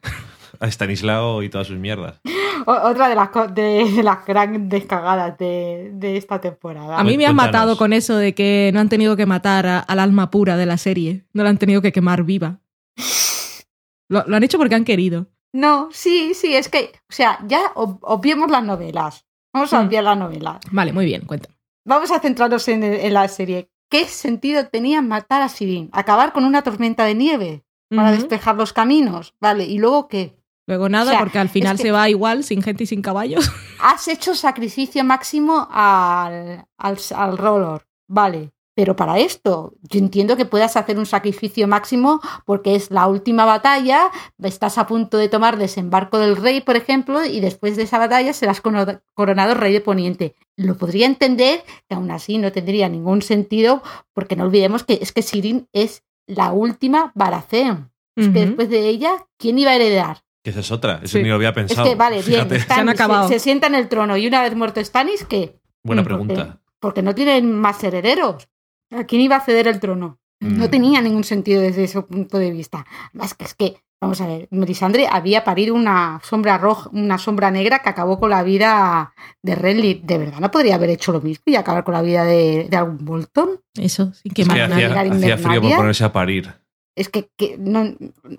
A 0.61 0.67
Stanislao 0.69 1.43
y 1.43 1.49
todas 1.49 1.67
sus 1.67 1.79
mierdas. 1.79 2.21
Otra 2.67 3.09
de 3.09 3.15
las, 3.15 3.31
de, 3.55 3.91
de 3.97 4.03
las 4.03 4.25
grandes 4.27 4.85
cagadas 4.87 5.37
de, 5.39 5.91
de 5.95 6.17
esta 6.17 6.41
temporada. 6.41 6.99
A 6.99 7.05
mí 7.05 7.17
me 7.17 7.27
han 7.27 7.35
Cuéntanos. 7.37 7.53
matado 7.53 7.77
con 7.79 7.93
eso 7.93 8.17
de 8.17 8.35
que 8.35 8.71
no 8.75 8.81
han 8.81 8.89
tenido 8.89 9.17
que 9.17 9.27
matar 9.27 9.67
a- 9.67 9.79
al 9.81 9.99
alma 9.99 10.31
pura 10.31 10.57
de 10.57 10.67
la 10.67 10.77
serie. 10.79 11.25
No 11.33 11.43
la 11.43 11.51
han 11.51 11.59
tenido 11.59 11.83
que 11.83 11.93
quemar 11.93 12.25
viva. 12.25 12.61
Lo, 14.09 14.25
lo 14.27 14.37
han 14.37 14.43
hecho 14.43 14.59
porque 14.59 14.75
han 14.75 14.85
querido. 14.85 15.27
No, 15.53 15.89
sí, 15.93 16.33
sí, 16.35 16.55
es 16.55 16.69
que, 16.69 16.93
o 17.09 17.13
sea, 17.13 17.39
ya 17.47 17.73
ob- 17.75 17.99
obviemos 18.03 18.51
las 18.51 18.63
novelas. 18.65 19.27
Vamos 19.53 19.73
a 19.73 19.83
Mm. 19.83 19.87
obviar 19.87 20.05
las 20.05 20.19
novelas. 20.19 20.59
Vale, 20.71 20.93
muy 20.93 21.05
bien, 21.05 21.23
cuenta. 21.27 21.49
Vamos 21.85 22.11
a 22.11 22.21
centrarnos 22.21 22.69
en, 22.69 23.13
la 23.13 23.27
serie. 23.29 23.69
¿Qué 23.91 24.05
sentido 24.05 24.67
tenía 24.69 25.03
matar 25.03 25.43
a 25.43 25.49
Sirin? 25.49 25.89
¿Acabar 25.93 26.33
con 26.33 26.45
una 26.45 26.63
tormenta 26.63 27.05
de 27.05 27.15
nieve 27.17 27.65
para 27.89 28.13
despejar 28.13 28.55
los 28.55 28.73
caminos? 28.73 29.35
Vale, 29.41 29.65
¿y 29.65 29.79
luego 29.79 30.07
qué? 30.07 30.37
Luego 30.71 30.89
nada, 30.89 31.11
O 31.11 31.15
sea, 31.15 31.19
porque 31.19 31.39
al 31.41 31.49
final 31.49 31.75
es 31.75 31.81
que- 31.83 31.89
se 31.89 31.93
va 31.93 32.09
igual, 32.09 32.45
sin 32.45 32.63
gente 32.63 32.85
y 32.85 32.87
sin 32.87 33.03
caballos. 33.03 33.51
Has 33.83 34.07
hecho 34.07 34.35
sacrificio 34.37 35.03
máximo 35.05 35.67
al, 35.71 36.65
al, 36.79 36.99
al 37.17 37.37
roller. 37.39 37.83
Vale. 38.09 38.53
Pero 38.77 38.95
para 38.95 39.19
esto, 39.19 39.75
yo 39.83 39.99
entiendo 39.99 40.37
que 40.37 40.45
puedas 40.47 40.77
hacer 40.77 40.97
un 40.97 41.05
sacrificio 41.05 41.67
máximo 41.67 42.21
porque 42.47 42.77
es 42.77 42.91
la 42.93 43.09
última 43.09 43.45
batalla, 43.45 44.11
estás 44.43 44.79
a 44.79 44.87
punto 44.87 45.19
de 45.19 45.29
tomar 45.29 45.59
desembarco 45.59 46.19
del 46.19 46.37
rey, 46.37 46.61
por 46.61 46.77
ejemplo, 46.77 47.25
y 47.27 47.41
después 47.41 47.77
de 47.77 47.83
esa 47.83 47.99
batalla 47.99 48.33
serás 48.33 48.63
coronado 48.63 49.55
rey 49.55 49.73
de 49.73 49.81
Poniente. 49.81 50.35
Lo 50.57 50.77
podría 50.79 51.07
entender, 51.07 51.63
que 51.89 51.97
aún 51.97 52.11
así 52.13 52.39
no 52.39 52.53
tendría 52.53 52.89
ningún 52.89 53.23
sentido, 53.23 53.83
porque 54.15 54.37
no 54.37 54.45
olvidemos 54.45 54.85
que 54.85 54.99
es 55.03 55.13
que 55.13 55.23
Sirin 55.23 55.69
es 55.73 56.05
la 56.27 56.53
última 56.53 57.11
Baratheon. 57.17 57.91
Es 58.17 58.29
que 58.29 58.47
después 58.47 58.69
de 58.71 58.87
ella, 58.89 59.11
¿quién 59.39 59.59
iba 59.59 59.71
a 59.71 59.77
heredar? 59.77 60.19
Que 60.43 60.51
esa 60.51 60.61
es 60.61 60.71
otra. 60.71 61.01
Eso 61.03 61.19
Sí. 61.19 61.23
ni 61.23 61.29
lo 61.29 61.35
había 61.35 61.51
Es 61.51 61.55
pensado. 61.55 61.89
que, 61.89 61.95
vale, 61.95 62.23
bien. 62.23 62.41
Stannis 62.47 62.65
Se 62.67 62.73
han 62.73 62.89
acabado. 62.89 63.29
Se, 63.29 63.35
se 63.35 63.41
sienta 63.41 63.67
en 63.67 63.75
el 63.75 63.89
trono 63.89 64.17
y 64.17 64.27
una 64.27 64.43
vez 64.43 64.55
muerto 64.57 64.83
Stannis, 64.83 65.25
¿qué? 65.25 65.57
Buena 65.85 66.03
pregunta. 66.03 66.61
Porque 66.79 67.03
no 67.03 67.15
tienen 67.15 67.53
más 67.53 67.83
herederos. 67.85 68.49
¿A 68.91 69.05
quién 69.05 69.21
iba 69.23 69.37
a 69.37 69.41
ceder 69.41 69.69
el 69.69 69.81
trono? 69.81 70.19
No 70.41 70.67
Mm. 70.67 70.71
tenía 70.71 71.01
ningún 71.03 71.25
sentido 71.25 71.61
desde 71.61 71.85
ese 71.85 72.01
punto 72.03 72.39
de 72.39 72.51
vista. 72.51 72.87
Más 73.13 73.35
que 73.35 73.45
es 73.45 73.55
que, 73.55 73.77
vamos 74.01 74.19
a 74.23 74.27
ver, 74.27 74.49
Melisandre 74.51 75.07
había 75.11 75.45
parido 75.45 75.75
una 75.75 76.19
sombra 76.25 76.57
roja, 76.57 76.89
una 76.95 77.19
sombra 77.19 77.51
negra 77.51 77.81
que 77.81 77.91
acabó 77.91 78.19
con 78.19 78.31
la 78.31 78.43
vida 78.43 79.13
de 79.43 79.55
Renly. 79.55 80.01
¿De 80.03 80.17
verdad 80.17 80.41
no 80.41 80.51
podría 80.51 80.77
haber 80.77 80.89
hecho 80.89 81.13
lo 81.13 81.21
mismo 81.21 81.43
y 81.47 81.57
acabar 81.57 81.85
con 81.85 81.93
la 81.93 82.01
vida 82.01 82.25
de, 82.25 82.67
de 82.71 82.77
algún 82.79 83.05
Bolton? 83.05 83.61
Eso, 83.75 84.15
sin 84.15 84.33
Es 84.33 84.35
que 84.35 84.43
Invernalia. 84.43 84.89
nadie. 84.89 85.11
hacía, 85.11 85.35
hacía 85.35 85.49
frío 85.51 85.61
por 85.61 85.77
ponerse 85.77 86.05
a 86.05 86.13
parir. 86.15 86.51
Es 86.97 87.09
que, 87.09 87.29
que 87.37 87.57
no, 87.59 87.95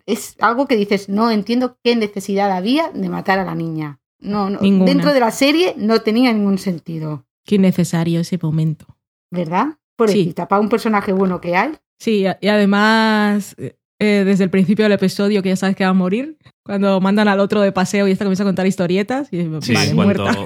es 0.06 0.36
algo 0.40 0.68
que 0.68 0.76
dices, 0.76 1.10
no 1.10 1.32
entiendo 1.32 1.78
qué 1.84 1.96
necesidad 1.96 2.52
había 2.52 2.90
de 2.92 3.10
matar 3.10 3.40
a 3.40 3.46
la 3.46 3.56
niña. 3.56 4.00
No, 4.20 4.50
no. 4.50 4.60
Dentro 4.60 5.14
de 5.14 5.20
la 5.20 5.32
serie 5.32 5.74
no 5.78 6.02
tenía 6.02 6.32
ningún 6.34 6.58
sentido, 6.60 7.26
Qué 7.46 7.56
innecesario 7.56 8.20
ese 8.20 8.38
momento. 8.42 8.86
¿verdad? 9.32 9.78
Pobrecita, 9.96 10.48
para 10.48 10.60
un 10.62 10.70
personaje 10.70 11.12
bueno 11.14 11.40
que 11.42 11.56
hay. 11.56 11.72
Sí, 12.00 12.26
y 12.42 12.48
además, 12.48 13.56
eh, 13.58 14.24
desde 14.26 14.44
el 14.44 14.50
principio 14.50 14.84
del 14.86 14.92
episodio, 14.92 15.42
que 15.42 15.50
ya 15.50 15.56
sabes 15.56 15.76
que 15.76 15.84
va 15.84 15.92
a 15.92 15.94
morir, 15.94 16.38
cuando 16.64 17.00
mandan 17.02 17.28
al 17.28 17.40
otro 17.40 17.62
de 17.62 17.72
paseo 17.72 18.08
y 18.08 18.12
esta 18.12 18.26
comienza 18.26 18.44
a 18.44 18.48
contar 18.48 18.68
historietas, 18.68 19.30
y 19.32 19.42
Sí, 19.62 19.74
vale, 19.74 19.94
cuando, 19.96 20.24
muerta. 20.24 20.38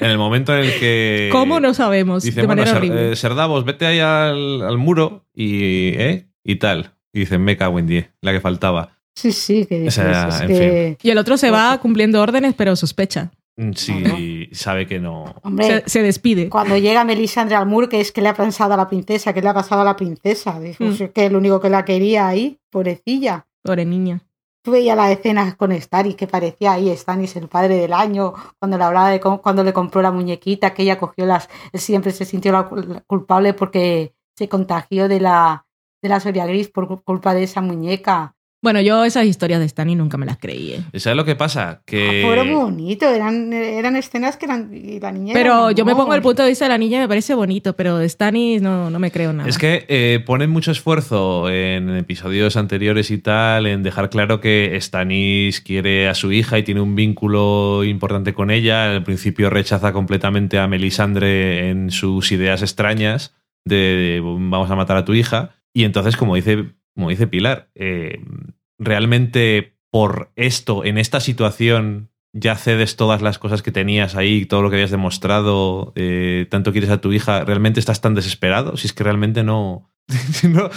en 0.00 0.10
el 0.10 0.18
momento 0.18 0.54
en 0.54 0.64
el 0.64 0.78
que. 0.78 1.28
¿Cómo 1.32 1.60
no 1.60 1.74
sabemos? 1.74 2.22
Dice, 2.22 2.40
de 2.42 2.46
bueno, 2.46 2.62
manera 2.62 2.78
Ser- 2.80 2.90
horrible. 2.90 3.12
eh, 3.12 3.16
Serdavos, 3.16 3.64
vete 3.64 3.86
ahí 3.86 3.98
al, 4.00 4.62
al 4.62 4.78
muro 4.78 5.26
y, 5.34 5.88
¿eh? 5.96 6.28
y 6.44 6.56
tal. 6.56 6.94
Y 7.18 7.22
dicen, 7.22 7.42
me 7.42 7.56
cago 7.56 7.80
en 7.80 7.86
10, 7.88 8.10
la 8.22 8.30
que 8.32 8.40
faltaba. 8.40 8.96
Sí, 9.16 9.32
sí, 9.32 9.66
que 9.66 9.80
dices, 9.80 9.98
O 9.98 10.02
sea, 10.02 10.28
es 10.28 10.40
en 10.42 10.46
que- 10.48 10.98
Y 11.02 11.10
el 11.10 11.18
otro 11.18 11.36
se 11.36 11.50
va 11.50 11.76
cumpliendo 11.78 12.22
órdenes, 12.22 12.54
pero 12.56 12.76
sospecha. 12.76 13.32
Mm, 13.56 13.72
Sí, 13.72 14.48
sabe 14.52 14.86
que 14.86 15.00
no. 15.00 15.34
Hombre, 15.42 15.66
Se, 15.82 15.88
se 15.90 16.02
despide. 16.02 16.48
cuando 16.48 16.76
llega 16.76 17.02
Melisandre 17.02 17.56
al 17.56 17.66
muro, 17.66 17.88
que 17.88 18.00
es 18.00 18.12
que 18.12 18.22
le 18.22 18.28
ha 18.28 18.34
pensado 18.34 18.74
a 18.74 18.76
la 18.76 18.86
princesa, 18.88 19.32
que 19.32 19.42
le 19.42 19.48
ha 19.48 19.54
pasado 19.54 19.80
a 19.82 19.84
la 19.84 19.96
princesa. 19.96 20.60
Dijo, 20.60 20.84
Mm. 20.84 20.92
"Si 20.94 21.04
es 21.04 21.10
que 21.10 21.26
el 21.26 21.34
único 21.34 21.60
que 21.60 21.68
la 21.70 21.84
quería 21.84 22.28
ahí, 22.28 22.60
pobrecilla. 22.70 23.46
Pobre 23.64 23.84
niña. 23.84 24.20
Tú 24.62 24.70
veías 24.70 24.96
las 24.96 25.10
escenas 25.10 25.56
con 25.56 25.72
Stannis, 25.72 26.14
que 26.14 26.28
parecía 26.28 26.72
ahí 26.74 26.94
Stannis 26.96 27.34
el 27.34 27.48
padre 27.48 27.76
del 27.78 27.92
año, 27.94 28.32
cuando 28.60 28.78
le 28.78 28.84
hablaba 28.84 29.10
de 29.10 29.18
cómo- 29.18 29.42
cuando 29.42 29.64
le 29.64 29.72
compró 29.72 30.02
la 30.02 30.12
muñequita, 30.12 30.72
que 30.74 30.82
ella 30.84 30.98
cogió 31.00 31.26
las, 31.26 31.48
él 31.72 31.80
siempre 31.80 32.12
se 32.12 32.24
sintió 32.24 32.52
la 32.52 32.68
culpable 33.08 33.54
porque 33.54 34.12
se 34.36 34.48
contagió 34.48 35.08
de 35.08 35.18
la, 35.20 35.64
de 36.02 36.08
la 36.08 36.20
Soria 36.20 36.46
Gris 36.46 36.68
por 36.68 36.86
cu- 36.88 37.02
culpa 37.02 37.34
de 37.34 37.42
esa 37.44 37.60
muñeca. 37.60 38.34
Bueno, 38.60 38.80
yo 38.80 39.04
esas 39.04 39.24
historias 39.24 39.60
de 39.60 39.68
Stanny 39.68 39.94
nunca 39.94 40.16
me 40.18 40.26
las 40.26 40.36
creí. 40.38 40.72
¿eh? 40.72 40.98
¿Sabes 40.98 41.16
lo 41.16 41.24
que 41.24 41.36
pasa? 41.36 41.80
Que. 41.86 42.22
Ah, 42.22 42.26
Fueron 42.26 42.46
muy 42.48 42.56
bonitos, 42.56 43.08
eran, 43.14 43.52
eran 43.52 43.94
escenas 43.94 44.36
que 44.36 44.46
eran, 44.46 44.74
y 44.74 44.98
la 44.98 45.12
niña 45.12 45.32
Pero 45.32 45.70
yo 45.70 45.84
me 45.84 45.94
pongo 45.94 46.12
el 46.12 46.22
punto 46.22 46.42
de 46.42 46.48
vista 46.48 46.64
de 46.64 46.70
la 46.70 46.78
niña 46.78 46.96
y 46.98 47.00
me 47.02 47.06
parece 47.06 47.34
bonito, 47.34 47.76
pero 47.76 47.98
de 47.98 48.08
Stannis 48.08 48.60
no, 48.60 48.90
no 48.90 48.98
me 48.98 49.12
creo 49.12 49.32
nada. 49.32 49.48
Es 49.48 49.58
que 49.58 49.86
eh, 49.88 50.24
ponen 50.26 50.50
mucho 50.50 50.72
esfuerzo 50.72 51.48
en 51.48 51.88
episodios 51.96 52.56
anteriores 52.56 53.12
y 53.12 53.18
tal 53.18 53.66
en 53.68 53.84
dejar 53.84 54.10
claro 54.10 54.40
que 54.40 54.76
Stannis 54.80 55.60
quiere 55.60 56.08
a 56.08 56.14
su 56.16 56.32
hija 56.32 56.58
y 56.58 56.64
tiene 56.64 56.80
un 56.80 56.96
vínculo 56.96 57.84
importante 57.84 58.34
con 58.34 58.50
ella. 58.50 58.90
Al 58.90 59.04
principio 59.04 59.50
rechaza 59.50 59.92
completamente 59.92 60.58
a 60.58 60.66
Melisandre 60.66 61.70
en 61.70 61.92
sus 61.92 62.32
ideas 62.32 62.62
extrañas 62.62 63.36
de, 63.64 63.76
de, 63.76 64.20
vamos 64.20 64.68
a 64.68 64.74
matar 64.74 64.96
a 64.96 65.04
tu 65.04 65.14
hija. 65.14 65.54
Y 65.74 65.84
entonces, 65.84 66.16
como 66.16 66.34
dice, 66.34 66.74
como 66.94 67.10
dice 67.10 67.26
Pilar, 67.26 67.70
eh, 67.74 68.20
realmente 68.78 69.76
por 69.90 70.32
esto, 70.36 70.84
en 70.84 70.98
esta 70.98 71.20
situación, 71.20 72.10
ya 72.32 72.56
cedes 72.56 72.96
todas 72.96 73.22
las 73.22 73.38
cosas 73.38 73.62
que 73.62 73.72
tenías 73.72 74.14
ahí, 74.14 74.44
todo 74.44 74.62
lo 74.62 74.70
que 74.70 74.76
habías 74.76 74.90
demostrado, 74.90 75.92
eh, 75.96 76.46
tanto 76.50 76.72
quieres 76.72 76.90
a 76.90 77.00
tu 77.00 77.12
hija, 77.12 77.44
¿realmente 77.44 77.80
estás 77.80 78.00
tan 78.00 78.14
desesperado? 78.14 78.76
Si 78.76 78.86
es 78.86 78.92
que 78.92 79.04
realmente 79.04 79.42
no... 79.42 79.90
no 80.48 80.70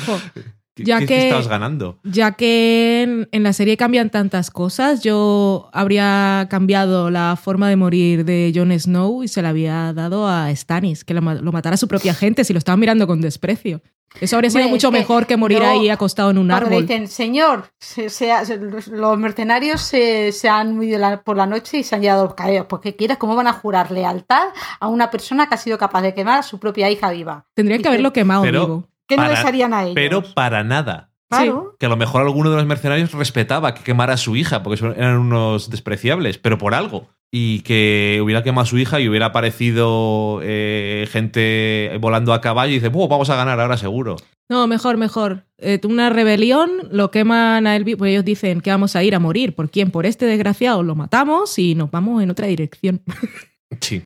¿qué- 0.81 0.87
Ya 0.87 0.99
qué- 0.99 1.05
que- 1.07 1.23
estabas 1.27 1.47
ganando? 1.47 1.97
Ya 2.03 2.31
que 2.33 3.01
en, 3.03 3.29
en 3.31 3.43
la 3.43 3.53
serie 3.53 3.77
cambian 3.77 4.09
tantas 4.09 4.51
cosas, 4.51 5.01
yo 5.03 5.69
habría 5.73 6.47
cambiado 6.49 7.09
la 7.09 7.37
forma 7.41 7.69
de 7.69 7.75
morir 7.75 8.25
de 8.25 8.51
Jon 8.55 8.71
Snow 8.77 9.23
y 9.23 9.27
se 9.27 9.41
la 9.41 9.49
había 9.49 9.93
dado 9.93 10.27
a 10.27 10.53
Stannis, 10.55 11.03
que 11.03 11.13
lo, 11.13 11.21
ma- 11.21 11.35
lo 11.35 11.51
matara 11.51 11.75
a 11.75 11.77
su 11.77 11.87
propia 11.87 12.13
gente 12.13 12.43
si 12.43 12.53
lo 12.53 12.59
estaban 12.59 12.79
mirando 12.79 13.07
con 13.07 13.21
desprecio. 13.21 13.81
Eso 14.19 14.35
habría 14.35 14.49
sido 14.49 14.67
mucho 14.67 14.91
mejor 14.91 15.25
que 15.25 15.37
morir 15.37 15.59
yo- 15.59 15.65
ahí 15.65 15.87
acostado 15.87 16.31
en 16.31 16.37
un 16.37 16.51
árbol. 16.51 16.81
dicen, 16.85 17.07
señor, 17.07 17.71
se- 17.79 18.09
se- 18.09 18.45
se- 18.45 18.57
los- 18.57 19.17
mercenarios 19.17 19.79
se, 19.79 20.33
se 20.33 20.49
han 20.49 20.77
huido 20.77 20.99
la- 20.99 21.21
por 21.23 21.37
la 21.37 21.45
noche 21.45 21.77
y 21.77 21.83
se 21.83 21.95
han 21.95 22.01
llevado 22.01 22.25
los 22.25 22.33
caballos. 22.33 22.65
¿Por 22.65 22.81
qué 22.81 22.93
quieres? 22.93 23.17
¿Cómo 23.17 23.37
van 23.37 23.47
a 23.47 23.53
jurar 23.53 23.89
lealtad 23.89 24.47
a 24.81 24.87
una 24.89 25.09
persona 25.11 25.47
que 25.47 25.55
ha 25.55 25.57
sido 25.57 25.77
capaz 25.77 26.01
de 26.01 26.13
quemar 26.13 26.39
a 26.39 26.43
su 26.43 26.59
propia 26.59 26.89
hija 26.91 27.09
viva? 27.09 27.45
Tendrían 27.53 27.81
que 27.81 27.87
haberlo 27.87 28.11
quemado, 28.11 28.41
Pero- 28.43 28.59
digo. 28.59 28.87
¿Qué 29.15 29.17
no 29.17 29.27
les 29.27 29.43
harían 29.43 29.73
a 29.73 29.83
ellos? 29.83 29.95
Pero 29.95 30.23
para 30.33 30.63
nada. 30.63 31.11
Claro. 31.29 31.75
Que 31.79 31.85
a 31.85 31.89
lo 31.89 31.97
mejor 31.97 32.21
alguno 32.21 32.49
de 32.49 32.57
los 32.57 32.65
mercenarios 32.65 33.13
respetaba 33.13 33.73
que 33.73 33.83
quemara 33.83 34.13
a 34.13 34.17
su 34.17 34.35
hija, 34.35 34.63
porque 34.63 34.85
eran 34.97 35.17
unos 35.17 35.69
despreciables, 35.69 36.37
pero 36.37 36.57
por 36.57 36.73
algo. 36.73 37.07
Y 37.33 37.61
que 37.61 38.19
hubiera 38.21 38.43
quemado 38.43 38.63
a 38.63 38.65
su 38.65 38.77
hija 38.77 38.99
y 38.99 39.07
hubiera 39.07 39.27
aparecido 39.27 40.39
eh, 40.43 41.07
gente 41.09 41.97
volando 42.01 42.33
a 42.33 42.41
caballo 42.41 42.71
y 42.71 42.75
dice, 42.75 42.89
"Buah, 42.89 43.07
vamos 43.07 43.29
a 43.29 43.35
ganar 43.37 43.59
ahora 43.59 43.77
seguro. 43.77 44.17
No, 44.49 44.67
mejor, 44.67 44.97
mejor. 44.97 45.45
Eh, 45.57 45.79
una 45.85 46.09
rebelión, 46.09 46.69
lo 46.91 47.09
queman 47.09 47.67
a 47.67 47.77
él, 47.77 47.85
pues 47.97 48.11
ellos 48.11 48.25
dicen 48.25 48.59
que 48.59 48.69
vamos 48.69 48.97
a 48.97 49.03
ir 49.03 49.15
a 49.15 49.19
morir. 49.19 49.55
¿Por 49.55 49.69
quién? 49.69 49.91
Por 49.91 50.05
este 50.05 50.25
desgraciado. 50.25 50.83
Lo 50.83 50.95
matamos 50.95 51.57
y 51.57 51.75
nos 51.75 51.89
vamos 51.89 52.21
en 52.21 52.31
otra 52.31 52.47
dirección. 52.47 53.01
Sí, 53.79 54.03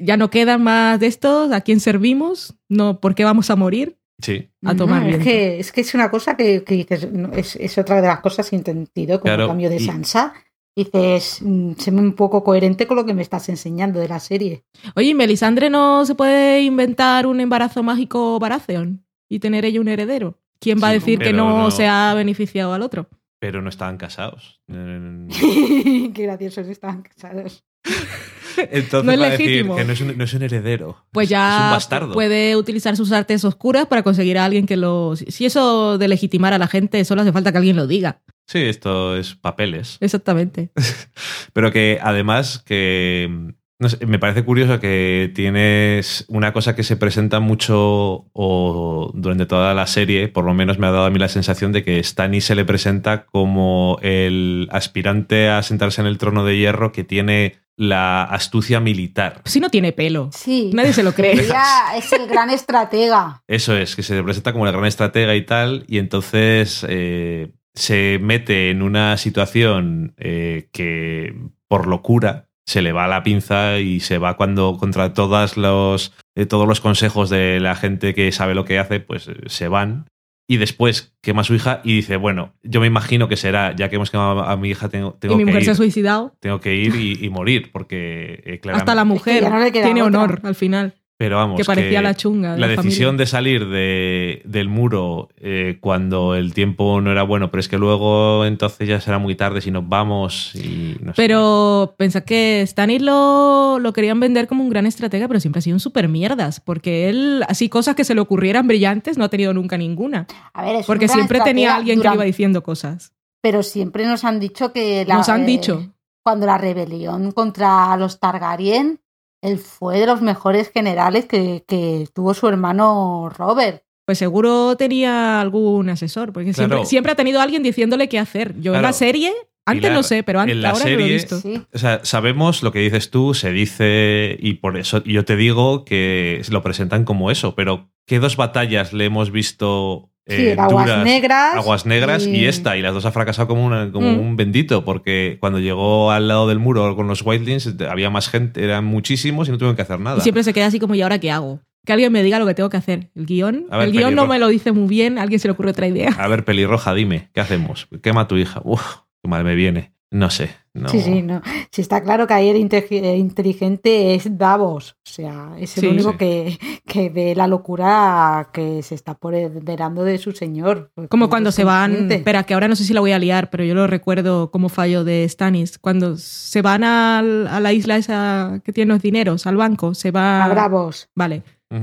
Ya 0.00 0.18
no 0.18 0.28
quedan 0.28 0.62
más 0.62 1.00
de 1.00 1.06
estos. 1.06 1.52
¿A 1.52 1.62
quién 1.62 1.80
servimos? 1.80 2.54
No, 2.68 3.00
¿por 3.00 3.14
qué 3.14 3.24
vamos 3.24 3.48
a 3.48 3.56
morir? 3.56 3.97
Sí. 4.20 4.48
A 4.64 4.74
tomar 4.74 5.02
No, 5.02 5.08
es, 5.08 5.22
que, 5.24 5.58
es 5.60 5.72
que 5.72 5.80
es 5.82 5.94
una 5.94 6.10
cosa 6.10 6.36
que, 6.36 6.64
que 6.64 6.74
dices, 6.74 7.10
no, 7.12 7.32
es, 7.32 7.56
es 7.56 7.76
otra 7.78 8.00
de 8.00 8.08
las 8.08 8.20
cosas 8.20 8.46
sin 8.46 8.64
sentido, 8.64 9.20
como 9.20 9.28
Claro, 9.30 9.42
el 9.44 9.48
cambio 9.48 9.70
de 9.70 9.76
y- 9.76 9.80
Sansa. 9.86 10.34
Dices, 10.76 11.40
mm, 11.42 11.72
se 11.72 11.90
me 11.90 12.00
un 12.00 12.12
poco 12.14 12.44
coherente 12.44 12.86
con 12.86 12.96
lo 12.96 13.04
que 13.04 13.12
me 13.12 13.22
estás 13.22 13.48
enseñando 13.48 13.98
de 13.98 14.06
la 14.06 14.20
serie. 14.20 14.62
Oye, 14.94 15.08
¿y 15.08 15.14
Melisandre 15.14 15.70
no 15.70 16.06
se 16.06 16.14
puede 16.14 16.62
inventar 16.62 17.26
un 17.26 17.40
embarazo 17.40 17.82
mágico 17.82 18.38
Baratheon 18.38 19.04
y 19.28 19.40
tener 19.40 19.64
ella 19.64 19.80
un 19.80 19.88
heredero. 19.88 20.38
¿Quién 20.60 20.78
va 20.80 20.88
a 20.90 20.92
decir 20.92 21.18
que 21.18 21.32
no, 21.32 21.58
no- 21.58 21.70
se 21.72 21.86
ha 21.88 22.14
beneficiado 22.14 22.72
al 22.74 22.82
otro? 22.82 23.08
Pero 23.40 23.60
no 23.60 23.68
estaban 23.68 23.96
casados. 23.98 24.60
Qué 24.68 26.12
graciosos 26.14 26.68
estaban 26.68 27.02
casados. 27.02 27.64
Entonces 28.70 29.04
No 29.04 29.12
es 29.12 29.20
va 29.20 29.26
a 29.26 29.30
decir 29.30 29.46
legítimo. 29.46 29.76
que 29.76 29.84
no 29.84 29.92
es, 29.92 30.00
un, 30.00 30.16
no 30.18 30.24
es 30.24 30.34
un 30.34 30.42
heredero. 30.42 31.04
Pues 31.12 31.26
Es- 31.26 31.30
ya 31.30 31.56
es 31.58 31.64
un 31.64 31.70
bastardo. 31.70 32.12
puede 32.14 32.56
utilizar 32.56 32.96
sus 32.96 33.12
artes 33.12 33.44
oscuras 33.44 33.86
para 33.86 34.02
conseguir 34.02 34.38
a 34.38 34.44
alguien 34.44 34.66
que 34.66 34.76
lo... 34.76 35.14
Si 35.16 35.44
eso 35.46 35.98
de 35.98 36.08
legitimar 36.08 36.52
a 36.52 36.58
la 36.58 36.66
gente, 36.68 37.04
solo 37.04 37.22
hace 37.22 37.32
falta 37.32 37.52
que 37.52 37.58
alguien 37.58 37.76
lo 37.76 37.86
diga. 37.86 38.20
Sí, 38.46 38.60
esto 38.60 39.16
es 39.16 39.34
papeles. 39.34 39.98
Exactamente. 40.00 40.70
Pero 41.52 41.70
que 41.72 41.98
además 42.02 42.62
que 42.64 43.52
no 43.80 43.88
sé, 43.88 44.04
me 44.06 44.18
parece 44.18 44.44
curioso 44.44 44.80
que 44.80 45.30
tienes 45.34 46.24
una 46.28 46.52
cosa 46.52 46.74
que 46.74 46.82
se 46.82 46.96
presenta 46.96 47.38
mucho 47.38 48.26
o 48.32 49.12
durante 49.14 49.46
toda 49.46 49.72
la 49.72 49.86
serie, 49.86 50.28
por 50.28 50.44
lo 50.44 50.52
menos 50.52 50.78
me 50.78 50.88
ha 50.88 50.90
dado 50.90 51.04
a 51.04 51.10
mí 51.10 51.18
la 51.18 51.28
sensación 51.28 51.70
de 51.72 51.84
que 51.84 52.02
Stannis 52.02 52.44
se 52.44 52.56
le 52.56 52.64
presenta 52.64 53.26
como 53.26 53.98
el 54.02 54.68
aspirante 54.72 55.48
a 55.48 55.62
sentarse 55.62 56.00
en 56.00 56.08
el 56.08 56.18
trono 56.18 56.44
de 56.44 56.58
hierro 56.58 56.90
que 56.90 57.04
tiene 57.04 57.60
la 57.76 58.24
astucia 58.24 58.80
militar. 58.80 59.42
Si 59.44 59.60
no 59.60 59.70
tiene 59.70 59.92
pelo. 59.92 60.30
Sí. 60.32 60.72
Nadie 60.74 60.92
se 60.92 61.04
lo 61.04 61.12
cree. 61.12 61.34
Ella 61.34 61.62
es 61.96 62.12
el 62.12 62.26
gran 62.26 62.50
estratega. 62.50 63.44
Eso 63.46 63.76
es, 63.76 63.94
que 63.94 64.02
se 64.02 64.16
le 64.16 64.24
presenta 64.24 64.52
como 64.52 64.66
el 64.66 64.72
gran 64.72 64.86
estratega 64.86 65.36
y 65.36 65.46
tal, 65.46 65.84
y 65.86 65.98
entonces 65.98 66.84
eh, 66.88 67.52
se 67.74 68.18
mete 68.20 68.70
en 68.70 68.82
una 68.82 69.16
situación 69.16 70.14
eh, 70.18 70.68
que 70.72 71.32
por 71.68 71.86
locura 71.86 72.47
se 72.68 72.82
le 72.82 72.92
va 72.92 73.06
la 73.08 73.22
pinza 73.22 73.78
y 73.78 74.00
se 74.00 74.18
va 74.18 74.36
cuando 74.36 74.76
contra 74.76 75.14
todas 75.14 75.56
los, 75.56 76.12
eh, 76.36 76.44
todos 76.44 76.68
los 76.68 76.82
consejos 76.82 77.30
de 77.30 77.60
la 77.60 77.74
gente 77.74 78.12
que 78.14 78.30
sabe 78.30 78.54
lo 78.54 78.66
que 78.66 78.78
hace, 78.78 79.00
pues 79.00 79.26
eh, 79.28 79.36
se 79.46 79.68
van. 79.68 80.04
Y 80.50 80.58
después 80.58 81.14
quema 81.22 81.40
a 81.40 81.44
su 81.44 81.54
hija 81.54 81.80
y 81.82 81.94
dice, 81.96 82.16
bueno, 82.16 82.52
yo 82.62 82.80
me 82.82 82.86
imagino 82.86 83.26
que 83.28 83.36
será, 83.36 83.74
ya 83.74 83.88
que 83.88 83.96
hemos 83.96 84.10
quemado 84.10 84.40
a 84.42 84.56
mi 84.58 84.68
hija, 84.68 84.88
tengo, 84.90 85.14
tengo 85.18 85.34
y 85.34 85.38
mi 85.38 85.44
que 85.44 85.50
mujer 85.50 85.64
se 85.64 85.70
ha 85.70 85.72
ir. 85.72 85.76
suicidado. 85.78 86.34
Tengo 86.40 86.60
que 86.60 86.74
ir 86.74 86.94
y, 86.94 87.24
y 87.24 87.30
morir, 87.30 87.70
porque 87.72 88.42
eh, 88.44 88.58
claramente- 88.60 88.82
Hasta 88.90 88.94
la 88.94 89.04
mujer 89.04 89.42
no 89.50 89.70
tiene 89.72 90.02
otra. 90.02 90.04
honor 90.22 90.40
al 90.42 90.54
final. 90.54 90.94
Pero 91.18 91.34
vamos, 91.34 91.56
que 91.56 91.64
parecía 91.64 92.00
la 92.00 92.14
chunga 92.14 92.54
de 92.54 92.60
la 92.60 92.68
la 92.68 92.76
decisión 92.76 93.08
familia. 93.08 93.18
de 93.24 93.26
salir 93.26 93.68
de, 93.68 94.42
del 94.44 94.68
muro 94.68 95.28
eh, 95.36 95.78
cuando 95.80 96.36
el 96.36 96.54
tiempo 96.54 97.00
no 97.00 97.10
era 97.10 97.24
bueno, 97.24 97.50
pero 97.50 97.58
es 97.60 97.68
que 97.68 97.76
luego 97.76 98.44
entonces 98.44 98.86
ya 98.86 99.00
será 99.00 99.18
muy 99.18 99.34
tarde 99.34 99.60
si 99.60 99.72
nos 99.72 99.88
vamos 99.88 100.54
y 100.54 100.96
no 101.00 101.10
sé. 101.12 101.14
Pero 101.16 101.96
pensad 101.98 102.22
que 102.22 102.64
Stannis 102.64 103.02
lo, 103.02 103.80
lo 103.80 103.92
querían 103.92 104.20
vender 104.20 104.46
como 104.46 104.62
un 104.62 104.70
gran 104.70 104.86
estratega, 104.86 105.26
pero 105.26 105.40
siempre 105.40 105.58
ha 105.58 105.62
sido 105.62 105.74
un 105.74 105.80
super 105.80 106.08
mierdas. 106.08 106.60
Porque 106.60 107.08
él, 107.08 107.42
así 107.48 107.68
cosas 107.68 107.96
que 107.96 108.04
se 108.04 108.14
le 108.14 108.20
ocurrieran 108.20 108.68
brillantes, 108.68 109.18
no 109.18 109.24
ha 109.24 109.28
tenido 109.28 109.52
nunca 109.52 109.76
ninguna. 109.76 110.28
A 110.54 110.62
ver, 110.64 110.76
es 110.76 110.86
Porque 110.86 111.06
un 111.06 111.08
gran 111.08 111.16
siempre 111.18 111.40
tenía 111.40 111.74
alguien 111.74 111.96
que 111.98 112.02
le 112.02 112.06
iba 112.06 112.12
durante- 112.14 112.26
diciendo 112.26 112.62
cosas. 112.62 113.12
Pero 113.42 113.64
siempre 113.64 114.06
nos 114.06 114.22
han 114.24 114.38
dicho 114.38 114.72
que 114.72 115.04
la, 115.04 115.16
Nos 115.16 115.28
han 115.28 115.42
eh, 115.42 115.46
dicho. 115.46 115.92
cuando 116.22 116.46
la 116.46 116.58
rebelión 116.58 117.32
contra 117.32 117.96
los 117.96 118.20
Targaryen, 118.20 119.00
él 119.42 119.58
fue 119.58 120.00
de 120.00 120.06
los 120.06 120.20
mejores 120.22 120.70
generales 120.70 121.26
que, 121.26 121.64
que 121.66 122.06
tuvo 122.14 122.34
su 122.34 122.48
hermano 122.48 123.30
Robert. 123.36 123.82
Pues 124.06 124.18
seguro 124.18 124.74
tenía 124.76 125.40
algún 125.40 125.90
asesor, 125.90 126.32
porque 126.32 126.54
siempre, 126.54 126.76
Claro. 126.78 126.88
siempre 126.88 127.12
ha 127.12 127.16
tenido 127.16 127.40
alguien 127.40 127.62
diciéndole 127.62 128.08
qué 128.08 128.18
hacer. 128.18 128.58
Yo 128.58 128.74
en 128.74 128.80
la 128.82 128.94
serie, 128.94 129.32
antes 129.66 129.82
Pilar, 129.82 129.92
no 129.92 130.02
sé, 130.02 130.22
pero 130.22 130.40
antes, 130.40 130.56
en 130.56 130.62
la 130.62 130.70
ahora 130.70 130.84
no 130.84 130.90
lo 130.90 130.96
he 130.96 130.98
serie- 130.98 131.12
visto. 131.14 131.40
Sí. 131.40 131.62
O 131.74 131.78
sea, 131.78 132.00
sabemos 132.04 132.62
lo 132.62 132.72
que 132.72 132.78
dices 132.78 133.10
tú, 133.10 133.34
se 133.34 133.52
dice, 133.52 134.36
y 134.40 134.54
por 134.54 134.78
eso 134.78 135.04
yo 135.04 135.26
te 135.26 135.36
digo 135.36 135.84
que 135.84 136.40
lo 136.50 136.62
presentan 136.62 137.04
como 137.04 137.30
eso, 137.30 137.54
pero 137.54 137.90
¿qué 138.06 138.18
dos 138.18 138.36
batallas 138.36 138.94
le 138.94 139.04
hemos 139.04 139.30
visto 139.30 140.10
Sí, 140.28 140.48
eh, 140.48 140.56
Aguas 140.58 140.86
duras? 140.86 141.04
Negras. 141.04 141.54
Aguas 141.54 141.86
Negras 141.86 142.26
y... 142.26 142.44
esta, 142.44 142.76
y 142.76 142.82
las 142.82 142.92
dos 142.94 143.04
ha 143.06 143.12
fracasado 143.12 143.48
como, 143.48 143.64
una- 143.64 143.90
como 143.90 144.12
Mm. 144.12 144.18
un 144.20 144.36
bendito, 144.36 144.84
porque 144.84 145.38
cuando 145.40 145.58
llegó 145.58 146.10
al 146.10 146.28
lado 146.28 146.46
del 146.48 146.58
muro 146.58 146.94
con 146.96 147.08
los 147.08 147.22
Wildlings 147.24 147.74
había 147.88 148.10
más 148.10 148.28
gente, 148.28 148.62
eran 148.62 148.84
muchísimos 148.84 149.48
y 149.48 149.50
no 149.52 149.58
tuvieron 149.58 149.74
que 149.76 149.82
hacer 149.82 149.98
nada. 150.00 150.18
Y 150.18 150.20
siempre 150.20 150.42
se 150.44 150.52
queda 150.52 150.66
así 150.66 150.78
como, 150.78 150.94
¿y 150.94 151.02
ahora 151.02 151.18
qué 151.18 151.30
hago? 151.30 151.60
Que 151.86 151.92
alguien 151.94 152.12
me 152.12 152.22
diga 152.22 152.38
lo 152.38 152.44
que 152.46 152.52
tengo 152.54 152.68
que 152.68 152.76
hacer. 152.76 153.10
El 153.14 153.24
guion, 153.24 153.66
ver, 153.70 153.80
el 153.82 153.92
guion 153.92 154.14
no 154.14 154.26
me 154.26 154.38
lo 154.38 154.48
dice 154.48 154.72
muy 154.72 154.86
bien, 154.88 155.18
a 155.18 155.22
alguien 155.22 155.40
se 155.40 155.48
le 155.48 155.52
ocurre 155.52 155.70
otra 155.70 155.86
idea. 155.88 156.10
A 156.18 156.28
ver, 156.28 156.44
pelirroja, 156.44 156.92
dime, 156.92 157.30
¿qué 157.32 157.40
hacemos? 157.40 157.88
Quema 158.02 158.22
a 158.22 158.28
tu 158.28 158.36
hija. 158.36 158.60
Uf, 158.64 158.82
qué 159.22 159.28
mal 159.30 159.44
me 159.44 159.54
viene. 159.54 159.92
No 160.10 160.30
sé. 160.30 160.50
No. 160.72 160.88
Sí, 160.88 161.00
sí, 161.00 161.22
no. 161.22 161.42
Si 161.70 161.82
está 161.82 162.02
claro 162.02 162.26
que 162.26 162.34
ahí 162.34 162.48
el 162.48 162.56
inteligente 162.56 164.14
es 164.14 164.38
Davos. 164.38 164.92
O 165.04 165.10
sea, 165.10 165.52
es 165.58 165.76
el 165.76 165.82
Sí. 165.82 165.86
único 165.88 166.12
Sí. 166.12 166.16
que, 166.18 166.58
que 166.86 167.10
ve 167.10 167.34
la 167.34 167.46
locura 167.46 168.48
que 168.52 168.82
se 168.82 168.94
está 168.94 169.12
apoderando 169.12 170.04
de 170.04 170.18
su 170.18 170.32
señor. 170.32 170.90
Porque 170.94 171.08
Como 171.08 171.28
cuando 171.28 171.52
se 171.52 171.64
van, 171.64 172.10
espera, 172.10 172.44
que 172.44 172.54
ahora 172.54 172.68
no 172.68 172.76
sé 172.76 172.84
si 172.84 172.94
la 172.94 173.00
voy 173.00 173.12
a 173.12 173.18
liar, 173.18 173.50
pero 173.50 173.64
yo 173.64 173.74
lo 173.74 173.86
recuerdo 173.86 174.50
como 174.50 174.68
fallo 174.68 175.04
de 175.04 175.26
Stannis. 175.28 175.78
Cuando 175.78 176.16
se 176.16 176.62
van 176.62 176.84
al- 176.84 177.46
a 177.48 177.60
la 177.60 177.72
isla 177.72 177.96
esa 177.96 178.60
que 178.64 178.72
tiene 178.72 178.92
los 178.92 179.02
dineros, 179.02 179.46
al 179.46 179.56
banco, 179.56 179.94
se 179.94 180.10
va... 180.10 180.44
A 180.44 180.48
Bravos. 180.48 181.08
Vale, 181.14 181.42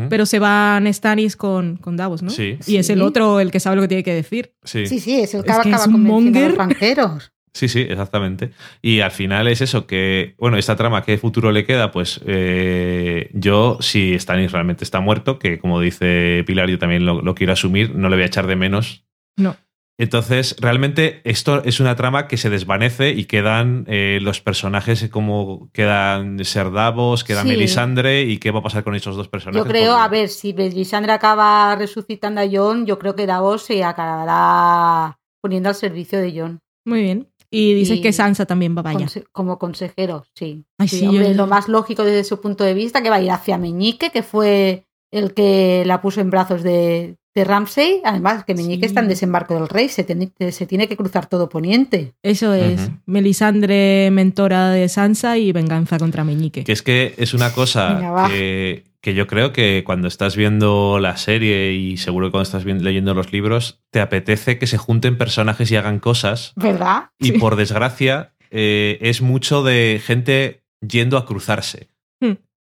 pero 0.10 0.26
se 0.26 0.40
van 0.40 0.92
Stannis 0.92 1.36
con, 1.36 1.78
con 1.78 1.96
Davos, 1.98 2.24
¿no? 2.24 2.30
Sí. 2.32 2.58
Y 2.66 2.78
es 2.78 2.90
el 2.90 3.00
Sí. 3.00 3.04
otro 3.06 3.40
el 3.40 3.52
que 3.52 3.60
sabe 3.60 3.76
lo 3.76 3.84
que 3.84 3.88
tiene 3.90 4.04
que 4.04 4.14
decir. 4.16 4.54
Sí. 4.64 4.88
Sí, 4.88 5.00
sí, 5.00 5.20
es 5.20 5.34
el 5.36 5.44
que 5.44 5.52
Es 5.52 5.58
que 5.60 5.70
acaba 5.70 5.84
es 5.84 5.88
un 5.88 5.94
convenciendo 5.94 6.40
a 6.40 6.48
los 6.50 6.58
banqueros. 6.58 7.32
Sí, 7.56 7.70
sí, 7.70 7.80
exactamente. 7.80 8.52
Y 8.82 9.00
al 9.00 9.12
final 9.12 9.48
es 9.48 9.62
eso, 9.62 9.88
que, 9.88 10.36
bueno, 10.38 10.58
esta 10.58 10.76
trama, 10.76 11.04
¿qué 11.04 11.18
futuro 11.18 11.54
le 11.54 11.66
queda? 11.66 11.90
Pues 11.90 12.20
eh, 12.26 13.30
yo, 13.34 13.78
si 13.80 14.20
Stannis 14.20 14.52
realmente 14.52 14.84
está 14.84 15.00
muerto, 15.00 15.40
que 15.40 15.58
como 15.58 15.80
dice 15.80 16.44
Pilar, 16.46 16.70
yo 16.70 16.78
también 16.78 17.06
lo, 17.06 17.22
lo 17.22 17.34
quiero 17.34 17.54
asumir, 17.54 17.96
no 17.96 18.10
le 18.10 18.18
voy 18.18 18.24
a 18.24 18.28
echar 18.28 18.46
de 18.46 18.58
menos. 18.58 19.06
No. 19.38 19.56
Entonces, 19.98 20.58
realmente 20.60 21.22
esto 21.24 21.64
es 21.64 21.80
una 21.80 21.96
trama 21.96 22.28
que 22.28 22.36
se 22.36 22.50
desvanece 22.50 23.12
y 23.12 23.24
quedan 23.24 23.86
eh, 23.88 24.20
los 24.22 24.42
personajes 24.42 25.08
como 25.10 25.70
quedan 25.72 26.44
Ser 26.44 26.74
Davos, 26.74 27.24
queda 27.24 27.44
Sí. 27.44 27.48
Melisandre 27.48 28.24
y 28.24 28.38
qué 28.38 28.52
va 28.52 28.60
a 28.60 28.64
pasar 28.64 28.84
con 28.84 28.96
esos 28.96 29.16
dos 29.16 29.30
personajes. 29.30 29.64
Yo 29.64 29.72
creo, 29.72 29.94
Porque- 29.94 30.04
a 30.04 30.08
ver, 30.10 30.28
si 30.28 30.54
Melisandre 30.54 31.14
acaba 31.14 31.74
resucitando 31.78 32.42
a 32.42 32.46
Jon, 32.52 32.86
yo 32.86 33.00
creo 33.00 33.16
que 33.16 33.26
Davos 33.26 33.64
se 33.64 33.82
acabará 33.86 35.18
poniendo 35.42 35.70
al 35.70 35.76
servicio 35.76 36.20
de 36.20 36.38
Jon. 36.38 36.60
Muy 36.88 37.02
bien. 37.02 37.28
Y 37.58 37.74
dices 37.74 37.98
Y- 37.98 38.02
que 38.02 38.12
Sansa 38.14 38.46
también 38.46 38.76
va 38.78 38.84
para 38.84 38.98
allá. 38.98 39.08
Como 39.32 39.58
consejero, 39.60 40.26
sí. 40.34 40.66
Ay, 40.78 40.88
Sí, 40.88 41.00
sí, 41.00 41.08
hombre, 41.08 41.30
yo- 41.30 41.34
Lo 41.36 41.48
más 41.48 41.68
lógico 41.68 42.04
desde 42.04 42.24
su 42.24 42.42
punto 42.42 42.64
de 42.64 42.74
vista 42.74 43.02
que 43.02 43.10
va 43.10 43.16
a 43.18 43.22
ir 43.22 43.32
hacia 43.32 43.58
Meñique, 43.58 44.10
que 44.10 44.24
fue 44.24 44.86
el 45.12 45.34
que 45.34 45.84
la 45.86 46.02
puso 46.02 46.20
en 46.22 46.30
brazos 46.30 46.64
de, 46.64 47.16
de 47.34 47.44
Ramsey. 47.46 48.02
Además, 48.04 48.44
que 48.44 48.56
Meñique 48.56 48.82
Sí. 48.88 48.92
está 48.92 49.02
en 49.02 49.08
desembarco 49.08 49.54
del 49.54 49.70
rey, 49.70 49.88
se, 49.90 50.04
tiene- 50.04 50.32
se 50.52 50.66
tiene 50.66 50.88
que 50.88 50.98
cruzar 50.98 51.28
todo 51.28 51.48
poniente. 51.50 52.14
Eso 52.24 52.54
es. 52.54 52.90
Melisandre, 53.06 54.10
mentora 54.12 54.70
de 54.72 54.88
Sansa 54.90 55.38
y 55.38 55.52
venganza 55.52 55.98
contra 55.98 56.24
Meñique. 56.24 56.64
Que 56.64 56.72
es 56.72 56.82
que 56.82 57.14
es 57.18 57.34
una 57.34 57.52
cosa 57.54 58.28
que, 58.30 58.84
que 59.06 59.14
yo 59.14 59.28
creo 59.28 59.54
que 59.54 59.84
cuando 59.86 60.08
estás 60.08 60.36
viendo 60.36 60.98
la 61.00 61.16
serie 61.16 61.74
y 61.74 61.98
seguro 61.98 62.26
que 62.26 62.32
cuando 62.32 62.42
estás 62.50 62.66
leyendo 62.66 63.14
los 63.14 63.32
libros, 63.32 63.80
te 63.92 64.02
apetece 64.02 64.58
que 64.58 64.66
se 64.66 64.80
junten 64.80 65.16
personajes 65.20 65.70
y 65.70 65.76
hagan 65.76 66.00
cosas. 66.00 66.54
¿Verdad? 66.56 67.12
Y 67.20 67.26
Sí. 67.28 67.32
por 67.34 67.56
desgracia, 67.56 68.34
eh, 68.50 68.98
es 69.02 69.22
mucho 69.22 69.62
de 69.62 70.02
gente 70.04 70.64
yendo 70.82 71.20
a 71.20 71.28
cruzarse. 71.28 71.90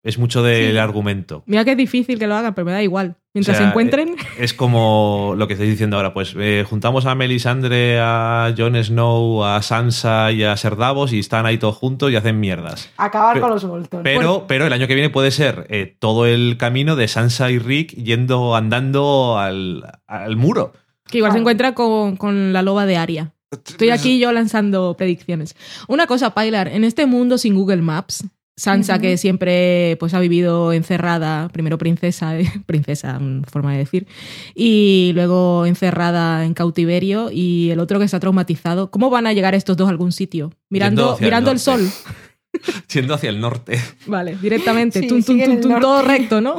Es 0.03 0.17
mucho 0.17 0.41
del 0.41 0.71
Sí. 0.73 0.77
argumento. 0.77 1.43
Mira 1.45 1.63
que 1.63 1.71
es 1.71 1.77
difícil 1.77 2.17
que 2.17 2.25
lo 2.25 2.35
hagan, 2.35 2.55
pero 2.55 2.65
me 2.65 2.71
da 2.71 2.81
igual. 2.81 3.17
Mientras 3.33 3.55
O 3.55 3.57
sea, 3.57 3.65
se 3.65 3.69
encuentren. 3.69 4.15
Es 4.39 4.53
como 4.53 5.35
lo 5.37 5.47
que 5.47 5.53
estáis 5.53 5.69
diciendo 5.69 5.95
ahora, 5.95 6.13
pues 6.13 6.33
eh, 6.37 6.65
juntamos 6.67 7.05
a 7.05 7.13
Melisandre, 7.15 7.99
a 8.01 8.53
Jon 8.57 8.75
Snow, 8.83 9.45
a 9.45 9.61
Sansa 9.61 10.31
y 10.31 10.43
a 10.43 10.57
Ser 10.57 10.75
Davos 10.75 11.13
y 11.13 11.19
están 11.19 11.45
ahí 11.45 11.57
todos 11.57 11.75
juntos 11.77 12.11
y 12.11 12.15
hacen 12.15 12.39
mierdas. 12.39 12.89
Acabar 12.97 13.39
con 13.39 13.51
los 13.51 13.63
Bolton. 13.63 14.01
Pero, 14.03 14.45
pero 14.47 14.65
el 14.65 14.73
año 14.73 14.87
que 14.87 14.95
viene 14.95 15.09
puede 15.11 15.31
ser 15.31 15.67
eh, 15.69 15.95
todo 15.99 16.25
el 16.25 16.57
camino 16.57 16.95
de 16.95 17.07
Sansa 17.07 17.51
y 17.51 17.59
Rick 17.59 17.93
yendo 17.93 18.55
andando 18.55 19.37
al, 19.37 19.83
al 20.07 20.35
muro. 20.35 20.73
Que 21.07 21.19
igual 21.19 21.31
se 21.33 21.37
encuentra 21.39 21.73
con, 21.73 22.17
con 22.17 22.53
la 22.53 22.61
loba 22.63 22.85
de 22.85 22.97
Aria. 22.97 23.33
Estoy 23.51 23.89
aquí 23.91 24.17
yo 24.19 24.31
lanzando 24.31 24.95
predicciones. 24.97 25.55
Una 25.87 26.07
cosa, 26.07 26.33
Pilar, 26.33 26.69
en 26.69 26.83
este 26.85 27.05
mundo 27.05 27.37
sin 27.37 27.53
Google 27.53 27.81
Maps, 27.81 28.25
Sansa, 28.57 28.99
que 28.99 29.17
siempre 29.17 29.95
pues, 29.99 30.13
ha 30.13 30.19
vivido 30.19 30.73
encerrada, 30.73 31.47
primero 31.49 31.77
princesa, 31.77 32.37
eh, 32.37 32.45
princesa, 32.65 33.17
una 33.19 33.47
forma 33.47 33.71
de 33.71 33.79
decir, 33.79 34.07
y 34.53 35.11
luego 35.15 35.65
encerrada 35.65 36.45
en 36.45 36.53
cautiverio, 36.53 37.29
y 37.31 37.71
el 37.71 37.79
otro 37.79 37.97
que 37.97 38.05
está 38.05 38.19
traumatizado, 38.19 38.91
¿cómo 38.91 39.09
van 39.09 39.25
a 39.27 39.33
llegar 39.33 39.55
estos 39.55 39.77
dos 39.77 39.87
a 39.87 39.91
algún 39.91 40.11
sitio? 40.11 40.51
Mirando, 40.69 41.15
el 41.17 41.23
mirando 41.25 41.49
el, 41.51 41.59
sol. 41.59 41.81
Yendo 42.93 43.13
hacia 43.13 43.29
el 43.29 43.39
norte. 43.39 43.79
Vale, 44.05 44.35
directamente. 44.35 44.99
Sí, 44.99 45.07
Tum, 45.07 45.23
tum, 45.23 45.33
sigue 45.35 45.45
en 45.45 45.61
tum, 45.61 45.71
el 45.71 45.75
tum, 45.77 45.81
todo 45.81 46.01
recto, 46.01 46.41
¿no? 46.41 46.57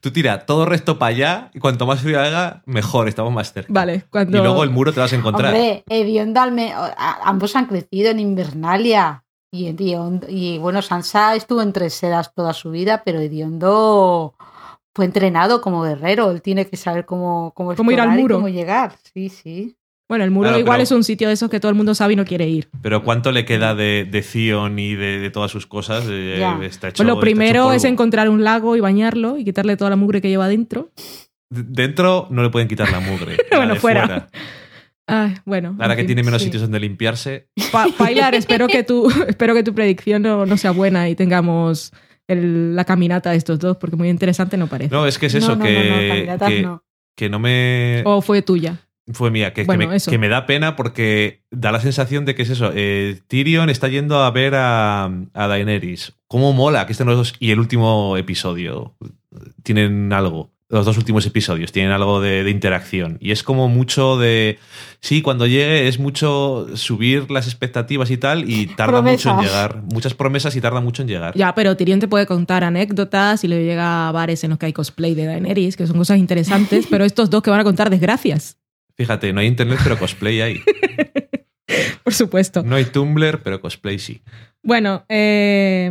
Tú 0.00 0.10
tira 0.10 0.44
todo 0.44 0.66
recto 0.66 0.98
para 0.98 1.14
allá 1.14 1.50
y 1.54 1.60
cuanto 1.60 1.86
más 1.86 2.00
frío 2.00 2.20
haga, 2.20 2.62
mejor, 2.66 3.08
estamos 3.08 3.32
más 3.32 3.52
cerca. 3.52 3.72
Vale, 3.72 4.04
cuando... 4.10 4.36
Y 4.36 4.40
luego 4.42 4.64
el 4.64 4.70
muro 4.70 4.92
te 4.92 4.98
vas 4.98 5.12
a 5.12 5.16
encontrar. 5.16 5.54
Hombre, 5.54 5.84
Hediondo 5.88 6.40
Alme- 6.40 6.72
a- 6.74 7.20
ambos 7.24 7.54
han 7.54 7.66
crecido 7.66 8.10
en 8.10 8.18
Invernalia. 8.18 9.22
Y, 9.52 9.66
Hediondo- 9.66 10.26
y 10.28 10.58
bueno, 10.58 10.80
Sansa 10.80 11.34
estuvo 11.34 11.60
en 11.62 11.72
tres 11.72 11.94
sedas 11.94 12.32
toda 12.34 12.52
su 12.52 12.70
vida, 12.70 13.02
pero 13.04 13.18
Hediondo 13.20 14.34
fue 14.94 15.04
entrenado 15.06 15.60
como 15.60 15.82
guerrero. 15.82 16.30
Él 16.30 16.40
tiene 16.40 16.66
que 16.66 16.76
saber 16.76 17.04
cómo, 17.04 17.52
cómo, 17.54 17.74
Cómo 17.74 17.90
ir 17.90 18.00
al 18.00 18.10
muro. 18.10 18.36
cómo 18.36 18.48
llegar. 18.48 18.94
Sí, 19.12 19.28
sí. 19.28 19.76
Bueno, 20.08 20.24
el 20.24 20.30
muro 20.32 20.48
Claro, 20.48 20.58
igual 20.60 20.76
pero- 20.78 20.82
es 20.84 20.90
un 20.92 21.04
sitio 21.04 21.28
de 21.28 21.34
esos 21.34 21.50
que 21.50 21.60
todo 21.60 21.70
el 21.70 21.76
mundo 21.76 21.94
sabe 21.94 22.12
y 22.12 22.16
no 22.16 22.24
quiere 22.24 22.48
ir. 22.48 22.68
Pero 22.82 23.02
¿cuánto 23.04 23.30
le 23.32 23.44
queda 23.44 23.74
de, 23.76 24.06
de 24.10 24.24
y 24.76 24.94
de, 24.94 25.18
de 25.20 25.30
todas 25.30 25.50
sus 25.52 25.66
cosas? 25.66 26.04
Eh, 26.08 26.40
está 26.64 26.88
hecho- 26.88 26.96
Pues 26.98 27.06
lo 27.08 27.14
está 27.14 27.20
primero 27.20 27.64
hecho 27.66 27.72
es 27.72 27.84
encontrar 27.84 28.28
un 28.28 28.42
lago 28.44 28.74
y 28.76 28.80
bañarlo 28.80 29.36
y 29.36 29.44
quitarle 29.44 29.76
toda 29.76 29.90
la 29.90 29.96
mugre 29.96 30.20
que 30.20 30.28
lleva 30.28 30.48
dentro. 30.48 30.90
D- 31.52 31.62
Dentro 31.66 32.26
no 32.30 32.42
le 32.42 32.50
pueden 32.50 32.66
quitar 32.68 32.90
la 32.90 33.00
mugre. 33.00 33.36
la 33.50 33.56
Bueno, 33.56 33.76
fuera. 33.76 34.28
Ay, 35.10 35.34
bueno. 35.44 35.76
Ahora 35.80 35.94
que 35.96 36.02
fin. 36.02 36.08
tiene 36.08 36.22
menos 36.22 36.40
sí. 36.40 36.46
sitios 36.46 36.62
donde 36.62 36.80
limpiarse. 36.80 37.48
Pa- 37.72 37.88
Pailar, 37.98 38.34
espero 38.34 38.68
que 38.68 38.82
tu, 38.84 39.10
espero 39.28 39.54
que 39.54 39.62
tu 39.62 39.74
predicción 39.74 40.22
no, 40.22 40.46
no 40.46 40.56
sea 40.56 40.70
buena 40.70 41.08
y 41.08 41.14
tengamos 41.14 41.92
el- 42.28 42.76
la 42.76 42.84
caminata 42.84 43.30
de 43.32 43.36
estos 43.36 43.58
dos, 43.58 43.76
porque 43.76 43.96
muy 43.96 44.08
interesante 44.08 44.56
no 44.56 44.66
parece. 44.68 44.94
No, 44.94 45.06
es 45.06 45.18
que 45.18 45.26
es 45.26 45.34
eso, 45.34 45.50
no, 45.50 45.56
no, 45.56 45.64
que, 45.64 46.26
no, 46.38 46.46
que, 46.46 46.62
no. 46.62 46.84
que 47.16 47.28
no 47.28 47.38
me. 47.38 48.02
O 48.04 48.22
fue 48.22 48.42
tuya. 48.42 48.78
Fue 49.12 49.32
mía, 49.32 49.52
que, 49.52 49.62
que 49.62 49.66
Bueno, 49.66 49.88
me, 49.88 49.96
eso. 49.96 50.08
que 50.08 50.18
me 50.18 50.28
da 50.28 50.46
pena 50.46 50.76
porque 50.76 51.42
da 51.50 51.72
la 51.72 51.80
sensación 51.80 52.24
de 52.26 52.36
que 52.36 52.42
es 52.42 52.50
eso. 52.50 52.70
eh, 52.72 53.18
Tyrion 53.26 53.68
está 53.68 53.88
yendo 53.88 54.22
a 54.22 54.30
ver 54.30 54.54
a, 54.54 55.06
a 55.34 55.46
Daenerys. 55.48 56.12
¿Cómo 56.28 56.52
mola 56.52 56.86
que 56.86 56.92
estén 56.92 57.08
los 57.08 57.16
dos? 57.16 57.34
Y 57.40 57.50
el 57.50 57.58
último 57.58 58.16
episodio 58.16 58.94
tienen 59.64 60.12
algo. 60.12 60.52
Los 60.70 60.86
dos 60.86 60.96
últimos 60.96 61.26
episodios 61.26 61.72
tienen 61.72 61.90
algo 61.90 62.20
de, 62.20 62.44
de 62.44 62.50
interacción. 62.50 63.18
Y 63.20 63.32
es 63.32 63.42
como 63.42 63.68
mucho 63.68 64.16
de. 64.16 64.58
Sí, 65.00 65.20
cuando 65.20 65.46
llegue 65.46 65.88
es 65.88 65.98
mucho 65.98 66.68
subir 66.74 67.30
las 67.30 67.46
expectativas 67.46 68.10
y 68.10 68.16
tal, 68.16 68.48
y 68.48 68.66
tarda 68.66 69.02
mucho 69.02 69.30
en 69.30 69.40
llegar. 69.40 69.82
Muchas 69.92 70.14
promesas 70.14 70.54
y 70.54 70.60
tarda 70.60 70.80
mucho 70.80 71.02
en 71.02 71.08
llegar. 71.08 71.34
Ya, 71.36 71.54
pero 71.54 71.76
Tyrion 71.76 71.98
te 72.00 72.08
puede 72.08 72.26
contar 72.26 72.64
anécdotas 72.64 73.42
y 73.44 73.48
le 73.48 73.64
llega 73.64 74.08
a 74.08 74.12
bares 74.12 74.44
en 74.44 74.50
los 74.50 74.58
que 74.58 74.66
hay 74.66 74.72
cosplay 74.72 75.14
de 75.14 75.26
Daenerys, 75.26 75.76
que 75.76 75.86
son 75.86 75.98
cosas 75.98 76.18
interesantes, 76.18 76.86
pero 76.88 77.04
estos 77.04 77.30
dos 77.30 77.42
que 77.42 77.50
van 77.50 77.60
a 77.60 77.64
contar 77.64 77.90
desgracias, 77.90 78.60
Fíjate, 79.00 79.32
no 79.32 79.40
hay 79.40 79.46
internet, 79.46 79.78
pero 79.82 79.98
cosplay 79.98 80.42
hay. 80.42 80.60
por 82.04 82.12
supuesto. 82.12 82.62
No 82.62 82.76
hay 82.76 82.84
Tumblr, 82.84 83.40
pero 83.42 83.58
cosplay 83.58 83.98
sí. 83.98 84.20
Bueno, 84.62 85.06
eh, 85.08 85.90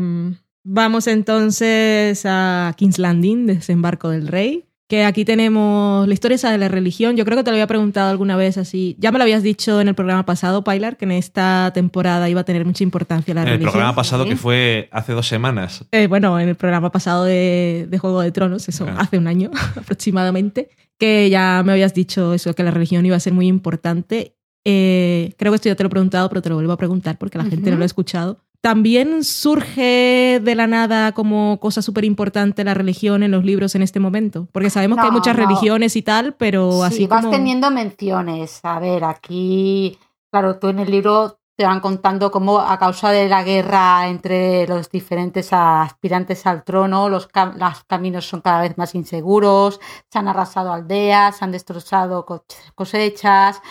vamos 0.63 1.07
entonces 1.07 2.21
a 2.25 2.75
King's 2.77 2.99
Landing, 2.99 3.47
desembarco 3.47 4.09
del 4.09 4.27
rey. 4.27 4.68
Que 4.89 5.05
aquí 5.05 5.23
tenemos 5.23 6.07
la 6.07 6.13
historia 6.15 6.33
esa 6.33 6.49
de 6.51 6.57
la 6.57 6.67
religión. 6.67 7.15
Yo 7.15 7.23
creo 7.23 7.37
que 7.37 7.43
te 7.43 7.51
lo 7.51 7.55
había 7.55 7.67
preguntado 7.67 8.09
alguna 8.09 8.35
vez 8.35 8.57
así. 8.57 8.95
Ya 8.97 9.11
me 9.11 9.19
lo 9.19 9.23
habías 9.23 9.43
dicho 9.43 9.79
en 9.81 9.87
el 9.87 9.93
programa 9.93 10.25
pasado, 10.25 10.63
Pilar, 10.63 10.97
que 10.97 11.05
en 11.05 11.11
esta 11.11 11.69
temporada 11.75 12.27
iba 12.27 12.41
a 12.41 12.43
tener 12.43 12.65
mucha 12.65 12.83
importancia 12.83 13.35
la 13.35 13.41
En 13.43 13.47
el 13.49 13.53
religión. 13.53 13.71
programa 13.73 13.93
pasado, 13.95 14.23
sí. 14.23 14.31
que 14.31 14.35
fue 14.35 14.89
hace 14.91 15.13
dos 15.13 15.27
semanas. 15.27 15.85
Eh, 15.91 16.07
bueno, 16.07 16.39
en 16.39 16.49
el 16.49 16.55
programa 16.55 16.91
pasado 16.91 17.23
de, 17.25 17.85
de 17.87 17.97
Juego 17.99 18.21
de 18.21 18.31
Tronos, 18.31 18.67
eso 18.67 18.87
Ah. 18.89 18.95
hace 19.01 19.19
un 19.19 19.27
año 19.27 19.51
aproximadamente, 19.75 20.69
que 20.97 21.29
ya 21.29 21.61
me 21.63 21.71
habías 21.73 21.93
dicho 21.93 22.33
eso, 22.33 22.55
que 22.55 22.63
la 22.63 22.71
religión 22.71 23.05
iba 23.05 23.15
a 23.15 23.19
ser 23.19 23.33
muy 23.33 23.45
importante. 23.47 24.35
Eh, 24.65 25.33
creo 25.37 25.51
que 25.51 25.57
esto 25.57 25.69
ya 25.69 25.75
te 25.75 25.83
lo 25.83 25.87
he 25.87 25.91
preguntado, 25.91 26.29
pero 26.29 26.41
te 26.41 26.49
lo 26.49 26.55
vuelvo 26.55 26.71
a 26.73 26.77
preguntar 26.77 27.17
porque 27.19 27.37
la 27.37 27.45
gente 27.45 27.69
no 27.69 27.77
lo 27.77 27.83
ha 27.83 27.85
escuchado. 27.85 28.39
También 28.61 29.23
surge 29.23 30.41
de 30.43 30.55
la 30.55 30.67
nada 30.67 31.13
como 31.13 31.59
cosa 31.61 31.81
súper 31.81 32.03
importante 32.03 32.65
la 32.65 32.73
religión 32.73 33.23
en 33.23 33.31
los 33.31 33.45
libros 33.45 33.73
en 33.75 33.81
este 33.83 34.01
momento, 34.01 34.49
porque 34.51 34.69
sabemos 34.69 34.99
que 34.99 35.05
hay 35.05 35.11
muchas 35.11 35.37
no. 35.37 35.45
religiones 35.47 35.95
y 35.95 36.01
tal, 36.01 36.33
pero 36.33 36.71
Sí, 36.73 36.81
así 36.83 37.07
vas 37.07 37.21
como... 37.21 37.31
teniendo 37.31 37.71
menciones. 37.71 38.59
A 38.63 38.79
ver, 38.79 39.05
aquí, 39.05 39.97
claro, 40.29 40.59
tú 40.59 40.67
en 40.67 40.79
el 40.79 40.91
libro 40.91 41.39
te 41.55 41.65
van 41.65 41.79
contando 41.79 42.31
cómo 42.31 42.59
a 42.59 42.77
causa 42.79 43.11
de 43.11 43.27
la 43.29 43.43
guerra 43.43 44.07
entre 44.09 44.65
los 44.67 44.89
diferentes 44.89 45.49
aspirantes 45.51 46.45
al 46.45 46.63
trono, 46.63 47.09
los, 47.09 47.29
cam- 47.29 47.55
los 47.55 47.83
caminos 47.85 48.25
son 48.27 48.41
cada 48.41 48.61
vez 48.61 48.77
más 48.77 48.95
inseguros, 48.95 49.79
se 50.09 50.19
han 50.19 50.27
arrasado 50.29 50.71
aldeas, 50.71 51.37
se 51.37 51.43
han 51.45 51.51
destrozado 51.51 52.25
co- 52.25 52.45
cosechas, 52.75 53.61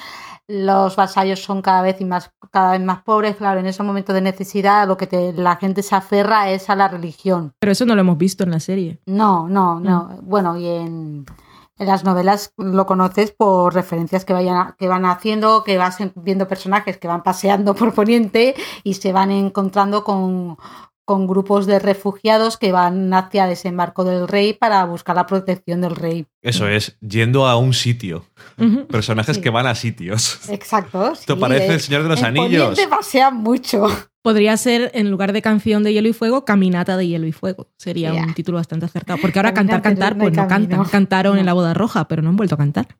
los 0.48 0.96
vasallos 0.96 1.42
son 1.42 1.60
cada 1.62 1.82
vez, 1.82 2.00
y 2.00 2.04
más, 2.06 2.32
cada 2.50 2.72
vez 2.72 2.80
más 2.80 3.02
pobres. 3.02 3.36
Claro, 3.36 3.60
en 3.60 3.66
ese 3.66 3.82
momento 3.82 4.12
de 4.14 4.22
necesidad 4.22 4.88
lo 4.88 4.96
que 4.96 5.06
te- 5.06 5.32
la 5.34 5.56
gente 5.56 5.82
se 5.82 5.94
aferra 5.94 6.50
es 6.50 6.70
a 6.70 6.74
la 6.76 6.88
religión. 6.88 7.52
Pero 7.58 7.72
eso 7.72 7.84
no 7.84 7.94
lo 7.94 8.00
hemos 8.00 8.16
visto 8.18 8.44
en 8.44 8.50
la 8.50 8.60
serie. 8.60 9.00
No, 9.06 9.46
no, 9.48 9.78
no. 9.78 10.18
Bueno, 10.22 10.56
y 10.56 10.66
en, 10.66 11.26
En 11.80 11.86
las 11.86 12.02
novelas 12.02 12.52
lo 12.56 12.86
conoces 12.86 13.30
por 13.30 13.72
referencias 13.72 14.24
que, 14.24 14.32
vayan 14.32 14.74
que 14.80 14.88
van 14.88 15.04
haciendo, 15.04 15.62
que 15.62 15.78
vas 15.78 15.96
viendo 16.16 16.48
personajes 16.48 16.98
que 16.98 17.06
van 17.06 17.22
paseando 17.22 17.72
por 17.72 17.94
Poniente 17.94 18.56
y 18.82 18.94
se 18.94 19.12
van 19.12 19.30
encontrando 19.30 20.02
con, 20.02 20.56
con 21.08 21.26
grupos 21.26 21.64
de 21.64 21.78
refugiados 21.78 22.58
que 22.58 22.70
van 22.70 23.14
hacia 23.14 23.46
desembarco 23.46 24.04
del 24.04 24.28
rey 24.28 24.52
para 24.52 24.84
buscar 24.84 25.16
la 25.16 25.24
protección 25.24 25.80
del 25.80 25.96
rey. 25.96 26.26
Eso 26.42 26.68
es, 26.68 26.98
yendo 27.00 27.46
a 27.46 27.56
un 27.56 27.72
sitio. 27.72 28.26
Personajes 28.90 29.38
que 29.38 29.48
van 29.48 29.66
a 29.66 29.74
sitios. 29.74 30.46
Exacto. 30.50 31.12
Esto 31.14 31.38
parece 31.38 31.72
el 31.72 31.80
Señor 31.80 32.02
de 32.02 32.10
los 32.10 32.22
Anillos. 32.22 32.68
Poniente 32.68 32.94
pasean 32.94 33.36
mucho. 33.38 33.86
Podría 34.20 34.54
ser, 34.58 34.90
en 34.92 35.10
lugar 35.10 35.32
de 35.32 35.40
canción 35.40 35.82
de 35.82 35.94
hielo 35.94 36.08
y 36.08 36.12
fuego, 36.12 36.44
caminata 36.44 36.98
de 36.98 37.08
hielo 37.08 37.26
y 37.26 37.32
fuego. 37.32 37.68
Sería 37.78 38.12
un 38.12 38.34
título 38.34 38.58
bastante 38.58 38.84
acertado. 38.84 39.18
Porque 39.18 39.38
ahora 39.38 39.54
cantar, 39.54 39.80
cantar, 39.80 40.18
pues 40.18 40.36
no 40.36 40.46
cantan. 40.46 40.84
Cantaron 40.84 41.38
en 41.38 41.46
la 41.46 41.54
boda 41.54 41.72
roja, 41.72 42.06
pero 42.06 42.20
no 42.20 42.28
han 42.28 42.36
vuelto 42.36 42.56
a 42.56 42.58
cantar. 42.58 42.98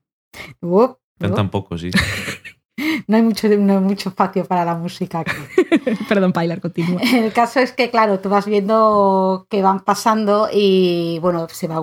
Cantan 1.19 1.51
poco, 1.51 1.77
sí. 1.77 1.91
no 3.07 3.17
hay 3.17 3.23
mucho, 3.23 3.49
no 3.49 3.81
mucho 3.81 4.11
espacio 4.11 4.45
para 4.45 4.65
la 4.65 4.75
música 4.75 5.21
aquí. 5.21 5.33
Perdón, 6.09 6.33
Pilar, 6.33 6.61
continúa. 6.61 7.01
El 7.13 7.33
caso 7.33 7.61
es 7.61 7.73
que, 7.73 7.91
claro, 7.91 8.21
tú 8.21 8.29
vas 8.29 8.47
viendo 8.47 9.47
que 9.51 9.63
van 9.63 9.81
pasando 9.81 10.49
y, 10.53 11.19
bueno, 11.21 11.49
se 11.51 11.69
va, 11.69 11.81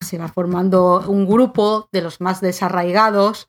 se 0.00 0.18
va 0.18 0.28
formando 0.28 1.04
un 1.06 1.26
grupo 1.26 1.88
de 1.92 2.02
los 2.02 2.20
más 2.20 2.40
desarraigados 2.40 3.48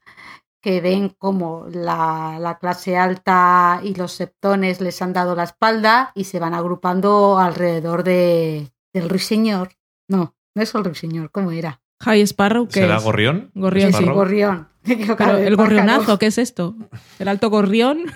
que 0.61 0.79
ven 0.79 1.09
como 1.09 1.65
la, 1.71 2.37
la, 2.39 2.59
clase 2.59 2.95
alta 2.95 3.81
y 3.83 3.95
los 3.95 4.11
septones 4.11 4.79
les 4.79 5.01
han 5.01 5.11
dado 5.11 5.35
la 5.35 5.43
espalda 5.43 6.11
y 6.13 6.25
se 6.25 6.39
van 6.39 6.53
agrupando 6.53 7.39
alrededor 7.39 8.03
de, 8.03 8.71
del 8.93 9.09
ruiseñor. 9.09 9.71
No, 10.07 10.35
no 10.55 10.61
es 10.61 10.75
el 10.75 10.83
ruiseñor, 10.83 11.31
¿cómo 11.31 11.51
era? 11.51 11.81
High 12.01 12.21
Sparrow, 12.21 12.67
¿qué 12.67 12.81
¿Será 12.81 12.99
gorrión? 12.99 13.51
Gorrión, 13.55 13.93
sí. 13.93 14.05
Gorrión. 14.05 14.70
El 14.85 15.55
gorrionazo, 15.55 16.17
¿qué 16.17 16.27
es 16.27 16.37
esto? 16.37 16.75
¿El 17.19 17.27
alto 17.27 17.49
gorrión? 17.49 18.05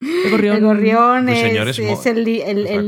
El 0.00 0.60
gorrión, 0.60 1.30
es, 1.30 2.04
el, 2.04 2.24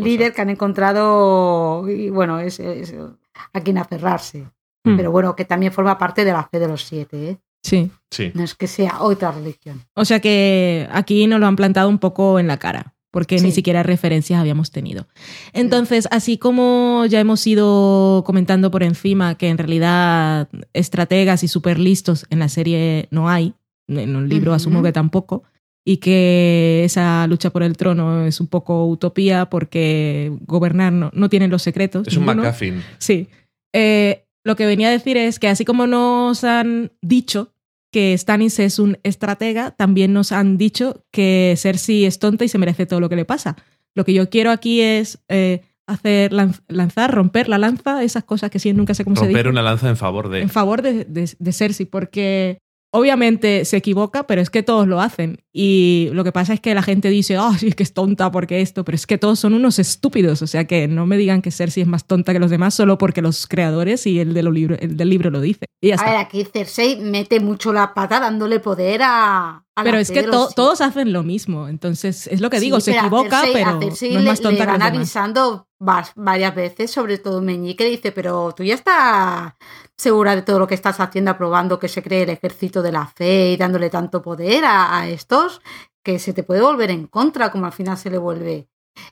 líder 0.04 0.34
que 0.34 0.42
han 0.42 0.50
encontrado 0.50 1.88
y 1.88 2.10
bueno, 2.10 2.40
es, 2.40 2.60
a 2.60 3.60
quien 3.62 3.78
aferrarse. 3.78 4.44
Hmm. 4.84 4.98
Pero 4.98 5.10
bueno, 5.10 5.34
que 5.34 5.46
también 5.46 5.72
forma 5.72 5.96
parte 5.96 6.26
de 6.26 6.32
la 6.32 6.46
fe 6.46 6.58
de 6.58 6.68
los 6.68 6.84
siete. 6.84 7.30
¿eh? 7.30 7.38
Sí. 7.62 7.90
sí. 8.10 8.32
No 8.34 8.44
es 8.44 8.54
que 8.54 8.66
sea 8.66 9.00
otra 9.00 9.32
religión. 9.32 9.82
O 9.94 10.04
sea 10.04 10.20
que 10.20 10.86
aquí 10.92 11.26
nos 11.26 11.40
lo 11.40 11.46
han 11.46 11.56
plantado 11.56 11.88
un 11.88 11.98
poco 11.98 12.38
en 12.38 12.48
la 12.48 12.58
cara 12.58 12.95
porque 13.16 13.40
ni 13.40 13.50
siquiera 13.50 13.82
referencias 13.82 14.38
habíamos 14.38 14.70
tenido. 14.70 15.08
Entonces, 15.54 16.06
así 16.10 16.36
como 16.36 17.06
ya 17.08 17.18
hemos 17.18 17.46
ido 17.46 18.22
comentando 18.26 18.70
por 18.70 18.82
encima 18.82 19.36
que 19.36 19.48
en 19.48 19.56
realidad 19.56 20.50
estrategas 20.74 21.42
y 21.42 21.48
súper 21.48 21.78
listos 21.78 22.26
en 22.28 22.40
la 22.40 22.50
serie 22.50 23.08
no 23.10 23.30
hay, 23.30 23.54
en 23.88 24.16
un 24.16 24.28
libro 24.28 24.52
asumo 24.52 24.82
que 24.82 24.92
tampoco, 24.92 25.44
y 25.82 25.96
que 25.96 26.82
esa 26.84 27.26
lucha 27.26 27.48
por 27.48 27.62
el 27.62 27.78
trono 27.78 28.26
es 28.26 28.38
un 28.38 28.48
poco 28.48 28.84
utopía 28.84 29.48
porque 29.48 30.30
gobernar 30.42 30.92
no, 30.92 31.10
no 31.14 31.30
tienen 31.30 31.50
los 31.50 31.62
secretos. 31.62 32.06
Es 32.06 32.18
un 32.18 32.26
McCaffin. 32.26 32.82
Sí. 32.98 33.28
Eh, 33.74 34.26
lo 34.44 34.56
que 34.56 34.66
venía 34.66 34.88
a 34.88 34.90
decir 34.90 35.16
es 35.16 35.38
que 35.38 35.48
así 35.48 35.64
como 35.64 35.86
nos 35.86 36.44
han 36.44 36.92
dicho 37.00 37.54
que 37.96 38.14
Stannis 38.18 38.58
es 38.58 38.78
un 38.78 38.98
estratega, 39.04 39.70
también 39.70 40.12
nos 40.12 40.30
han 40.30 40.58
dicho 40.58 41.06
que 41.10 41.54
Cersei 41.56 42.04
es 42.04 42.18
tonta 42.18 42.44
y 42.44 42.48
se 42.48 42.58
merece 42.58 42.84
todo 42.84 43.00
lo 43.00 43.08
que 43.08 43.16
le 43.16 43.24
pasa. 43.24 43.56
Lo 43.94 44.04
que 44.04 44.12
yo 44.12 44.28
quiero 44.28 44.50
aquí 44.50 44.82
es 44.82 45.24
eh, 45.28 45.62
hacer 45.86 46.30
lanzar, 46.30 47.14
romper 47.14 47.48
la 47.48 47.56
lanza, 47.56 48.04
esas 48.04 48.22
cosas 48.24 48.50
que 48.50 48.58
sí 48.58 48.70
nunca 48.74 48.92
sé 48.92 49.02
cómo 49.02 49.16
se 49.16 49.22
dice. 49.22 49.32
Romper 49.32 49.48
una 49.50 49.62
lanza 49.62 49.88
en 49.88 49.96
favor 49.96 50.28
de. 50.28 50.42
En 50.42 50.50
favor 50.50 50.82
de, 50.82 51.06
de 51.06 51.52
Cersei, 51.52 51.86
porque 51.86 52.58
Obviamente 52.96 53.66
se 53.66 53.76
equivoca, 53.76 54.26
pero 54.26 54.40
es 54.40 54.48
que 54.48 54.62
todos 54.62 54.88
lo 54.88 55.02
hacen. 55.02 55.42
Y 55.52 56.08
lo 56.12 56.24
que 56.24 56.32
pasa 56.32 56.54
es 56.54 56.60
que 56.60 56.74
la 56.74 56.80
gente 56.80 57.10
dice, 57.10 57.38
oh, 57.38 57.52
sí, 57.52 57.68
es 57.68 57.74
que 57.74 57.82
es 57.82 57.92
tonta 57.92 58.30
porque 58.30 58.62
esto, 58.62 58.86
pero 58.86 58.96
es 58.96 59.06
que 59.06 59.18
todos 59.18 59.38
son 59.38 59.52
unos 59.52 59.78
estúpidos. 59.78 60.40
O 60.40 60.46
sea 60.46 60.66
que 60.66 60.88
no 60.88 61.06
me 61.06 61.18
digan 61.18 61.42
que 61.42 61.50
Cersei 61.50 61.82
es 61.82 61.88
más 61.88 62.06
tonta 62.06 62.32
que 62.32 62.38
los 62.38 62.50
demás 62.50 62.72
solo 62.72 62.96
porque 62.96 63.20
los 63.20 63.46
creadores 63.46 64.06
y 64.06 64.18
el, 64.18 64.32
de 64.32 64.42
libro, 64.44 64.76
el 64.78 64.96
del 64.96 65.10
libro 65.10 65.28
lo 65.30 65.42
dice. 65.42 65.66
Y 65.82 65.90
a 65.92 65.96
ver, 65.96 66.16
aquí 66.16 66.42
Cersei 66.50 66.96
mete 66.96 67.38
mucho 67.38 67.70
la 67.70 67.92
pata 67.92 68.18
dándole 68.18 68.60
poder 68.60 69.02
a. 69.04 69.62
pero 69.84 69.98
es 69.98 70.10
que 70.10 70.22
todos 70.22 70.80
hacen 70.80 71.12
lo 71.12 71.22
mismo. 71.22 71.68
Entonces, 71.68 72.26
es 72.28 72.40
lo 72.40 72.48
que 72.48 72.60
digo, 72.60 72.80
se 72.80 72.96
equivoca, 72.96 73.42
pero 73.52 73.78
no 73.78 73.90
es 73.90 74.24
más 74.24 74.40
tonta 74.40 74.64
le, 74.64 74.70
van 74.70 74.80
que 74.80 74.86
avisando 74.86 75.65
varias 75.78 76.54
veces, 76.54 76.90
sobre 76.90 77.18
todo 77.18 77.40
Meñique, 77.40 77.84
dice, 77.84 78.12
pero 78.12 78.52
tú 78.56 78.64
ya 78.64 78.74
estás 78.74 79.54
segura 79.96 80.34
de 80.34 80.42
todo 80.42 80.58
lo 80.58 80.66
que 80.66 80.74
estás 80.74 81.00
haciendo, 81.00 81.30
aprobando 81.30 81.78
que 81.78 81.88
se 81.88 82.02
cree 82.02 82.22
el 82.22 82.30
ejército 82.30 82.82
de 82.82 82.92
la 82.92 83.06
fe 83.06 83.52
y 83.52 83.56
dándole 83.56 83.90
tanto 83.90 84.22
poder 84.22 84.64
a, 84.64 85.08
estos, 85.08 85.60
que 86.02 86.18
se 86.18 86.32
te 86.32 86.42
puede 86.42 86.62
volver 86.62 86.90
en 86.90 87.06
contra, 87.06 87.50
como 87.50 87.66
al 87.66 87.72
final 87.72 87.96
se 87.96 88.10
le 88.10 88.18
vuelve. 88.18 88.68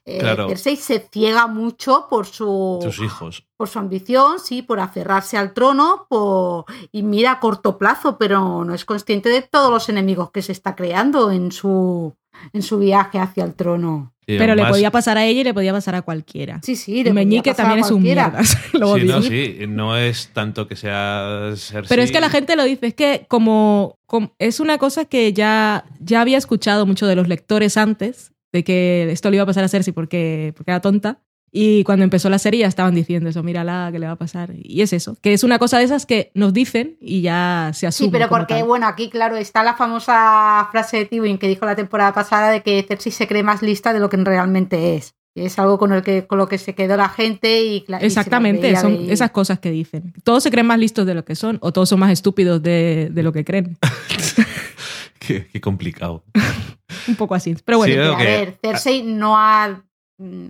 Eh, 0.07 0.21
Cersei 0.49 0.77
se 0.77 1.09
ciega 1.13 1.47
mucho 1.47 2.07
por 2.09 2.25
su, 2.25 2.81
hijos. 3.03 3.47
por 3.55 3.69
su 3.69 3.79
ambición, 3.79 4.39
sí, 4.41 4.63
por 4.63 4.81
aferrarse 4.81 5.37
al 5.37 5.53
trono, 5.53 6.07
por, 6.09 6.65
y 6.91 7.03
mira 7.03 7.33
a 7.33 7.41
corto 7.41 7.77
plazo, 7.77 8.17
pero 8.17 8.65
no 8.65 8.73
es 8.73 8.87
consciente 8.87 9.29
de 9.29 9.43
todos 9.43 9.71
los 9.71 9.89
enemigos 9.91 10.31
que 10.31 10.41
se 10.41 10.53
está 10.53 10.75
creando 10.75 11.31
en 11.31 11.53
su, 11.53 12.17
en 12.55 12.63
su 12.63 12.79
viaje 12.79 13.19
hacia 13.19 13.45
el 13.45 13.55
trono. 13.55 14.14
Pero 14.27 14.55
le 14.55 14.65
podía 14.67 14.91
pasar 14.91 15.19
a 15.19 15.25
ella 15.25 15.41
y 15.41 15.45
le 15.45 15.55
podía 15.55 15.73
pasar 15.73 15.95
a 15.95 16.03
cualquiera. 16.03 16.61
Sí, 16.63 16.77
sí. 16.77 17.01
y 17.01 17.13
Meñique 17.13 17.55
también 17.55 17.81
es 17.81 17.91
un 17.91 18.03
mierda. 18.03 18.43
sí, 18.45 18.79
no, 18.79 19.23
sí, 19.23 19.57
no 19.69 19.97
es 19.97 20.31
tanto 20.33 20.67
que 20.67 20.77
sea 20.77 21.53
Pero 21.89 22.03
es 22.03 22.13
que 22.13 22.21
la 22.21 22.31
gente 22.31 22.57
lo 22.57 22.65
dice, 22.65 22.87
es 22.89 22.95
que 22.95 23.27
como, 23.29 23.99
es 24.39 24.61
una 24.61 24.79
cosa 24.79 25.05
que 25.05 25.33
ya, 25.33 25.85
ya 26.01 26.21
había 26.21 26.39
escuchado 26.39 26.87
mucho 26.87 27.07
de 27.07 27.17
los 27.17 27.29
lectores 27.29 27.77
antes, 27.77 28.33
de 28.53 28.65
que 28.65 29.11
esto 29.11 29.31
le 29.31 29.37
iba 29.37 29.43
a 29.43 29.47
pasar 29.47 29.65
a 29.65 29.69
Cersei 29.69 29.93
porque, 29.93 30.53
porque 30.57 30.71
era 30.71 30.81
tonta. 30.81 31.21
Y 31.57 31.85
cuando 31.85 32.03
empezó 32.03 32.29
la 32.29 32.41
serie 32.41 32.63
ya 32.63 32.67
estaban 32.67 32.97
diciendo 32.97 33.31
eso, 33.31 33.45
mírala, 33.45 33.89
¿qué 33.93 34.01
le 34.01 34.07
va 34.07 34.15
a 34.15 34.17
pasar? 34.17 34.51
Y 34.61 34.83
es 34.83 34.93
eso, 34.93 35.17
que 35.21 35.33
es 35.33 35.45
una 35.45 35.61
cosa 35.61 35.79
de 35.79 35.85
esas 35.85 36.05
que 36.05 36.33
nos 36.35 36.53
dicen 36.53 36.97
y 37.01 37.23
ya 37.23 37.71
se 37.73 37.87
asume. 37.87 38.09
Sí, 38.09 38.11
pero 38.11 38.29
porque, 38.29 38.65
bueno, 38.65 38.89
aquí, 38.89 39.09
claro, 39.09 39.37
está 39.37 39.63
la 39.63 39.75
famosa 39.75 40.67
frase 40.73 40.97
de 40.97 41.05
Tywin 41.05 41.39
que 41.39 41.47
dijo 41.47 41.65
la 41.65 41.77
temporada 41.77 42.13
pasada 42.13 42.51
de 42.51 42.63
que 42.63 42.83
Cersei 42.83 43.13
se 43.13 43.29
cree 43.29 43.45
más 43.45 43.63
lista 43.63 43.93
de 43.93 44.01
lo 44.01 44.09
que 44.09 44.17
realmente 44.17 44.97
es. 44.97 45.15
Es 45.37 45.57
algo 45.61 45.79
con, 45.79 45.93
el 45.93 46.03
que, 46.03 46.27
con 46.27 46.39
lo 46.39 46.49
que 46.49 46.59
se 46.59 46.75
quedó 46.75 46.97
la 46.97 47.09
gente 47.09 47.63
y 47.63 47.85
Exactamente, 48.01 48.75
son 48.75 49.09
esas 49.09 49.31
cosas 49.31 49.61
que 49.61 49.71
dicen. 49.71 50.13
Todos 50.25 50.43
se 50.43 50.51
creen 50.51 50.67
más 50.67 50.81
listos 50.81 51.07
de 51.07 51.15
lo 51.15 51.25
que 51.25 51.37
son 51.37 51.59
o 51.61 51.73
todos 51.73 51.89
son 51.89 52.01
más 52.01 52.11
estúpidos 52.11 52.61
de, 52.65 53.13
lo 53.15 53.33
que 53.33 53.45
creen. 53.45 53.79
qué, 55.21 55.61
complicado. 55.61 56.25
Un 57.07 57.15
poco 57.15 57.37
así. 57.37 57.55
Pero 57.65 57.79
bueno, 57.79 58.13
a 58.13 58.19
ver, 58.19 58.59
Cersei 58.61 59.05
no 59.05 59.39
ha 59.39 59.85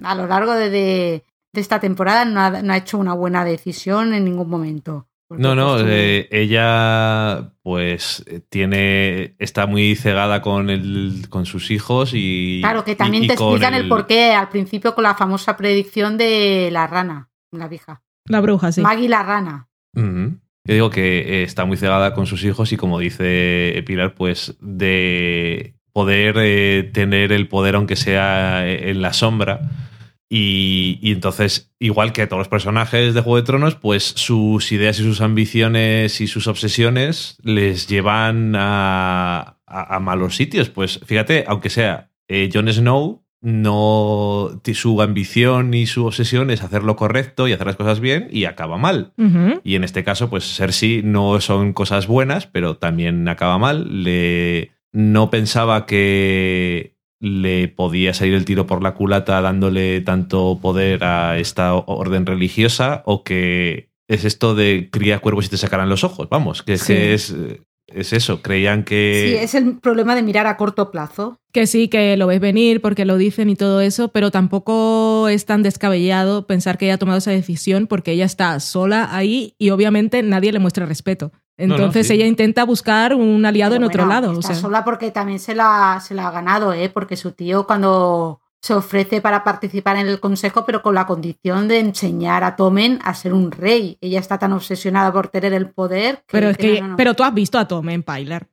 a 0.02 0.14
lo 0.14 0.26
largo 0.26 0.54
de, 0.54 1.24
esta 1.52 1.80
temporada 1.80 2.24
no 2.24 2.40
ha, 2.72 2.76
hecho 2.76 2.98
una 2.98 3.14
buena 3.14 3.44
decisión 3.44 4.14
en 4.14 4.24
ningún 4.24 4.48
momento. 4.48 5.08
No, 5.30 5.54
no, 5.54 5.80
eh, 5.80 6.28
ella 6.30 7.52
pues 7.62 8.24
tiene 8.50 9.34
está 9.38 9.66
muy 9.66 9.96
cegada 9.96 10.42
con 10.42 10.70
el, 10.70 11.26
con 11.28 11.46
sus 11.46 11.70
hijos 11.70 12.12
y 12.14 12.60
claro 12.60 12.84
que 12.84 12.94
también 12.94 13.26
te 13.26 13.32
explican 13.32 13.74
el... 13.74 13.88
porqué 13.88 14.32
al 14.32 14.50
principio 14.50 14.94
con 14.94 15.02
la 15.02 15.14
famosa 15.14 15.56
predicción 15.56 16.18
de 16.18 16.68
la 16.70 16.86
rana, 16.86 17.30
la 17.50 17.66
vieja, 17.68 18.02
la 18.26 18.40
bruja, 18.40 18.70
sí, 18.70 18.82
Maggie 18.82 19.08
la 19.08 19.22
rana. 19.22 19.68
Yo 19.96 20.72
digo 20.72 20.90
que 20.90 21.42
está 21.42 21.64
muy 21.64 21.76
cegada 21.76 22.14
con 22.14 22.26
sus 22.26 22.44
hijos 22.44 22.72
y 22.72 22.76
como 22.76 22.98
dice 22.98 23.82
Pilar, 23.86 24.14
pues 24.14 24.56
de 24.60 25.74
poder 25.94 26.34
eh, 26.38 26.90
tener 26.92 27.30
el 27.32 27.46
poder 27.46 27.76
aunque 27.76 27.96
sea 27.96 28.68
eh, 28.68 28.90
en 28.90 29.00
la 29.00 29.14
sombra. 29.14 29.70
Y, 30.28 30.98
entonces, 31.02 31.72
igual 31.78 32.12
que 32.12 32.26
todos 32.26 32.40
los 32.40 32.48
personajes 32.48 33.14
de 33.14 33.20
Juego 33.20 33.36
de 33.36 33.44
Tronos, 33.44 33.76
pues 33.76 34.02
sus 34.02 34.72
ideas 34.72 34.98
y 34.98 35.04
sus 35.04 35.20
ambiciones 35.20 36.20
y 36.20 36.26
sus 36.26 36.48
obsesiones 36.48 37.38
les 37.44 37.86
llevan 37.86 38.54
a, 38.56 39.58
malos 40.00 40.34
sitios. 40.34 40.68
Pues 40.68 40.98
fíjate, 41.06 41.44
aunque 41.46 41.70
sea 41.70 42.10
eh, 42.26 42.50
Jon 42.52 42.72
Snow, 42.72 43.22
no 43.40 44.60
su 44.72 45.02
ambición 45.02 45.74
y 45.74 45.86
su 45.86 46.06
obsesión 46.06 46.50
es 46.50 46.62
hacer 46.62 46.82
lo 46.82 46.96
correcto 46.96 47.46
y 47.46 47.52
hacer 47.52 47.68
las 47.68 47.76
cosas 47.76 48.00
bien 48.00 48.26
y 48.32 48.46
acaba 48.46 48.78
mal. 48.78 49.12
Y 49.62 49.76
en 49.76 49.84
este 49.84 50.02
caso, 50.02 50.28
pues 50.30 50.56
Cersei 50.56 51.02
no 51.04 51.40
son 51.40 51.72
cosas 51.72 52.08
buenas, 52.08 52.48
pero 52.48 52.78
también 52.78 53.28
acaba 53.28 53.58
mal. 53.58 54.02
Le, 54.02 54.72
no 54.94 55.28
pensaba 55.28 55.86
que 55.86 56.94
le 57.18 57.68
podía 57.68 58.14
salir 58.14 58.34
el 58.34 58.44
tiro 58.44 58.66
por 58.66 58.82
la 58.82 58.94
culata 58.94 59.40
dándole 59.40 60.00
tanto 60.02 60.58
poder 60.62 61.02
a 61.04 61.38
esta 61.38 61.74
orden 61.74 62.26
religiosa 62.26 63.02
o 63.04 63.24
que 63.24 63.90
es 64.08 64.24
esto 64.24 64.54
de 64.54 64.88
cría 64.92 65.18
cuervos 65.18 65.46
y 65.46 65.48
te 65.48 65.56
sacarán 65.56 65.88
los 65.88 66.04
ojos. 66.04 66.28
Vamos, 66.30 66.62
que 66.62 66.74
es 66.74 66.84
que 66.84 67.12
es, 67.14 67.34
es 67.88 68.12
eso, 68.12 68.40
creían 68.40 68.84
que... 68.84 69.36
Sí, 69.36 69.44
es 69.44 69.54
el 69.54 69.78
problema 69.78 70.14
de 70.14 70.22
mirar 70.22 70.46
a 70.46 70.56
corto 70.56 70.92
plazo. 70.92 71.40
Que 71.52 71.66
sí, 71.66 71.88
que 71.88 72.16
lo 72.16 72.28
ves 72.28 72.40
venir 72.40 72.80
porque 72.80 73.04
lo 73.04 73.16
dicen 73.16 73.50
y 73.50 73.56
todo 73.56 73.80
eso, 73.80 74.08
pero 74.08 74.30
tampoco 74.30 75.28
es 75.28 75.44
tan 75.44 75.62
descabellado 75.62 76.46
pensar 76.46 76.78
que 76.78 76.84
ella 76.84 76.94
ha 76.94 76.98
tomado 76.98 77.18
esa 77.18 77.32
decisión 77.32 77.88
porque 77.88 78.12
ella 78.12 78.26
está 78.26 78.60
sola 78.60 79.08
ahí 79.16 79.54
y 79.58 79.70
obviamente 79.70 80.22
nadie 80.22 80.52
le 80.52 80.60
muestra 80.60 80.86
respeto. 80.86 81.32
No, 81.56 81.76
Entonces 81.76 82.06
sí. 82.08 82.14
ella 82.14 82.26
intenta 82.26 82.64
buscar 82.64 83.14
un 83.14 83.44
aliado 83.46 83.72
Pero 83.72 83.84
en 83.84 83.88
otro 83.88 84.04
bueno, 84.06 84.20
lado. 84.20 84.30
o 84.32 84.40
Está 84.40 84.54
sea. 84.54 84.62
sola 84.62 84.84
porque 84.84 85.10
también 85.10 85.38
se 85.38 85.54
la, 85.54 86.00
se 86.04 86.14
la 86.14 86.28
ha 86.28 86.30
ganado, 86.30 86.72
¿eh? 86.72 86.88
Porque 86.88 87.16
su 87.16 87.32
tío 87.32 87.66
cuando 87.66 88.40
se 88.60 88.72
ofrece 88.74 89.20
para 89.20 89.44
participar 89.44 89.96
en 89.96 90.08
el 90.08 90.20
consejo, 90.20 90.64
pero 90.64 90.80
con 90.82 90.94
la 90.94 91.06
condición 91.06 91.68
de 91.68 91.80
enseñar 91.80 92.44
a 92.44 92.56
Tomen 92.56 92.98
a 93.04 93.12
ser 93.14 93.34
un 93.34 93.50
rey. 93.52 93.98
Ella 94.00 94.18
está 94.20 94.38
tan 94.38 94.52
obsesionada 94.52 95.12
por 95.12 95.28
tener 95.28 95.52
el 95.52 95.68
poder. 95.70 96.16
Que, 96.16 96.24
Pero 96.30 96.48
es 96.48 96.56
que, 96.56 96.74
no, 96.80 96.80
no, 96.80 96.88
no. 96.92 96.96
pero 96.96 97.14
tú 97.14 97.22
has 97.22 97.34
visto 97.34 97.58
a 97.58 97.68
Tom 97.68 97.88
en 97.90 98.02
Pilar. 98.02 98.48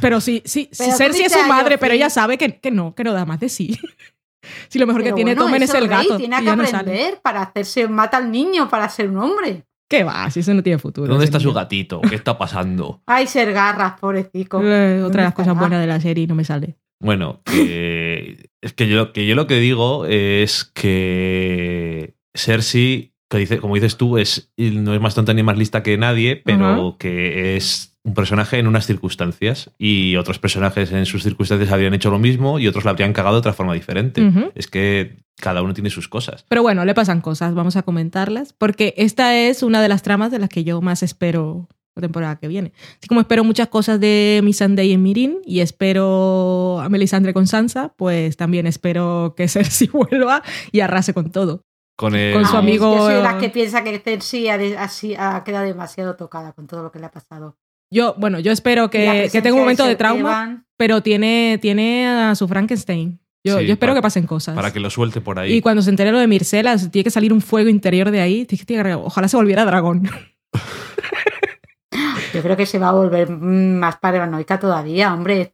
Pero 0.00 0.20
sí, 0.20 0.40
sí, 0.46 0.70
Pero 0.78 0.96
Cersei 0.96 1.26
es 1.26 1.32
su 1.32 1.42
madre, 1.48 1.78
pero 1.78 1.92
ella 1.94 2.08
sabe 2.08 2.38
que, 2.38 2.58
que 2.60 2.70
no, 2.70 2.94
que 2.94 3.04
no 3.04 3.12
da 3.12 3.24
más 3.26 3.40
de 3.40 3.48
sí. 3.48 3.78
Si 4.68 4.78
lo 4.78 4.86
mejor 4.86 5.02
que 5.02 5.12
tiene 5.12 5.34
bueno, 5.34 5.46
Tommen 5.46 5.62
es 5.64 5.74
el 5.74 5.88
rey, 5.88 6.06
gato. 6.06 6.16
Tiene 6.18 6.36
que 6.36 6.44
no 6.56 6.62
aprender 6.62 7.18
para 7.20 7.42
hacerse, 7.42 7.88
mata 7.88 8.18
al 8.18 8.30
niño 8.30 8.68
para 8.68 8.88
ser 8.88 9.10
un 9.10 9.18
hombre. 9.18 9.64
¿Qué 9.88 10.02
va? 10.04 10.28
Si 10.30 10.40
eso 10.40 10.52
no 10.54 10.62
tiene 10.62 10.78
futuro. 10.78 11.08
¿Dónde 11.08 11.24
está 11.26 11.38
su 11.40 11.52
gatito? 11.52 12.00
¿Qué 12.00 12.14
está 12.16 12.36
pasando? 12.38 13.02
Ay, 13.06 13.26
ser 13.26 13.52
garras, 13.52 13.98
pobrecito. 14.00 14.60
Eh, 14.62 14.64
otra 14.64 14.76
de 14.94 15.00
¿Dónde 15.00 15.22
las 15.22 15.34
cosas 15.34 15.56
buenas 15.56 15.80
de 15.80 15.86
la 15.86 16.00
serie 16.00 16.24
y 16.24 16.26
no 16.26 16.34
me 16.34 16.44
sale. 16.44 16.76
Bueno, 17.00 17.42
que- 17.44 18.50
es 18.62 18.72
que 18.72 18.88
yo, 18.88 19.12
que 19.12 19.26
yo 19.26 19.34
lo 19.34 19.46
que 19.46 19.58
digo 19.60 20.06
es 20.06 20.64
que 20.74 22.14
Cersei, 22.34 23.12
que 23.30 23.38
dice, 23.38 23.58
como 23.58 23.74
dices 23.74 23.96
tú, 23.96 24.18
es, 24.18 24.52
no 24.56 24.94
es 24.94 25.00
más 25.00 25.14
tonta 25.14 25.34
ni 25.34 25.42
más 25.42 25.58
lista 25.58 25.82
que 25.82 25.96
nadie, 25.98 26.36
pero 26.44 26.96
que 26.98 27.56
es 27.56 27.95
un 28.06 28.14
personaje 28.14 28.58
en 28.58 28.66
unas 28.68 28.86
circunstancias 28.86 29.70
y 29.78 30.16
otros 30.16 30.38
personajes 30.38 30.92
en 30.92 31.04
sus 31.06 31.22
circunstancias 31.24 31.72
habrían 31.72 31.92
hecho 31.92 32.08
lo 32.10 32.18
mismo 32.18 32.58
y 32.58 32.68
otros 32.68 32.84
la 32.84 32.92
habrían 32.92 33.12
cagado 33.12 33.34
de 33.34 33.40
otra 33.40 33.52
forma 33.52 33.74
diferente. 33.74 34.22
Es 34.54 34.68
que 34.68 35.18
cada 35.38 35.60
uno 35.62 35.74
tiene 35.74 35.90
sus 35.90 36.08
cosas. 36.08 36.44
Pero 36.48 36.62
bueno, 36.62 36.84
le 36.84 36.94
pasan 36.94 37.20
cosas, 37.20 37.54
vamos 37.54 37.76
a 37.76 37.82
comentarlas, 37.82 38.52
porque 38.52 38.94
esta 38.96 39.36
es 39.36 39.62
una 39.62 39.82
de 39.82 39.88
las 39.88 40.02
tramas 40.02 40.30
de 40.30 40.38
las 40.38 40.48
que 40.48 40.64
yo 40.64 40.80
más 40.80 41.02
espero 41.02 41.68
la 41.96 42.02
temporada 42.02 42.36
que 42.36 42.46
viene. 42.46 42.72
Así 42.98 43.08
como 43.08 43.20
espero 43.22 43.42
muchas 43.42 43.68
cosas 43.68 43.98
de 43.98 44.40
Missandei 44.44 44.92
en 44.92 45.02
Mirin 45.02 45.38
y 45.44 45.60
espero 45.60 46.78
a 46.80 46.88
Melisandre 46.88 47.32
con 47.34 47.46
Sansa, 47.46 47.92
pues 47.96 48.36
también 48.36 48.66
espero 48.66 49.34
que 49.36 49.48
Cersei 49.48 49.88
vuelva 49.88 50.42
y 50.72 50.80
arrase 50.80 51.12
con 51.14 51.30
todo. 51.32 51.62
Con, 51.98 52.14
el- 52.14 52.34
Con 52.34 52.44
su 52.46 52.56
Ah, 52.56 52.58
amigo- 52.60 52.94
Yo 52.96 53.04
soy 53.06 53.14
de 53.14 53.22
las 53.22 53.34
que 53.36 53.48
piensa 53.48 53.82
que 53.82 53.98
Cersei 53.98 54.48
ha, 54.48 54.58
de- 54.58 54.76
así, 54.76 55.14
ha 55.18 55.42
quedado 55.44 55.64
demasiado 55.64 56.14
tocada 56.16 56.52
con 56.52 56.66
todo 56.66 56.82
lo 56.82 56.92
que 56.92 56.98
le 56.98 57.06
ha 57.06 57.10
pasado. 57.10 57.56
Yo, 57.90 58.14
bueno, 58.18 58.40
yo 58.40 58.52
espero 58.52 58.90
que, 58.90 59.28
que 59.30 59.40
tenga 59.42 59.54
un 59.54 59.60
momento 59.62 59.84
de 59.86 59.94
trauma, 59.96 60.20
Evan, 60.20 60.66
pero 60.76 61.02
tiene, 61.02 61.58
tiene 61.62 62.06
a 62.08 62.34
su 62.34 62.48
Frankenstein. 62.48 63.20
Yo, 63.44 63.58
Sí, 63.60 63.66
yo 63.66 63.74
espero 63.74 63.90
para- 63.92 64.00
que 64.00 64.02
pasen 64.02 64.26
cosas. 64.26 64.56
para 64.56 64.72
que 64.72 64.80
lo 64.80 64.90
suelte 64.90 65.20
por 65.20 65.38
ahí. 65.38 65.54
Y 65.54 65.60
cuando 65.60 65.80
se 65.82 65.90
entere 65.90 66.10
lo 66.10 66.18
de 66.18 66.26
Mircela, 66.26 66.76
tiene 66.76 67.04
que 67.04 67.10
salir 67.10 67.32
un 67.32 67.40
fuego 67.40 67.68
interior 67.68 68.10
de 68.10 68.20
ahí. 68.20 68.44
Tiene 68.44 68.82
que- 68.82 68.94
Ojalá 68.94 69.28
se 69.28 69.36
volviera 69.36 69.64
dragón. 69.64 70.10
Yo 72.34 72.42
creo 72.42 72.56
que 72.56 72.66
se 72.66 72.78
va 72.78 72.88
a 72.88 72.92
volver 72.92 73.30
mm, 73.30 73.78
más 73.78 73.96
paranoica 73.98 74.58
todavía, 74.58 75.14
hombre. 75.14 75.52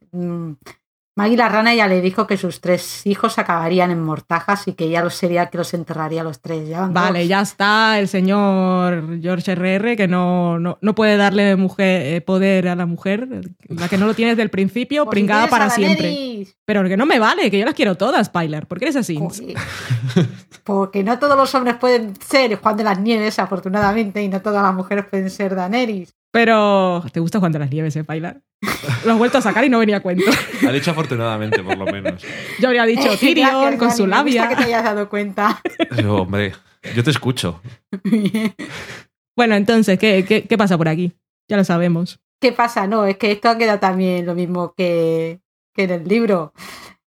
Maggie 1.15 1.37
la 1.37 1.47
rana 1.47 1.75
ya 1.75 1.87
le 1.87 2.01
dijo 2.01 2.25
que 2.25 2.37
sus 2.37 2.59
tres 2.59 3.05
hijos 3.05 3.37
acabarían 3.37 3.91
en 3.91 4.01
mortajas 4.01 4.67
y 4.67 4.73
que 4.73 4.85
ella 4.85 5.03
los 5.03 5.13
sería 5.13 5.51
que 5.51 5.59
los 5.59 5.73
enterraría 5.75 6.21
a 6.21 6.23
los 6.23 6.41
tres. 6.41 6.67
Ya 6.67 6.87
Vale, 6.87 7.19
dos. 7.19 7.27
ya 7.27 7.41
está 7.41 7.99
el 7.99 8.07
señor 8.07 9.21
George 9.21 9.51
R.R. 9.51 9.95
que 9.95 10.07
no, 10.07 10.57
no, 10.57 10.79
no 10.81 10.95
puede 10.95 11.15
darle 11.15 11.55
mujer, 11.55 12.15
eh, 12.15 12.21
poder 12.21 12.67
a 12.67 12.75
la 12.75 12.87
mujer, 12.87 13.27
la 13.67 13.87
que 13.89 13.97
no 13.99 14.07
lo 14.07 14.15
tiene 14.15 14.31
desde 14.31 14.41
el 14.41 14.49
principio, 14.49 15.05
Pues 15.05 15.13
pringada 15.13 15.47
para 15.47 15.69
siempre. 15.69 16.47
Pero 16.65 16.83
que 16.85 16.97
no 16.97 17.05
me 17.05 17.19
vale, 17.19 17.51
que 17.51 17.59
yo 17.59 17.65
las 17.65 17.75
quiero 17.75 17.95
todas, 17.95 18.29
Pilar. 18.29 18.67
¿Por 18.67 18.79
qué 18.79 18.85
eres 18.85 18.95
así? 18.95 19.19
Porque 20.63 21.03
no 21.03 21.19
todos 21.19 21.37
los 21.37 21.53
hombres 21.53 21.75
pueden 21.75 22.15
ser 22.21 22.55
Juan 22.55 22.77
de 22.77 22.83
las 22.85 22.99
Nieves, 22.99 23.37
afortunadamente, 23.37 24.23
y 24.23 24.29
no 24.29 24.41
todas 24.41 24.63
las 24.63 24.73
mujeres 24.73 25.05
pueden 25.05 25.29
ser 25.29 25.55
Daenerys. 25.55 26.15
Pero, 26.33 27.03
¿te 27.13 27.19
gusta 27.19 27.39
Juan 27.39 27.51
de 27.51 27.59
las 27.59 27.69
Nieves, 27.69 27.95
eh, 27.95 28.03
Pilar? 28.03 28.41
Lo 29.05 29.11
has 29.11 29.17
vuelto 29.19 29.37
a 29.37 29.41
sacar 29.41 29.63
y 29.65 29.69
no 29.69 29.77
venía 29.77 29.97
a 29.97 29.99
cuento. 29.99 30.25
Ha 30.67 30.71
dicho 30.71 30.89
afortunadamente, 30.89 31.61
por 31.61 31.77
lo 31.77 31.85
menos. 31.85 32.23
Yo 32.59 32.69
habría 32.69 32.85
dicho 32.85 33.15
Tyrion 33.19 33.49
Gracias, 33.49 33.77
con 33.77 33.87
Dani, 33.89 33.97
su 33.97 34.07
me 34.07 34.07
gusta 34.07 34.17
labia. 34.17 34.49
que 34.49 34.55
te 34.55 34.63
hayas 34.63 34.83
dado 34.83 35.09
cuenta. 35.09 35.61
Yo, 36.01 36.15
hombre, 36.15 36.53
yo 36.95 37.03
te 37.03 37.11
escucho. 37.11 37.61
Bueno, 39.35 39.55
entonces, 39.55 39.97
¿qué, 39.97 40.23
qué, 40.27 40.43
qué 40.43 40.57
pasa 40.59 40.77
por 40.77 40.87
aquí? 40.87 41.11
Ya 41.49 41.57
lo 41.57 41.63
sabemos. 41.63 42.19
¿Qué 42.39 42.51
pasa? 42.51 42.85
No, 42.85 43.05
es 43.07 43.17
que 43.17 43.31
esto 43.31 43.49
ha 43.49 43.57
quedado 43.57 43.79
también 43.79 44.27
lo 44.27 44.35
mismo 44.35 44.75
que, 44.77 45.39
que 45.73 45.85
en 45.85 45.89
el 45.89 46.07
libro. 46.07 46.53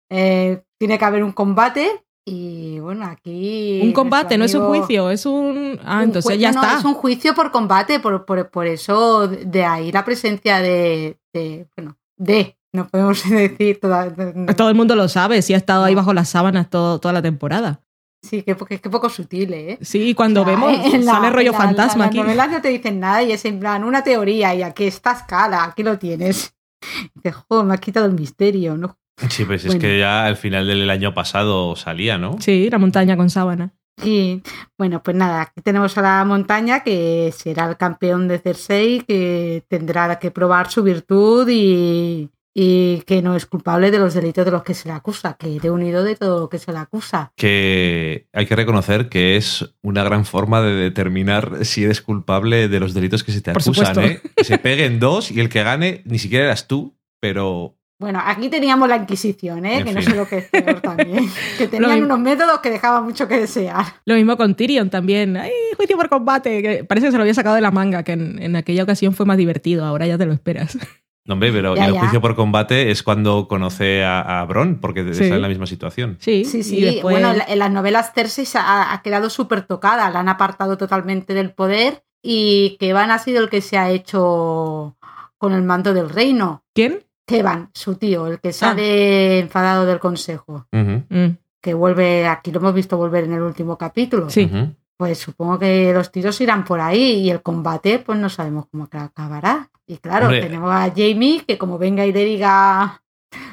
Eh, 0.08 0.62
tiene 0.78 0.98
que 1.00 1.04
haber 1.04 1.24
un 1.24 1.32
combate 1.32 2.04
y 2.24 2.78
bueno, 2.78 3.04
aquí... 3.06 3.80
Un 3.82 3.92
combate, 3.92 4.38
no 4.38 4.44
es 4.44 4.54
un 4.54 4.66
juicio, 4.66 5.10
es 5.10 5.26
un... 5.26 5.78
Ah, 5.84 5.98
un 5.98 6.02
entonces 6.04 6.38
ya 6.38 6.52
no, 6.52 6.62
está. 6.62 6.78
es 6.78 6.84
un 6.84 6.94
juicio 6.94 7.34
por 7.34 7.50
combate, 7.50 7.98
por, 8.00 8.24
por, 8.24 8.48
por 8.50 8.66
eso 8.66 9.26
de 9.28 9.64
ahí 9.64 9.90
la 9.90 10.04
presencia 10.04 10.58
de, 10.60 11.18
de- 11.32 11.66
bueno, 11.76 11.96
de, 12.16 12.56
no 12.72 12.86
podemos 12.88 13.22
decir 13.28 13.80
toda, 13.80 14.08
Todo 14.56 14.68
el 14.68 14.74
mundo 14.76 14.94
lo 14.94 15.08
sabe, 15.08 15.42
si 15.42 15.54
ha 15.54 15.56
estado 15.56 15.84
ahí 15.84 15.94
bajo 15.94 16.12
las 16.14 16.28
sábanas 16.28 16.70
todo- 16.70 17.00
toda 17.00 17.12
la 17.12 17.22
temporada. 17.22 17.80
sí, 18.22 18.42
que, 18.44 18.54
que, 18.56 18.78
que 18.80 18.88
poco 18.90 19.08
sutil, 19.08 19.52
¿eh? 19.52 19.78
Sí, 19.80 20.14
cuando 20.14 20.42
O 20.42 20.44
sea, 20.44 20.54
vemos, 20.54 20.94
en 20.94 21.04
la- 21.04 21.12
sale 21.14 21.30
rollo 21.30 21.50
la- 21.52 21.58
fantasma 21.58 22.04
aquí. 22.04 22.18
Las 22.18 22.26
novelas 22.26 22.50
no 22.52 22.62
te 22.62 22.68
dicen 22.68 23.00
nada 23.00 23.22
y 23.24 23.32
es 23.32 23.44
en 23.46 23.58
plan 23.58 23.82
una 23.82 24.04
teoría 24.04 24.54
y 24.54 24.62
aquí 24.62 24.84
está 24.84 25.10
escala, 25.12 25.64
aquí 25.64 25.82
lo 25.82 25.98
tienes. 25.98 26.54
Dices, 27.14 27.34
joder, 27.48 27.64
me 27.66 27.74
has 27.74 27.80
quitado 27.80 28.06
el 28.06 28.12
misterio, 28.12 28.76
¿no? 28.76 28.96
Sí, 29.28 29.44
pues 29.44 29.64
es 29.64 29.76
que 29.76 29.98
ya 29.98 30.26
al 30.26 30.36
final 30.36 30.66
del 30.66 30.88
año 30.90 31.14
pasado 31.14 31.76
salía, 31.76 32.18
¿no? 32.18 32.36
Sí, 32.40 32.68
la 32.70 32.78
montaña 32.78 33.16
con 33.16 33.30
sábana. 33.30 33.72
Y 34.02 34.42
bueno, 34.78 35.02
pues 35.02 35.16
nada, 35.16 35.42
aquí 35.42 35.60
tenemos 35.62 35.96
a 35.98 36.02
la 36.02 36.24
montaña 36.24 36.82
que 36.82 37.32
será 37.36 37.68
el 37.68 37.76
campeón 37.76 38.26
de 38.26 38.38
Cersei, 38.38 39.04
que 39.06 39.64
tendrá 39.68 40.18
que 40.18 40.30
probar 40.30 40.70
su 40.70 40.82
virtud 40.82 41.46
y, 41.48 42.30
y 42.54 43.02
que 43.02 43.22
no 43.22 43.36
es 43.36 43.46
culpable 43.46 43.90
de 43.90 43.98
los 43.98 44.14
delitos 44.14 44.44
de 44.44 44.50
los 44.50 44.62
que 44.62 44.74
se 44.74 44.88
le 44.88 44.94
acusa, 44.94 45.36
que 45.38 45.48
iré 45.48 45.70
unido 45.70 46.02
de 46.04 46.16
todo 46.16 46.40
lo 46.40 46.48
que 46.48 46.58
se 46.58 46.72
le 46.72 46.78
acusa. 46.78 47.32
Que 47.36 48.28
hay 48.32 48.46
que 48.46 48.56
reconocer 48.56 49.08
que 49.08 49.36
es 49.36 49.74
una 49.82 50.04
gran 50.04 50.24
forma 50.24 50.62
de 50.62 50.72
determinar 50.72 51.64
si 51.64 51.84
eres 51.84 52.00
culpable 52.00 52.68
de 52.68 52.80
los 52.80 52.94
delitos 52.94 53.22
que 53.22 53.32
se 53.32 53.40
te 53.40 53.52
Por 53.52 53.62
acusan. 53.62 54.00
¿eh? 54.00 54.20
Que 54.36 54.44
se 54.44 54.58
peguen 54.58 55.00
dos 55.00 55.30
y 55.30 55.38
el 55.40 55.48
que 55.48 55.62
gane 55.62 56.02
ni 56.04 56.18
siquiera 56.18 56.46
eras 56.46 56.66
tú, 56.66 56.96
pero 57.20 57.78
Bueno, 58.02 58.20
aquí 58.22 58.50
teníamos 58.50 58.86
la 58.88 58.96
Inquisición, 58.96 59.64
¿eh? 59.64 59.78
En 59.78 59.84
que 59.86 59.92
no 59.94 60.02
sé 60.02 60.14
lo 60.14 60.28
que 60.28 60.38
es 60.38 60.48
peor 60.50 60.80
también. 60.82 61.26
Que 61.56 61.68
tenían 61.68 61.92
mismo. 61.92 62.06
unos 62.06 62.18
métodos 62.18 62.60
que 62.60 62.70
dejaban 62.70 63.04
mucho 63.04 63.26
que 63.28 63.38
desear. 63.38 63.86
Lo 64.04 64.14
mismo 64.16 64.36
con 64.36 64.54
Tyrion 64.54 64.90
también. 64.90 65.36
¡Ay, 65.38 65.50
juicio 65.76 65.96
por 65.96 66.08
combate! 66.10 66.60
Que 66.62 66.84
parece 66.84 67.06
que 67.06 67.12
se 67.12 67.16
lo 67.16 67.22
había 67.22 67.32
sacado 67.34 67.54
de 67.54 67.60
la 67.62 67.70
manga, 67.70 68.02
que 68.02 68.12
en, 68.12 68.42
en 68.42 68.56
aquella 68.56 68.82
ocasión 68.82 69.14
fue 69.14 69.24
más 69.24 69.38
divertido, 69.38 69.84
ahora 69.86 70.06
ya 70.06 70.18
te 70.18 70.26
lo 70.26 70.32
esperas. 70.32 70.76
no, 71.24 71.34
hombre, 71.34 71.52
pero 71.52 71.76
Ya, 71.76 71.86
el 71.86 71.94
ya. 71.94 72.00
juicio 72.00 72.20
por 72.20 72.34
combate 72.34 72.90
es 72.90 73.02
cuando 73.04 73.46
conoce 73.48 74.04
a, 74.04 74.40
a 74.40 74.44
Bron, 74.44 74.80
porque 74.80 75.02
Sí. 75.14 75.22
está 75.24 75.36
en 75.36 75.42
la 75.42 75.48
misma 75.48 75.66
situación. 75.66 76.16
Sí, 76.20 76.44
Sí, 76.44 76.58
y 76.58 76.62
sí. 76.64 76.80
después- 76.80 77.14
Bueno, 77.14 77.30
en, 77.30 77.38
la- 77.38 77.44
en 77.44 77.58
las 77.60 77.70
novelas 77.70 78.12
Cersei 78.14 78.44
se 78.44 78.58
ha, 78.58 78.92
ha 78.92 79.02
quedado 79.02 79.30
súper 79.30 79.62
tocada, 79.62 80.10
la 80.10 80.18
han 80.20 80.28
apartado 80.28 80.76
totalmente 80.76 81.32
del 81.34 81.52
poder 81.54 82.02
y 82.24 82.76
Kevan 82.80 83.10
ha 83.12 83.18
sido 83.18 83.40
el 83.42 83.48
que 83.48 83.60
se 83.60 83.78
ha 83.78 83.90
hecho 83.90 84.96
con 85.38 85.52
el 85.52 85.62
mando 85.62 85.92
del 85.94 86.08
reino. 86.08 86.62
¿Quién? 86.74 87.04
Kevan, 87.26 87.70
su 87.74 87.94
tío, 87.96 88.26
el 88.26 88.40
que 88.40 88.48
Ah. 88.48 88.52
sale 88.52 89.38
enfadado 89.40 89.86
del 89.86 89.98
consejo, 90.00 90.66
Mm, 90.72 91.36
que 91.60 91.74
vuelve, 91.74 92.26
aquí 92.26 92.50
lo 92.50 92.58
hemos 92.60 92.74
visto 92.74 92.96
volver 92.96 93.24
en 93.24 93.32
el 93.34 93.42
último 93.42 93.78
capítulo. 93.78 94.28
Sí. 94.30 94.50
Pues 94.96 95.18
supongo 95.18 95.58
que 95.58 95.92
los 95.92 96.10
tiros 96.12 96.40
irán 96.40 96.64
por 96.64 96.80
ahí 96.80 97.20
y 97.20 97.30
el 97.30 97.42
combate, 97.42 97.98
pues 98.00 98.18
no 98.18 98.28
sabemos 98.28 98.66
cómo 98.70 98.88
acabará. 98.90 99.70
Y 99.86 99.96
claro, 99.98 100.26
Hombre. 100.26 100.42
tenemos 100.42 100.70
a 100.72 100.90
Jamie, 100.94 101.44
que 101.46 101.58
como 101.58 101.78
venga 101.78 102.06
y 102.06 102.12
le 102.12 102.24
diga 102.24 103.02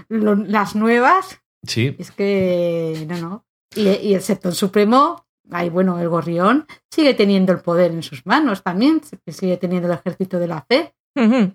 lo- 0.09 0.35
las 0.35 0.75
nuevas, 0.75 1.39
Sí, 1.65 1.93
es 1.99 2.11
que 2.11 3.05
no, 3.09 3.17
no. 3.17 3.45
Y, 3.75 3.89
y 3.89 4.13
el 4.13 4.21
Septón 4.21 4.53
Supremo, 4.53 5.25
ahí 5.51 5.69
bueno, 5.69 5.99
el 5.99 6.07
gorrión, 6.07 6.65
sigue 6.89 7.13
teniendo 7.13 7.51
el 7.51 7.59
poder 7.59 7.91
en 7.91 8.01
sus 8.01 8.25
manos 8.25 8.63
también, 8.63 9.01
sigue 9.27 9.57
teniendo 9.57 9.87
el 9.91 9.95
ejército 9.99 10.39
de 10.39 10.47
la 10.47 10.61
fe. 10.61 10.93
Ujú. 11.15 11.51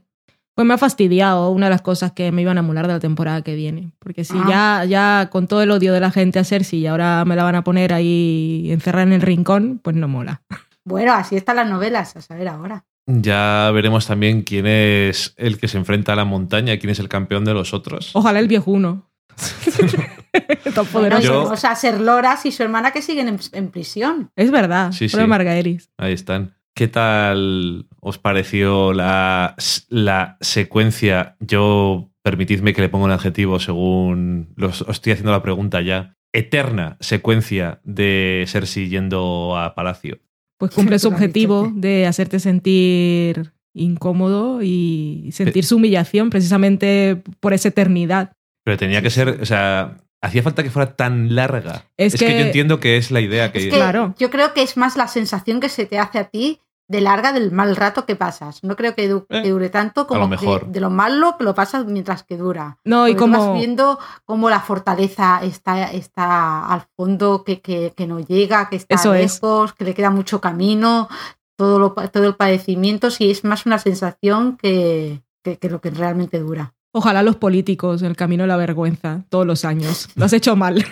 Pues 0.54 0.66
me 0.66 0.74
ha 0.74 0.78
fastidiado 0.78 1.50
una 1.50 1.66
de 1.66 1.70
las 1.70 1.82
cosas 1.82 2.12
que 2.12 2.30
me 2.30 2.42
iban 2.42 2.56
a 2.56 2.60
emular 2.60 2.86
de 2.86 2.92
la 2.92 3.00
temporada 3.00 3.42
que 3.42 3.54
viene. 3.56 3.90
Porque 3.98 4.24
si 4.24 4.34
Ah. 4.36 4.46
ya, 4.48 4.84
ya 4.84 5.30
con 5.30 5.48
todo 5.48 5.62
el 5.62 5.70
odio 5.72 5.92
de 5.92 6.00
la 6.00 6.10
gente 6.12 6.38
a 6.38 6.44
Cersei 6.44 6.78
y 6.80 6.86
ahora 6.86 7.24
me 7.24 7.34
la 7.36 7.42
van 7.42 7.56
a 7.56 7.64
poner 7.64 7.92
ahí 7.92 8.68
encerrada 8.70 9.02
en 9.04 9.12
el 9.14 9.20
rincón, 9.22 9.80
pues 9.82 9.96
no 9.96 10.06
mola. 10.06 10.42
Bueno, 10.84 11.12
así 11.14 11.34
están 11.36 11.56
las 11.56 11.68
novelas, 11.68 12.14
a 12.16 12.20
saber 12.20 12.46
ahora. 12.48 12.84
ya 13.06 13.70
veremos 13.74 14.06
también 14.06 14.42
quién 14.42 14.66
es 14.66 15.34
el 15.36 15.58
que 15.58 15.66
se 15.68 15.76
enfrenta 15.78 16.12
a 16.12 16.16
la 16.16 16.24
montaña, 16.24 16.78
quién 16.78 16.90
es 16.90 16.98
el 17.00 17.08
campeón 17.08 17.44
de 17.44 17.52
los 17.54 17.74
otros. 17.74 18.10
Ojalá 18.14 18.38
el 18.38 18.48
viejuno. 18.48 19.10
Tan 20.74 20.86
poderoso. 20.86 21.22
y 21.22 21.26
Yo- 21.26 21.32
tenemos 21.40 21.64
a 21.64 21.74
Ser 21.74 22.00
Loras 22.00 22.46
y 22.46 22.52
su 22.52 22.62
hermana 22.62 22.90
que 22.92 23.02
siguen 23.02 23.28
en, 23.28 23.38
en 23.52 23.68
prisión. 23.70 24.30
Es 24.36 24.50
verdad. 24.50 24.92
Sí, 24.92 25.08
sí. 25.08 25.16
Margaeris. 25.26 25.90
Ahí 25.98 26.12
están. 26.12 26.54
¿Qué 26.74 26.88
tal 26.88 27.86
os 28.00 28.18
pareció 28.18 28.92
la, 28.92 29.54
la 29.90 30.36
secuencia? 30.40 31.36
Yo, 31.38 32.10
permitidme 32.22 32.72
que 32.72 32.80
le 32.82 32.88
ponga 32.88 33.04
un 33.04 33.10
adjetivo 33.12 33.60
según 33.60 34.52
los, 34.56 34.82
os 34.82 34.96
estoy 34.96 35.12
haciendo 35.12 35.30
la 35.30 35.42
pregunta 35.42 35.80
ya. 35.82 36.16
Eterna 36.32 36.96
secuencia 36.98 37.80
de 37.84 38.44
Cersei 38.48 38.88
yendo 38.88 39.56
a 39.56 39.76
Palacio. 39.76 40.18
Pues 40.58 40.72
cumple 40.72 40.98
su 40.98 41.06
objetivo 41.06 41.70
de 41.72 42.08
hacerte 42.08 42.40
sentir 42.40 43.52
incómodo 43.72 44.60
y 44.60 45.30
sentir 45.32 45.64
su 45.64 45.76
humillación 45.76 46.30
precisamente 46.30 47.22
por 47.38 47.54
esa 47.54 47.68
eternidad. 47.68 48.32
Pero 48.64 48.78
tenía 48.78 49.00
que 49.00 49.10
ser, 49.10 49.28
o 49.28 49.46
sea, 49.46 49.98
hacía 50.20 50.42
falta 50.42 50.64
que 50.64 50.70
fuera 50.70 50.96
tan 50.96 51.36
larga. 51.36 51.84
Es, 51.96 52.16
que, 52.16 52.32
yo 52.32 52.46
entiendo 52.46 52.80
que 52.80 52.96
es 52.96 53.12
la 53.12 53.20
idea 53.20 53.52
que... 53.52 53.68
claro. 53.68 54.14
Yo 54.18 54.30
creo 54.30 54.54
que 54.54 54.62
es 54.62 54.76
más 54.76 54.96
la 54.96 55.06
sensación 55.06 55.60
que 55.60 55.68
se 55.68 55.86
te 55.86 55.98
hace 55.98 56.18
a 56.18 56.24
ti 56.24 56.60
de 56.86 57.00
larga 57.00 57.32
del 57.32 57.50
mal 57.50 57.76
rato 57.76 58.04
que 58.04 58.16
pasas. 58.16 58.62
No 58.62 58.76
creo 58.76 58.94
que, 58.94 59.04
eh, 59.04 59.48
dure 59.48 59.70
tanto 59.70 60.06
como 60.06 60.28
De, 60.28 60.80
lo 60.80 60.90
malo 60.90 61.36
que 61.38 61.44
lo 61.44 61.54
pasas 61.54 61.86
mientras 61.86 62.22
que 62.22 62.36
dura. 62.36 62.78
No, 62.84 63.08
y 63.08 63.14
como... 63.14 63.52
Vas 63.52 63.58
viendo 63.58 63.98
cómo 64.24 64.50
la 64.50 64.60
fortaleza 64.60 65.40
está, 65.42 65.90
está 65.90 66.66
al 66.66 66.86
fondo, 66.96 67.44
que, 67.44 67.60
que, 67.60 68.06
no 68.06 68.20
llega, 68.20 68.68
que 68.68 68.76
está 68.76 68.96
lejos, 69.12 69.72
que 69.72 69.84
le 69.84 69.94
queda 69.94 70.10
mucho 70.10 70.40
camino, 70.40 71.08
todo, 71.56 71.78
lo, 71.78 71.92
todo 71.92 72.26
el 72.26 72.36
padecimiento, 72.36 73.10
si 73.10 73.30
es 73.30 73.44
más 73.44 73.66
una 73.66 73.78
sensación 73.78 74.56
que, 74.56 75.22
que, 75.42 75.68
lo 75.68 75.80
que 75.80 75.90
realmente 75.90 76.38
dura. 76.38 76.74
Ojalá 76.92 77.22
los 77.22 77.36
políticos 77.36 78.02
en 78.02 78.08
el 78.08 78.16
camino 78.16 78.44
de 78.44 78.48
la 78.48 78.56
vergüenza 78.56 79.24
todos 79.28 79.46
los 79.46 79.64
años. 79.64 80.08
Lo 80.14 80.26
has 80.26 80.32
hecho 80.32 80.54
mal. 80.54 80.84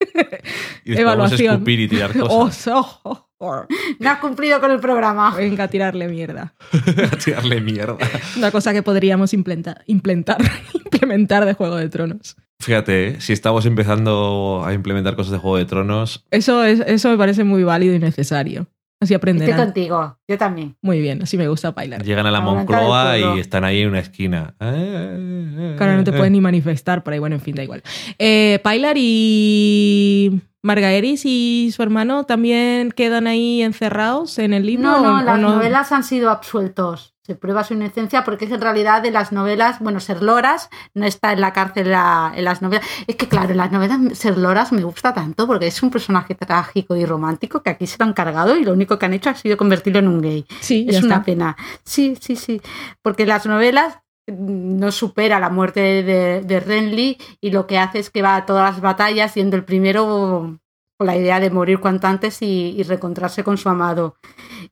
Evaluación. 0.84 1.64
Y 1.66 1.88
tirar 1.88 2.16
cosas. 2.18 2.68
Oh, 2.68 3.00
oh, 3.02 3.10
oh. 3.10 3.29
No 3.40 4.10
has 4.10 4.18
cumplido 4.18 4.60
con 4.60 4.70
el 4.70 4.80
programa. 4.80 5.34
Venga 5.34 5.64
a 5.64 5.68
tirarle 5.68 6.08
mierda. 6.08 6.52
a 7.12 7.16
tirarle 7.16 7.60
mierda. 7.60 7.96
Una 8.36 8.50
cosa 8.50 8.72
que 8.72 8.82
podríamos 8.82 9.32
implementar, 9.32 9.82
implementar 10.74 11.46
de 11.46 11.54
Juego 11.54 11.76
de 11.76 11.88
Tronos. 11.88 12.36
Fíjate, 12.60 13.08
¿eh? 13.08 13.20
si 13.20 13.32
estamos 13.32 13.64
empezando 13.64 14.62
a 14.64 14.74
implementar 14.74 15.16
cosas 15.16 15.32
de 15.32 15.38
Juego 15.38 15.56
de 15.56 15.64
Tronos. 15.64 16.26
Eso, 16.30 16.62
es, 16.62 16.80
eso 16.80 17.08
me 17.08 17.16
parece 17.16 17.44
muy 17.44 17.64
válido 17.64 17.94
y 17.94 17.98
necesario. 17.98 18.66
Así 19.00 19.14
aprenderán. 19.14 19.50
Estoy 19.50 19.64
contigo, 19.64 20.18
yo 20.28 20.36
también. 20.36 20.76
Muy 20.82 21.00
bien, 21.00 21.22
así 21.22 21.38
me 21.38 21.48
gusta 21.48 21.70
bailar. 21.70 22.04
Llegan 22.04 22.26
a 22.26 22.30
la 22.30 22.42
Moncloa 22.42 23.18
y 23.18 23.40
están 23.40 23.64
ahí 23.64 23.80
en 23.80 23.88
una 23.88 24.00
esquina. 24.00 24.54
Claro, 24.58 25.96
no 25.96 26.04
te 26.04 26.12
pueden 26.12 26.34
ni 26.34 26.40
manifestar 26.40 27.02
por 27.02 27.14
ahí. 27.14 27.18
Bueno, 27.18 27.36
en 27.36 27.40
fin, 27.40 27.54
da 27.54 27.62
igual. 27.62 27.82
Eh, 28.18 28.60
Pilar 28.62 28.96
y 28.98 30.42
Margaeris 30.62 31.22
y 31.24 31.70
su 31.74 31.82
hermano 31.82 32.24
también 32.24 32.92
quedan 32.92 33.26
ahí 33.26 33.62
encerrados 33.62 34.38
en 34.38 34.52
el 34.52 34.66
libro. 34.66 34.90
No, 34.90 35.00
no, 35.00 35.22
las 35.22 35.40
novelas 35.40 35.92
han 35.92 36.04
sido 36.04 36.30
absueltos 36.30 37.14
se 37.30 37.36
prueba 37.36 37.62
su 37.62 37.74
inocencia 37.74 38.24
porque 38.24 38.46
es 38.46 38.50
en 38.50 38.60
realidad 38.60 39.02
de 39.02 39.12
las 39.12 39.30
novelas, 39.30 39.78
bueno, 39.78 40.00
Ser 40.00 40.20
Loras 40.20 40.68
no 40.94 41.06
está 41.06 41.32
en 41.32 41.40
la 41.40 41.52
cárcel 41.52 41.86
en 41.86 42.44
las 42.44 42.60
novelas. 42.60 42.84
Es 43.06 43.14
que 43.14 43.28
claro, 43.28 43.50
en 43.52 43.58
las 43.58 43.70
novelas 43.70 44.18
Ser 44.18 44.36
Loras 44.36 44.72
me 44.72 44.82
gusta 44.82 45.14
tanto 45.14 45.46
porque 45.46 45.68
es 45.68 45.80
un 45.80 45.92
personaje 45.92 46.34
trágico 46.34 46.96
y 46.96 47.06
romántico 47.06 47.62
que 47.62 47.70
aquí 47.70 47.86
se 47.86 47.98
lo 48.00 48.06
han 48.06 48.14
cargado 48.14 48.56
y 48.56 48.64
lo 48.64 48.72
único 48.72 48.98
que 48.98 49.06
han 49.06 49.14
hecho 49.14 49.30
ha 49.30 49.36
sido 49.36 49.56
convertirlo 49.56 50.00
en 50.00 50.08
un 50.08 50.20
gay. 50.20 50.44
Sí, 50.58 50.86
es 50.88 51.04
una 51.04 51.22
pena. 51.22 51.56
Sí, 51.84 52.18
sí, 52.20 52.34
sí. 52.34 52.60
Porque 53.00 53.26
las 53.26 53.46
novelas 53.46 54.00
no 54.26 54.90
supera 54.90 55.38
la 55.38 55.50
muerte 55.50 56.02
de, 56.02 56.42
de 56.42 56.60
Renly 56.60 57.16
y 57.40 57.52
lo 57.52 57.68
que 57.68 57.78
hace 57.78 58.00
es 58.00 58.10
que 58.10 58.22
va 58.22 58.34
a 58.34 58.44
todas 58.44 58.74
las 58.74 58.80
batallas 58.80 59.30
siendo 59.30 59.54
el 59.54 59.62
primero 59.62 60.58
con 60.98 61.06
la 61.06 61.16
idea 61.16 61.38
de 61.38 61.50
morir 61.50 61.78
cuanto 61.78 62.08
antes 62.08 62.42
y, 62.42 62.74
y 62.76 62.82
recontrarse 62.82 63.44
con 63.44 63.56
su 63.56 63.68
amado. 63.68 64.16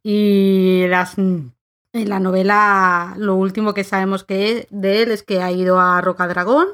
Y 0.03 0.87
las 0.89 1.15
en 1.93 2.09
la 2.09 2.21
novela 2.21 3.15
lo 3.17 3.37
último 3.37 3.75
que 3.75 3.85
sabemos 3.85 4.25
que 4.25 4.67
de 4.71 5.03
él 5.03 5.11
es 5.11 5.23
que 5.23 5.43
ha 5.43 5.51
ido 5.51 5.81
a 5.81 6.01
Rocadragón 6.01 6.67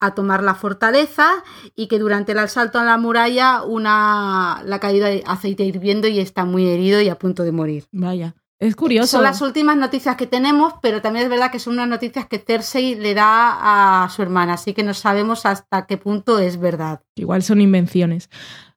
a 0.00 0.14
tomar 0.14 0.42
la 0.42 0.54
fortaleza 0.54 1.30
y 1.76 1.86
que 1.86 1.98
durante 1.98 2.32
el 2.32 2.38
asalto 2.38 2.78
a 2.78 2.84
la 2.84 2.96
muralla 2.96 3.62
una 3.62 4.62
la 4.64 4.80
caída 4.80 5.08
de 5.08 5.22
aceite 5.26 5.64
hirviendo 5.64 6.08
y 6.08 6.20
está 6.20 6.44
muy 6.44 6.66
herido 6.66 7.00
y 7.00 7.08
a 7.08 7.18
punto 7.18 7.42
de 7.42 7.52
morir. 7.52 7.86
Vaya. 7.92 8.34
Es 8.58 8.76
curioso. 8.76 9.16
Son 9.16 9.22
las 9.22 9.40
últimas 9.40 9.78
noticias 9.78 10.16
que 10.16 10.26
tenemos, 10.26 10.74
pero 10.82 11.00
también 11.00 11.24
es 11.24 11.30
verdad 11.30 11.50
que 11.50 11.58
son 11.58 11.74
unas 11.74 11.88
noticias 11.88 12.26
que 12.26 12.38
Cersei 12.38 12.94
le 12.94 13.14
da 13.14 14.04
a 14.04 14.10
su 14.10 14.20
hermana, 14.20 14.54
así 14.54 14.74
que 14.74 14.82
no 14.82 14.92
sabemos 14.92 15.46
hasta 15.46 15.86
qué 15.86 15.96
punto 15.96 16.38
es 16.38 16.60
verdad. 16.60 17.00
Igual 17.14 17.42
son 17.42 17.62
invenciones. 17.62 18.28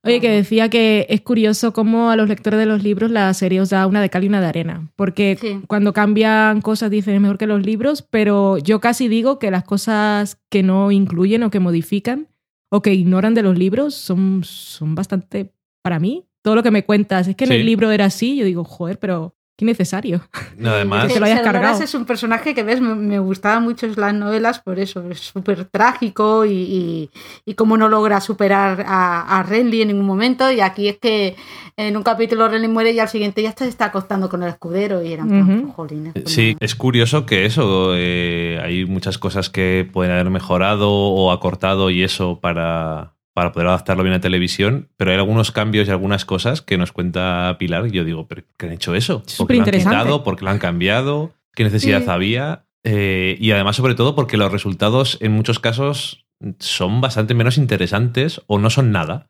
Oye, 0.05 0.19
que 0.19 0.30
decía 0.30 0.69
que 0.69 1.05
es 1.09 1.21
curioso 1.21 1.71
cómo 1.71 2.09
a 2.09 2.17
los 2.17 2.27
lectores 2.27 2.59
de 2.59 2.65
los 2.65 2.84
libros 2.84 3.09
la 3.09 3.34
serie 3.34 3.61
os 3.61 3.69
da 3.69 3.88
una 3.88 4.01
de 4.01 4.09
cal 4.09 4.25
y 4.25 4.27
una 4.27 4.41
de 4.41 4.47
arena, 4.47 4.91
porque 4.97 5.61
cuando 5.67 5.93
cambian 5.93 6.61
cosas 6.61 6.91
dicen 6.91 7.15
es 7.15 7.21
mejor 7.21 7.38
que 7.38 7.47
los 7.47 7.65
libros, 7.65 8.01
pero 8.01 8.57
yo 8.57 8.81
casi 8.81 9.07
digo 9.07 9.39
que 9.39 9.49
las 9.49 9.63
cosas 9.63 10.38
que 10.49 10.61
no 10.61 10.91
incluyen 10.91 11.43
o 11.43 11.51
que 11.51 11.61
modifican 11.61 12.27
o 12.69 12.81
que 12.81 12.93
ignoran 12.93 13.34
de 13.34 13.43
los 13.43 13.57
libros 13.57 13.95
son, 13.95 14.41
son 14.43 14.93
bastante, 14.93 15.53
para 15.81 15.99
mí, 15.99 16.25
todo 16.41 16.55
lo 16.55 16.63
que 16.63 16.71
me 16.71 16.84
cuentas, 16.84 17.30
es 17.30 17.38
que 17.38 17.45
en 17.45 17.53
el 17.53 17.65
libro 17.65 17.89
era 17.89 18.05
así, 18.05 18.35
yo 18.35 18.43
digo, 18.43 18.65
joder, 18.65 18.99
pero 18.99 19.38
Qué 19.55 19.65
necesario. 19.65 20.21
No, 20.57 20.71
además. 20.71 21.11
que 21.11 21.19
lo 21.19 21.25
hayas 21.25 21.41
cargado. 21.41 21.84
es 21.84 21.93
un 21.93 22.05
personaje 22.05 22.55
que 22.55 22.63
ves, 22.63 22.81
me, 22.81 22.95
me 22.95 23.19
gustaban 23.19 23.63
mucho 23.63 23.88
las 23.95 24.13
novelas 24.13 24.59
por 24.59 24.80
eso. 24.80 25.07
Es 25.11 25.19
súper 25.19 25.65
trágico 25.65 26.45
y, 26.45 27.09
y, 27.45 27.53
cómo 27.53 27.77
no 27.77 27.88
logra 27.88 28.19
superar 28.19 28.84
a, 28.88 29.39
a 29.39 29.43
Renly 29.43 29.81
en 29.81 29.89
ningún 29.89 30.05
momento. 30.05 30.51
Y 30.51 30.59
aquí 30.59 30.88
es 30.88 30.97
que 30.97 31.35
en 31.77 31.95
un 31.95 32.03
capítulo 32.03 32.47
Renly 32.47 32.67
muere 32.67 32.91
y 32.91 32.99
al 32.99 33.09
siguiente 33.09 33.43
ya 33.43 33.51
se 33.51 33.67
está 33.67 33.85
acostando 33.85 34.27
con 34.30 34.41
el 34.41 34.49
escudero 34.49 35.03
y 35.03 35.13
eran 35.13 35.31
uh 35.31 35.71
jolines. 35.71 36.13
Pues 36.13 36.31
sí, 36.31 36.55
es 36.59 36.75
curioso 36.75 37.25
que 37.25 37.45
eso, 37.45 37.93
eh, 37.95 38.59
hay 38.63 38.85
muchas 38.85 39.17
cosas 39.17 39.49
que 39.49 39.88
pueden 39.91 40.13
haber 40.13 40.30
mejorado 40.30 40.91
o 40.91 41.31
acortado 41.31 41.89
y 41.89 42.03
eso 42.03 42.39
para 42.39 43.13
para 43.34 43.51
poder 43.51 43.68
adaptarlo 43.68 44.03
bien 44.03 44.15
a 44.15 44.22
televisión, 44.22 44.89
pero 44.95 45.11
hay 45.11 45.18
algunos 45.18 45.51
cambios 45.51 45.88
y 45.88 45.91
algunas 45.91 46.26
cosas 46.26 46.61
que 46.61 46.77
nos 46.77 46.91
cuenta 46.91 47.55
Pilar 47.60 47.88
y 47.88 47.91
yo 47.91 48.03
digo, 48.03 48.27
¿pero 48.27 48.43
qué 48.57 48.68
han 48.68 48.73
hecho 48.73 48.95
eso? 48.95 49.23
¿Por 49.38 49.47
qué 49.47 49.55
lo 49.55 49.64
han 49.64 49.72
quitado? 49.72 50.23
¿Por 50.23 50.35
qué 50.35 50.45
lo 50.45 50.51
han 50.51 50.60
cambiado? 50.60 51.34
¿Qué 51.55 51.64
necesidad 51.64 52.07
había? 52.10 52.65
Eh, 52.84 53.38
y 53.39 53.51
además, 53.51 53.76
sobre 53.76 53.95
todo, 53.95 54.15
porque 54.15 54.38
los 54.38 54.51
resultados 54.51 55.18
en 55.22 55.31
muchos 55.31 55.60
casos 55.60 56.26
son 56.60 57.01
bastante 57.01 57.34
menos 57.34 57.57
interesantes 57.57 58.41
o 58.47 58.60
no 58.60 58.69
son 58.69 58.91
nada. 58.91 59.30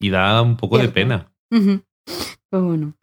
Y 0.00 0.10
da 0.10 0.40
un 0.42 0.56
poco 0.56 0.78
de 0.78 0.88
pena. 0.88 1.30
Pues 1.48 2.62
bueno, 2.62 2.94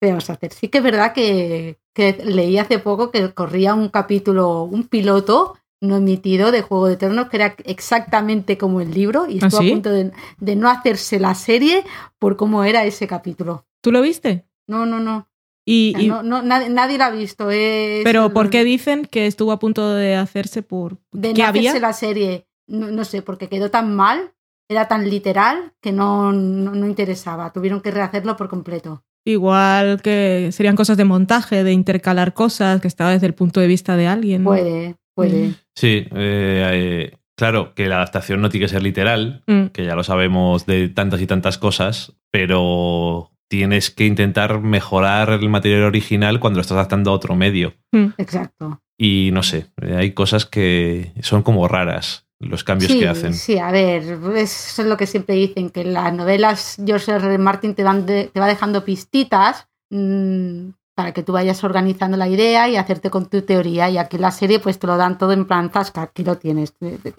¿qué 0.00 0.10
a 0.10 0.16
hacer? 0.16 0.52
Sí 0.52 0.68
que 0.68 0.78
es 0.78 0.84
verdad 0.84 1.12
que, 1.12 1.78
que 1.94 2.18
leí 2.24 2.58
hace 2.58 2.78
poco 2.78 3.10
que 3.10 3.32
corría 3.32 3.74
un 3.74 3.88
capítulo, 3.88 4.62
un 4.62 4.84
piloto 4.84 5.54
no 5.80 5.96
emitido 5.96 6.52
de 6.52 6.62
Juego 6.62 6.86
de 6.86 6.96
Tronos, 6.96 7.28
que 7.28 7.36
era 7.36 7.56
exactamente 7.64 8.58
como 8.58 8.80
el 8.80 8.92
libro, 8.92 9.26
y 9.28 9.38
¿Ah, 9.42 9.46
estuvo 9.46 9.60
a 9.60 9.70
punto 9.70 9.90
de, 9.90 10.56
no 10.56 10.70
hacerse 10.70 11.20
la 11.20 11.34
serie 11.34 11.84
por 12.18 12.36
cómo 12.36 12.64
era 12.64 12.84
ese 12.84 13.06
capítulo. 13.06 13.66
¿Tú 13.82 13.92
lo 13.92 14.00
viste? 14.00 14.46
No, 14.66 14.86
no, 14.86 15.00
no. 15.00 15.28
Y, 15.68 15.94
no, 16.06 16.22
nadie, 16.22 16.68
nadie, 16.68 16.96
lo 16.96 17.04
ha 17.04 17.10
visto. 17.10 17.48
Pero 17.48 18.32
¿por 18.32 18.50
qué 18.50 18.62
dicen 18.62 19.04
que 19.04 19.26
estuvo 19.26 19.50
a 19.50 19.58
punto 19.58 19.94
de 19.94 20.14
hacerse 20.14 20.62
por... 20.62 20.98
De 21.10 21.34
no 21.34 21.44
hacerse 21.44 21.80
la 21.80 21.92
serie. 21.92 22.46
No, 22.68 23.04
sé, 23.04 23.22
porque 23.22 23.48
quedó 23.48 23.68
tan 23.70 23.94
mal, 23.94 24.32
era 24.68 24.86
tan 24.86 25.10
literal, 25.10 25.72
que 25.80 25.90
no, 25.90 26.32
no 26.32 26.86
interesaba. 26.86 27.52
Tuvieron 27.52 27.80
que 27.80 27.90
rehacerlo 27.90 28.36
por 28.36 28.48
completo. 28.48 29.02
Igual 29.26 30.00
que 30.02 30.50
serían 30.52 30.76
cosas 30.76 30.96
de 30.96 31.04
montaje, 31.04 31.64
de 31.64 31.72
intercalar 31.72 32.32
cosas, 32.32 32.80
que 32.80 32.86
estaba 32.86 33.10
desde 33.10 33.26
el 33.26 33.34
punto 33.34 33.58
de 33.58 33.66
vista 33.66 33.96
de 33.96 34.06
alguien. 34.06 34.44
Puede, 34.44 34.94
puede. 35.16 35.54
Sí, 35.76 36.08
eh, 36.10 37.16
claro, 37.36 37.74
que 37.74 37.86
la 37.86 37.96
adaptación 37.96 38.40
no 38.40 38.48
tiene 38.48 38.66
que 38.66 38.72
ser 38.72 38.82
literal, 38.82 39.42
mm. 39.46 39.66
que 39.66 39.84
ya 39.84 39.94
lo 39.94 40.02
sabemos 40.02 40.66
de 40.66 40.88
tantas 40.88 41.20
y 41.20 41.26
tantas 41.26 41.58
cosas, 41.58 42.14
pero 42.30 43.30
tienes 43.48 43.90
que 43.90 44.06
intentar 44.06 44.60
mejorar 44.60 45.30
el 45.30 45.48
material 45.48 45.84
original 45.84 46.40
cuando 46.40 46.56
lo 46.58 46.62
estás 46.62 46.76
adaptando 46.76 47.10
a 47.10 47.14
otro 47.14 47.36
medio. 47.36 47.74
Mm. 47.92 48.08
Exacto. 48.18 48.80
Y 48.98 49.30
no 49.32 49.42
sé, 49.42 49.66
hay 49.96 50.12
cosas 50.12 50.46
que 50.46 51.12
son 51.20 51.42
como 51.42 51.68
raras 51.68 52.26
los 52.38 52.64
cambios 52.64 52.92
que 52.92 53.08
hacen. 53.08 53.34
Sí, 53.34 53.58
a 53.58 53.70
ver, 53.70 54.02
eso 54.36 54.82
es 54.82 54.88
lo 54.88 54.96
que 54.96 55.06
siempre 55.06 55.34
dicen, 55.34 55.70
que 55.70 55.84
las 55.84 56.12
novelas 56.12 56.76
George 56.84 57.12
R. 57.12 57.38
Martin 57.38 57.74
te, 57.74 57.84
van 57.84 58.04
te 58.06 58.30
va 58.34 58.46
dejando 58.46 58.84
pistitas, 58.84 59.68
mm, 59.90 60.68
para 60.96 61.12
que 61.12 61.22
tú 61.22 61.32
vayas 61.32 61.62
organizando 61.62 62.16
la 62.16 62.26
idea 62.26 62.70
y 62.70 62.76
hacerte 62.76 63.10
con 63.10 63.26
tu 63.26 63.42
teoría. 63.42 63.90
Y 63.90 63.98
aquí 63.98 64.16
la 64.16 64.30
serie 64.30 64.60
pues 64.60 64.78
te 64.78 64.86
lo 64.86 64.96
dan 64.96 65.18
todo 65.18 65.32
en 65.32 65.44
plan 65.44 65.70
zasca, 65.70 66.00
aquí 66.00 66.24
lo 66.24 66.38
tienes. 66.38 66.74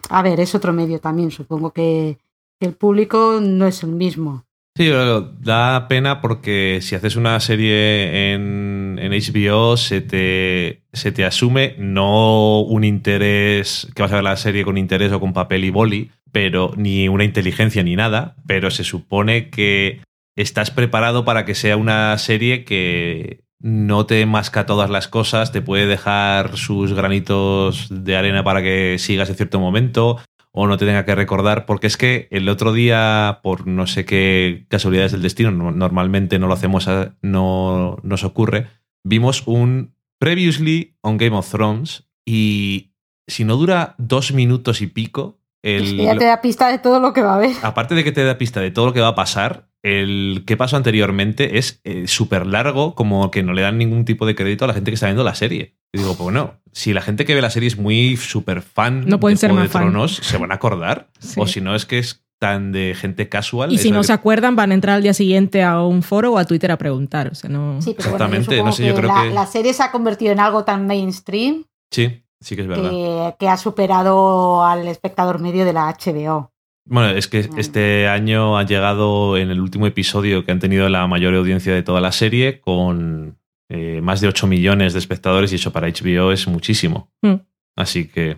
A 0.09 0.23
ver, 0.23 0.39
es 0.39 0.55
otro 0.55 0.73
medio 0.73 0.99
también, 0.99 1.29
supongo 1.29 1.71
que 1.71 2.17
el 2.59 2.73
público 2.73 3.39
no 3.39 3.67
es 3.67 3.83
el 3.83 3.91
mismo. 3.91 4.43
Sí, 4.75 4.89
da 4.89 5.87
pena 5.87 6.21
porque 6.21 6.79
si 6.81 6.95
haces 6.95 7.15
una 7.15 7.39
serie 7.39 8.33
en, 8.33 8.99
en, 8.99 9.11
HBO 9.11 9.77
se 9.77 10.01
te, 10.01 10.83
se 10.93 11.11
te 11.11 11.25
asume 11.25 11.75
no 11.77 12.61
un 12.61 12.83
interés, 12.83 13.87
que 13.95 14.01
vas 14.01 14.11
a 14.11 14.15
ver 14.15 14.23
la 14.23 14.37
serie 14.37 14.63
con 14.63 14.77
interés 14.77 15.11
o 15.11 15.19
con 15.19 15.33
papel 15.33 15.65
y 15.65 15.69
boli, 15.69 16.11
pero 16.31 16.73
ni 16.77 17.07
una 17.09 17.23
inteligencia 17.23 17.83
ni 17.83 17.95
nada, 17.95 18.35
pero 18.45 18.69
se 18.69 18.83
supone 18.83 19.49
que 19.49 20.01
estás 20.35 20.69
preparado 20.71 21.25
para 21.25 21.45
que 21.45 21.55
sea 21.55 21.77
una 21.77 22.15
serie 22.19 22.63
que 22.63 23.46
no 23.59 24.05
te 24.05 24.25
masca 24.25 24.65
todas 24.65 24.89
las 24.89 25.07
cosas, 25.07 25.51
te 25.51 25.61
puede 25.61 25.87
dejar 25.87 26.57
sus 26.57 26.93
granitos 26.93 27.87
de 27.89 28.15
arena 28.15 28.43
para 28.43 28.61
que 28.61 28.97
sigas 28.99 29.29
en 29.29 29.35
cierto 29.35 29.59
momento 29.59 30.19
o 30.51 30.65
no 30.65 30.77
te 30.77 30.85
tenga 30.85 31.05
que 31.05 31.13
recordar, 31.13 31.65
porque 31.67 31.85
es 31.85 31.97
que 31.97 32.27
el 32.31 32.49
otro 32.49 32.73
día, 32.73 33.41
por 33.43 33.67
no 33.67 33.85
sé 33.85 34.05
qué 34.05 34.65
casualidades 34.69 35.11
del 35.11 35.21
destino, 35.21 35.51
normalmente 35.51 36.39
no 36.39 36.47
lo 36.47 36.53
hacemos, 36.53 36.89
no 37.21 37.97
nos 38.01 38.23
ocurre, 38.23 38.67
vimos 39.03 39.43
un 39.45 39.95
Previously 40.19 40.97
on 41.01 41.17
Game 41.17 41.35
of 41.35 41.49
Thrones 41.49 42.09
y 42.25 42.95
si 43.27 43.43
no 43.43 43.55
dura 43.55 43.93
dos 43.99 44.31
minutos 44.31 44.81
y 44.81 44.87
pico, 44.87 45.39
el, 45.61 45.97
ya 45.97 46.17
te 46.17 46.25
da 46.25 46.41
pista 46.41 46.69
de 46.69 46.79
todo 46.79 46.99
lo 46.99 47.13
que 47.13 47.21
va 47.21 47.33
a 47.33 47.35
haber. 47.35 47.55
Aparte 47.61 47.93
de 47.93 48.03
que 48.03 48.11
te 48.11 48.23
da 48.23 48.37
pista 48.37 48.59
de 48.59 48.71
todo 48.71 48.87
lo 48.87 48.93
que 48.93 49.01
va 49.01 49.09
a 49.09 49.15
pasar, 49.15 49.66
el 49.83 50.43
que 50.45 50.57
pasó 50.57 50.75
anteriormente 50.75 51.57
es 51.57 51.81
eh, 51.83 52.07
súper 52.07 52.47
largo, 52.47 52.95
como 52.95 53.29
que 53.31 53.43
no 53.43 53.53
le 53.53 53.61
dan 53.61 53.77
ningún 53.77 54.05
tipo 54.05 54.25
de 54.25 54.35
crédito 54.35 54.65
a 54.65 54.67
la 54.67 54.73
gente 54.73 54.91
que 54.91 54.95
está 54.95 55.07
viendo 55.07 55.23
la 55.23 55.35
serie. 55.35 55.75
Y 55.93 55.99
digo, 55.99 56.15
pues 56.15 56.23
bueno, 56.23 56.59
si 56.71 56.93
la 56.93 57.01
gente 57.01 57.25
que 57.25 57.35
ve 57.35 57.41
la 57.41 57.49
serie 57.49 57.67
es 57.67 57.77
muy 57.77 58.17
súper 58.17 58.61
fan 58.61 59.05
no 59.07 59.19
pueden 59.19 59.35
de 59.35 59.39
ser 59.39 59.53
de 59.53 59.67
Tronos, 59.69 60.15
se 60.15 60.37
van 60.37 60.51
a 60.51 60.55
acordar. 60.55 61.09
O 61.37 61.47
si 61.47 61.61
no, 61.61 61.75
es 61.75 61.85
que 61.85 61.99
es 61.99 62.25
tan 62.39 62.71
de 62.71 62.95
gente 62.95 63.29
casual. 63.29 63.71
Y 63.71 63.77
si 63.77 63.91
no 63.91 64.03
se 64.03 64.13
acuerdan, 64.13 64.55
van 64.55 64.71
a 64.71 64.73
entrar 64.73 64.97
al 64.97 65.03
día 65.03 65.13
siguiente 65.13 65.63
a 65.63 65.81
un 65.81 66.03
foro 66.03 66.33
o 66.33 66.37
a 66.37 66.45
Twitter 66.45 66.71
a 66.71 66.77
preguntar. 66.77 67.29
O 67.31 67.35
sea, 67.35 67.49
no... 67.49 67.81
Sí, 67.81 67.93
pero 67.97 68.09
Exactamente, 68.09 68.61
no 68.61 68.71
sé, 68.71 68.85
yo 68.85 68.95
creo 68.95 69.11
que. 69.13 69.29
La 69.29 69.45
serie 69.45 69.73
se 69.73 69.83
ha 69.83 69.91
convertido 69.91 70.31
en 70.31 70.39
algo 70.39 70.63
tan 70.63 70.85
mainstream. 70.85 71.65
Sí, 71.89 72.23
sí 72.41 72.55
que 72.55 72.63
es 72.63 72.67
verdad. 72.67 73.35
que 73.39 73.47
ha 73.47 73.57
superado 73.57 74.63
al 74.63 74.87
espectador 74.87 75.39
medio 75.39 75.65
de 75.65 75.73
la 75.73 75.95
HBO. 75.97 76.51
Bueno, 76.89 77.09
es 77.09 77.27
que 77.27 77.43
mm. 77.43 77.59
este 77.59 78.07
año 78.07 78.57
ha 78.57 78.63
llegado 78.63 79.37
en 79.37 79.51
el 79.51 79.59
último 79.59 79.87
episodio 79.87 80.45
que 80.45 80.51
han 80.51 80.59
tenido 80.59 80.87
la 80.89 81.05
mayor 81.07 81.35
audiencia 81.35 81.73
de 81.73 81.83
toda 81.83 82.01
la 82.01 82.11
serie 82.11 82.59
con 82.59 83.37
eh, 83.69 83.99
más 84.01 84.21
de 84.21 84.29
8 84.29 84.47
millones 84.47 84.93
de 84.93 84.99
espectadores 84.99 85.51
y 85.51 85.55
eso 85.55 85.71
para 85.71 85.87
HBO 85.87 86.31
es 86.31 86.47
muchísimo. 86.47 87.11
Mm. 87.21 87.35
Así 87.75 88.07
que 88.07 88.37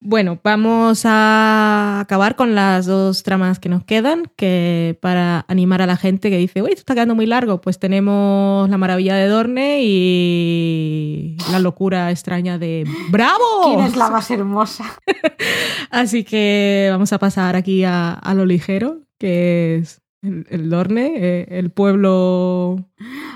bueno, 0.00 0.38
vamos 0.44 1.04
a 1.06 2.00
acabar 2.00 2.36
con 2.36 2.54
las 2.54 2.84
dos 2.84 3.22
tramas 3.22 3.58
que 3.58 3.70
nos 3.70 3.84
quedan, 3.84 4.30
que 4.36 4.98
para 5.00 5.46
animar 5.48 5.80
a 5.80 5.86
la 5.86 5.96
gente 5.96 6.28
que 6.28 6.36
dice, 6.36 6.60
uy, 6.60 6.68
esto 6.68 6.80
está 6.80 6.94
quedando 6.94 7.14
muy 7.14 7.24
largo, 7.24 7.62
pues 7.62 7.78
tenemos 7.78 8.68
la 8.68 8.76
maravilla 8.76 9.14
de 9.14 9.28
Dorne 9.28 9.78
y 9.82 11.36
la 11.50 11.58
locura 11.58 12.10
extraña 12.10 12.58
de 12.58 12.86
¡Bravo! 13.10 13.62
¿Quién 13.64 13.80
es 13.80 13.96
la 13.96 14.10
más 14.10 14.30
hermosa? 14.30 14.84
Así 15.90 16.22
que 16.22 16.88
vamos 16.90 17.12
a 17.14 17.18
pasar 17.18 17.56
aquí 17.56 17.84
a, 17.84 18.20
lo 18.34 18.44
ligero, 18.44 19.00
que 19.18 19.76
es 19.76 20.02
el, 20.22 20.68
Dorne, 20.68 21.14
eh, 21.16 21.46
el 21.50 21.70
pueblo 21.70 22.76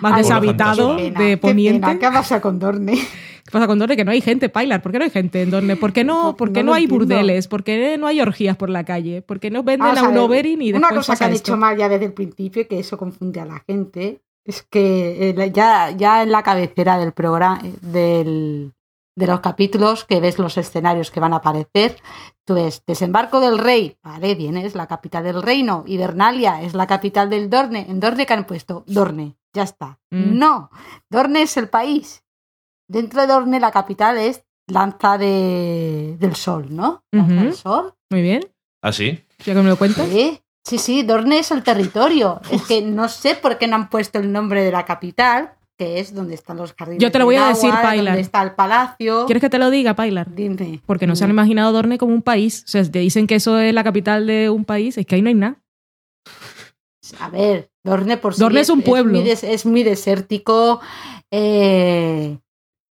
más 0.03 0.17
deshabitado 0.17 0.97
de 0.97 1.39
Poniente. 1.39 1.93
¿Qué, 1.93 1.99
¿Qué 1.99 2.11
pasa 2.11 2.43
con 2.43 2.59
Dorne? 2.59 2.99
¿Qué 3.49 3.53
pasa 3.53 3.67
con 3.67 3.79
Dorne? 3.79 3.97
Que 3.97 4.05
no 4.05 4.11
hay 4.11 4.21
gente, 4.21 4.51
Pilar. 4.51 4.83
¿Por 4.83 4.93
qué 4.93 4.99
no 4.99 5.05
hay 5.05 5.11
gente 5.11 5.41
en 5.41 5.51
Dorne? 5.51 5.75
¿Por 5.77 5.95
qué 5.95 6.05
no, 6.05 6.37
por 6.37 6.53
qué 6.53 6.63
no, 6.63 6.75
hay 6.75 6.87
burdeles? 6.87 7.49
¿Por 7.49 7.65
qué 7.65 7.97
no 7.97 8.07
hay 8.07 8.21
orgías 8.21 8.59
por 8.59 8.69
la 8.69 8.85
calle? 8.85 9.23
¿Por 9.23 9.41
qué 9.41 9.51
no 9.51 9.63
venden 9.63 9.97
a, 9.97 10.03
un 10.03 10.19
Oberyn 10.19 10.61
y 10.61 10.73
después 10.73 10.93
Una 10.93 11.01
cosa 11.01 11.17
que 11.17 11.25
han 11.25 11.33
hecho 11.33 11.57
mal 11.57 11.75
ya 11.75 11.89
desde 11.89 12.05
el 12.05 12.13
principio, 12.13 12.69
que 12.69 12.79
eso 12.79 12.99
confunde 12.99 13.41
a 13.41 13.47
la 13.47 13.61
gente, 13.67 14.21
es 14.45 14.63
que 14.65 15.31
eh, 15.31 15.51
ya, 15.51 15.93
ya 15.93 16.23
en 16.25 16.31
la 16.31 16.43
cabecera 16.43 16.99
del 16.99 17.13
programa, 17.13 17.63
del, 17.81 18.75
de 19.17 19.27
los 19.27 19.41
capítulos, 19.41 20.05
que 20.05 20.21
ves 20.21 20.39
los 20.39 20.59
escenarios 20.59 21.11
que 21.11 21.21
van 21.21 21.33
a 21.33 21.37
aparecer, 21.37 21.97
tú 22.45 22.53
ves 22.53 22.83
Desembarco 22.87 23.41
del 23.41 23.57
Rey, 23.57 23.97
vale, 24.03 24.35
bien, 24.35 24.59
es 24.59 24.75
la 24.75 24.89
capital 24.89 25.25
del 25.25 25.43
reino, 25.43 25.85
Hibernalia 25.87 26.61
es 26.61 26.75
la 26.75 26.87
capital 26.87 27.31
del 27.31 27.49
Dorne, 27.49 27.87
en 27.89 27.99
Dorne 27.99 28.27
que 28.27 28.35
han 28.35 28.47
puesto 28.47 28.85
Dorne, 28.87 29.39
ya 29.55 29.63
está. 29.63 30.01
Mm. 30.11 30.39
No, 30.39 30.71
Dorne 31.09 31.41
es 31.41 31.57
el 31.57 31.71
país, 31.71 32.23
Dentro 32.89 33.21
de 33.21 33.27
Dorne 33.27 33.61
la 33.61 33.71
capital 33.71 34.19
es 34.19 34.43
Lanza 34.67 35.19
de, 35.19 36.17
del 36.19 36.35
Sol, 36.35 36.67
¿no? 36.71 37.05
Lanza 37.13 37.35
del 37.35 37.55
Sol. 37.55 37.95
Muy 38.11 38.23
bien. 38.23 38.43
¿Ah, 38.83 38.93
sí? 38.93 39.25
¿Ya 39.45 39.55
que 39.55 39.63
me 39.63 39.69
lo 39.69 39.77
cuentas? 39.77 40.09
Sí, 40.09 40.41
sí, 40.65 40.79
sí, 40.79 41.03
Dorne 41.03 41.39
es 41.39 41.51
el 41.51 41.63
territorio. 41.63 42.41
Es 42.51 42.63
que 42.63 42.83
no 42.83 43.09
sé 43.09 43.35
por 43.35 43.59
qué 43.59 43.67
no 43.67 43.77
han 43.77 43.91
puesto 43.91 44.19
el 44.19 44.33
nombre 44.33 44.63
de 44.63 44.73
la 44.73 44.85
capital, 44.85 45.55
que 45.79 46.01
es 46.01 46.15
donde 46.15 46.35
están 46.35 46.57
los 46.57 46.75
jardines. 46.75 47.03
Yo 47.03 47.11
te 47.13 47.19
lo 47.19 47.25
voy 47.25 47.37
a 47.37 47.49
decir, 47.49 47.71
Pailar. 47.71 48.15
Donde 48.15 48.21
está 48.21 48.43
el 48.43 48.53
palacio. 48.53 49.27
¿Quieres 49.27 49.41
que 49.41 49.51
te 49.51 49.59
lo 49.59 49.71
diga, 49.71 49.95
Pailar? 49.95 50.35
Dime. 50.35 50.81
Porque 50.87 51.07
no 51.07 51.15
se 51.15 51.25
han 51.25 51.31
imaginado 51.31 51.73
Dorne 51.73 51.99
como 51.99 52.15
un 52.15 52.23
país. 52.23 52.65
O 52.67 52.69
sea, 52.69 52.85
si 52.85 52.91
te 52.91 52.99
dicen 52.99 53.27
que 53.27 53.37
eso 53.37 53.59
es 53.59 53.73
la 53.73 53.85
capital 53.85 54.27
de 54.27 54.51
un 54.51 54.65
país, 54.65 54.99
es 54.99 55.07
que 55.07 55.15
ahí 55.15 55.23
no 55.23 55.29
hay 55.29 55.35
nada. 55.35 55.63
A 57.21 57.31
ver, 57.31 57.71
Dorne 57.85 58.17
por 58.17 58.35
sí 58.35 58.41
Dorne 58.41 58.61
es, 58.61 58.71
un 58.71 58.83
pueblo. 58.83 59.19
Es 59.19 59.67
muy, 59.67 59.83
desértico. 59.83 60.81
Eh, 61.31 62.39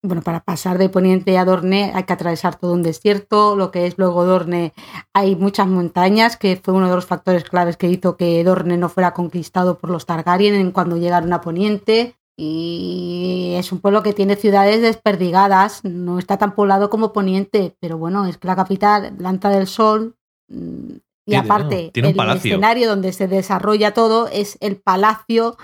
bueno, 0.03 0.23
para 0.23 0.45
pasar 0.45 0.79
de 0.79 0.89
Poniente 0.89 1.37
a 1.39 1.45
Dorne 1.45 1.93
hay 1.95 2.05
que 2.05 2.13
atravesar 2.13 2.57
todo 2.57 2.73
un 2.73 2.83
desierto, 2.83 3.57
lo 3.57 3.71
que 3.71 3.87
es 3.87 3.99
luego 3.99 4.25
Dorne 4.25 4.73
hay 5.13 5.37
muchas 5.37 5.67
montañas, 5.67 6.37
que 6.37 6.61
fue 6.63 6.75
uno 6.75 6.89
de 6.89 6.95
los 6.95 7.07
factores 7.07 7.45
claves 7.45 7.77
que 7.77 7.89
hizo 7.89 8.17
que 8.17 8.43
Dorne 8.45 8.77
no 8.77 8.89
fuera 8.89 9.15
conquistado 9.15 9.79
por 9.79 9.91
los 9.91 10.07
Targaryen 10.07 10.71
cuando 10.73 10.97
llegaron 10.97 11.33
a 11.33 11.41
Poniente. 11.41 12.17
Y 12.39 13.55
es 13.57 13.73
un 13.73 13.81
pueblo 13.81 14.03
que 14.03 14.13
tiene 14.13 14.37
ciudades 14.37 14.83
desperdigadas, 14.83 15.83
no 15.85 16.19
está 16.19 16.37
tan 16.37 16.55
poblado 16.55 16.91
como 16.91 17.15
Poniente, 17.15 17.75
pero 17.81 17.97
bueno, 17.97 18.27
es 18.27 18.37
que 18.37 18.47
la 18.47 18.55
capital, 18.57 19.15
Lanza 19.19 19.49
del 19.49 19.67
Sol, 19.67 20.17
mm, 20.49 20.97
y 21.29 21.35
aparte, 21.35 21.91
el 21.93 22.21
escenario 22.37 22.89
donde 22.89 23.13
se 23.13 23.27
desarrolla 23.27 23.93
todo 23.93 24.29
es 24.29 24.59
el 24.61 24.77
palacio 24.77 25.57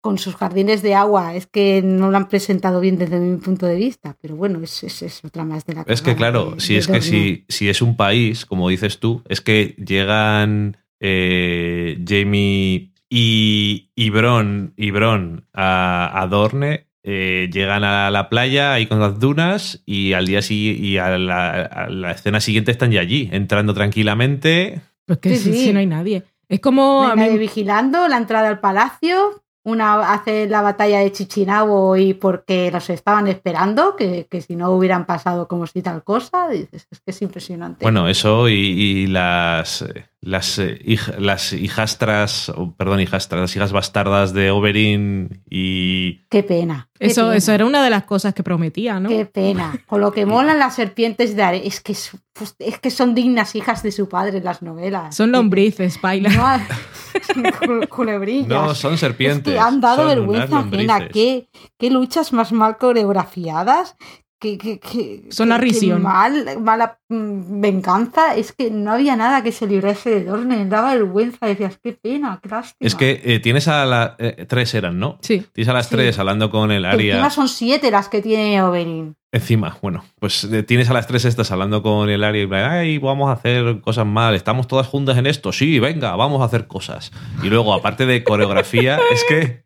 con 0.00 0.18
sus 0.18 0.36
jardines 0.36 0.82
de 0.82 0.94
agua. 0.94 1.34
Es 1.34 1.46
que 1.46 1.82
no 1.82 2.10
lo 2.10 2.16
han 2.16 2.28
presentado 2.28 2.80
bien 2.80 2.98
desde 2.98 3.20
mi 3.20 3.36
punto 3.38 3.66
de 3.66 3.76
vista, 3.76 4.16
pero 4.20 4.36
bueno, 4.36 4.60
es, 4.62 4.82
es, 4.82 5.24
otra 5.24 5.44
más 5.44 5.66
de 5.66 5.74
la 5.74 5.84
Es 5.86 6.02
que 6.02 6.16
claro, 6.16 6.58
si 6.58 6.76
es 6.76 6.86
que 6.86 7.00
si, 7.00 7.44
si, 7.48 7.68
es 7.68 7.82
un 7.82 7.96
país, 7.96 8.46
como 8.46 8.68
dices 8.68 8.98
tú, 8.98 9.22
es 9.28 9.40
que 9.40 9.76
llegan 9.78 10.76
eh, 11.00 12.02
Jamie 12.06 12.92
y, 13.08 13.90
y 13.94 14.10
Bron, 14.10 14.72
y 14.76 14.90
Bron 14.90 15.46
a, 15.52 16.22
a 16.22 16.26
Dorne. 16.26 16.86
Eh, 17.02 17.48
llegan 17.50 17.82
a 17.82 18.10
la 18.10 18.28
playa 18.28 18.74
ahí 18.74 18.84
con 18.84 19.00
las 19.00 19.18
dunas 19.18 19.82
y 19.86 20.12
al 20.12 20.26
día 20.26 20.42
siguiente 20.42 20.82
y 20.84 20.98
a 20.98 21.16
la, 21.16 22.10
escena 22.10 22.40
siguiente 22.40 22.70
están 22.70 22.90
ya 22.92 23.00
allí, 23.00 23.30
entrando 23.32 23.72
tranquilamente. 23.72 24.82
Pues 25.06 25.18
que 25.18 25.36
si, 25.36 25.72
no 25.72 25.78
hay 25.78 25.86
nadie. 25.86 26.24
Es 26.48 26.60
como. 26.60 27.04
a 27.04 27.16
mí... 27.16 27.38
vigilando 27.38 28.06
la 28.06 28.18
entrada 28.18 28.48
al 28.48 28.60
palacio 28.60 29.42
una 29.70 30.12
hace 30.12 30.48
la 30.48 30.62
batalla 30.62 31.00
de 31.00 31.12
Chichinabo 31.12 31.96
y 31.96 32.14
porque 32.14 32.70
los 32.70 32.90
estaban 32.90 33.28
esperando, 33.28 33.96
que, 33.96 34.26
si 34.46 34.56
no 34.56 34.72
hubieran 34.72 35.06
pasado 35.06 35.48
como 35.48 35.66
si 35.66 35.82
tal 35.82 36.02
cosa, 36.02 36.48
dices, 36.48 36.86
es 36.90 37.00
que 37.00 37.10
es 37.10 37.22
impresionante. 37.22 37.84
Bueno, 37.84 38.08
eso 38.08 38.48
y, 38.48 39.06
las, 39.06 39.84
las, 40.22 40.58
eh, 40.58 40.78
las 41.18 41.52
hijastras, 41.54 42.52
perdón, 42.76 43.00
hijastras, 43.00 43.40
las 43.40 43.56
hijas 43.56 43.72
bastardas 43.72 44.34
de 44.34 44.50
Oberyn 44.50 45.42
y... 45.48 46.26
Qué 46.28 46.42
pena. 46.42 46.90
eso, 46.98 47.32
eso 47.32 47.52
era 47.52 47.64
una 47.64 47.82
de 47.82 47.88
las 47.88 48.04
cosas 48.04 48.34
que 48.34 48.42
prometía, 48.42 49.00
¿no? 49.00 49.08
Qué 49.08 49.24
pena. 49.24 49.82
Con 49.86 50.02
lo 50.02 50.12
que 50.12 50.26
molan 50.26 50.58
las 50.58 50.74
serpientes 50.74 51.36
de 51.36 51.42
arena, 51.42 51.64
es 51.64 51.80
que, 51.80 51.96
pues, 52.34 52.54
es 52.58 52.78
que 52.78 52.90
son 52.90 53.14
dignas 53.14 53.56
hijas 53.56 53.82
de 53.82 53.92
su 53.92 54.08
padre 54.08 54.38
en 54.38 54.44
las 54.44 54.60
novelas. 54.60 55.16
Son 55.16 55.32
lombrices, 55.32 55.96
Paila. 55.96 56.30
No, 56.30 57.86
culebrillas. 57.88 58.48
No, 58.48 58.74
son 58.74 58.98
serpientes. 58.98 59.58
han 59.58 59.80
dado 59.80 60.06
vergüenza 60.06 60.58
ajena. 60.58 61.08
¿Qué, 61.08 61.48
¿Qué, 61.78 61.90
luchas 61.90 62.34
más 62.34 62.52
mal 62.52 62.76
coreografiadas. 62.76 63.96
Que, 64.40 65.26
son 65.28 65.50
la 65.50 65.58
risión. 65.58 66.02
Mal, 66.02 66.58
mala 66.60 66.98
mm, 67.08 67.60
venganza. 67.60 68.34
Es 68.34 68.52
que 68.52 68.70
no 68.70 68.92
había 68.92 69.14
nada 69.14 69.42
que 69.42 69.52
se 69.52 69.66
librase 69.66 70.10
de 70.10 70.24
Dorne. 70.24 70.66
Daba 70.66 70.94
vergüenza. 70.94 71.46
Decías, 71.46 71.78
qué 71.82 71.92
pena, 71.92 72.40
qué 72.42 72.48
lástima. 72.48 72.86
Es 72.86 72.94
que 72.94 73.20
eh, 73.22 73.40
tienes 73.40 73.68
a 73.68 73.84
las. 73.84 74.12
Eh, 74.18 74.46
tres 74.48 74.74
eran, 74.74 74.98
¿no? 74.98 75.18
Sí. 75.20 75.44
Tienes 75.52 75.68
a 75.68 75.74
las 75.74 75.90
tres 75.90 76.18
hablando 76.18 76.50
con 76.50 76.70
el 76.72 76.84
área. 76.84 77.14
Encima 77.14 77.30
son 77.30 77.48
siete 77.48 77.90
las 77.90 78.08
que 78.08 78.22
tiene 78.22 78.62
Oberyn. 78.62 79.14
Encima, 79.32 79.78
bueno, 79.80 80.04
pues 80.18 80.42
eh, 80.42 80.64
tienes 80.64 80.90
a 80.90 80.92
las 80.92 81.06
tres 81.06 81.24
estas 81.24 81.52
hablando 81.52 81.84
con 81.84 82.10
el 82.10 82.24
área 82.24 82.42
y 82.42 82.48
ay, 82.52 82.98
vamos 82.98 83.30
a 83.30 83.34
hacer 83.34 83.80
cosas 83.80 84.04
mal, 84.04 84.34
estamos 84.34 84.66
todas 84.66 84.88
juntas 84.88 85.16
en 85.18 85.26
esto, 85.28 85.52
sí, 85.52 85.78
venga, 85.78 86.16
vamos 86.16 86.42
a 86.42 86.46
hacer 86.46 86.66
cosas. 86.66 87.12
Y 87.40 87.48
luego, 87.48 87.72
aparte 87.72 88.06
de 88.06 88.24
coreografía, 88.24 88.98
es 89.12 89.24
que, 89.28 89.64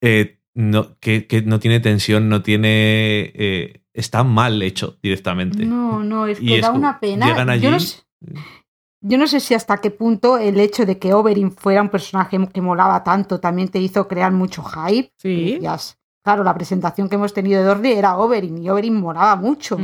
eh, 0.00 0.38
no, 0.54 0.98
que, 1.00 1.26
no 1.44 1.58
tiene 1.58 1.80
tensión, 1.80 2.28
no 2.28 2.42
tiene... 2.42 3.32
Eh, 3.34 3.82
está 3.92 4.24
mal 4.24 4.60
hecho 4.62 4.98
directamente. 5.02 5.64
No, 5.64 6.02
no, 6.02 6.26
es 6.26 6.40
que 6.40 6.60
da 6.60 6.72
una 6.72 6.98
pena. 6.98 7.56
Yo 7.56 7.70
no, 7.70 7.80
sé, 7.80 8.02
yo 9.00 9.18
no 9.18 9.26
sé 9.26 9.40
si 9.40 9.54
hasta 9.54 9.78
qué 9.78 9.90
punto 9.90 10.38
el 10.38 10.58
hecho 10.58 10.84
de 10.84 10.98
que 10.98 11.14
Oberyn 11.14 11.52
fuera 11.52 11.82
un 11.82 11.90
personaje 11.90 12.38
que 12.52 12.60
molaba 12.60 13.04
tanto 13.04 13.38
también 13.38 13.68
te 13.68 13.78
hizo 13.78 14.08
crear 14.08 14.32
mucho 14.32 14.64
hype. 14.64 15.12
Sí. 15.16 15.60
Claro, 16.24 16.42
la 16.42 16.54
presentación 16.54 17.08
que 17.08 17.16
hemos 17.16 17.34
tenido 17.34 17.60
de 17.60 17.66
Dorne 17.66 17.98
era 17.98 18.16
Oberyn 18.16 18.56
y 18.62 18.70
Oberyn 18.70 18.96
moraba 18.96 19.36
mucho. 19.36 19.78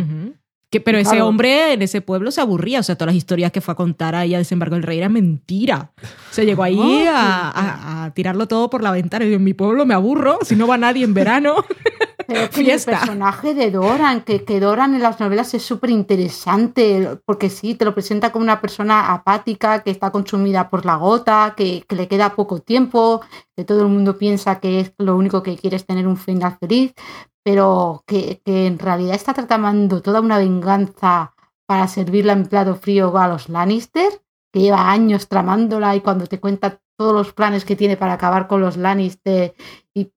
Que, 0.70 0.80
pero 0.80 0.98
ese 0.98 1.10
Claro. 1.10 1.26
hombre 1.26 1.72
en 1.72 1.82
ese 1.82 2.00
pueblo 2.00 2.30
se 2.30 2.40
aburría. 2.40 2.78
O 2.78 2.82
sea, 2.84 2.94
todas 2.94 3.08
las 3.12 3.16
historias 3.16 3.50
que 3.50 3.60
fue 3.60 3.72
a 3.72 3.74
contar 3.74 4.14
ahí 4.14 4.34
a 4.34 4.38
Desembarco 4.38 4.76
del 4.76 4.84
Rey 4.84 4.98
era 4.98 5.08
mentira. 5.08 5.90
Se 6.30 6.46
llegó 6.46 6.62
ahí 6.62 6.78
Oh, 6.80 7.08
a, 7.10 7.50
a- 7.50 8.04
a 8.04 8.14
tirarlo 8.14 8.46
todo 8.46 8.70
por 8.70 8.82
la 8.82 8.92
ventana. 8.92 9.24
Y 9.24 9.30
yo, 9.30 9.36
en 9.36 9.44
mi 9.44 9.52
pueblo 9.54 9.84
me 9.84 9.94
aburro. 9.94 10.38
Si 10.42 10.54
no 10.54 10.66
va 10.68 10.78
nadie 10.78 11.04
en 11.04 11.12
verano. 11.14 11.56
Pero 12.30 12.44
es 12.44 12.50
que 12.50 12.64
Fiesta. 12.64 12.92
el 12.92 12.98
personaje 12.98 13.54
de 13.54 13.70
Doran, 13.72 14.20
que, 14.22 14.44
que 14.44 14.60
Doran 14.60 14.94
en 14.94 15.02
las 15.02 15.18
novelas 15.18 15.52
es 15.52 15.62
súper 15.64 15.90
interesante, 15.90 17.18
porque 17.24 17.50
sí, 17.50 17.74
te 17.74 17.84
lo 17.84 17.92
presenta 17.92 18.30
como 18.30 18.44
una 18.44 18.60
persona 18.60 19.12
apática, 19.12 19.82
que 19.82 19.90
está 19.90 20.12
consumida 20.12 20.70
por 20.70 20.86
la 20.86 20.94
gota, 20.94 21.54
que, 21.56 21.84
que 21.88 21.96
le 21.96 22.06
queda 22.06 22.36
poco 22.36 22.60
tiempo, 22.60 23.20
que 23.56 23.64
todo 23.64 23.82
el 23.82 23.88
mundo 23.88 24.16
piensa 24.16 24.60
que 24.60 24.78
es 24.78 24.92
lo 24.98 25.16
único 25.16 25.42
que 25.42 25.56
quiere 25.56 25.76
es 25.76 25.86
tener 25.86 26.06
un 26.06 26.16
final 26.16 26.56
feliz, 26.60 26.94
pero 27.44 28.04
que, 28.06 28.40
que 28.44 28.66
en 28.66 28.78
realidad 28.78 29.16
está 29.16 29.34
tramando 29.34 30.00
toda 30.00 30.20
una 30.20 30.38
venganza 30.38 31.34
para 31.66 31.88
servirla 31.88 32.32
en 32.32 32.46
plato 32.46 32.76
frío 32.76 33.16
a 33.18 33.26
los 33.26 33.48
Lannister, 33.48 34.22
que 34.52 34.60
lleva 34.60 34.90
años 34.90 35.26
tramándola 35.26 35.96
y 35.96 36.00
cuando 36.00 36.26
te 36.26 36.38
cuenta 36.38 36.80
todos 36.96 37.14
los 37.14 37.32
planes 37.32 37.64
que 37.64 37.76
tiene 37.76 37.96
para 37.96 38.12
acabar 38.12 38.46
con 38.46 38.60
los 38.60 38.76
Lannister 38.76 39.54
y 39.94 40.12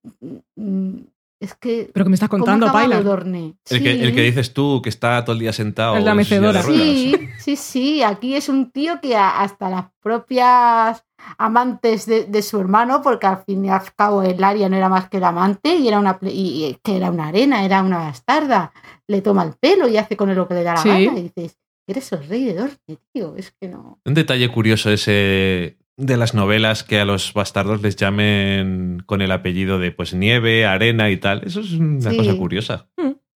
mm, 0.55 0.97
es 1.43 1.53
que 1.55 1.89
Pero 1.93 2.05
que 2.05 2.09
me 2.09 2.15
estás 2.15 2.29
contando, 2.29 2.67
¿Cómo 2.67 2.77
ha 2.77 2.81
acabado 2.81 3.03
Paila. 3.03 3.09
Dorne? 3.09 3.55
El, 3.69 3.83
que, 3.83 3.91
el 4.03 4.15
que 4.15 4.21
dices 4.21 4.53
tú, 4.53 4.81
que 4.81 4.89
está 4.89 5.23
todo 5.23 5.33
el 5.33 5.39
día 5.39 5.53
sentado. 5.53 5.97
En 5.97 6.05
la 6.05 6.15
mecedora. 6.15 6.61
Sí, 6.63 7.13
sí, 7.39 7.55
sí. 7.55 8.01
Aquí 8.03 8.35
es 8.35 8.49
un 8.49 8.71
tío 8.71 8.99
que 9.01 9.15
a- 9.15 9.41
hasta 9.41 9.69
las 9.69 9.85
propias 10.01 11.03
amantes 11.37 12.05
de, 12.05 12.25
de 12.25 12.41
su 12.41 12.59
hermano, 12.59 13.01
porque 13.01 13.27
al 13.27 13.43
fin 13.43 13.63
y 13.65 13.69
al 13.69 13.81
cabo 13.95 14.23
el 14.23 14.43
Aria 14.43 14.69
no 14.69 14.75
era 14.75 14.89
más 14.89 15.09
que 15.09 15.17
el 15.17 15.23
amante 15.23 15.75
y 15.75 15.87
era 15.87 15.99
una 15.99 16.17
y 16.21 16.77
que 16.83 16.97
era 16.97 17.11
una 17.11 17.27
arena, 17.27 17.63
era 17.65 17.81
una 17.81 17.97
bastarda. 17.99 18.71
Le 19.07 19.21
toma 19.21 19.43
el 19.43 19.53
pelo 19.53 19.87
y 19.87 19.97
hace 19.97 20.15
con 20.17 20.29
él 20.29 20.35
lo 20.35 20.47
que 20.47 20.53
le 20.55 20.63
da 20.63 20.73
la 20.75 20.81
Sí. 20.81 20.89
gana. 20.89 21.19
Y 21.19 21.23
dices, 21.23 21.57
eres 21.87 22.11
el 22.13 22.27
rey 22.27 22.45
de 22.45 22.53
Dorne, 22.55 22.97
tío. 23.13 23.35
Es 23.37 23.51
que 23.59 23.67
no. 23.67 23.99
Un 24.05 24.13
detalle 24.13 24.49
curioso 24.49 24.89
ese 24.89 25.77
de 25.97 26.17
las 26.17 26.33
novelas 26.33 26.83
que 26.83 26.99
a 26.99 27.05
los 27.05 27.33
bastardos 27.33 27.81
les 27.81 27.95
llamen 27.95 29.03
con 29.05 29.21
el 29.21 29.31
apellido 29.31 29.77
de 29.79 29.91
pues 29.91 30.13
nieve, 30.13 30.65
arena 30.65 31.09
y 31.11 31.17
tal. 31.17 31.43
Eso 31.45 31.59
es 31.61 31.73
una 31.73 32.11
Sí. 32.11 32.17
cosa 32.17 32.35
curiosa. 32.35 32.87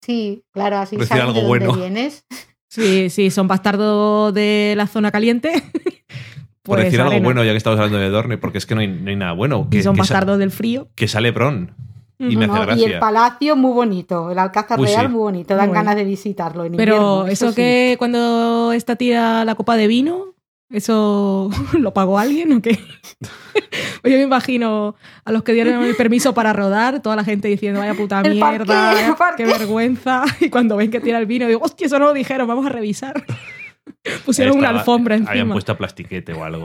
Sí, 0.02 0.44
claro, 0.54 0.78
así 0.78 0.96
Por 0.96 1.04
decir 1.04 1.16
de 1.18 1.22
algo 1.22 1.34
dónde 1.34 1.48
bueno. 1.48 1.74
vienes. 1.74 2.26
Sí, 2.70 3.10
sí, 3.10 3.32
son 3.32 3.48
bastardos 3.48 4.34
de 4.34 4.74
la 4.76 4.88
zona 4.88 5.10
caliente. 5.10 5.52
Por 6.62 6.76
Pues 6.80 6.84
decir 6.86 7.00
algo 7.00 7.18
bueno, 7.22 7.42
ya 7.46 7.52
que 7.52 7.58
estamos 7.58 7.80
hablando 7.80 7.98
de 7.98 8.10
Dorne, 8.10 8.38
porque 8.38 8.58
es 8.58 8.66
que 8.66 8.76
no 8.76 8.82
hay, 8.82 8.88
no 8.90 9.10
hay 9.10 9.16
nada 9.16 9.32
bueno. 9.32 9.70
Que, 9.72 9.78
Y 9.78 9.84
son 9.84 9.96
que 9.96 10.00
bastardos 10.02 10.38
del 10.38 10.52
frío. 10.52 10.90
que 10.94 11.08
sale 11.08 11.32
Bron. 11.32 11.74
Y 12.20 12.36
Ujú. 12.36 12.40
me 12.40 12.46
hace 12.46 12.54
No, 12.54 12.64
y 12.64 12.66
gracia. 12.66 12.88
el 12.88 13.00
palacio 13.00 13.56
muy 13.56 13.72
bonito, 13.72 14.32
el 14.32 14.38
alcázar 14.38 14.80
Uy, 14.82 14.88
real 14.88 15.06
sí. 15.06 15.12
muy 15.14 15.20
bonito, 15.22 15.56
dan 15.56 15.68
Muy 15.68 15.76
bueno. 15.76 15.82
ganas 15.86 15.96
de 15.96 16.04
visitarlo 16.04 16.66
en 16.66 16.74
Pero 16.76 16.96
invierno, 16.96 17.28
eso 17.28 17.50
sí. 17.52 17.56
que 17.56 17.96
cuando 17.98 18.74
esta 18.74 18.98
tira 18.98 19.46
la 19.46 19.56
copa 19.56 19.78
de 19.78 19.88
vino, 19.88 20.34
¿eso 20.70 21.50
lo 21.80 21.94
pagó 21.94 22.20
alguien 22.20 22.54
o 22.54 22.62
qué? 22.62 22.78
Pues 23.20 23.64
Yo 24.14 24.18
me 24.18 24.24
imagino 24.24 24.96
a 25.26 25.32
los 25.32 25.44
que 25.44 25.54
dieron 25.54 25.84
el 25.84 25.96
permiso 25.96 26.34
para 26.34 26.54
rodar, 26.54 27.02
toda 27.02 27.16
la 27.16 27.24
gente 27.24 27.48
diciendo, 27.48 27.80
vaya 27.80 27.94
puta 27.94 28.22
mierda, 28.22 28.92
parque, 28.92 29.06
el 29.06 29.16
parque". 29.16 29.44
qué 29.44 29.50
vergüenza. 29.50 30.24
Y 30.40 30.50
cuando 30.50 30.78
ven 30.78 30.92
que 30.92 31.00
tira 31.00 31.18
el 31.20 31.26
vino, 31.26 31.48
digo, 31.48 31.62
hostia, 31.64 31.88
eso 31.88 32.00
no 32.00 32.06
lo 32.06 32.14
dijeron, 32.14 32.48
vamos 32.48 32.66
a 32.66 32.70
revisar. 32.70 33.26
Pusieron 34.26 34.58
una 34.58 34.70
alfombra 34.70 35.16
Habían 35.16 35.30
encima. 35.38 35.54
puesto 35.54 35.78
plastiquete 35.78 36.34
o 36.34 36.44
algo. 36.44 36.64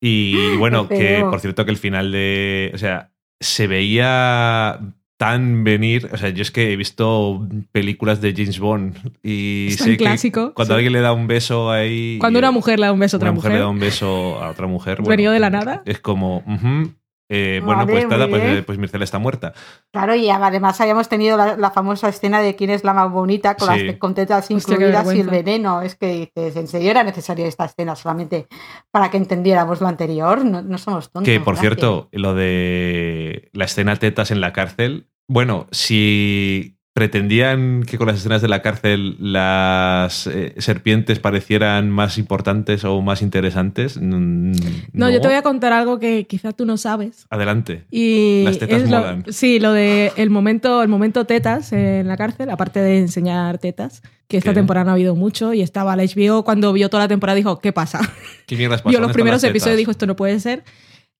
y 0.00 0.56
bueno, 0.56 0.88
que 0.88 1.24
por 1.28 1.40
cierto 1.40 1.64
que 1.64 1.70
el 1.70 1.76
final 1.76 2.10
de. 2.10 2.70
O 2.74 2.78
sea, 2.78 3.12
se 3.40 3.66
veía 3.66 4.80
tan 5.22 5.62
venir. 5.62 6.08
O 6.12 6.16
sea, 6.16 6.30
yo 6.30 6.42
es 6.42 6.50
que 6.50 6.72
he 6.72 6.76
visto 6.76 7.46
películas 7.70 8.20
de 8.20 8.32
James 8.36 8.58
Bond 8.58 8.96
y 9.22 9.68
Es 9.68 9.76
tan 9.78 10.18
sé 10.18 10.32
que 10.32 10.52
cuando 10.52 10.64
sí. 10.74 10.76
alguien 10.78 10.92
le 10.92 11.00
da 11.00 11.12
un 11.12 11.28
beso 11.28 11.70
ahí. 11.70 12.16
Cuando 12.18 12.40
una 12.40 12.50
mujer 12.50 12.80
le 12.80 12.86
da 12.86 12.92
un 12.92 12.98
beso 12.98 13.16
a 13.16 13.18
otra 13.18 13.30
una 13.30 13.34
mujer, 13.36 13.50
mujer. 13.50 13.58
le 13.60 13.64
da 13.64 13.68
un 13.68 13.78
beso 13.78 14.42
a 14.42 14.50
otra 14.50 14.66
mujer. 14.66 15.00
Venido 15.02 15.32
de 15.32 15.38
la 15.38 15.50
nada. 15.50 15.82
Es 15.84 16.00
como. 16.00 16.42
eh, 17.34 17.62
bueno, 17.64 17.86
pues 17.86 18.06
nada, 18.08 18.28
pues, 18.28 18.62
pues 18.64 18.78
Mircela 18.78 19.04
está 19.04 19.18
muerta. 19.18 19.54
Claro, 19.90 20.14
y 20.14 20.28
además 20.28 20.78
habíamos 20.80 21.08
tenido 21.08 21.36
la, 21.38 21.56
la 21.56 21.70
famosa 21.70 22.08
escena 22.08 22.40
de 22.42 22.56
quién 22.56 22.68
es 22.70 22.82
la 22.84 22.92
más 22.92 23.10
bonita 23.10 23.54
con 23.56 23.74
Sí. 23.74 23.84
las 23.84 23.96
con 23.96 24.14
tetas 24.14 24.50
Hostia, 24.50 24.76
qué 24.76 24.84
incluidas 24.86 25.14
y 25.14 25.20
el 25.20 25.28
veneno. 25.28 25.80
Es 25.82 25.94
que 25.94 26.30
dices, 26.34 26.56
¿en 26.56 26.66
serio 26.66 26.90
era 26.90 27.04
necesaria 27.04 27.46
esta 27.46 27.64
escena 27.64 27.94
solamente 27.96 28.48
para 28.90 29.10
que 29.10 29.16
entendiéramos 29.18 29.80
lo 29.80 29.86
anterior? 29.86 30.44
No, 30.44 30.60
no 30.62 30.76
somos 30.78 31.10
tontos. 31.10 31.24
Que 31.32 31.38
por 31.38 31.54
gracias. 31.54 31.60
cierto, 31.76 32.08
lo 32.12 32.34
de 32.34 33.48
la 33.52 33.64
escena 33.66 33.96
tetas 33.96 34.30
en 34.30 34.40
la 34.40 34.52
cárcel. 34.52 35.06
Bueno, 35.32 35.66
si 35.70 36.76
pretendían 36.92 37.84
que 37.84 37.96
con 37.96 38.06
las 38.06 38.18
escenas 38.18 38.42
de 38.42 38.48
la 38.48 38.60
cárcel 38.60 39.16
las 39.18 40.26
eh, 40.26 40.52
serpientes 40.58 41.20
parecieran 41.20 41.88
más 41.88 42.18
importantes 42.18 42.84
o 42.84 43.00
más 43.00 43.22
interesantes. 43.22 43.98
No, 43.98 45.08
yo 45.08 45.18
te 45.22 45.26
voy 45.26 45.36
a 45.38 45.40
contar 45.40 45.72
algo 45.72 45.98
que 45.98 46.26
quizás 46.26 46.54
tú 46.54 46.66
no 46.66 46.76
sabes. 46.76 47.24
Adelante. 47.30 47.86
Y 47.90 48.42
Las 48.44 48.58
tetas 48.58 48.82
lo- 48.90 48.98
molan. 48.98 49.24
sí, 49.30 49.58
lo 49.58 49.72
de 49.72 50.12
el 50.16 50.28
momento, 50.28 50.82
el 50.82 50.88
momento 50.90 51.24
tetas 51.24 51.72
en 51.72 52.08
la 52.08 52.18
cárcel, 52.18 52.50
aparte 52.50 52.80
de 52.80 52.98
enseñar 52.98 53.56
tetas, 53.56 54.02
que 54.28 54.36
esta 54.36 54.50
¿Qué? 54.50 54.56
temporada 54.56 54.84
no 54.84 54.90
ha 54.90 54.94
habido 54.94 55.14
mucho, 55.16 55.54
y 55.54 55.62
estaba 55.62 55.96
la 55.96 56.02
HBO 56.04 56.44
cuando 56.44 56.74
vio 56.74 56.90
toda 56.90 57.04
la 57.04 57.08
temporada 57.08 57.36
dijo, 57.36 57.58
¿qué 57.58 57.72
pasa? 57.72 58.00
¿Qué 58.46 58.54
mierdas 58.54 58.82
pasa? 58.82 58.90
Vio 58.90 58.98
¿Dónde 58.98 59.08
los 59.08 59.14
primeros 59.14 59.42
episodios 59.44 59.76
y 59.76 59.78
dijo, 59.78 59.90
esto 59.92 60.04
no 60.06 60.14
puede 60.14 60.38
ser. 60.40 60.62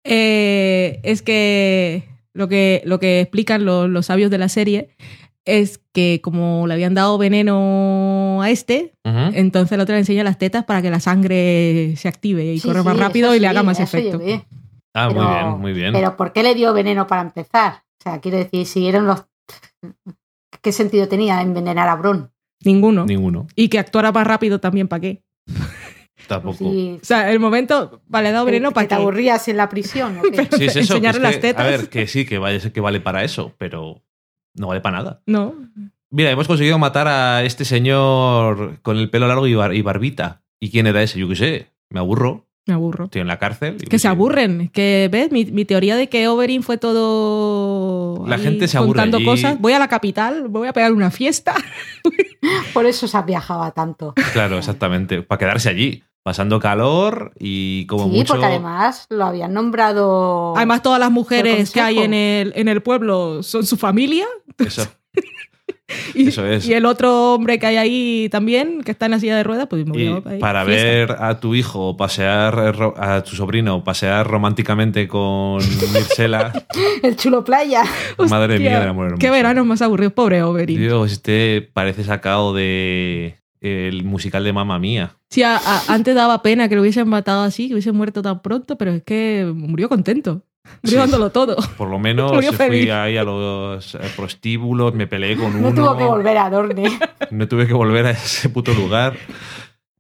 Eh, 0.05 1.01
es 1.03 1.23
que 1.23 2.12
lo 2.35 2.49
que, 2.49 2.83
lo 2.85 2.99
que 2.99 3.21
explican 3.21 3.65
los, 3.65 3.89
los 3.89 4.07
sabios 4.07 4.31
de 4.31 4.39
la 4.39 4.49
serie 4.49 4.91
es 5.45 5.81
que 5.93 6.21
como 6.23 6.67
le 6.69 6.75
habían 6.75 6.95
dado 6.95 7.19
veneno 7.19 8.41
a 8.43 8.51
este, 8.51 8.95
entonces 9.05 9.73
el 9.73 9.81
otro 9.81 9.95
le 9.95 10.01
enseña 10.01 10.23
las 10.25 10.39
tetas 10.39 10.65
para 10.65 10.81
que 10.83 10.91
la 10.91 11.01
sangre 11.01 11.95
se 11.97 12.07
active 12.09 12.45
y 12.55 12.61
Sí, 12.61 12.69
corra 12.69 12.83
más 12.85 12.95
sí, 12.95 13.01
rápido 13.01 13.35
y 13.35 13.41
le 13.41 13.47
sí, 13.47 13.51
haga 13.51 13.63
más 13.65 13.81
efecto. 13.81 14.21
Ah, 14.95 15.09
muy 15.09 15.15
Pero- 15.19 15.29
bien, 15.31 15.61
muy 15.61 15.73
bien. 15.73 15.93
Pero 15.95 16.17
¿por 16.17 16.33
qué 16.33 16.43
le 16.43 16.55
dio 16.55 16.73
veneno 16.73 17.07
para 17.07 17.23
empezar? 17.23 17.83
O 18.01 18.03
sea, 18.03 18.21
quiero 18.21 18.37
decir, 18.39 18.67
si 18.67 18.87
eran 18.87 19.07
los... 19.07 19.25
¿Qué 20.61 20.71
sentido 20.73 21.09
tenía 21.09 21.41
envenenar 21.43 21.89
a 21.89 21.97
Bron? 21.97 22.31
Ninguno. 22.65 23.05
Ninguno. 23.05 23.47
Y 23.57 23.69
que 23.69 23.79
actuara 23.79 24.13
más 24.13 24.27
rápido 24.27 24.61
también, 24.61 24.87
¿para 24.89 25.01
qué? 25.01 25.23
Tampoco. 26.27 26.65
O 26.69 26.99
sea, 27.03 27.31
el 27.31 27.41
momento, 27.41 28.01
vale, 28.09 28.29
he 28.31 28.33
dado 28.33 28.45
veneno 28.45 28.71
que 28.71 28.75
para 28.75 28.85
te 28.89 28.89
que 28.89 28.95
aburrías 29.01 29.47
en 29.49 29.57
la 29.57 29.69
prisión. 29.69 30.19
¿o 30.19 30.23
qué? 30.31 30.49
Sí, 30.57 30.65
es 30.67 30.77
eso. 30.77 31.01
que 31.01 31.09
es 31.09 31.19
las 31.19 31.35
que- 31.37 31.41
tetas. 31.41 31.67
A 31.67 31.69
ver, 31.69 31.89
que 31.89 32.07
sí, 32.07 32.25
que 32.25 32.39
vale, 32.39 32.61
que 32.73 32.81
vale 32.81 33.01
para 33.01 33.25
eso, 33.25 33.55
pero 33.59 34.03
no 34.55 34.67
vale 34.69 34.81
para 34.81 34.99
nada. 34.99 35.23
No. 35.27 35.55
Mira, 36.11 36.31
hemos 36.31 36.47
conseguido 36.47 36.79
matar 36.79 37.09
a 37.09 37.43
este 37.45 37.65
señor 37.65 38.79
con 38.83 38.99
el 38.99 39.09
pelo 39.11 39.27
largo 39.29 39.47
y, 39.47 39.55
bar- 39.55 39.75
y 39.75 39.83
barbita. 39.83 40.43
¿Y 40.61 40.71
quién 40.71 40.87
era 40.87 41.03
ese? 41.03 41.19
Yo 41.19 41.29
qué 41.29 41.37
sé. 41.37 41.67
Me 41.91 42.01
aburro. 42.01 42.47
Me 42.67 42.75
aburro. 42.75 43.07
Estoy 43.07 43.23
en 43.23 43.27
la 43.27 43.39
cárcel. 43.39 43.77
y 43.81 43.87
Que 43.87 43.99
se 43.99 44.03
sí. 44.03 44.09
aburren. 44.09 44.69
Que, 44.69 45.09
¿ves? 45.11 45.33
Mi, 45.33 45.45
mi 45.47 45.65
teoría 45.65 45.97
de 45.97 46.09
que 46.09 46.29
Oberyn 46.29 46.63
fue 46.63 46.79
todo. 46.79 48.25
La 48.27 48.39
gente 48.39 48.69
se 48.69 48.77
aburre 48.79 48.91
contando 48.91 49.17
allí. 49.17 49.27
cosas. 49.27 49.61
Voy 49.61 49.73
a 49.73 49.79
la 49.79 49.89
capital, 49.89 50.47
voy 50.49 50.69
a 50.69 50.73
pegar 50.73 50.93
una 50.93 51.11
fiesta. 51.11 51.55
Por 52.75 52.87
eso 52.87 53.09
se 53.09 53.21
viajaba 53.23 53.73
tanto. 53.73 54.15
Claro, 54.33 54.59
exactamente. 54.59 55.23
Para 55.23 55.39
quedarse 55.39 55.69
allí. 55.69 56.05
Pasando 56.25 56.61
calor 56.61 57.33
y 57.37 57.85
como 57.87 58.05
sí, 58.05 58.11
mucho. 58.11 58.35
porque 58.35 58.47
además 58.47 59.07
lo 59.11 59.25
habían 59.25 59.53
nombrado. 59.55 60.55
Además, 60.57 60.81
todas 60.81 61.01
las 61.01 61.11
mujeres 61.11 61.73
que 61.73 61.81
hay 61.81 61.99
en 61.99 62.15
el, 62.15 62.53
en 62.55 62.69
el 62.69 62.81
pueblo 62.81 63.43
son 63.43 63.67
su 63.67 63.77
familia. 63.77 64.27
Eso. 64.59 64.87
Y, 66.15 66.29
Eso 66.29 66.47
es. 66.47 66.67
y 66.69 66.75
el 66.75 66.85
otro 66.87 67.35
hombre 67.35 67.59
que 67.59 67.67
hay 67.67 67.77
ahí 67.77 68.29
también, 68.31 68.83
que 68.83 68.91
está 68.91 69.07
en 69.07 69.13
la 69.13 69.19
silla 69.21 69.37
de 69.37 69.43
ruedas, 69.45 69.67
pues 69.69 69.85
me 69.87 69.93
voy 69.93 70.03
Y 70.03 70.09
a 70.09 70.23
ahí, 70.31 70.39
para 70.39 70.65
fiesta. 70.65 70.85
ver 70.87 71.17
a 71.19 71.41
tu 71.41 71.55
hijo 71.55 71.97
pasear, 71.97 72.75
a 72.99 73.23
tu 73.23 73.35
sobrino 73.37 73.83
pasear 73.85 74.27
románticamente 74.27 75.09
con 75.09 75.57
Mircela, 75.95 76.53
El 77.03 77.17
chulo 77.17 77.45
playa. 77.45 77.83
madre 78.29 78.55
Hostia, 78.55 78.71
mía 78.71 78.81
del 78.81 78.89
amor 78.89 79.07
hermoso. 79.07 79.21
Qué 79.21 79.31
veranos 79.31 79.65
más 79.67 79.81
aburridos, 79.83 80.13
pobre 80.13 80.43
Oberyn. 80.43 80.79
Dios, 80.79 81.13
este 81.13 81.69
parece 81.73 82.05
sacado 82.05 82.53
de 82.55 83.37
el 83.61 84.05
musical 84.05 84.45
de 84.45 84.53
Mamma 84.53 84.79
Mía. 84.79 85.17
Sí, 85.31 85.43
a- 85.45 85.57
a- 85.57 85.83
antes 85.89 86.15
daba 86.15 86.43
pena 86.43 86.69
que 86.69 86.75
lo 86.75 86.83
hubiesen 86.83 87.09
matado 87.09 87.43
así, 87.43 87.69
que 87.69 87.75
hubiesen 87.75 87.95
muerto 87.97 88.21
tan 88.21 88.43
pronto, 88.43 88.77
pero 88.77 88.93
es 88.93 89.03
que 89.03 89.51
murió 89.55 89.89
contento. 89.89 90.43
Murió 90.83 90.91
Sí. 90.91 90.97
dándolo 90.97 91.31
todo. 91.31 91.57
Por 91.77 91.89
lo 91.89 91.99
menos 91.99 92.33
Murió 92.35 92.51
fui 92.53 92.67
feliz. 92.67 92.91
ahí 92.91 93.17
a 93.17 93.25
los 93.25 93.97
prostíbulos, 94.17 94.95
me 94.95 95.07
peleé 95.07 95.37
con 95.37 95.61
No 95.61 95.69
uno. 95.69 95.75
tuvo 95.75 95.97
que 95.97 96.05
volver 96.05 96.39
a 96.39 96.51
Dorne. 96.51 96.99
No 97.31 97.49
tuve 97.49 97.67
que 97.67 97.73
volver 97.73 98.07
a 98.07 98.11
ese 98.11 98.49
puto 98.49 98.73
lugar. 98.75 99.17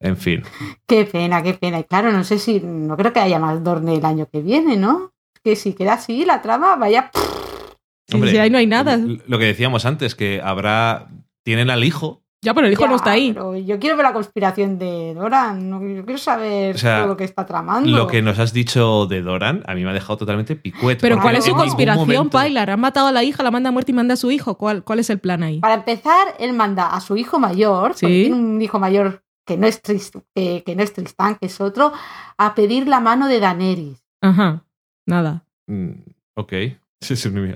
En 0.00 0.16
fin. 0.16 0.42
qué 0.86 1.04
pena, 1.04 1.42
qué 1.42 1.54
pena. 1.54 1.78
Y 1.78 1.84
claro, 1.84 2.10
no 2.12 2.24
sé 2.24 2.38
si. 2.38 2.60
No 2.60 2.96
creo 2.96 3.12
que 3.12 3.20
haya 3.20 3.38
más 3.38 3.62
Dorne 3.62 3.94
el 3.94 4.04
año 4.04 4.26
que 4.30 4.40
viene, 4.42 4.76
¿no? 4.76 5.12
Que 5.44 5.54
si 5.56 5.72
queda 5.74 5.94
así 5.94 6.24
la 6.24 6.42
trama, 6.42 6.76
vaya. 6.76 7.10
Sí, 8.08 8.20
sí, 8.28 8.36
ahí 8.38 8.50
no 8.50 8.58
hay 8.58 8.66
nada. 8.66 8.98
Lo 9.26 9.38
que 9.38 9.46
decíamos 9.46 9.86
antes, 9.86 10.14
que 10.14 10.40
habrá. 10.42 11.08
Tienen 11.44 11.70
al 11.70 11.82
hijo 11.84 12.21
Ya, 12.44 12.54
pero 12.54 12.66
el 12.66 12.72
hijo 12.72 12.82
Ya, 12.82 12.88
no 12.88 12.96
está 12.96 13.12
ahí. 13.12 13.32
pero 13.32 13.56
yo 13.56 13.78
quiero 13.78 13.96
ver 13.96 14.04
la 14.04 14.12
conspiración 14.12 14.76
de 14.78 15.14
Doran. 15.14 15.70
no- 15.70 15.80
Yo 15.86 16.04
quiero 16.04 16.18
saber 16.18 16.74
O 16.74 16.78
sea, 16.78 16.98
todo 16.98 17.06
lo 17.08 17.16
que 17.16 17.22
está 17.24 17.46
tramando. 17.46 17.88
Lo 17.88 18.08
que 18.08 18.20
nos 18.20 18.38
has 18.40 18.52
dicho 18.52 19.06
de 19.06 19.22
Doran 19.22 19.62
a 19.66 19.74
mí 19.76 19.84
me 19.84 19.90
ha 19.90 19.92
dejado 19.92 20.16
totalmente 20.16 20.56
picuet. 20.56 20.98
Pero 21.00 21.20
¿cuál 21.20 21.36
es 21.36 21.44
su 21.44 21.54
conspiración, 21.54 22.08
momento- 22.08 22.40
Pilar? 22.40 22.70
Han 22.70 22.80
matado 22.80 23.06
a 23.06 23.12
la 23.12 23.22
hija, 23.22 23.44
la 23.44 23.52
manda 23.52 23.68
a 23.68 23.72
muerte 23.72 23.92
y 23.92 23.94
manda 23.94 24.14
a 24.14 24.16
su 24.16 24.30
hijo. 24.32 24.56
¿Cuál, 24.58 24.82
cuál 24.82 24.98
es 24.98 25.08
el 25.10 25.20
plan 25.20 25.44
ahí? 25.44 25.60
Para 25.60 25.74
empezar, 25.74 26.34
él 26.40 26.52
manda 26.52 26.88
a 26.88 27.00
su 27.00 27.16
hijo 27.16 27.38
mayor, 27.38 27.94
Sí. 27.94 28.06
porque 28.06 28.20
tiene 28.22 28.34
un 28.36 28.60
hijo 28.60 28.78
mayor 28.80 29.22
que 29.46 29.56
no 29.56 29.66
es 29.68 29.80
Trist- 29.82 30.22
que, 30.34 30.64
que 30.66 30.74
no 30.74 30.82
es 30.82 30.92
Tristán, 30.92 31.36
que 31.36 31.46
es 31.46 31.60
otro, 31.60 31.92
a 32.38 32.54
pedir 32.56 32.88
la 32.88 32.98
mano 33.00 33.28
de 33.28 33.38
Daenerys. 33.38 34.02
Ajá, 34.20 34.64
nada. 35.06 35.44
Mm, 35.68 35.92
ok. 36.34 36.52
Sí, 37.02 37.16
sí, 37.16 37.28
ni, 37.30 37.40
me, 37.40 37.54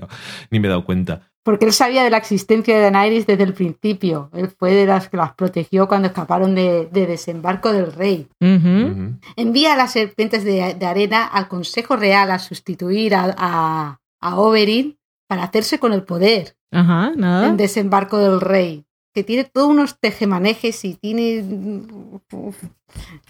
ni 0.51 0.59
me 0.59 0.67
he 0.67 0.69
dado 0.69 0.83
cuenta. 0.83 1.26
Porque 1.47 1.63
él 1.63 1.71
sabía 1.71 2.03
de 2.03 2.09
la 2.09 2.17
existencia 2.17 2.75
de 2.75 2.81
Daenerys 2.91 3.25
desde 3.25 3.43
el 3.45 3.53
principio. 3.53 4.29
Él 4.33 4.49
fue 4.49 4.73
de 4.73 4.85
las 4.85 5.07
que 5.07 5.15
las 5.15 5.33
protegió 5.33 5.87
cuando 5.87 6.09
escaparon 6.09 6.53
de, 6.55 6.89
de 6.91 7.07
desembarco 7.07 7.71
del 7.71 7.93
rey. 7.93 8.27
Envía 9.37 9.71
a 9.71 9.77
las 9.77 9.93
serpientes 9.93 10.43
de, 10.43 10.73
de 10.73 10.85
arena 10.85 11.25
al 11.25 11.47
Consejo 11.47 11.95
Real 11.95 12.31
a 12.31 12.39
sustituir 12.39 13.15
a, 13.15 13.33
a, 13.37 14.01
a 14.19 14.39
Oberyn 14.41 14.97
para 15.25 15.43
hacerse 15.43 15.79
con 15.79 15.93
el 15.93 16.03
poder 16.03 16.57
Ajá, 16.69 17.13
nada. 17.15 17.47
en 17.47 17.55
desembarco 17.55 18.17
del 18.17 18.41
rey. 18.41 18.83
Que 19.13 19.23
tiene 19.23 19.45
todos 19.45 19.69
unos 19.69 19.97
tejemanejes 20.01 20.83
y 20.83 20.95
tiene. 20.95 21.45
Uf, 22.33 22.61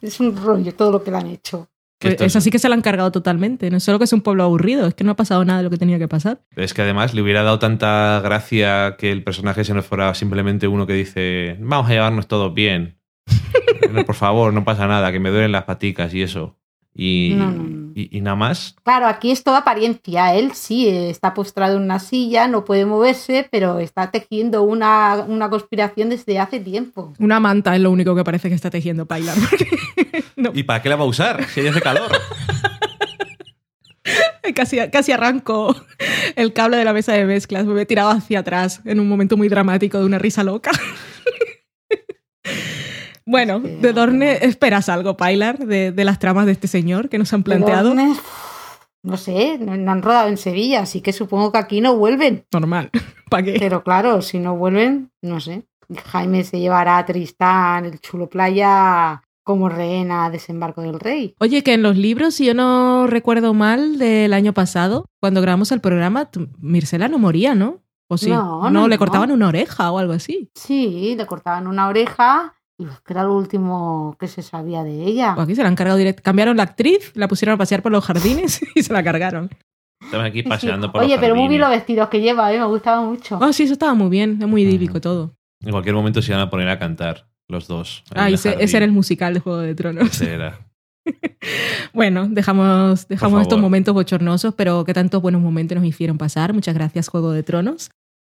es 0.01 0.19
un 0.19 0.35
rollo 0.35 0.73
todo 0.73 0.89
lo 0.91 1.03
que 1.03 1.11
le 1.11 1.17
han 1.17 1.27
hecho. 1.27 1.69
Pues 1.99 2.13
esto 2.13 2.25
esa 2.25 2.37
es- 2.37 2.43
sí 2.43 2.51
que 2.51 2.59
se 2.59 2.69
la 2.69 2.75
han 2.75 2.81
cargado 2.81 3.11
totalmente. 3.11 3.69
No 3.71 3.77
es 3.77 3.83
solo 3.83 3.97
que 3.97 4.03
es 4.05 4.13
un 4.13 4.21
pueblo 4.21 4.43
aburrido, 4.43 4.85
es 4.87 4.93
que 4.93 5.03
no 5.03 5.11
ha 5.11 5.15
pasado 5.15 5.43
nada 5.45 5.59
de 5.59 5.63
lo 5.63 5.69
que 5.69 5.77
tenía 5.77 5.97
que 5.97 6.07
pasar. 6.07 6.41
Es 6.55 6.73
que 6.73 6.83
además 6.83 7.13
le 7.13 7.21
hubiera 7.21 7.43
dado 7.43 7.57
tanta 7.59 8.21
gracia 8.23 8.95
que 8.97 9.11
el 9.11 9.23
personaje 9.23 9.63
se 9.63 9.73
nos 9.73 9.85
fuera 9.85 10.13
simplemente 10.13 10.67
uno 10.67 10.85
que 10.85 10.93
dice, 10.93 11.57
vamos 11.59 11.89
a 11.89 11.93
llevarnos 11.93 12.27
todos 12.27 12.53
bien. 12.53 12.99
No, 13.91 14.05
Por 14.05 14.15
favor, 14.15 14.53
no 14.53 14.63
pasa 14.63 14.85
nada, 14.87 15.11
que 15.11 15.19
me 15.19 15.29
duelen 15.29 15.51
las 15.51 15.63
paticas 15.63 16.13
y 16.13 16.21
eso. 16.21 16.57
Y, 16.99 17.33
No, 17.35 17.51
no, 17.51 17.63
no. 17.63 17.91
y, 17.93 18.17
y 18.17 18.21
nada 18.21 18.35
más. 18.35 18.75
Claro, 18.83 19.05
aquí 19.05 19.29
es 19.29 19.43
toda 19.43 19.59
apariencia. 19.59 20.33
Él 20.35 20.53
sí 20.53 20.87
eh, 20.87 21.11
está 21.11 21.35
postrado 21.35 21.77
en 21.77 21.83
una 21.83 21.99
silla, 21.99 22.47
no 22.47 22.65
puede 22.65 22.87
moverse, 22.87 23.47
pero 23.51 23.77
está 23.77 24.09
tejiendo 24.09 24.63
una, 24.63 25.23
una 25.27 25.47
conspiración 25.49 26.09
desde 26.09 26.39
hace 26.39 26.59
tiempo. 26.59 27.13
Una 27.19 27.39
manta 27.39 27.75
es 27.75 27.81
lo 27.81 27.91
único 27.91 28.15
que 28.15 28.23
parece 28.23 28.49
que 28.49 28.55
está 28.55 28.71
tejiendo 28.71 29.05
Pilar. 29.05 29.37
no, 30.35 30.49
¿Y 30.55 30.63
para 30.63 30.81
qué 30.81 30.89
la 30.89 30.95
va 30.95 31.03
a 31.03 31.07
usar? 31.07 31.43
Si 31.45 31.59
ella 31.59 31.69
hace 31.69 31.81
calor. 31.81 32.09
casi, 34.55 34.77
casi 34.89 35.11
arranco 35.11 35.75
el 36.35 36.53
cable 36.53 36.77
de 36.77 36.85
la 36.85 36.93
mesa 36.93 37.13
de 37.13 37.25
mezclas. 37.25 37.65
Me 37.65 37.81
he 37.81 37.85
tirado 37.85 38.09
hacia 38.09 38.39
atrás 38.39 38.81
en 38.85 38.99
un 38.99 39.07
momento 39.07 39.37
muy 39.37 39.49
dramático 39.49 39.99
de 39.99 40.05
una 40.05 40.19
risa 40.19 40.43
loca. 40.43 40.71
bueno, 43.27 43.59
de 43.59 43.93
Dorne, 43.93 44.39
¿esperas 44.41 44.89
algo, 44.89 45.15
Pilar, 45.17 45.59
de, 45.59 45.91
de 45.91 46.03
las 46.05 46.17
tramas 46.17 46.45
de 46.47 46.53
este 46.53 46.67
señor 46.67 47.09
que 47.09 47.19
nos 47.19 47.31
han 47.33 47.43
planteado? 47.43 47.93
Eh, 47.99 48.13
No 49.03 49.17
sé, 49.17 49.57
no, 49.59 49.77
no 49.77 49.91
han 49.91 50.01
rodado 50.01 50.27
en 50.29 50.37
Sevilla, 50.37 50.81
así 50.81 51.01
que 51.01 51.13
supongo 51.13 51.51
que 51.51 51.59
aquí 51.59 51.81
no 51.81 51.95
vuelven. 51.95 52.45
Normal. 52.51 52.89
¿Para 53.29 53.43
qué? 53.43 53.57
Pero 53.59 53.83
claro, 53.83 54.21
si 54.21 54.39
no 54.39 54.55
vuelven, 54.55 55.11
no 55.21 55.39
sé. 55.39 55.63
Jaime 56.05 56.43
se 56.43 56.59
llevará 56.59 56.97
a 56.97 57.05
Tristán, 57.05 57.85
el 57.85 57.99
chulo 58.01 58.27
playa, 58.27 59.21
como 59.43 59.69
rehén 59.69 60.11
a 60.11 60.29
desembarco 60.29 60.81
del 60.81 60.99
rey. 60.99 61.33
Oye, 61.39 61.63
que 61.63 61.73
en 61.73 61.81
los 61.83 61.95
libros, 61.95 62.33
si 62.35 62.45
yo 62.45 62.53
no 62.53 63.07
recuerdo 63.07 63.53
mal, 63.53 63.97
del 63.97 64.33
año 64.33 64.53
pasado, 64.53 65.05
cuando 65.21 65.41
grabamos 65.41 65.71
el 65.71 65.79
programa, 65.79 66.29
Mircela 66.59 67.07
no 67.07 67.19
moría, 67.19 67.55
¿no? 67.55 67.81
¿O 68.09 68.17
sí? 68.17 68.29
No, 68.29 68.69
no, 68.69 68.87
le 68.89 68.95
no. 68.95 68.99
cortaban 68.99 69.31
una 69.31 69.47
oreja 69.47 69.91
o 69.91 69.99
algo 69.99 70.13
así. 70.13 70.49
Sí, 70.55 71.15
le 71.17 71.25
cortaban 71.25 71.67
una 71.67 71.87
oreja 71.87 72.55
y 72.77 72.85
que 72.85 73.13
era 73.13 73.23
lo 73.23 73.35
último 73.35 74.15
que 74.19 74.27
se 74.27 74.41
sabía 74.41 74.83
de 74.83 75.03
ella. 75.03 75.35
O 75.37 75.41
aquí 75.41 75.55
se 75.55 75.63
la 75.63 75.69
han 75.69 75.75
cargado 75.75 75.97
directo. 75.97 76.21
Cambiaron 76.23 76.57
la 76.57 76.63
actriz, 76.63 77.11
la 77.15 77.27
pusieron 77.27 77.55
a 77.55 77.57
pasear 77.57 77.81
por 77.81 77.91
los 77.91 78.05
jardines 78.05 78.61
y 78.75 78.83
se 78.83 78.93
la 78.93 79.03
cargaron. 79.03 79.49
Estamos 79.99 80.27
aquí 80.27 80.43
Sí, 80.43 80.47
paseando 80.49 80.87
sí. 80.87 80.91
por 80.93 81.01
Oye, 81.01 81.13
los 81.15 81.19
pero 81.19 81.35
muy 81.35 81.47
bien 81.47 81.61
los 81.61 81.71
vestidos 81.71 82.07
que 82.09 82.21
lleva, 82.21 82.53
¿eh? 82.53 82.59
me 82.59 82.65
gustaba 82.65 83.01
mucho. 83.01 83.39
Oh, 83.41 83.51
sí, 83.51 83.63
eso 83.63 83.73
estaba 83.73 83.93
muy 83.95 84.09
bien. 84.09 84.37
Es 84.41 84.47
muy 84.47 84.61
idílico 84.61 84.93
Ujú. 84.93 85.01
todo. 85.01 85.33
En 85.63 85.71
cualquier 85.71 85.95
momento 85.95 86.21
se 86.21 86.31
iban 86.31 86.41
a 86.41 86.49
poner 86.51 86.69
a 86.69 86.77
cantar 86.77 87.27
los 87.49 87.67
dos. 87.67 88.03
Ah, 88.13 88.29
ese, 88.29 88.55
era 88.75 88.85
el 88.85 88.91
musical 88.91 89.33
de 89.33 89.39
Juego 89.39 89.59
de 89.59 89.73
Tronos. 89.73 90.09
Ese 90.09 90.33
era. 90.33 90.59
Bueno, 91.93 92.27
dejamos, 92.29 93.07
dejamos 93.07 93.41
estos 93.41 93.59
momentos 93.59 93.93
bochornosos, 93.93 94.53
pero 94.55 94.83
que 94.83 94.93
tantos 94.93 95.21
buenos 95.21 95.41
momentos 95.41 95.77
nos 95.77 95.85
hicieron 95.85 96.17
pasar. 96.17 96.53
Muchas 96.53 96.75
gracias, 96.75 97.07
Juego 97.07 97.31
de 97.31 97.43
Tronos. 97.43 97.89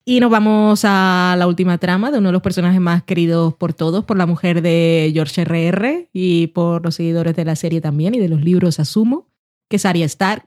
Y 0.08 0.20
nos 0.20 0.30
vamos 0.30 0.82
a 0.84 1.36
la 1.36 1.48
última 1.48 1.80
trama 1.80 2.12
de 2.12 2.20
uno 2.20 2.30
de 2.30 2.34
los 2.34 2.44
personajes 2.44 2.80
más 2.80 3.02
queridos 3.02 3.56
por 3.56 3.74
todos, 3.74 4.06
por 4.06 4.18
la 4.18 4.28
mujer 4.28 4.62
de 4.62 5.10
George 5.12 5.42
R.R. 5.42 6.10
y 6.14 6.48
por 6.48 6.86
los 6.86 6.94
seguidores 6.94 7.36
de 7.36 7.44
la 7.44 7.56
serie 7.56 7.82
también 7.82 8.14
y 8.14 8.20
de 8.20 8.30
los 8.30 8.42
libros, 8.44 8.80
asumo, 8.80 9.28
que 9.68 9.78
es 9.78 9.86
Arya 9.86 10.06
Stark. 10.06 10.46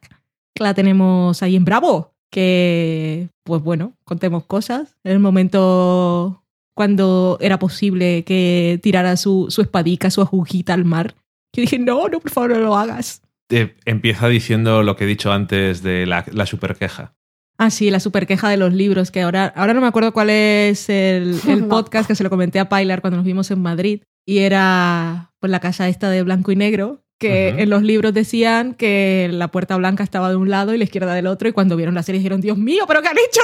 La 0.61 0.75
tenemos 0.75 1.43
ahí 1.43 1.57
en 1.57 1.65
Bravo, 1.65 2.15
que, 2.31 3.31
pues 3.43 3.61
bueno, 3.61 3.95
contemos 4.05 4.45
cosas. 4.45 4.97
En 5.03 5.11
el 5.11 5.19
momento 5.19 6.45
cuando 6.75 7.39
era 7.41 7.59
posible 7.59 8.23
que 8.23 8.79
tirara 8.81 9.17
su, 9.17 9.47
su 9.51 9.63
espadica, 9.63 10.13
su 10.13 10.21
agujita 10.21 10.75
al 10.75 10.85
mar, 10.85 11.17
yo 11.53 11.63
dije, 11.63 11.81
no, 11.81 12.07
no, 12.07 12.21
por 12.21 12.31
favor, 12.31 12.51
no 12.51 12.61
lo 12.61 12.77
hagas. 12.77 13.23
Eh, 13.51 13.75
empieza 13.87 14.29
diciendo 14.29 14.85
lo 14.85 14.95
que 14.95 15.03
he 15.03 15.09
dicho 15.09 15.33
antes 15.33 15.83
de 15.83 16.07
la, 16.07 16.25
la 16.31 16.47
super 16.47 16.77
queja. 16.77 17.18
Ah, 17.59 17.71
sí, 17.71 17.91
la 17.91 17.99
super 18.01 18.27
queja 18.27 18.49
de 18.49 18.57
los 18.57 18.73
libros, 18.73 19.11
que 19.11 19.21
ahora, 19.23 19.53
ahora 19.57 19.75
no 19.75 19.81
me 19.81 19.89
acuerdo 19.89 20.13
cuál 20.13 20.31
es 20.31 20.89
el, 20.89 21.39
el 21.49 21.63
No. 21.63 21.69
podcast 21.69 22.07
que 22.09 22.15
se 22.15 22.23
lo 22.25 22.31
comenté 22.31 22.61
a 22.61 22.69
Pilar 22.69 23.01
cuando 23.01 23.17
nos 23.17 23.27
vimos 23.27 23.51
en 23.51 23.61
Madrid. 23.61 24.03
Y 24.27 24.39
era 24.39 25.33
pues 25.41 25.51
la 25.51 25.59
casa 25.61 25.89
esta 25.89 26.09
de 26.11 26.23
blanco 26.23 26.53
y 26.53 26.57
negro, 26.57 27.03
que 27.19 27.49
en 27.49 27.69
los 27.71 27.83
libros 27.83 28.15
decían 28.15 28.75
que 28.75 29.29
la 29.33 29.49
puerta 29.49 29.75
blanca 29.77 30.05
estaba 30.05 30.29
de 30.31 30.37
un 30.37 30.51
lado 30.51 30.73
y 30.75 30.79
la 30.79 30.85
izquierda 30.85 31.15
del 31.15 31.27
otro. 31.27 31.49
Y 31.49 31.53
cuando 31.53 31.77
vieron 31.77 31.95
la 31.95 32.03
serie 32.05 32.21
dijeron, 32.21 32.41
Dios 32.41 32.59
mío, 32.59 32.85
¿pero 32.87 33.03
qué 33.03 33.09
han 33.09 33.17
hecho? 33.19 33.41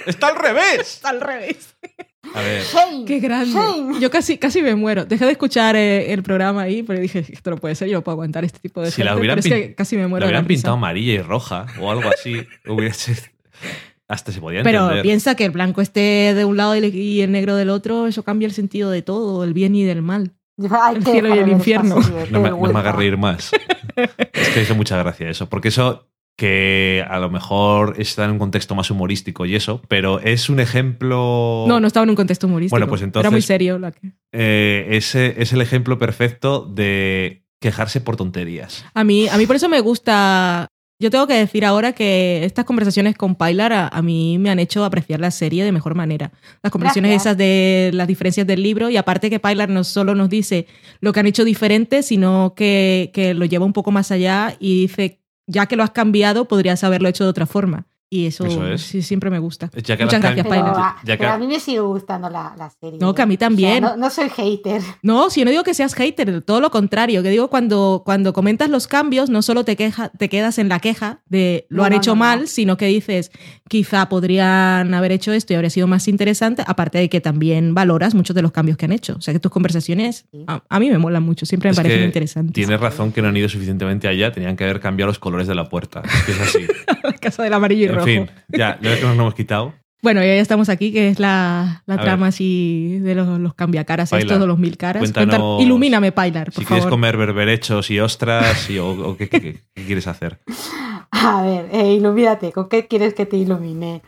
¡Está 0.06 0.28
al 0.28 0.36
revés! 0.36 0.80
Está 0.80 1.10
al 1.10 1.20
revés. 1.20 1.76
A 2.34 2.40
ver, 2.40 2.62
Qué 3.06 3.20
grande. 3.20 4.00
Yo 4.00 4.10
casi, 4.10 4.38
casi 4.38 4.62
me 4.62 4.74
muero. 4.74 5.04
Dejé 5.04 5.26
de 5.26 5.32
escuchar 5.32 5.76
eh, 5.76 6.12
el 6.12 6.22
programa 6.22 6.62
ahí, 6.62 6.82
pero 6.82 6.98
dije, 6.98 7.24
esto 7.28 7.50
no 7.50 7.58
puede 7.58 7.74
ser, 7.74 7.88
yo 7.88 7.98
no 7.98 8.02
puedo 8.02 8.14
aguantar 8.14 8.44
este 8.44 8.58
tipo 8.58 8.80
de 8.80 8.90
Si 8.90 9.02
la 9.04 9.14
hubieran 9.16 9.38
pero 9.40 9.54
es 9.54 9.60
que 9.62 9.68
pin- 9.70 9.74
casi 9.76 9.96
me 9.96 10.02
lo 10.04 10.08
muero. 10.08 10.24
de 10.24 10.28
hubieran 10.30 10.44
la 10.44 10.48
risa. 10.48 10.60
pintado 10.62 10.76
amarilla 10.76 11.12
y 11.12 11.18
roja 11.20 11.66
o 11.80 11.90
algo 11.90 12.08
así. 12.08 12.44
hubiera 12.66 12.94
sido- 12.94 13.20
Hasta 14.08 14.30
se 14.32 14.40
podía 14.40 14.62
Pero 14.62 14.80
entender. 14.82 15.02
piensa 15.02 15.34
que 15.36 15.44
el 15.46 15.52
blanco 15.52 15.80
esté 15.80 16.34
de 16.34 16.44
un 16.44 16.56
lado 16.56 16.76
y 16.76 17.20
el- 17.22 17.32
negro 17.32 17.56
del 17.56 17.70
otro, 17.70 18.06
eso 18.06 18.22
cambia 18.24 18.46
el 18.46 18.52
sentido 18.52 18.90
de 18.90 19.00
todo, 19.02 19.42
el 19.44 19.54
bien 19.54 19.74
y 19.74 19.84
del 19.84 20.02
mal. 20.02 20.32
El 20.94 21.02
cielo 21.04 21.34
y 21.34 21.38
el 21.38 21.48
infierno. 21.48 21.96
No 22.30 22.40
me, 22.40 22.50
no 22.50 22.58
me 22.60 22.78
haga 22.78 22.92
reír 22.92 23.16
más. 23.16 23.50
es 23.96 24.48
que 24.50 24.62
hizo 24.62 24.74
mucha 24.74 24.96
gracia 24.98 25.30
eso. 25.30 25.48
Porque 25.48 25.68
eso 25.68 26.08
que 26.36 27.04
a 27.08 27.18
lo 27.18 27.30
mejor 27.30 27.94
está 27.98 28.24
en 28.26 28.32
un 28.32 28.38
contexto 28.38 28.74
más 28.74 28.90
humorístico 28.90 29.46
y 29.46 29.54
eso, 29.56 29.80
pero 29.88 30.20
es 30.20 30.48
un 30.50 30.60
ejemplo... 30.60 31.64
No, 31.66 31.80
no 31.80 31.86
estaba 31.86 32.04
en 32.04 32.10
un 32.10 32.16
contexto 32.16 32.46
humorístico. 32.46 32.74
Bueno, 32.74 32.86
pues 32.88 33.02
entonces- 33.02 33.26
Era 33.26 33.30
muy 33.30 33.42
serio. 33.42 33.78
La 33.78 33.92
que... 33.92 34.12
Eh, 34.32 34.88
ese 34.90 35.34
es 35.42 35.52
el 35.52 35.60
ejemplo 35.62 35.98
perfecto 35.98 36.64
de 36.66 37.44
quejarse 37.60 38.00
por 38.00 38.16
tonterías. 38.16 38.84
a, 38.94 39.04
mí, 39.04 39.28
a 39.28 39.38
mí 39.38 39.46
por 39.46 39.56
eso 39.56 39.68
me 39.68 39.80
gusta... 39.80 40.68
Yo 41.02 41.10
tengo 41.10 41.26
que 41.26 41.34
decir 41.34 41.64
ahora 41.64 41.94
que 41.94 42.44
estas 42.44 42.64
conversaciones 42.64 43.16
con 43.16 43.34
Pilar 43.34 43.72
a, 43.72 43.88
a 43.88 44.02
mí 44.02 44.38
me 44.38 44.50
han 44.50 44.60
hecho 44.60 44.84
apreciar 44.84 45.18
la 45.18 45.32
serie 45.32 45.64
de 45.64 45.72
mejor 45.72 45.96
manera. 45.96 46.30
Las 46.62 46.70
conversaciones 46.70 47.10
Gracias. 47.10 47.26
esas 47.26 47.38
de 47.38 47.90
las 47.92 48.06
diferencias 48.06 48.46
del 48.46 48.62
libro 48.62 48.88
y 48.88 48.96
aparte 48.96 49.28
que 49.28 49.40
Pilar 49.40 49.68
no 49.68 49.82
solo 49.82 50.14
nos 50.14 50.30
dice 50.30 50.68
lo 51.00 51.12
que 51.12 51.18
han 51.18 51.26
hecho 51.26 51.44
diferente, 51.44 52.04
sino 52.04 52.54
que, 52.54 53.10
que 53.12 53.34
lo 53.34 53.44
lleva 53.46 53.64
un 53.64 53.72
poco 53.72 53.90
más 53.90 54.12
allá 54.12 54.54
y 54.60 54.82
dice, 54.82 55.18
ya 55.48 55.66
que 55.66 55.74
lo 55.74 55.82
has 55.82 55.90
cambiado, 55.90 56.46
podrías 56.46 56.84
haberlo 56.84 57.08
hecho 57.08 57.24
de 57.24 57.30
otra 57.30 57.46
forma. 57.46 57.88
Y 58.14 58.26
eso, 58.26 58.44
Eso 58.44 58.66
es. 58.66 58.82
sí, 58.82 59.00
siempre 59.00 59.30
me 59.30 59.38
gusta. 59.38 59.70
Ya 59.74 59.96
que 59.96 60.04
Muchas 60.04 60.20
gracias, 60.20 60.44
cam- 60.46 60.50
Pero, 60.50 60.64
Pilar. 60.66 60.76
a, 60.76 60.96
Ya 61.02 61.14
que- 61.16 61.18
pero 61.20 61.30
a 61.32 61.38
mí 61.38 61.46
me 61.46 61.58
sigue 61.58 61.80
gustando 61.80 62.28
la, 62.28 62.54
la 62.58 62.68
serie. 62.68 62.98
No, 63.00 63.14
que 63.14 63.22
a 63.22 63.26
mí 63.26 63.36
O 63.36 63.38
sea, 63.38 63.48
también. 63.48 63.82
no, 63.82 63.96
no 63.96 64.10
soy 64.10 64.28
hater. 64.28 64.82
No, 65.02 65.30
si 65.30 65.42
no 65.46 65.50
digo 65.50 65.62
que 65.62 65.72
seas 65.72 65.94
hater, 65.94 66.42
todo 66.42 66.60
lo 66.60 66.70
contrario. 66.70 67.22
Que 67.22 67.30
digo, 67.30 67.48
cuando, 67.48 68.02
cuando 68.04 68.34
comentas 68.34 68.68
los 68.68 68.86
cambios, 68.86 69.30
no 69.30 69.40
solo 69.40 69.64
te, 69.64 69.76
queja, 69.76 70.10
te 70.10 70.28
quedas 70.28 70.58
en 70.58 70.68
la 70.68 70.78
queja 70.78 71.20
de 71.30 71.64
lo 71.70 71.78
No, 71.78 71.84
han 71.84 71.92
no, 71.92 71.96
hecho 71.96 72.10
no, 72.10 72.16
mal, 72.16 72.40
no. 72.42 72.46
sino 72.48 72.76
que 72.76 72.84
dices, 72.84 73.30
quizá 73.66 74.06
podrían 74.10 74.92
haber 74.92 75.12
hecho 75.12 75.32
esto 75.32 75.54
y 75.54 75.56
habría 75.56 75.70
sido 75.70 75.86
más 75.86 76.06
interesante, 76.06 76.62
aparte 76.66 76.98
de 76.98 77.08
que 77.08 77.22
también 77.22 77.72
valoras 77.74 78.14
muchos 78.14 78.36
de 78.36 78.42
los 78.42 78.52
cambios 78.52 78.76
que 78.76 78.84
han 78.84 78.92
hecho. 78.92 79.14
O 79.16 79.20
sea, 79.22 79.32
que 79.32 79.40
tus 79.40 79.50
conversaciones 79.50 80.26
Sí. 80.30 80.44
a, 80.48 80.62
a 80.68 80.80
mí 80.80 80.90
me 80.90 80.98
molan 80.98 81.22
mucho, 81.22 81.46
siempre 81.46 81.68
me 81.68 81.72
Es 81.72 81.76
parecen 81.78 82.04
interesantes. 82.04 82.52
Tienes 82.52 82.78
razón 82.78 83.10
que 83.12 83.22
no 83.22 83.28
han 83.28 83.36
ido 83.38 83.48
suficientemente 83.48 84.06
allá, 84.06 84.32
tenían 84.32 84.54
que 84.56 84.64
haber 84.64 84.80
cambiado 84.80 85.06
los 85.08 85.18
colores 85.18 85.46
de 85.48 85.54
la 85.54 85.70
puerta. 85.70 86.02
Es 86.04 86.22
que 86.24 86.32
es 86.32 86.40
así. 86.40 86.66
La 87.02 87.12
casa 87.14 87.42
del 87.42 87.52
amarillo 87.54 87.82
y 87.82 87.88
en 87.88 87.94
rojo. 88.04 88.26
fin, 88.26 88.30
ya, 88.48 88.78
ya 88.80 88.96
que 88.96 89.02
nos 89.02 89.16
lo 89.16 89.22
hemos 89.22 89.34
quitado. 89.34 89.74
Bueno, 90.02 90.20
ya 90.20 90.34
estamos 90.34 90.68
aquí, 90.68 90.92
que 90.92 91.08
es 91.10 91.20
la, 91.20 91.84
trama 91.86 92.24
ver. 92.24 92.28
así 92.30 92.98
de 93.00 93.14
los, 93.14 93.38
los 93.38 93.54
cambiacaras, 93.54 94.10
Pilar, 94.10 94.22
estos 94.22 94.40
de 94.40 94.46
los 94.48 94.58
mil 94.58 94.76
caras. 94.76 95.00
cuéntanos 95.00 95.36
Cuentan- 95.36 95.60
ilumíname, 95.64 96.10
Pilar, 96.10 96.46
por 96.50 96.54
si 96.62 96.64
quieres 96.66 96.86
comer 96.86 97.16
berberechos 97.16 97.88
y 97.90 98.00
ostras, 98.00 98.68
y- 98.68 98.78
o, 98.78 98.90
o 99.10 99.16
qué, 99.16 99.28
qué- 99.28 99.40
qué- 99.40 99.60
qué 99.74 99.84
quieres 99.86 100.08
hacer. 100.08 100.40
A 101.12 101.42
ver, 101.42 101.68
eh, 101.72 101.92
ilumínate, 101.92 102.50
¿con 102.52 102.68
qué 102.68 102.88
quieres 102.88 103.14
que 103.14 103.26
te 103.26 103.36
ilumine? 103.36 104.02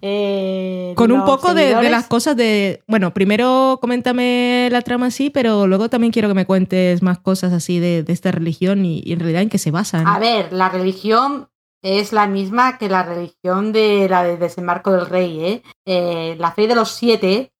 eh, 0.00 0.92
Con 0.96 1.12
un 1.12 1.24
poco 1.24 1.52
de, 1.54 1.72
las 1.90 2.06
cosas 2.06 2.36
de. 2.36 2.82
Bueno, 2.86 3.12
primero 3.14 3.78
coméntame 3.80 4.68
la 4.70 4.82
trama 4.82 5.06
así, 5.06 5.30
pero 5.30 5.66
luego 5.66 5.88
también 5.90 6.12
quiero 6.12 6.28
que 6.28 6.34
me 6.34 6.46
cuentes 6.46 7.02
más 7.02 7.18
cosas 7.18 7.52
así 7.52 7.80
de, 7.80 8.02
de 8.02 8.12
esta 8.12 8.30
religión 8.30 8.84
y, 8.84 9.02
y 9.04 9.12
en 9.12 9.20
realidad 9.20 9.42
en 9.42 9.48
qué 9.48 9.58
se 9.58 9.70
basan. 9.70 10.06
A 10.06 10.18
ver, 10.18 10.52
la 10.52 10.68
religión 10.68 11.48
es 11.84 12.14
la 12.14 12.26
misma 12.26 12.78
que 12.78 12.88
la 12.88 13.02
religión 13.02 13.70
de 13.72 14.08
la 14.08 14.24
de 14.24 14.38
desembarco 14.38 14.90
del 14.90 15.06
rey, 15.06 15.44
¿eh? 15.44 15.62
Eh, 15.86 16.34
la 16.38 16.50
fe 16.50 16.66
de 16.66 16.74
los 16.74 16.90
siete 16.90 17.52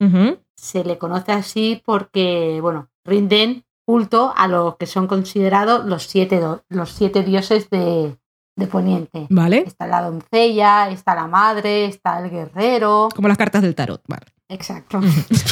se 0.56 0.82
le 0.82 0.96
conoce 0.96 1.32
así 1.32 1.82
porque, 1.84 2.58
bueno, 2.62 2.88
rinden 3.04 3.64
culto 3.86 4.32
a 4.34 4.48
lo 4.48 4.76
que 4.78 4.86
son 4.86 5.06
considerados 5.06 5.84
los 5.84 6.04
siete, 6.04 6.40
los 6.70 6.90
siete 6.90 7.22
dioses 7.22 7.68
de, 7.68 8.16
de 8.56 8.66
Poniente. 8.66 9.26
Vale. 9.28 9.58
Está 9.58 9.86
la 9.86 10.00
doncella, 10.00 10.88
está 10.88 11.14
la 11.14 11.26
madre, 11.26 11.84
está 11.84 12.18
el 12.20 12.30
guerrero. 12.30 13.10
Como 13.14 13.28
las 13.28 13.36
cartas 13.36 13.60
del 13.60 13.74
tarot. 13.74 14.02
Vale. 14.08 14.26
Exacto. 14.54 15.00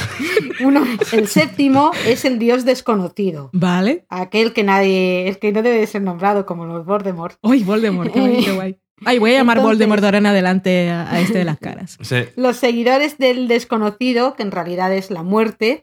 Uno, 0.65 0.85
el 1.13 1.27
séptimo 1.27 1.91
es 2.07 2.25
el 2.25 2.39
dios 2.39 2.65
desconocido. 2.65 3.51
Vale. 3.53 4.07
Aquel 4.09 4.53
que 4.53 4.63
nadie, 4.63 5.29
el 5.29 5.39
que 5.39 5.51
no 5.53 5.63
debe 5.63 5.79
de 5.79 5.87
ser 5.87 6.03
nombrado 6.03 6.47
como 6.47 6.67
los 6.67 6.87
Voldemort. 6.87 7.37
Uy, 7.43 7.65
Voldemort, 7.65 8.13
qué 8.13 8.21
bonito, 8.21 8.55
guay. 8.57 8.79
Ay, 9.05 9.19
voy 9.19 9.33
a 9.33 9.39
llamar 9.39 9.57
Entonces- 9.59 9.77
Voldemort 9.79 10.01
de 10.01 10.07
ahora 10.07 10.19
en 10.19 10.27
adelante 10.27 10.91
a, 10.91 11.11
a 11.11 11.21
este 11.21 11.39
de 11.39 11.45
las 11.45 11.59
caras. 11.59 11.99
Se- 12.03 12.33
Los 12.37 12.57
seguidores 12.59 13.19
del 13.19 13.49
desconocido, 13.49 14.35
que 14.35 14.45
en 14.45 14.53
realidad 14.53 14.93
es 14.95 15.11
la 15.11 15.25
muerte, 15.25 15.83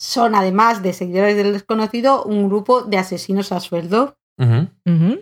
son 0.00 0.34
además 0.34 0.82
de 0.82 0.92
seguidores 0.94 1.36
del 1.36 1.52
desconocido 1.52 2.24
un 2.24 2.48
grupo 2.48 2.82
de 2.82 2.96
asesinos 2.98 3.52
a 3.52 3.60
sueldo. 3.60 4.16
Ujú. 4.38 4.68
ujú. 4.86 5.20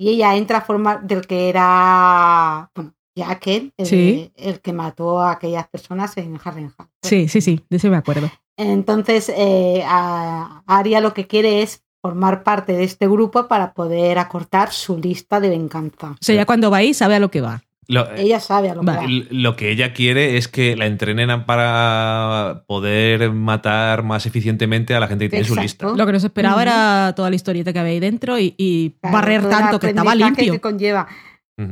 Y 0.00 0.10
ella 0.10 0.36
entra 0.36 0.58
a 0.58 0.60
formar 0.62 1.06
del 1.06 1.26
que 1.26 1.48
era 1.48 2.70
bueno, 2.74 2.94
Jacket, 3.18 3.72
el, 3.76 3.86
Sí. 3.86 4.32
el 4.36 4.60
que 4.60 4.72
mató 4.72 5.20
a 5.20 5.32
aquellas 5.32 5.68
personas 5.68 6.16
en 6.16 6.38
Harrenhal. 6.42 6.74
Sí, 7.02 7.28
sí, 7.28 7.40
sí, 7.40 7.60
de 7.68 7.76
eso 7.76 7.88
me 7.90 7.96
acuerdo. 7.96 8.30
Entonces, 8.56 9.32
eh, 9.36 9.82
a- 9.86 10.62
Arya 10.66 11.00
lo 11.00 11.14
que 11.14 11.26
quiere 11.26 11.62
es 11.62 11.84
formar 12.02 12.42
parte 12.44 12.72
de 12.72 12.84
este 12.84 13.06
grupo 13.08 13.48
para 13.48 13.72
poder 13.74 14.18
acortar 14.18 14.72
su 14.72 14.98
lista 14.98 15.40
de 15.40 15.48
venganza. 15.50 16.12
O 16.12 16.16
sea, 16.20 16.34
ya 16.34 16.46
cuando 16.46 16.70
va 16.70 16.78
ahí 16.78 16.94
sabe 16.94 17.14
a 17.16 17.20
lo 17.20 17.30
que 17.30 17.40
va. 17.40 17.62
Lo, 17.90 18.06
Ella 18.16 18.38
sabe 18.38 18.68
a 18.68 18.74
lo 18.74 18.82
que 18.82 18.86
va. 18.86 19.00
lo 19.30 19.56
que 19.56 19.70
ella 19.70 19.94
quiere 19.94 20.36
es 20.36 20.46
que 20.46 20.76
la 20.76 20.84
entrenen 20.86 21.46
para 21.46 22.64
poder 22.66 23.32
matar 23.32 24.02
más 24.02 24.26
eficientemente 24.26 24.94
a 24.94 25.00
la 25.00 25.08
gente 25.08 25.24
que 25.24 25.30
tiene 25.30 25.44
su 25.46 25.56
lista. 25.56 25.88
Lo 25.96 26.04
que 26.06 26.12
nos 26.12 26.22
esperaba 26.22 26.60
era 26.62 27.14
toda 27.16 27.30
la 27.30 27.36
historieta 27.36 27.72
que 27.72 27.78
había 27.78 27.92
ahí 27.92 28.00
dentro 28.00 28.38
y, 28.38 28.54
y 28.58 28.90
Claro, 29.00 29.14
barrer 29.16 29.48
tanto 29.48 29.80
que 29.80 29.88
estaba 29.88 30.14
limpio. 30.14 30.52
que 30.52 30.60
conlleva. 30.60 31.08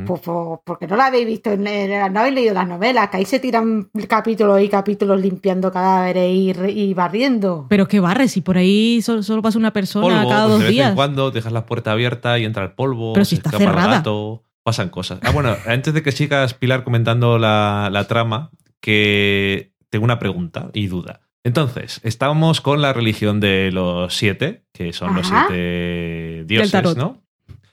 Pues, 0.06 0.20
pues, 0.20 0.58
porque 0.64 0.88
no 0.88 0.96
la 0.96 1.06
habéis 1.06 1.26
visto, 1.26 1.52
en, 1.52 1.64
en- 1.64 2.12
no 2.12 2.18
habéis 2.20 2.34
leído 2.34 2.52
las 2.54 2.66
novelas, 2.66 3.08
que 3.08 3.18
ahí 3.18 3.24
se 3.24 3.38
tiran 3.38 3.88
capítulos 4.08 4.60
y 4.60 4.68
capítulos 4.68 5.20
limpiando 5.20 5.70
cadáveres 5.70 6.28
y, 6.28 6.50
y 6.70 6.92
barriendo. 6.92 7.66
Pero 7.68 7.86
que 7.86 8.00
barre, 8.00 8.26
si 8.26 8.40
por 8.40 8.58
ahí 8.58 9.00
solo, 9.02 9.22
solo 9.22 9.42
pasa 9.42 9.58
una 9.58 9.72
persona 9.72 10.04
polvo, 10.04 10.28
cada 10.28 10.48
dos 10.48 10.58
de 10.58 10.64
vez 10.64 10.72
días. 10.74 10.88
en 10.90 10.94
cuando 10.96 11.30
dejas 11.30 11.52
la 11.52 11.66
puerta 11.66 11.92
abierta 11.92 12.36
y 12.38 12.44
entra 12.44 12.64
el 12.64 12.72
polvo, 12.72 13.12
Pero 13.12 13.24
si 13.24 13.36
se 13.36 13.40
está 13.40 13.50
escapa 13.50 13.62
el 13.64 13.70
cerrada. 13.70 13.96
gato, 13.98 14.42
pasan 14.64 14.88
cosas. 14.88 15.20
Ah, 15.22 15.30
bueno, 15.30 15.54
antes 15.66 15.94
de 15.94 16.02
que 16.02 16.10
sigas, 16.10 16.54
Pilar, 16.54 16.82
comentando 16.82 17.38
la, 17.38 17.88
la 17.92 18.08
trama, 18.08 18.50
que 18.80 19.72
tengo 19.88 20.04
una 20.04 20.18
pregunta 20.18 20.70
y 20.74 20.88
duda. 20.88 21.20
Entonces, 21.44 22.00
estábamos 22.02 22.60
con 22.60 22.82
la 22.82 22.92
religión 22.92 23.38
de 23.38 23.70
los 23.70 24.14
siete, 24.16 24.64
que 24.72 24.92
son 24.92 25.14
los 25.14 25.28
siete 25.28 26.42
dioses, 26.44 26.72
tarot. 26.72 26.96
¿no? 26.96 27.22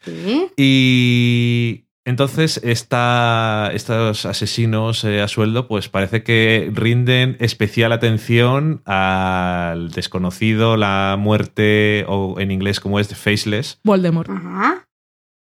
¿Sí? 0.06 0.48
Y 0.58 1.83
entonces 2.06 2.60
esta, 2.64 3.70
estos 3.74 4.26
asesinos 4.26 5.04
eh, 5.06 5.22
a 5.22 5.28
sueldo, 5.28 5.68
pues 5.68 5.88
parece 5.88 6.24
que 6.24 6.70
rinden 6.74 7.38
especial 7.40 7.94
atención 7.94 8.82
al 8.86 9.92
desconocido, 9.92 10.76
la 10.76 11.16
muerte, 11.18 12.06
o 12.08 12.40
en 12.40 12.52
inglés 12.52 12.80
como 12.80 13.00
es 13.00 13.16
Faceless. 13.16 13.80
Voldemort. 13.84 14.30
Ajá. 14.30 14.86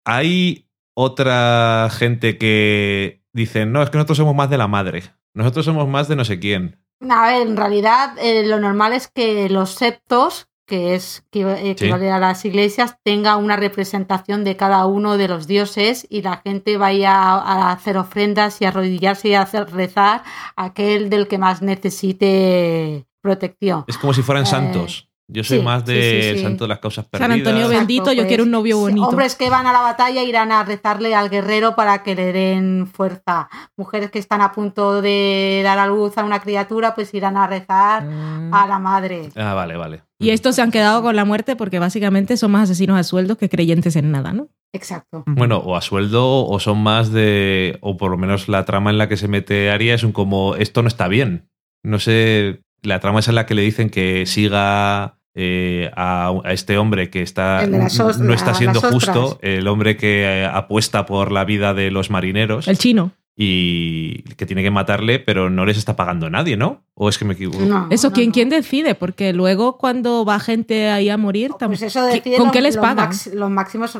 Hay 0.05 0.67
otra 0.95 1.89
gente 1.91 2.37
que 2.37 3.23
dicen, 3.33 3.71
no, 3.71 3.81
es 3.81 3.89
que 3.89 3.97
nosotros 3.97 4.17
somos 4.17 4.35
más 4.35 4.49
de 4.49 4.57
la 4.57 4.67
madre. 4.67 5.03
Nosotros 5.33 5.65
somos 5.65 5.87
más 5.87 6.07
de 6.07 6.15
no 6.15 6.25
sé 6.25 6.39
quién. 6.39 6.79
A 7.09 7.31
ver, 7.31 7.47
en 7.47 7.57
realidad 7.57 8.15
eh, 8.19 8.45
lo 8.45 8.59
normal 8.59 8.93
es 8.93 9.07
que 9.07 9.49
los 9.49 9.71
septos, 9.71 10.49
que 10.65 10.95
es 10.95 11.25
que 11.31 11.41
eh, 11.41 11.71
equivale 11.71 12.09
a 12.11 12.19
las 12.19 12.45
iglesias, 12.45 12.97
tenga 13.03 13.35
una 13.37 13.55
representación 13.55 14.43
de 14.43 14.55
cada 14.55 14.85
uno 14.85 15.17
de 15.17 15.27
los 15.27 15.45
dioses 15.47 16.07
y 16.09 16.21
la 16.21 16.37
gente 16.37 16.77
vaya 16.77 17.13
a, 17.13 17.35
a 17.37 17.71
hacer 17.71 17.97
ofrendas 17.97 18.61
y 18.61 18.65
arrodillarse 18.65 19.29
y 19.29 19.33
a 19.33 19.41
hacer 19.41 19.71
rezar 19.73 20.23
a 20.55 20.63
aquel 20.65 21.09
del 21.09 21.27
que 21.27 21.37
más 21.37 21.61
necesite 21.61 23.05
protección. 23.21 23.85
Es 23.87 23.97
como 23.97 24.13
si 24.13 24.21
fueran 24.21 24.43
Eh, 24.43 24.47
santos. 24.47 25.09
Yo 25.29 25.41
soy 25.43 25.59
sí, 25.59 25.63
más 25.63 25.83
sí, 25.85 25.93
de 25.93 26.31
sí, 26.33 26.37
sí. 26.37 26.43
santo 26.43 26.65
de 26.65 26.67
las 26.67 26.79
causas 26.79 27.05
San 27.05 27.11
perdidas. 27.11 27.31
Antonio 27.37 27.59
Exacto, 27.61 27.77
bendito, 27.77 28.11
yo 28.11 28.17
pues, 28.17 28.27
quiero 28.27 28.43
un 28.43 28.51
novio 28.51 28.77
bonito. 28.77 29.07
Hombres 29.07 29.35
que 29.35 29.49
van 29.49 29.65
a 29.65 29.71
la 29.71 29.79
batalla 29.79 30.21
irán 30.21 30.51
a 30.51 30.63
rezarle 30.65 31.15
al 31.15 31.29
guerrero 31.29 31.75
para 31.75 32.03
que 32.03 32.13
le 32.13 32.33
den 32.33 32.87
fuerza. 32.87 33.49
Mujeres 33.77 34.11
que 34.11 34.19
están 34.19 34.41
a 34.41 34.51
punto 34.51 35.01
de 35.01 35.61
dar 35.63 35.79
a 35.79 35.87
luz 35.87 36.17
a 36.17 36.25
una 36.25 36.41
criatura, 36.41 36.93
pues 36.93 37.13
irán 37.13 37.37
a 37.37 37.47
rezar 37.47 38.05
a 38.51 38.67
la 38.67 38.79
madre. 38.79 39.29
Ah, 39.37 39.53
vale, 39.53 39.77
vale. 39.77 40.03
Y 40.23 40.29
estos 40.31 40.55
se 40.55 40.61
han 40.61 40.71
quedado 40.71 41.01
con 41.01 41.15
la 41.15 41.25
muerte 41.25 41.55
porque 41.55 41.79
básicamente 41.79 42.37
son 42.37 42.51
más 42.51 42.69
asesinos 42.69 42.97
a 42.97 43.03
sueldos 43.03 43.37
que 43.37 43.49
creyentes 43.49 43.95
en 43.95 44.11
nada, 44.11 44.33
¿no? 44.33 44.47
Exacto. 44.73 45.23
Bueno, 45.27 45.57
o 45.57 45.75
a 45.75 45.81
sueldo 45.81 46.45
o 46.47 46.59
son 46.59 46.79
más 46.81 47.11
de. 47.11 47.77
O 47.81 47.95
por 47.97 48.09
lo 48.11 48.17
menos 48.17 48.47
la 48.49 48.65
trama 48.65 48.89
en 48.89 48.97
la 48.97 49.07
que 49.07 49.17
se 49.17 49.27
mete 49.27 49.69
Aria 49.69 49.93
es 49.93 50.03
un 50.03 50.11
como. 50.11 50.55
Esto 50.55 50.81
no 50.81 50.87
está 50.87 51.07
bien. 51.07 51.49
No 51.83 51.99
sé. 51.99 52.61
La 52.81 52.99
trama 52.99 53.19
es 53.19 53.27
en 53.27 53.35
la 53.35 53.45
que 53.45 53.53
le 53.55 53.61
dicen 53.61 53.89
que 53.89 54.25
siga 54.25 55.19
eh, 55.35 55.91
a, 55.95 56.33
a 56.43 56.53
este 56.53 56.77
hombre 56.77 57.09
que 57.09 57.21
está. 57.21 57.63
El 57.63 57.71
de 57.71 57.77
las 57.77 57.99
os- 57.99 58.19
no 58.19 58.33
está 58.33 58.53
siendo 58.55 58.81
justo. 58.81 59.37
El 59.41 59.67
hombre 59.67 59.95
que 59.95 60.23
eh, 60.23 60.45
apuesta 60.45 61.05
por 61.05 61.31
la 61.31 61.45
vida 61.45 61.73
de 61.73 61.91
los 61.91 62.09
marineros. 62.09 62.67
El 62.67 62.77
chino. 62.77 63.11
Y 63.35 64.21
que 64.35 64.45
tiene 64.45 64.61
que 64.61 64.69
matarle, 64.69 65.17
pero 65.19 65.49
no 65.49 65.65
les 65.65 65.77
está 65.77 65.95
pagando 65.95 66.29
nadie, 66.29 66.55
¿no? 66.55 66.83
¿O 66.93 67.09
es 67.09 67.17
que 67.17 67.25
me 67.25 67.33
equivoco? 67.33 67.65
No, 67.65 67.87
Eso, 67.89 68.09
no, 68.09 68.13
¿quién, 68.13 68.27
no. 68.27 68.33
¿quién 68.33 68.49
decide? 68.49 68.93
Porque 68.93 69.33
luego 69.33 69.77
cuando 69.79 70.23
va 70.23 70.39
gente 70.39 70.89
ahí 70.89 71.09
a 71.09 71.17
morir, 71.17 71.51
Pues 71.57 71.81
eso 71.81 72.05
¿qué- 72.07 72.15
deciden 72.15 72.37
¿con 72.37 72.47
los- 72.47 72.53
qué 72.53 72.61
les 72.61 72.75
los 72.75 72.81
pagan? 72.83 73.07
max- 73.07 73.31
los 73.33 73.49
máximos 73.49 73.97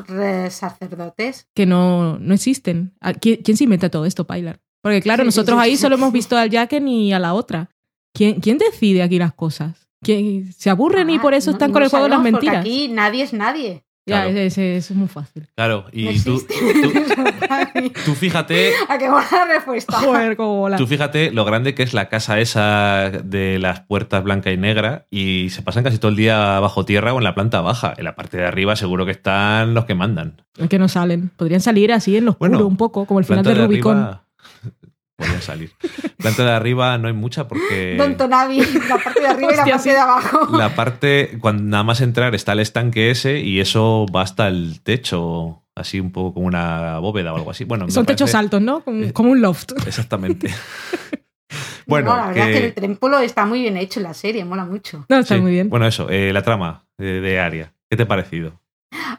sacerdotes. 0.50 1.48
Que 1.54 1.66
no, 1.66 2.18
no 2.18 2.34
existen. 2.34 2.94
¿A- 3.00 3.14
¿Quién, 3.14 3.40
quién 3.42 3.56
se 3.56 3.64
inventa 3.64 3.88
todo 3.90 4.06
esto, 4.06 4.26
Pilar? 4.26 4.60
Porque 4.82 5.00
claro, 5.02 5.22
Sí, 5.22 5.26
nosotros 5.26 5.58
sí, 5.58 5.64
ahí 5.64 5.76
sí. 5.76 5.82
solo 5.82 5.96
hemos 5.96 6.12
visto 6.12 6.36
al 6.36 6.50
Jacken 6.50 6.86
y 6.88 7.12
a 7.12 7.18
la 7.18 7.34
otra. 7.34 7.70
¿Quién, 8.12 8.40
quién 8.40 8.58
decide 8.58 9.02
aquí 9.02 9.18
las 9.18 9.32
cosas? 9.34 9.88
¿Quién, 10.02 10.52
¿Se 10.52 10.68
aburren 10.70 11.08
y 11.10 11.16
Ah, 11.16 11.22
por 11.22 11.34
eso 11.34 11.50
no- 11.50 11.56
están 11.56 11.72
con 11.72 11.80
no 11.80 11.84
el 11.86 11.90
juego 11.90 12.04
de 12.04 12.10
las 12.10 12.22
mentiras? 12.22 12.58
Aquí 12.58 12.88
nadie 12.88 13.22
es 13.24 13.32
nadie. 13.32 13.83
Ya, 14.06 14.24
Claro. 14.24 14.38
ese- 14.38 14.76
eso 14.76 14.92
es 14.92 14.98
muy 14.98 15.08
fácil. 15.08 15.48
Claro, 15.56 15.86
y 15.90 16.04
No 16.04 16.10
tú, 16.24 16.38
tú, 16.40 16.44
tú 18.04 18.14
fíjate 18.14 18.72
¿A 18.88 18.98
qué 18.98 19.08
buena 19.08 19.44
respuesta? 19.48 19.96
Joder, 19.98 20.36
cómo 20.36 20.58
bola. 20.58 20.76
Tú 20.76 20.86
fíjate 20.86 21.30
lo 21.30 21.44
grande 21.46 21.74
que 21.74 21.82
es 21.82 21.94
la 21.94 22.08
casa 22.10 22.38
esa 22.38 23.10
de 23.10 23.58
las 23.58 23.80
puertas 23.80 24.22
blanca 24.22 24.50
y 24.52 24.56
negra 24.58 25.06
y 25.10 25.48
se 25.50 25.62
pasan 25.62 25.84
casi 25.84 25.98
todo 25.98 26.10
el 26.10 26.16
día 26.16 26.60
bajo 26.60 26.84
tierra 26.84 27.14
o 27.14 27.18
en 27.18 27.24
la 27.24 27.34
planta 27.34 27.60
baja. 27.62 27.94
En 27.96 28.04
la 28.04 28.14
parte 28.14 28.36
de 28.36 28.44
arriba 28.46 28.76
seguro 28.76 29.06
que 29.06 29.12
están 29.12 29.72
los 29.74 29.86
que 29.86 29.94
mandan. 29.94 30.42
Que 30.68 30.78
no 30.78 30.88
salen. 30.88 31.30
Podrían 31.36 31.60
salir 31.60 31.92
así 31.92 32.16
en 32.16 32.26
lo 32.26 32.32
oscuro 32.32 32.50
Bueno, 32.50 32.66
un 32.66 32.76
poco, 32.76 33.06
como 33.06 33.20
el 33.20 33.24
final 33.26 33.42
de 33.44 33.54
de 33.54 33.66
Rubicon. 33.66 33.96
arriba 33.96 34.23
podrían 35.16 35.42
salir. 35.42 35.72
Planta 36.18 36.44
de 36.44 36.50
arriba 36.52 36.98
no 36.98 37.08
hay 37.08 37.14
mucha 37.14 37.46
porque 37.48 37.96
Don 37.96 38.16
Tonavi, 38.16 38.60
la 38.88 38.98
parte 38.98 39.20
de 39.20 39.26
arriba 39.28 39.52
y 39.52 39.56
la 39.56 39.64
parte 39.64 39.78
sí. 39.78 39.90
de 39.90 39.98
abajo. 39.98 40.56
la 40.56 40.74
parte 40.74 41.38
cuando 41.40 41.62
nada 41.62 41.84
más 41.84 42.00
entrar 42.00 42.34
está 42.34 42.52
el 42.52 42.60
estanque 42.60 43.10
ese 43.10 43.38
y 43.40 43.60
eso 43.60 44.06
va 44.14 44.22
hasta 44.22 44.48
el 44.48 44.80
techo, 44.82 45.62
así 45.76 46.00
un 46.00 46.10
poco 46.12 46.34
como 46.34 46.46
una 46.46 46.98
bóveda 46.98 47.32
o 47.32 47.36
algo 47.36 47.50
así. 47.50 47.64
Bueno, 47.64 47.88
Son 47.90 48.06
techos 48.06 48.30
parece- 48.30 48.36
altos, 48.38 48.62
¿no? 48.62 48.80
Como, 48.80 49.04
Eh, 49.04 49.12
como 49.12 49.30
un 49.30 49.40
loft. 49.40 49.72
Exactamente. 49.86 50.48
bueno, 51.86 52.10
No, 52.10 52.16
la 52.16 52.26
verdad 52.28 52.44
que- 52.46 52.52
es 52.54 52.58
que 52.60 52.66
el 52.66 52.74
templo 52.74 53.18
está 53.20 53.46
muy 53.46 53.60
bien 53.62 53.76
hecho 53.76 54.00
en 54.00 54.04
la 54.04 54.14
serie, 54.14 54.44
mola 54.44 54.64
mucho. 54.64 55.04
No, 55.08 55.18
está 55.18 55.36
sí. 55.36 55.40
muy 55.40 55.52
bien. 55.52 55.68
Bueno, 55.70 55.86
eso, 55.86 56.08
eh, 56.10 56.32
la 56.32 56.42
trama 56.42 56.84
de, 56.98 57.20
de 57.20 57.38
Aria. 57.38 57.72
¿Qué 57.88 57.96
te 57.96 58.02
ha 58.04 58.08
parecido? 58.08 58.60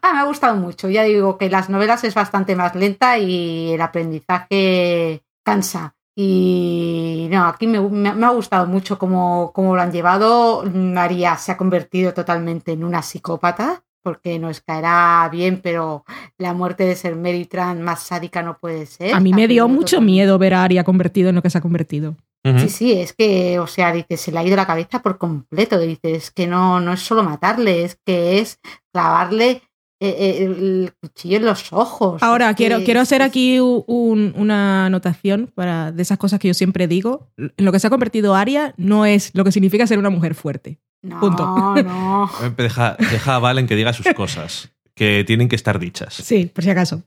Ah, 0.01 0.13
me 0.13 0.19
ha 0.19 0.23
gustado 0.23 0.55
mucho. 0.55 0.89
Ya 0.89 1.03
digo 1.03 1.37
que 1.37 1.49
las 1.49 1.69
novelas 1.69 2.03
es 2.03 2.13
bastante 2.13 2.55
más 2.55 2.75
lenta 2.75 3.17
y 3.17 3.73
el 3.73 3.81
aprendizaje 3.81 5.21
cansa. 5.45 5.95
Y 6.17 7.27
no, 7.31 7.45
aquí 7.45 7.67
me, 7.67 7.79
me- 7.79 8.13
me 8.13 8.25
ha 8.25 8.29
gustado 8.29 8.65
mucho 8.67 8.97
cómo, 8.97 9.51
cómo 9.53 9.75
lo 9.75 9.81
han 9.81 9.91
llevado. 9.91 10.63
María 10.73 11.37
se 11.37 11.51
ha 11.51 11.57
convertido 11.57 12.13
totalmente 12.13 12.71
en 12.71 12.83
una 12.83 13.01
psicópata, 13.01 13.83
porque 14.01 14.39
nos 14.39 14.61
caerá 14.61 15.27
bien, 15.31 15.59
pero 15.61 16.05
la 16.37 16.53
muerte 16.53 16.85
de 16.85 16.95
ser 16.95 17.15
Meritran 17.15 17.81
más 17.81 18.03
sádica 18.03 18.41
no 18.41 18.57
puede 18.57 18.85
ser. 18.85 19.13
A 19.13 19.19
mí 19.19 19.33
me 19.33 19.47
dio 19.47 19.67
mucho 19.67 19.99
miedo 20.01 20.37
ver 20.37 20.53
a 20.53 20.63
Aria 20.63 20.83
convertido 20.83 21.29
en 21.29 21.35
lo 21.35 21.41
que 21.41 21.49
se 21.49 21.57
ha 21.57 21.61
convertido. 21.61 22.15
Sí, 22.59 22.69
sí, 22.69 22.91
es 22.93 23.11
que, 23.13 23.57
o 23.59 23.65
sea, 23.65 23.91
dice, 23.91 24.17
se 24.17 24.31
le 24.31 24.37
ha 24.37 24.43
ido 24.43 24.55
la 24.55 24.67
cabeza 24.67 25.01
por 25.01 25.17
completo. 25.17 25.79
Dice, 25.79 26.13
es 26.13 26.29
que 26.29 26.45
no, 26.45 26.79
no 26.79 26.93
es 26.93 26.99
solo 27.01 27.23
matarle, 27.23 27.83
es 27.83 27.99
que 28.05 28.37
es 28.39 28.59
clavarle 28.93 29.63
el 29.99 30.93
cuchillo 31.01 31.37
en 31.37 31.45
los 31.45 31.71
ojos. 31.71 32.21
Ahora, 32.21 32.53
quiero, 32.53 32.79
que- 32.79 32.85
quiero 32.85 32.99
hacer 33.01 33.21
aquí 33.21 33.59
un- 33.59 34.33
una 34.35 34.85
anotación 34.87 35.51
para, 35.53 35.91
de 35.91 36.01
esas 36.01 36.17
cosas 36.17 36.39
que 36.39 36.47
yo 36.49 36.53
siempre 36.53 36.87
digo. 36.87 37.31
En 37.37 37.65
lo 37.65 37.71
que 37.71 37.79
se 37.79 37.87
ha 37.87 37.89
convertido 37.89 38.35
Aria 38.35 38.73
no 38.77 39.05
es 39.05 39.31
lo 39.33 39.43
que 39.43 39.51
significa 39.51 39.87
ser 39.87 39.99
una 39.99 40.09
mujer 40.09 40.35
fuerte. 40.35 40.79
No, 41.01 41.19
punto. 41.19 41.45
no. 41.83 42.29
Deja, 42.57 42.97
deja 42.99 43.35
a 43.35 43.39
Valen 43.39 43.67
que 43.67 43.75
diga 43.75 43.93
sus 43.93 44.07
cosas, 44.15 44.71
que 44.95 45.23
tienen 45.25 45.47
que 45.47 45.55
estar 45.55 45.77
dichas. 45.79 46.13
Sí, 46.15 46.45
por 46.53 46.63
si 46.63 46.69
acaso. 46.71 47.03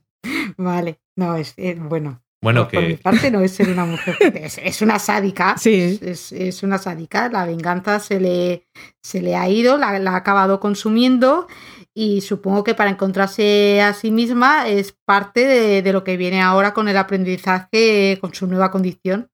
Vale, 0.57 0.99
no, 1.15 1.35
es, 1.35 1.53
es- 1.57 1.79
bueno. 1.79 2.21
Bueno, 2.41 2.63
por, 2.69 2.75
por 2.75 2.83
mi 2.83 2.95
que 2.95 3.01
parte 3.03 3.29
no 3.31 3.41
es 3.41 3.51
ser 3.51 3.67
una 3.69 3.83
mujer, 3.83 4.15
fuerte, 4.15 4.45
es, 4.45 4.57
es 4.63 4.81
una 4.81 4.97
sádica. 4.97 5.57
Sí. 5.57 5.73
Es, 5.73 6.01
es- 6.01 6.31
es 6.31 6.63
una 6.63 6.77
sádica. 6.77 7.27
La 7.29 7.45
venganza 7.45 7.99
se 7.99 8.21
le, 8.21 8.65
se 9.03 9.21
le 9.21 9.35
ha 9.35 9.49
ido, 9.49 9.77
la, 9.77 9.99
la 9.99 10.11
ha 10.11 10.15
acabado 10.15 10.61
consumiendo 10.61 11.47
y 12.01 12.21
supongo 12.21 12.63
que 12.63 12.75
para 12.75 12.89
encontrarse 12.91 13.81
a 13.81 13.93
sí 13.93 14.09
misma 14.11 14.67
es 14.69 14.95
parte 15.05 15.45
de, 15.45 15.81
de 15.81 15.91
lo 15.93 16.03
que 16.05 16.15
viene 16.15 16.41
ahora 16.41 16.73
con 16.73 16.87
el 16.87 16.95
aprendizaje, 16.97 18.17
con 18.21 18.33
su 18.33 18.47
nueva 18.47 18.71
condición. 18.71 19.29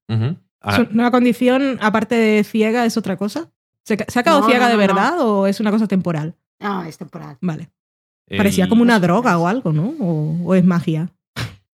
Ah, 0.60 0.82
¿Es 0.82 0.90
una 0.90 1.10
condición, 1.10 1.78
aparte 1.80 2.16
de 2.16 2.42
ciega, 2.44 2.84
es 2.84 2.96
otra 2.96 3.16
cosa? 3.16 3.50
¿Se, 3.84 3.94
ha 3.94 4.22
quedado 4.22 4.40
No, 4.40 4.46
ciega 4.48 4.64
no, 4.64 4.68
de 4.68 4.72
no, 4.74 4.78
verdad 4.78 5.20
o 5.20 5.46
es 5.46 5.60
una 5.60 5.70
cosa 5.70 5.86
temporal? 5.86 6.34
No, 6.60 6.82
es 6.82 6.98
temporal. 6.98 7.36
Vale. 7.40 7.70
el- 8.26 8.36
Parecía 8.38 8.68
como 8.68 8.82
una 8.82 8.98
droga 8.98 9.38
o 9.38 9.46
algo, 9.46 9.72
¿no? 9.72 9.94
O, 10.00 10.36
o 10.44 10.54
es 10.56 10.64
magia. 10.64 11.08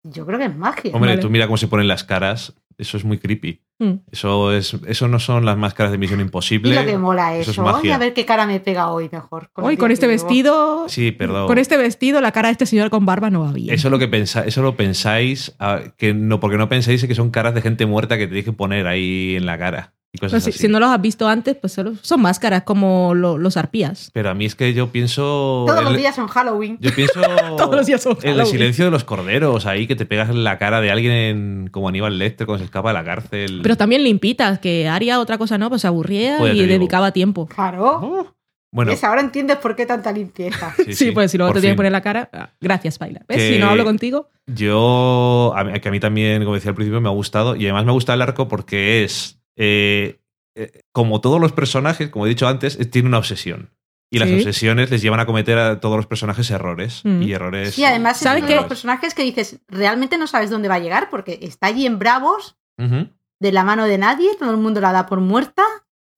Yo 0.02 0.26
creo 0.26 0.38
que 0.40 0.46
es 0.46 0.56
magia. 0.56 0.90
Hombre, 0.94 1.10
Vale. 1.10 1.22
tú 1.22 1.30
mira 1.30 1.46
cómo 1.46 1.56
se 1.56 1.68
ponen 1.68 1.86
las 1.86 2.02
caras. 2.02 2.54
Eso 2.78 2.96
es 2.96 3.04
muy 3.04 3.18
creepy. 3.18 3.62
Mm. 3.80 3.92
Eso, 4.12 4.52
es, 4.52 4.76
eso 4.86 5.08
no 5.08 5.18
son 5.18 5.46
las 5.46 5.56
máscaras 5.56 5.90
de 5.90 5.96
Misión 5.96 6.20
y 6.20 6.22
Imposible. 6.22 6.74
lo 6.74 6.84
que 6.84 6.98
mola 6.98 7.34
eso 7.36 7.50
eso. 7.50 7.62
es 7.62 7.72
magia. 7.72 7.88
Y 7.88 7.92
a 7.92 7.98
ver 7.98 8.12
qué 8.12 8.26
cara 8.26 8.46
me 8.46 8.60
pega 8.60 8.90
hoy 8.90 9.08
mejor. 9.10 9.50
Hoy 9.54 9.78
con 9.78 9.90
este 9.90 10.06
vestido. 10.06 10.86
Sí, 10.88 11.12
perdón. 11.12 11.46
Con 11.46 11.56
este 11.56 11.78
vestido, 11.78 12.20
la 12.20 12.30
cara 12.30 12.48
de 12.48 12.52
este 12.52 12.66
señor 12.66 12.90
con 12.90 13.06
barba 13.06 13.30
no 13.30 13.40
va 13.40 13.52
bien. 13.52 13.74
Eso 13.74 13.88
es 13.88 13.92
lo 13.92 13.98
que 13.98 14.06
pensa, 14.06 14.44
eso 14.44 14.62
lo 14.62 14.76
pensáis, 14.76 15.56
ah, 15.58 15.80
que 15.96 16.12
no, 16.12 16.40
porque 16.40 16.58
no 16.58 16.68
pensáis 16.68 17.04
que 17.04 17.14
son 17.14 17.30
caras 17.30 17.54
de 17.54 17.62
gente 17.62 17.86
muerta 17.86 18.18
que 18.18 18.26
tenéis 18.26 18.44
que 18.44 18.52
poner 18.52 18.86
ahí 18.86 19.36
en 19.36 19.46
la 19.46 19.58
cara 19.58 19.94
y 20.12 20.18
Pues 20.18 20.32
cosas 20.32 20.42
si, 20.44 20.50
así. 20.50 20.58
si 20.58 20.68
no 20.68 20.80
los 20.80 20.88
has 20.90 21.00
visto 21.00 21.28
antes, 21.28 21.54
pues 21.56 21.72
solo 21.72 21.92
son 22.02 22.20
máscaras 22.22 22.64
como 22.64 23.14
lo- 23.14 23.38
los 23.38 23.56
arpías. 23.56 24.10
Pero 24.12 24.30
a 24.30 24.34
mí 24.34 24.44
es 24.44 24.54
que 24.56 24.74
yo 24.74 24.88
pienso. 24.88 25.64
Todos 25.68 25.84
los 25.84 25.96
días 25.96 26.16
son 26.16 26.26
Halloween. 26.26 26.78
Yo 26.80 26.92
pienso. 26.94 27.20
Todos 27.56 27.74
los 27.76 27.86
días 27.86 28.02
son 28.02 28.12
en 28.22 28.30
el 28.30 28.34
Halloween. 28.34 28.50
silencio 28.52 28.84
de 28.86 28.90
los 28.90 29.04
corderos, 29.04 29.66
ahí 29.66 29.86
que 29.86 29.94
te 29.96 30.06
pegas 30.06 30.28
en 30.30 30.42
la 30.42 30.58
cara 30.58 30.80
de 30.80 30.90
alguien 30.90 31.12
en- 31.12 31.68
como 31.70 31.88
Aníbal 31.88 32.18
Lecter 32.18 32.46
cuando 32.46 32.58
se 32.58 32.64
escapa 32.64 32.88
de 32.90 32.94
la 32.94 33.04
cárcel. 33.04 33.60
Pero 33.62 33.76
también 33.76 34.02
limpitas, 34.02 34.58
que 34.58 34.88
Aria 34.88 35.20
otra 35.20 35.38
cosa 35.38 35.58
no, 35.58 35.68
pues 35.68 35.82
se 35.82 35.86
aburría 35.86 36.38
Joder, 36.38 36.56
y 36.56 36.66
dedicaba 36.66 37.12
tiempo. 37.12 37.46
Claro. 37.46 38.00
Oh, 38.02 38.26
Bueno, 38.72 38.92
¿Ves? 38.92 39.02
Ahora 39.02 39.20
entiendes 39.20 39.56
por 39.56 39.74
qué 39.74 39.84
tanta 39.86 40.12
limpieza. 40.12 40.72
sí, 40.86 40.92
Sí, 40.94 41.10
pues 41.12 41.30
si 41.32 41.38
luego 41.38 41.50
por 41.50 41.56
te 41.56 41.60
tienes 41.62 41.74
que 41.74 41.78
poner 41.78 41.92
la 41.92 42.02
cara. 42.02 42.28
ah, 42.32 42.50
Gracias, 42.60 42.98
Paila. 42.98 43.20
¿Ves? 43.28 43.38
Que- 43.38 43.54
Si 43.54 43.58
no 43.60 43.68
hablo 43.70 43.84
contigo. 43.84 44.28
Yo, 44.46 45.52
a 45.56 45.64
mí, 45.64 45.80
que 45.80 45.88
a 45.88 45.92
mí 45.92 45.98
también, 46.00 46.42
como 46.44 46.54
decía 46.54 46.70
al 46.70 46.74
principio, 46.76 47.00
me 47.00 47.08
ha 47.08 47.12
gustado 47.12 47.56
y 47.56 47.64
además 47.64 47.84
me 47.84 47.92
gusta 47.92 48.14
el 48.14 48.22
arco 48.22 48.46
porque 48.48 49.02
es, 49.04 49.39
eh, 49.56 50.20
eh, 50.54 50.82
como 50.92 51.20
todos 51.20 51.40
los 51.40 51.52
personajes, 51.52 52.08
como 52.08 52.26
he 52.26 52.28
dicho 52.28 52.48
antes, 52.48 52.78
eh, 52.78 52.84
tiene 52.84 53.08
una 53.08 53.18
obsesión. 53.18 53.70
Y 54.12 54.18
las 54.18 54.28
Sí. 54.28 54.34
obsesiones 54.36 54.90
les 54.90 55.02
llevan 55.02 55.20
a 55.20 55.26
cometer 55.26 55.56
a 55.58 55.78
todos 55.80 55.96
los 55.96 56.06
personajes 56.06 56.50
errores. 56.50 57.02
Mm. 57.04 57.22
Y 57.22 57.32
errores. 57.32 57.74
Sí, 57.74 57.84
además 57.84 58.16
es 58.16 58.24
¿Sabes 58.24 58.40
uno 58.40 58.48
qué? 58.48 58.54
de 58.54 58.60
los 58.60 58.68
personajes 58.68 59.14
que 59.14 59.22
dices, 59.22 59.60
realmente 59.68 60.18
no 60.18 60.26
sabes 60.26 60.50
dónde 60.50 60.68
va 60.68 60.74
a 60.76 60.80
llegar 60.80 61.08
porque 61.10 61.38
está 61.42 61.68
allí 61.68 61.86
en 61.86 61.98
Bravos, 62.00 62.56
de 62.76 63.52
la 63.52 63.62
mano 63.62 63.84
de 63.84 63.98
nadie, 63.98 64.30
todo 64.38 64.50
el 64.50 64.56
mundo 64.56 64.80
la 64.80 64.92
da 64.92 65.06
por 65.06 65.20
muerta. 65.20 65.62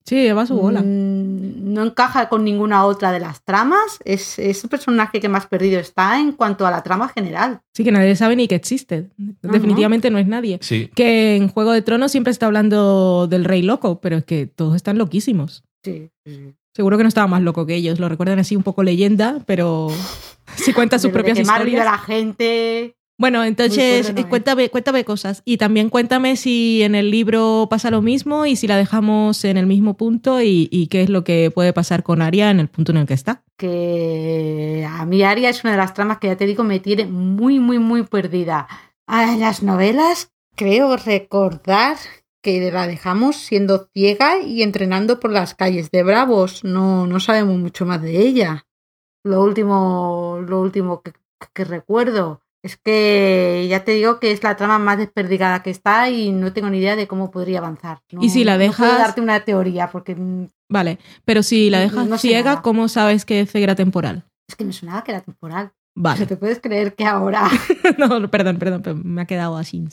Sí, 0.05 0.29
va 0.31 0.41
a 0.41 0.45
su 0.45 0.55
bola. 0.57 0.81
Mm, 0.81 1.73
No 1.73 1.83
encaja 1.83 2.27
con 2.29 2.43
ninguna 2.43 2.85
otra 2.85 3.11
de 3.11 3.19
las 3.19 3.41
tramas. 3.43 3.99
Es, 4.03 4.37
es 4.37 4.63
el 4.63 4.69
personaje 4.69 5.19
que 5.21 5.29
más 5.29 5.47
perdido 5.47 5.79
está 5.79 6.19
en 6.19 6.33
cuanto 6.33 6.67
a 6.67 6.71
la 6.71 6.83
trama 6.83 7.07
general. 7.09 7.61
Sí, 7.73 7.83
que 7.85 7.91
nadie 7.91 8.15
sabe 8.15 8.35
ni 8.35 8.47
que 8.47 8.55
existe. 8.55 9.09
Definitivamente 9.41 10.09
no 10.11 10.17
es 10.19 10.27
nadie. 10.27 10.59
Sí. 10.61 10.89
Que 10.95 11.35
en 11.37 11.47
Juego 11.47 11.71
de 11.71 11.81
Tronos 11.81 12.11
siempre 12.11 12.31
está 12.31 12.47
hablando 12.47 13.27
del 13.27 13.45
rey 13.45 13.61
loco, 13.61 14.01
pero 14.01 14.17
es 14.17 14.25
que 14.25 14.45
todos 14.45 14.75
están 14.75 14.97
loquísimos. 14.97 15.63
Sí. 15.83 16.09
Seguro 16.75 16.97
que 16.97 17.03
no 17.03 17.09
estaba 17.09 17.27
más 17.27 17.41
loco 17.41 17.65
que 17.65 17.75
ellos. 17.75 17.99
Lo 17.99 18.09
recuerdan 18.09 18.39
así 18.39 18.55
un 18.55 18.63
poco 18.63 18.83
leyenda, 18.83 19.39
pero 19.45 19.87
si 20.57 20.73
cuenta 20.73 20.99
sus 20.99 21.11
Pero 21.11 21.23
de 21.23 21.29
propias 21.29 21.37
quemar 21.47 21.65
viva 21.65 21.79
historias. 21.79 21.87
a 21.87 21.91
la 21.91 22.03
gente. 22.03 22.95
Bueno, 23.17 23.43
entonces 23.43 24.07
fuerte, 24.07 24.21
¿no, 24.21 24.27
eh, 24.27 24.29
cuéntame, 24.29 24.69
cuéntame 24.69 25.05
cosas. 25.05 25.43
Y 25.45 25.57
también 25.57 25.89
cuéntame 25.89 26.35
si 26.35 26.81
en 26.81 26.95
el 26.95 27.11
libro 27.11 27.67
pasa 27.69 27.91
lo 27.91 28.01
mismo 28.01 28.45
y 28.45 28.55
si 28.55 28.67
la 28.67 28.75
dejamos 28.75 29.45
en 29.45 29.57
el 29.57 29.67
mismo 29.67 29.95
punto 29.95 30.41
y, 30.41 30.67
y 30.71 30.87
qué 30.87 31.03
es 31.03 31.09
lo 31.09 31.23
que 31.23 31.51
puede 31.53 31.73
pasar 31.73 32.03
con 32.03 32.21
Aria 32.21 32.49
en 32.49 32.59
el 32.59 32.69
punto 32.69 32.91
en 32.91 32.97
el 32.97 33.05
que 33.05 33.13
está. 33.13 33.43
que 33.57 34.85
a 34.89 35.05
mí 35.05 35.23
Aria 35.23 35.49
es 35.49 35.63
una 35.63 35.71
de 35.71 35.77
las 35.77 35.93
tramas 35.93 36.17
que 36.17 36.27
ya 36.27 36.37
te 36.37 36.45
digo 36.45 36.63
me 36.63 36.79
tiene 36.79 37.05
muy, 37.05 37.59
muy, 37.59 37.79
muy 37.79 38.03
perdida. 38.03 38.67
En 39.07 39.39
las 39.39 39.63
novelas 39.63 40.31
creo 40.55 40.97
recordar 40.97 41.97
que 42.41 42.71
la 42.71 42.87
dejamos 42.87 43.37
siendo 43.37 43.87
ciega 43.93 44.39
y 44.39 44.63
entrenando 44.63 45.19
por 45.19 45.31
las 45.31 45.55
calles 45.55 45.91
de 45.91 46.03
Bravos. 46.03 46.63
No, 46.63 47.07
no 47.07 47.19
sabemos 47.19 47.57
mucho 47.57 47.85
más 47.85 48.01
de 48.01 48.19
ella. 48.19 48.65
Lo 49.23 49.41
último, 49.41 50.39
lo 50.45 50.59
último 50.59 51.01
que, 51.01 51.13
que 51.53 51.63
recuerdo 51.63 52.42
es 52.63 52.77
que 52.77 53.67
ya 53.69 53.83
te 53.83 53.91
digo 53.91 54.19
que 54.19 54.31
es 54.31 54.41
la 54.41 54.55
trama 54.55 54.79
más 54.79 54.97
desperdigada 54.97 55.61
que 55.61 55.69
está 55.69 56.09
y 56.09 56.31
no 56.31 56.53
tengo 56.53 56.69
ni 56.69 56.77
idea 56.79 56.95
de 56.95 57.07
cómo 57.07 57.29
podría 57.29 57.59
avanzar. 57.59 57.99
No- 58.11 58.23
Y 58.23 58.29
si 58.29 58.43
la 58.43 58.53
no 58.53 58.59
puedo 58.71 58.71
dejas- 58.71 58.97
darte 58.97 59.21
una 59.21 59.41
teoría 59.41 59.89
porque 59.91 60.15
mm, 60.15 60.47
Vale, 60.69 60.97
pero 61.25 61.43
si 61.43 61.69
la 61.69 61.79
dejas 61.81 62.07
no 62.07 62.17
ciega. 62.17 62.61
¿cómo 62.61 62.87
sabes 62.87 63.25
que 63.25 63.41
es 63.41 63.51
ceguera 63.51 63.75
temporal? 63.75 64.23
es 64.49 64.55
que 64.55 64.65
me 64.65 64.73
sonaba 64.73 65.03
que 65.03 65.11
era 65.11 65.21
temporal. 65.21 65.71
Vale. 65.95 66.25
¿Te 66.25 66.37
puedes 66.37 66.59
creer 66.59 66.95
que 66.95 67.05
ahora 67.05 67.47
no, 67.99 68.29
perdón, 68.31 68.57
perdón, 68.57 68.81
pero 68.81 68.95
me 68.95 69.21
ha 69.21 69.25
quedado 69.25 69.57
así. 69.57 69.85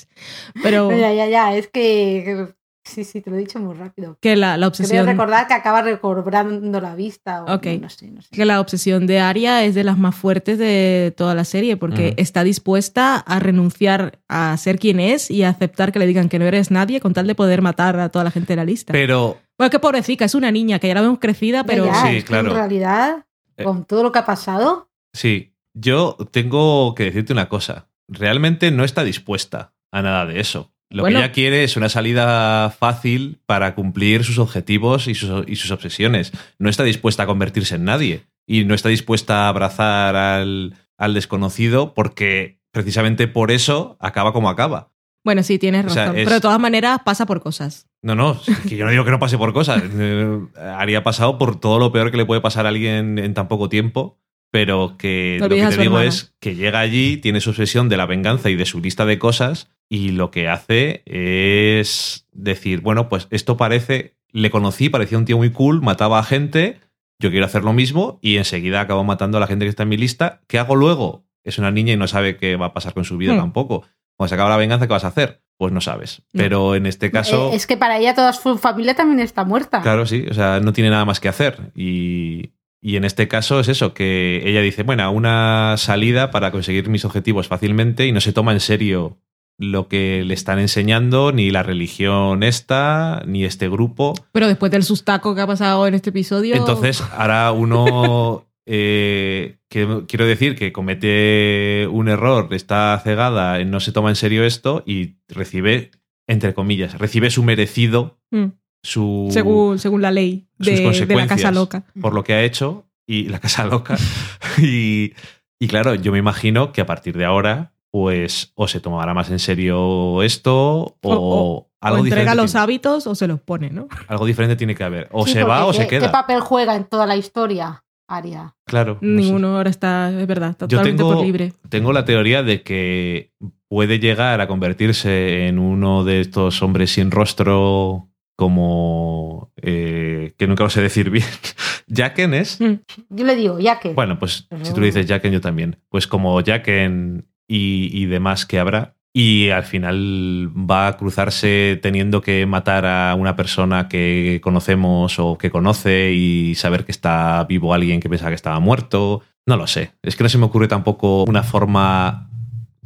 Pero 0.63 0.91
No, 0.91 0.97
ya, 0.97 1.13
ya, 1.13 1.27
ya, 1.29 1.55
es 1.57 1.69
que. 1.69 2.49
Sí, 2.91 3.05
sí, 3.05 3.21
te 3.21 3.31
lo 3.31 3.37
he 3.37 3.39
dicho 3.39 3.59
muy 3.61 3.75
rápido. 3.75 4.19
que 4.21 4.37
la, 4.37 4.55
obsesión... 4.67 5.07
recordar 5.07 5.47
que 5.47 5.55
acaba 5.55 5.83
recobrando 5.83 6.81
la 6.81 6.95
vista. 6.95 7.45
O, 7.45 7.55
Ok. 7.55 7.67
no, 7.67 7.79
no 7.83 7.89
sé, 7.91 8.11
no 8.11 8.23
sé. 8.23 8.29
que 8.31 8.45
la 8.45 8.61
obsesión 8.61 9.07
de 9.07 9.21
Aria 9.21 9.65
es 9.65 9.75
de 9.75 9.85
las 9.85 9.97
más 9.99 10.15
fuertes 10.15 10.59
de 10.59 11.15
toda 11.17 11.35
la 11.35 11.45
serie, 11.45 11.77
porque 11.77 12.15
está 12.17 12.43
dispuesta 12.45 13.17
a 13.17 13.39
renunciar 13.39 14.19
a 14.29 14.57
ser 14.57 14.79
quien 14.79 15.01
es 15.01 15.31
y 15.31 15.43
a 15.45 15.51
aceptar 15.51 15.93
que 15.93 15.99
le 15.99 16.07
digan 16.07 16.29
que 16.29 16.39
no 16.39 16.45
eres 16.47 16.71
nadie 16.71 17.01
con 17.01 17.13
tal 17.15 17.27
de 17.27 17.35
poder 17.35 17.63
matar 17.63 17.99
a 18.01 18.09
toda 18.09 18.25
la 18.25 18.31
gente 18.31 18.53
de 18.53 18.57
la 18.57 18.65
lista. 18.65 18.93
Pero 18.93 19.39
bueno, 19.59 19.71
qué 19.71 19.79
pobrecita, 19.79 20.25
es 20.25 20.35
una 20.35 20.51
niña 20.51 20.79
que 20.79 20.89
ya 20.89 20.95
la 20.95 21.03
vemos 21.03 21.19
crecida, 21.19 21.65
pero 21.65 21.85
Ya, 21.87 21.95
Sí, 22.03 22.17
es 22.17 22.25
que 22.25 22.29
claro. 22.29 22.49
En 22.51 22.57
realidad, 22.57 23.27
Eh. 23.57 23.65
con 23.65 23.85
todo 23.85 24.03
lo 24.03 24.11
que 24.13 24.19
ha 24.21 24.25
pasado, 24.27 24.89
sí, 25.13 25.55
yo 25.75 26.17
tengo 26.31 26.95
que 26.95 27.05
decirte 27.05 27.33
una 27.33 27.49
cosa. 27.49 27.89
Realmente 28.09 28.71
no 28.71 28.85
está 28.85 29.05
dispuesta 29.05 29.75
a 29.93 30.03
nada 30.03 30.25
de 30.27 30.41
eso. 30.41 30.73
Lo 30.91 31.03
Bueno. 31.05 31.19
que 31.19 31.25
ella 31.25 31.33
quiere 31.33 31.65
es 31.65 31.77
una 31.77 31.89
salida 31.89 32.71
fácil 32.71 33.39
para 33.47 33.75
cumplir 33.75 34.25
sus 34.25 34.39
objetivos 34.39 35.07
y 35.09 35.15
sus, 35.15 35.45
y 35.49 35.57
sus 35.57 35.71
obsesiones. 35.71 36.33
No 36.59 36.69
está 36.69 36.83
dispuesta 36.83 37.23
a 37.23 37.27
convertirse 37.27 37.77
en 37.77 37.85
nadie. 37.85 38.25
Y 38.47 38.65
no 38.65 38.75
está 38.75 38.89
dispuesta 38.89 39.45
a 39.45 39.49
abrazar 39.49 40.17
al, 40.17 40.75
al 40.99 41.15
desconocido 41.15 41.95
porque 41.95 42.59
precisamente 42.73 43.29
por 43.29 43.51
eso 43.53 43.97
acaba 44.01 44.33
como 44.33 44.51
acaba. 44.51 44.91
bueno, 45.25 45.43
sí, 45.45 45.59
tienes 45.59 45.87
O 45.87 45.91
sea, 45.91 46.07
razón. 46.07 46.19
es- 46.19 46.25
Pero 46.25 46.35
de 46.35 46.41
todas 46.41 46.59
maneras 46.61 47.01
pasa 47.05 47.25
por 47.27 47.41
cosas. 47.41 47.87
No, 48.03 48.15
no, 48.17 48.41
que 48.69 48.77
yo 48.77 48.85
no 48.85 48.91
digo 48.91 49.05
que 49.05 49.11
no 49.13 49.19
pase 49.21 49.39
por 49.39 49.53
cosas. 49.53 49.83
Eh, 49.97 50.39
Haría 50.77 51.05
pasado 51.05 51.39
por 51.39 51.61
todo 51.61 51.79
lo 51.79 51.93
peor 51.93 52.11
que 52.11 52.17
le 52.17 52.25
puede 52.27 52.41
pasar 52.41 52.67
a 52.67 52.71
alguien 52.71 53.19
en 53.19 53.35
tan 53.35 53.47
poco 53.47 53.69
tiempo, 53.69 54.19
pero 54.51 54.97
que 54.99 55.37
lo 55.41 55.49
que 55.49 55.65
te 55.67 55.77
digo 55.77 56.01
es 56.01 56.35
que 56.41 56.57
llega 56.57 56.81
allí, 56.81 57.19
tiene 57.19 57.41
su 57.41 57.51
obsesión 57.51 57.89
de 57.89 57.97
la 57.99 58.07
venganza 58.07 58.51
y 58.51 58.57
de 58.57 58.65
su 58.67 58.81
lista 58.81 59.05
de 59.05 59.19
cosas, 59.21 59.71
y 59.91 60.13
lo 60.13 60.31
que 60.31 60.49
hace 60.49 61.03
es 61.05 62.27
decir, 62.33 62.81
bueno, 62.81 63.09
pues 63.11 63.27
esto 63.31 63.57
parece, 63.59 64.15
le 64.31 64.51
conocí, 64.51 64.89
parecía 64.89 65.19
un 65.19 65.25
tío 65.27 65.37
muy 65.37 65.51
cool, 65.51 65.83
mataba 65.83 66.21
a 66.21 66.23
gente, 66.23 66.79
yo 67.19 67.31
quiero 67.31 67.45
hacer 67.45 67.65
lo 67.65 67.73
mismo, 67.75 68.19
y 68.23 68.37
enseguida 68.37 68.81
acabo 68.81 69.05
matando 69.05 69.37
a 69.37 69.41
la 69.41 69.47
gente 69.49 69.65
que 69.67 69.69
está 69.71 69.83
en 69.83 69.89
mi 69.91 69.97
lista. 69.99 70.41
¿Qué 70.47 70.59
hago 70.59 70.77
luego? 70.77 71.25
Es 71.45 71.59
una 71.59 71.71
niña 71.73 71.93
y 71.93 71.97
no 71.97 72.07
sabe 72.07 72.37
qué 72.37 72.57
va 72.57 72.67
a 72.67 72.73
pasar 72.73 72.95
con 72.95 73.05
su 73.05 73.17
vida 73.19 73.35
Hmm. 73.35 73.39
tampoco. 73.39 73.85
Cuando 74.17 74.29
se 74.29 74.35
acaba 74.37 74.51
la 74.51 74.57
venganza, 74.57 74.87
¿qué 74.87 74.93
vas 74.93 75.05
a 75.05 75.09
hacer? 75.09 75.43
Pues 75.57 75.73
no 75.73 75.81
sabes. 75.81 76.23
No. 76.33 76.39
Pero 76.43 76.75
en 76.77 76.87
este 76.87 77.11
caso... 77.11 77.51
eh, 77.53 77.57
es 77.57 77.67
que 77.67 77.77
para 77.77 77.99
ella 77.99 78.15
toda 78.15 78.33
su 78.33 78.59
familia 78.59 78.95
también 78.95 79.21
está 79.21 79.45
muerta. 79.45 79.83
Claro, 79.83 80.07
sí, 80.07 80.25
o 80.31 80.35
sea, 80.35 80.61
no 80.61 80.73
tiene 80.73 80.91
nada 80.91 81.05
más 81.05 81.19
que 81.21 81.29
hacer. 81.29 81.73
Y, 81.75 82.53
y 82.81 82.97
en 82.97 83.05
este 83.05 83.29
caso 83.29 83.59
es 83.61 83.69
eso, 83.69 83.93
que 83.93 84.43
ella 84.45 84.61
dice, 84.61 84.83
bueno, 84.85 85.11
una 85.11 85.75
salida 85.79 86.31
para 86.31 86.53
conseguir 86.53 86.89
mis 86.89 87.05
objetivos 87.05 87.49
fácilmente 87.49 88.07
y 88.07 88.13
no 88.13 88.21
se 88.21 88.33
toma 88.33 88.53
en 88.53 88.61
serio 88.61 89.19
lo 89.61 89.89
que 89.89 90.25
le 90.25 90.33
están 90.33 90.59
enseñando, 90.59 91.33
ni 91.33 91.51
la 91.51 91.63
religión 91.63 92.43
esta, 92.43 93.23
ni 93.27 93.45
este 93.45 93.69
grupo. 93.69 94.15
Pero 94.33 94.49
después 94.49 94.73
del 94.73 94.83
sustaco 94.83 95.35
que 95.35 95.43
ha 95.43 95.47
pasado 95.47 95.87
en 95.87 95.93
este 95.93 96.09
episodio... 96.11 96.57
Entonces, 96.57 97.03
ahora 97.13 97.53
uno, 97.53 98.47
eh, 98.67 99.59
que, 99.69 100.05
quiero 100.09 100.25
decir 100.25 100.57
que 100.57 100.73
comete 100.73 101.87
un 101.91 102.09
error, 102.09 102.49
está 102.53 102.99
cegada, 103.05 103.63
no 103.65 103.81
se 103.81 103.93
toma 103.93 104.09
en 104.09 104.17
serio 104.17 104.45
esto 104.45 104.83
y 104.87 105.17
recibe, 105.29 105.91
entre 106.27 106.55
comillas, 106.55 106.99
recibe 106.99 107.31
su 107.31 107.43
merecido, 107.43 108.19
Mm, 108.31 108.53
su 108.83 109.29
según, 109.31 109.79
según 109.79 110.03
la 110.03 110.11
ley 110.11 110.47
sus 110.59 110.67
de, 111.01 111.07
de 111.07 111.17
la 111.17 111.27
casa 111.27 111.51
loca. 111.51 111.85
por 112.01 112.15
lo 112.15 112.23
que 112.23 112.33
ha 112.33 112.45
hecho 112.45 112.87
y 113.07 113.25
la 113.25 113.41
casa 113.41 113.67
loca 113.67 113.99
y, 114.59 115.13
Y 115.59 115.69
claro, 115.69 115.95
yo 115.95 116.13
me 116.13 116.19
imagino 116.19 116.73
que 116.73 116.81
a 116.81 116.87
partir 116.87 117.17
de 117.19 117.25
ahora, 117.25 117.75
pues 117.91 118.53
o 118.55 118.69
se 118.69 118.81
tomará 118.81 119.15
más 119.15 119.31
en 119.31 119.39
serio 119.39 120.23
esto 120.23 120.55
o, 120.55 120.97
O- 121.03 121.71
algo 121.81 121.97
o 121.97 121.99
entrega 122.01 122.21
diferente. 122.23 122.43
los 122.43 122.53
tiene- 122.53 122.63
hábitos 122.63 123.07
o 123.07 123.15
se 123.15 123.27
los 123.27 123.41
pone, 123.41 123.71
¿no? 123.71 123.89
Algo 124.07 124.27
diferente 124.27 124.55
tiene 124.57 124.75
que 124.75 124.85
haber. 124.85 125.09
O 125.13 125.27
Sí, 125.27 125.33
se 125.33 125.45
va 125.45 125.65
o 125.67 125.73
se 125.73 125.83
¿qué- 125.83 125.89
queda. 125.99 126.07
¿Qué 126.07 126.13
papel 126.13 126.41
juega 126.41 126.77
en 126.77 126.85
toda 126.85 127.07
la 127.07 127.17
historia, 127.17 127.85
Aria? 128.07 128.55
Claro. 128.67 128.99
no 129.01 129.19
sé. 129.19 129.25
Ninguno 129.27 129.57
ahora 129.57 129.71
está, 129.71 130.11
es 130.11 130.27
verdad, 130.27 130.51
Yo 130.61 130.67
totalmente 130.69 130.99
tengo- 131.03 131.15
por 131.15 131.25
libre. 131.25 131.53
Tengo 131.69 131.93
la 131.93 132.05
teoría 132.05 132.43
de 132.43 132.63
que 132.63 133.33
puede 133.69 133.99
llegar 133.99 134.41
a 134.41 134.47
convertirse 134.49 135.47
en 135.49 135.59
uno 135.59 136.05
de 136.05 136.21
estos 136.21 136.63
hombres 136.63 136.91
sin 136.93 137.11
rostro 137.11 138.09
como... 138.37 139.53
eh, 139.57 140.33
que 140.39 140.47
nunca 140.47 140.65
lo 140.65 140.71
sé 140.71 140.81
decir 140.83 141.11
bien. 141.11 141.27
Jacken 141.89 142.35
es... 142.35 142.61
Mm. 142.61 142.75
Yo 143.11 143.25
le 143.25 143.37
digo, 143.37 143.59
ya 143.59 143.79
que. 143.81 143.93
Bueno, 143.95 144.19
pues 144.19 144.49
si 144.63 144.73
tú 144.75 144.81
le 144.81 144.87
dices 144.87 145.07
Jacken, 145.07 145.33
yo 145.33 145.41
también. 145.41 145.79
Pues 145.89 146.07
como 146.07 146.41
Jacken 146.43 147.27
y, 147.51 147.91
y 147.93 148.07
demás 148.07 148.47
que 148.47 148.59
habrá. 148.61 148.95
Y 149.13 149.51
al 149.51 149.65
final 149.65 150.53
va 150.55 150.87
a 150.87 150.97
cruzarse 150.97 151.79
teniendo 151.83 152.21
que 152.21 152.47
matar 152.47 152.87
a 152.87 153.15
una 153.17 153.35
persona 153.35 153.89
que 153.89 154.41
conocemos 154.43 155.19
o 155.19 155.37
que 155.37 155.51
conoce 155.51 156.13
y 156.13 156.55
saber 156.55 156.85
que 156.85 156.93
está 156.93 157.45
vivo 157.49 157.75
alguien 157.75 157.99
que 158.01 158.09
pensaba 158.09 158.31
que 158.31 158.37
estaba 158.37 158.61
muerto. 158.61 159.23
No 159.47 159.57
lo 159.57 159.67
sé. 159.67 159.93
Es 160.03 160.15
que 160.15 160.23
no 160.23 160.29
se 160.29 160.39
me 160.39 160.45
ocurre 160.45 160.69
tampoco 160.69 161.25
una 161.25 161.43
forma 161.43 162.31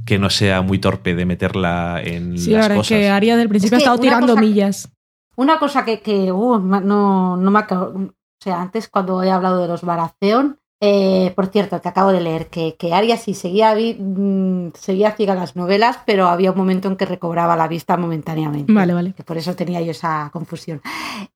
que 0.06 0.18
no 0.18 0.30
sea 0.30 0.62
muy 0.62 0.78
torpe 0.78 1.14
de 1.14 1.26
meterla 1.26 2.00
en 2.02 2.38
Sí, 2.38 2.50
las 2.52 2.56
la 2.56 2.62
verdad 2.62 2.76
es 2.76 2.78
cosas. 2.88 2.98
que 2.98 3.08
Aria 3.10 3.36
del 3.36 3.48
principio 3.50 3.76
Es 3.76 3.82
que 3.82 3.88
ha 3.90 3.92
estado 3.92 3.96
una 4.00 4.02
tirando 4.02 4.32
cosa- 4.34 4.40
millas. 4.40 4.92
Una 5.36 5.58
cosa 5.58 5.84
que, 5.84 6.00
que 6.00 6.32
uh, 6.32 6.58
no, 6.58 7.36
no 7.36 7.50
me 7.50 7.58
acabo. 7.58 7.86
O 7.98 8.14
sea, 8.40 8.62
antes 8.62 8.88
cuando 8.88 9.22
he 9.22 9.30
hablado 9.30 9.60
de 9.60 9.68
los 9.68 9.82
Baratheon, 9.82 10.58
eh, 10.86 11.32
por 11.34 11.46
cierto, 11.46 11.80
que 11.80 11.88
acabo 11.88 12.12
de 12.12 12.20
leer 12.20 12.48
que, 12.48 12.76
que 12.78 12.92
Arya 12.92 13.16
sí 13.16 13.32
seguía, 13.32 13.72
vi- 13.74 13.94
mm, 13.98 14.72
seguía 14.74 15.12
ciega 15.12 15.32
en 15.32 15.38
las 15.40 15.56
novelas, 15.56 15.98
pero 16.04 16.26
había 16.28 16.50
un 16.52 16.58
momento 16.58 16.88
en 16.88 16.96
que 16.96 17.06
recobraba 17.06 17.56
la 17.56 17.68
vista 17.68 17.96
momentáneamente. 17.96 18.70
Vale, 18.72 18.92
vale. 18.92 19.14
Que 19.14 19.22
por 19.24 19.38
eso 19.38 19.54
tenía 19.56 19.80
yo 19.80 19.92
esa 19.92 20.28
confusión. 20.32 20.82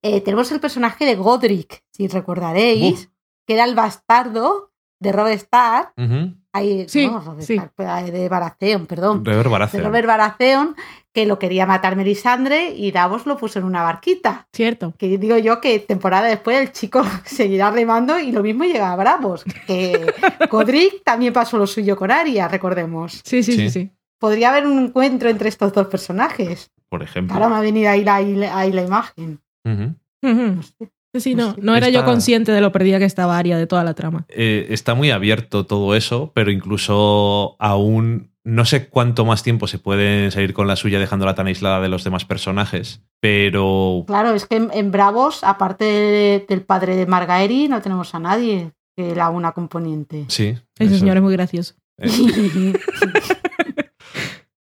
Eh, 0.02 0.20
tenemos 0.20 0.52
el 0.52 0.60
personaje 0.60 1.06
de 1.06 1.14
Godric, 1.16 1.82
si 1.90 2.08
recordaréis, 2.08 3.04
Uf. 3.04 3.06
que 3.46 3.54
era 3.54 3.64
el 3.64 3.74
bastardo 3.74 4.72
de 5.00 5.12
Robb 5.12 5.28
Stark. 5.28 5.92
Ujú. 5.96 6.34
Ahí, 6.58 6.84
Sí, 6.88 7.06
no, 7.06 7.34
de 7.36 8.28
Baratheon, 8.28 8.86
perdón 8.86 9.24
Robert 9.24 9.44
de 9.44 9.48
Baratheon. 9.50 9.84
Robert 9.84 10.06
Baratheon, 10.06 10.76
que 11.12 11.26
lo 11.26 11.38
quería 11.38 11.66
matar 11.66 11.96
Melisandre 11.96 12.70
y 12.70 12.90
Davos 12.92 13.26
lo 13.26 13.36
puso 13.36 13.58
en 13.58 13.64
una 13.64 13.82
barquita. 13.82 14.46
Cierto. 14.52 14.94
Que 14.98 15.18
digo 15.18 15.36
yo 15.38 15.60
que 15.60 15.78
temporada 15.80 16.28
después 16.28 16.60
el 16.60 16.72
chico 16.72 17.02
seguirá 17.24 17.70
remando 17.70 18.18
y 18.18 18.32
lo 18.32 18.42
mismo 18.42 18.64
llega 18.64 18.92
a 18.92 18.96
Bravos. 18.96 19.44
Que 19.66 20.12
Godric 20.50 21.02
también 21.04 21.32
pasó 21.32 21.58
lo 21.58 21.66
suyo 21.66 21.96
con 21.96 22.10
Arya, 22.10 22.48
recordemos. 22.48 23.20
Sí, 23.24 23.42
sí, 23.42 23.52
sí, 23.52 23.68
Sí. 23.68 23.70
sí. 23.70 23.90
Podría 24.20 24.50
haber 24.50 24.66
un 24.66 24.78
encuentro 24.80 25.28
entre 25.28 25.48
estos 25.48 25.72
dos 25.72 25.86
personajes. 25.86 26.70
Por 26.88 27.02
ejemplo. 27.02 27.34
Ahora 27.34 27.48
me 27.48 27.56
ha 27.56 27.60
venido 27.60 27.88
ahí 27.90 28.02
la, 28.02 28.16
ahí 28.16 28.72
la- 28.72 28.82
imagen. 28.82 29.40
Ujú. 29.64 29.94
Ujú. 30.22 30.42
No 30.56 30.62
sé. 30.62 30.90
Sí, 31.14 31.34
no, 31.34 31.54
Sí. 31.54 31.60
no 31.62 31.74
era 31.74 31.88
yo 31.88 32.04
consciente 32.04 32.52
de 32.52 32.60
lo 32.60 32.70
perdida 32.70 32.98
que 32.98 33.04
estaba 33.06 33.38
Aria 33.38 33.56
de 33.56 33.66
toda 33.66 33.82
la 33.84 33.94
trama. 33.94 34.26
Eh, 34.28 34.66
está 34.70 34.94
muy 34.94 35.10
abierto 35.10 35.64
todo 35.66 35.94
eso, 35.94 36.32
pero 36.34 36.50
incluso 36.50 37.56
aún 37.58 38.30
no 38.44 38.64
sé 38.64 38.88
cuánto 38.88 39.24
más 39.24 39.42
tiempo 39.42 39.66
se 39.66 39.78
pueden 39.78 40.30
salir 40.30 40.54
con 40.54 40.66
la 40.66 40.76
suya 40.76 40.98
dejándola 40.98 41.34
tan 41.34 41.46
aislada 41.48 41.80
de 41.80 41.88
los 41.88 42.04
demás 42.04 42.24
personajes, 42.24 43.02
pero 43.20 44.04
Claro, 44.06 44.32
es 44.34 44.46
que 44.46 44.56
en, 44.56 44.70
en 44.72 44.90
Bravos, 44.90 45.44
aparte 45.44 45.84
de- 45.84 46.46
del 46.48 46.62
padre 46.62 46.96
de 46.96 47.06
Margaery, 47.06 47.68
no 47.68 47.82
tenemos 47.82 48.14
a 48.14 48.18
nadie 48.20 48.72
que 48.96 49.14
la 49.14 49.28
una 49.30 49.52
componente. 49.52 50.24
sí. 50.28 50.56
Ese 50.78 50.90
eso. 50.94 50.98
señor 51.00 51.16
es 51.18 51.22
muy 51.22 51.32
gracioso. 51.32 51.74
Eh, 51.98 52.08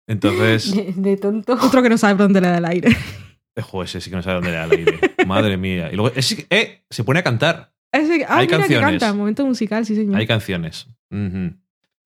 Entonces, 0.08 0.74
de, 0.74 0.92
de 0.96 1.16
tonto. 1.16 1.54
Otro 1.60 1.82
que 1.82 1.88
no 1.88 1.98
sabe 1.98 2.14
dónde 2.22 2.40
le 2.40 2.48
da 2.48 2.58
el 2.58 2.64
aire. 2.64 2.96
eh, 3.56 3.62
jo, 3.62 3.82
ese 3.82 4.00
sí 4.00 4.10
que 4.10 4.16
no 4.16 4.22
sabe 4.22 4.36
dónde 4.36 4.50
le 4.50 4.56
da 4.56 4.64
el 4.64 4.70
aire. 4.72 4.98
Madre 5.26 5.56
mía. 5.56 5.90
Y 5.92 5.96
luego, 5.96 6.14
ese- 6.14 6.46
eh, 6.50 6.82
se 6.90 7.02
pone 7.04 7.18
a 7.20 7.22
cantar. 7.24 7.72
Ese- 7.90 8.24
ah, 8.28 8.36
Hay 8.38 8.46
mira 8.46 8.58
que 8.58 8.62
canciones. 8.74 9.00
canta, 9.00 9.12
momento 9.14 9.44
musical, 9.46 9.84
sí, 9.86 9.94
señor. 9.96 10.16
Hay 10.16 10.26
canciones. 10.26 10.86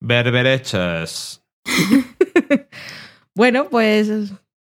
Berberechas. 0.01 1.43
Bueno, 3.33 3.69
pues 3.71 4.11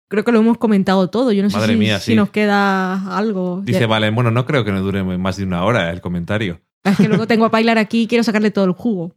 creo 0.08 0.24
que 0.24 0.32
lo 0.32 0.40
hemos 0.40 0.58
comentado 0.58 1.08
todo. 1.08 1.30
Yo 1.32 1.42
no 1.42 1.48
sé 1.48 1.64
si, 1.66 1.76
mía, 1.76 1.98
si 2.00 2.10
sí. 2.12 2.14
nos 2.16 2.30
queda 2.30 3.16
algo. 3.16 3.62
Dice, 3.64 3.80
Ya- 3.80 3.86
vale, 3.86 4.10
bueno, 4.10 4.30
no 4.32 4.44
creo 4.44 4.64
que 4.64 4.72
no 4.72 4.82
dure 4.82 5.02
más 5.04 5.36
de 5.36 5.44
una 5.44 5.64
hora 5.64 5.90
el 5.92 6.00
comentario. 6.00 6.60
Es 6.86 6.96
que 6.96 7.08
luego 7.08 7.26
tengo 7.26 7.44
a 7.44 7.48
bailar 7.48 7.78
aquí 7.78 8.02
y 8.02 8.06
quiero 8.06 8.24
sacarle 8.24 8.50
todo 8.50 8.64
el 8.64 8.72
jugo. 8.72 9.12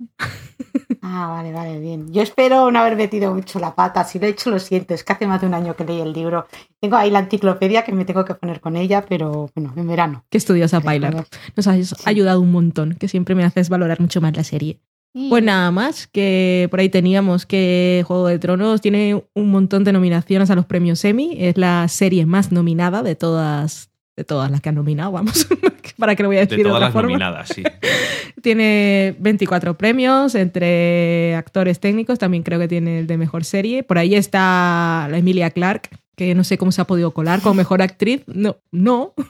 Ah, 1.01 1.27
vale, 1.27 1.51
vale, 1.53 1.79
bien. 1.79 2.11
Yo 2.11 2.21
espero 2.21 2.71
no 2.71 2.79
haber 2.79 2.95
metido 2.95 3.33
mucho 3.33 3.59
la 3.59 3.73
pata. 3.73 4.03
Si 4.03 4.19
lo 4.19 4.27
he 4.27 4.29
hecho, 4.29 4.49
lo 4.49 4.59
siento. 4.59 4.93
Es 4.93 5.03
que 5.03 5.13
hace 5.13 5.27
más 5.27 5.41
de 5.41 5.47
un 5.47 5.53
año 5.53 5.75
que 5.75 5.83
leí 5.83 6.01
el 6.01 6.13
libro. 6.13 6.45
Tengo 6.79 6.97
ahí 6.97 7.09
la 7.09 7.19
enciclopedia 7.19 7.83
que 7.83 7.91
me 7.91 8.05
tengo 8.05 8.25
que 8.25 8.35
poner 8.35 8.59
con 8.59 8.75
ella, 8.75 9.05
pero 9.07 9.49
bueno, 9.55 9.73
en 9.75 9.87
verano. 9.87 10.25
Que 10.29 10.37
estudias 10.37 10.73
a 10.73 10.79
bailar. 10.79 11.25
Nos 11.55 11.67
has 11.67 11.95
ayudado 12.05 12.41
un 12.41 12.51
montón, 12.51 12.95
que 12.95 13.07
siempre 13.07 13.33
me 13.33 13.43
haces 13.43 13.69
valorar 13.69 13.99
mucho 13.99 14.21
más 14.21 14.35
la 14.35 14.43
serie. 14.43 14.79
Pues 15.11 15.43
nada 15.43 15.71
más, 15.71 16.05
que 16.05 16.67
por 16.69 16.79
ahí 16.79 16.89
teníamos 16.89 17.47
que 17.47 18.03
Juego 18.05 18.27
de 18.27 18.37
Tronos 18.37 18.79
tiene 18.79 19.23
un 19.33 19.49
montón 19.49 19.83
de 19.83 19.91
nominaciones 19.91 20.51
a 20.51 20.55
los 20.55 20.65
premios 20.65 21.03
Emmy. 21.03 21.35
Es 21.39 21.57
la 21.57 21.87
serie 21.87 22.27
más 22.27 22.51
nominada 22.51 23.01
de 23.01 23.15
todas, 23.15 23.88
de 24.19 24.25
todas 24.25 24.51
las 24.51 24.59
que 24.59 24.67
han 24.67 24.75
nominado, 24.75 25.13
vamos. 25.13 25.47
¿Para 25.97 26.13
qué 26.15 26.23
lo 26.23 26.29
voy 26.29 26.35
a 26.37 26.39
De 26.41 26.45
decir 26.47 26.57
de, 26.57 26.63
todas 26.63 26.75
otra 26.77 26.87
las 26.87 26.93
forma? 26.93 27.07
nominadas, 27.09 27.47
sí. 27.49 27.63
Tiene 28.41 29.15
24 29.19 29.77
premios 29.77 30.35
entre 30.35 31.35
actores 31.35 31.79
técnicos, 31.79 32.19
también 32.19 32.43
creo 32.43 32.59
que 32.59 32.67
tiene 32.67 32.99
el 32.99 33.07
de 33.07 33.17
mejor 33.17 33.45
serie. 33.45 33.83
Por 33.83 33.97
ahí 33.97 34.15
está 34.15 35.07
la 35.09 35.17
Emilia 35.17 35.51
Clarke, 35.51 35.89
que 36.17 36.35
no 36.35 36.43
sé 36.43 36.57
cómo 36.57 36.71
se 36.73 36.81
ha 36.81 36.85
podido 36.85 37.11
colar 37.11 37.41
como 37.41 37.55
mejor 37.55 37.81
actriz. 37.81 38.23
No, 38.27 38.57
no. 38.71 39.13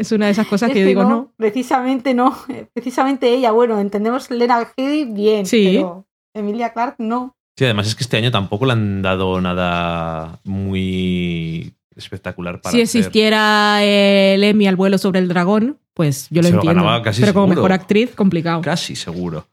Es 0.00 0.12
una 0.12 0.26
de 0.26 0.30
esas 0.32 0.46
cosas 0.46 0.68
Es 0.68 0.74
que 0.74 0.80
yo 0.82 0.86
digo 0.86 1.02
no. 1.02 1.32
Precisamente 1.36 2.14
no. 2.14 2.36
Precisamente 2.72 3.34
ella, 3.34 3.50
bueno, 3.50 3.80
entendemos 3.80 4.30
Lena 4.30 4.68
Headey 4.76 5.06
bien, 5.06 5.44
Sí. 5.44 5.72
pero 5.74 6.06
Emilia 6.34 6.72
Clark 6.72 6.94
no. 6.98 7.34
Sí, 7.56 7.64
además 7.64 7.88
es 7.88 7.96
que 7.96 8.04
este 8.04 8.16
año 8.16 8.30
tampoco 8.30 8.64
le 8.66 8.74
han 8.74 9.02
dado 9.02 9.40
nada 9.40 10.38
muy 10.44 11.74
espectacular 11.98 12.60
para 12.60 12.72
Si 12.72 12.80
hacer. 12.80 13.00
existiera 13.00 13.82
el 13.84 14.42
Emmy 14.44 14.66
al 14.66 14.76
vuelo 14.76 14.96
sobre 14.98 15.18
el 15.20 15.28
dragón, 15.28 15.78
pues 15.94 16.28
yo 16.30 16.40
lo 16.42 16.48
Se 16.48 16.54
entiendo. 16.54 17.02
casi 17.02 17.20
Pero 17.20 17.34
como 17.34 17.48
mejor 17.48 17.72
actriz, 17.72 18.10
complicado. 18.14 18.60
Casi 18.62 18.94
seguro. 18.96 19.46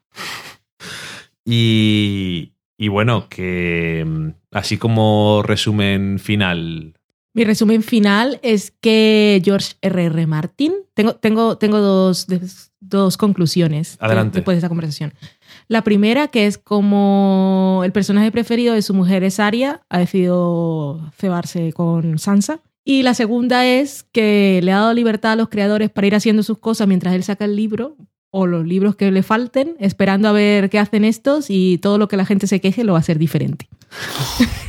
Y, 1.44 2.54
y 2.78 2.88
bueno, 2.88 3.28
que 3.30 4.04
mm, 4.06 4.30
así 4.52 4.78
como 4.78 5.44
resumen 5.44 6.20
final, 6.20 6.94
Mi 7.34 7.44
resumen 7.44 7.84
final 7.84 8.40
es 8.44 8.72
que 8.82 9.42
George 9.44 9.74
R.R. 9.82 10.26
Martin. 10.28 10.74
Tengo, 10.94 11.16
tengo, 11.16 11.58
tengo 11.58 11.80
dos, 11.80 12.28
dos 12.80 13.18
conclusiones 13.18 13.98
de- 14.00 14.06
Adelante. 14.06 14.38
después 14.40 14.56
de 14.56 14.60
esta 14.60 14.70
conversación. 14.70 15.14
La 15.68 15.84
primera, 15.84 16.28
que 16.28 16.46
es 16.48 16.58
como 16.58 17.82
el 17.84 17.92
personaje 17.92 18.32
preferido 18.32 18.74
de 18.74 18.82
su 18.82 18.94
mujer 18.94 19.24
es 19.24 19.40
Arya, 19.40 19.82
ha 19.90 20.00
decidido 20.00 21.12
cebarse 21.18 21.74
con 21.74 22.20
Sansa. 22.20 22.60
Y 22.84 23.02
la 23.02 23.16
segunda 23.16 23.66
es 23.66 24.04
que 24.12 24.60
le 24.64 24.72
ha 24.72 24.78
dado 24.78 24.94
libertad 24.94 25.32
a 25.32 25.36
los 25.36 25.50
creadores 25.50 25.90
para 25.90 26.06
ir 26.08 26.16
haciendo 26.16 26.44
sus 26.44 26.60
cosas 26.60 26.88
mientras 26.88 27.16
él 27.16 27.24
saca 27.24 27.46
el 27.46 27.56
libro 27.56 27.98
o 28.30 28.46
los 28.46 28.66
libros 28.68 28.96
que 28.96 29.10
le 29.12 29.24
falten, 29.24 29.76
esperando 29.80 30.28
a 30.28 30.34
ver 30.34 30.70
qué 30.70 30.78
hacen 30.78 31.04
estos 31.06 31.46
y 31.50 31.80
todo 31.80 31.98
lo 31.98 32.08
que 32.08 32.18
la 32.18 32.26
gente 32.26 32.46
se 32.48 32.62
queje 32.62 32.84
lo 32.84 32.94
va 32.94 33.00
a 33.00 33.02
hacer 33.02 33.18
diferente. 33.18 33.68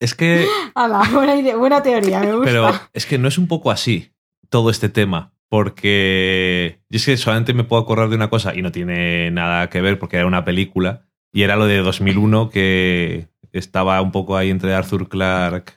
es 0.00 0.14
que, 0.14 0.46
Ala, 0.74 1.02
buena, 1.12 1.36
idea- 1.36 1.56
buena 1.56 1.82
teoría, 1.82 2.20
me 2.20 2.32
gusta. 2.34 2.44
pero 2.44 2.70
es 2.92 3.06
que 3.06 3.18
no 3.18 3.28
es 3.28 3.38
un 3.38 3.48
poco 3.48 3.70
así 3.70 4.12
todo 4.48 4.70
este 4.70 4.88
tema, 4.88 5.32
porque 5.52 6.78
yo 6.90 6.96
es 6.96 7.04
que 7.06 7.16
solamente 7.16 7.54
me 7.54 7.64
puedo 7.64 7.82
acordar 7.82 8.08
de 8.08 8.16
una 8.16 8.30
cosa 8.30 8.54
y 8.54 8.62
no 8.62 8.72
tiene 8.72 9.30
nada 9.30 9.68
que 9.70 9.80
ver 9.80 9.98
porque 9.98 10.16
era 10.16 10.26
una 10.26 10.44
película 10.44 11.02
y 11.32 11.42
era 11.42 11.56
lo 11.56 11.66
de 11.66 11.78
2001 11.78 12.50
que 12.50 13.28
estaba 13.52 14.00
un 14.02 14.12
poco 14.12 14.36
ahí 14.36 14.50
entre 14.50 14.74
Arthur 14.74 15.08
Clarke 15.08 15.74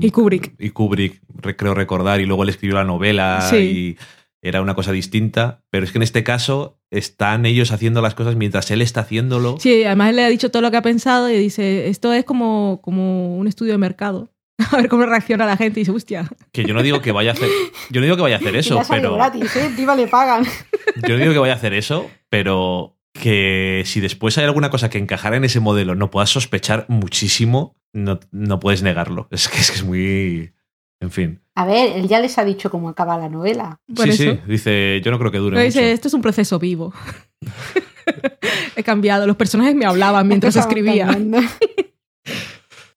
Y 0.00 0.10
Kubrick. 0.10 0.54
y 0.58 0.70
Kubrick, 0.70 1.20
re- 1.36 1.56
creo 1.56 1.74
recordar, 1.74 2.20
y 2.20 2.26
luego 2.26 2.42
él 2.42 2.48
escribió 2.48 2.76
la 2.76 2.84
novela 2.84 3.40
Sí. 3.42 3.56
y 3.56 3.96
era 4.40 4.62
una 4.62 4.74
cosa 4.74 4.92
distinta, 4.92 5.62
pero 5.70 5.84
es 5.84 5.92
que 5.92 5.98
en 5.98 6.02
este 6.04 6.22
caso 6.24 6.78
están 6.90 7.44
ellos 7.44 7.70
haciendo 7.72 8.00
las 8.02 8.14
cosas 8.14 8.34
mientras 8.36 8.70
él 8.70 8.80
está 8.82 9.00
haciéndolo. 9.00 9.56
Sí, 9.60 9.82
además 9.84 10.10
él 10.10 10.16
le 10.16 10.24
ha 10.24 10.28
dicho 10.28 10.50
todo 10.50 10.62
lo 10.62 10.70
que 10.70 10.76
ha 10.76 10.82
pensado 10.82 11.28
y 11.30 11.36
dice, 11.36 11.88
esto 11.88 12.12
es 12.12 12.24
como, 12.24 12.80
como 12.82 13.36
un 13.36 13.46
estudio 13.48 13.72
de 13.72 13.78
mercado. 13.78 14.30
A 14.72 14.76
ver 14.76 14.88
cómo 14.88 15.06
reacciona 15.06 15.46
la 15.46 15.56
gente 15.56 15.80
y 15.80 15.82
dice, 15.82 15.92
hostia. 15.92 16.28
Que 16.52 16.64
yo 16.64 16.74
no 16.74 16.82
digo 16.82 17.00
que 17.00 17.12
vaya 17.12 17.30
a 17.30 17.34
hacer, 17.34 17.48
yo 17.90 18.00
no 18.00 18.04
digo 18.04 18.16
que 18.16 18.22
vaya 18.22 18.36
a 18.36 18.38
hacer 18.38 18.56
eso, 18.56 18.80
pero 18.88 19.14
gratis, 19.14 19.54
¿eh? 19.56 19.66
Encima 19.66 19.94
le 19.94 20.08
pagan. 20.08 20.44
yo 21.08 21.10
no 21.10 21.16
digo 21.16 21.32
que 21.32 21.38
vaya 21.38 21.52
a 21.54 21.56
hacer 21.56 21.74
eso, 21.74 22.10
pero 22.28 22.96
que 23.12 23.82
si 23.86 24.00
después 24.00 24.36
hay 24.38 24.44
alguna 24.44 24.70
cosa 24.70 24.90
que 24.90 24.98
encajara 24.98 25.36
en 25.36 25.44
ese 25.44 25.60
modelo, 25.60 25.94
no 25.94 26.10
puedas 26.10 26.30
sospechar 26.30 26.86
muchísimo, 26.88 27.76
no, 27.92 28.18
no 28.32 28.58
puedes 28.60 28.82
negarlo. 28.82 29.28
Es 29.30 29.48
que, 29.48 29.58
es 29.58 29.70
que 29.70 29.76
es 29.76 29.84
muy, 29.84 30.52
en 31.00 31.10
fin. 31.10 31.40
A 31.54 31.64
ver, 31.64 31.96
él 31.96 32.08
ya 32.08 32.20
les 32.20 32.38
ha 32.38 32.44
dicho 32.44 32.70
cómo 32.70 32.88
acaba 32.88 33.16
la 33.16 33.28
novela. 33.28 33.80
Sí, 33.96 34.12
sí, 34.12 34.40
dice, 34.46 35.00
yo 35.04 35.10
no 35.10 35.18
creo 35.18 35.30
que 35.30 35.38
dure 35.38 35.56
Pero 35.56 35.64
dice, 35.64 35.80
mucho. 35.80 35.92
esto 35.92 36.08
es 36.08 36.14
un 36.14 36.22
proceso 36.22 36.58
vivo. 36.58 36.92
He 38.76 38.82
cambiado. 38.84 39.26
Los 39.26 39.36
personajes 39.36 39.74
me 39.74 39.84
hablaban 39.84 40.26
mientras 40.28 40.54
escribía. 40.56 41.08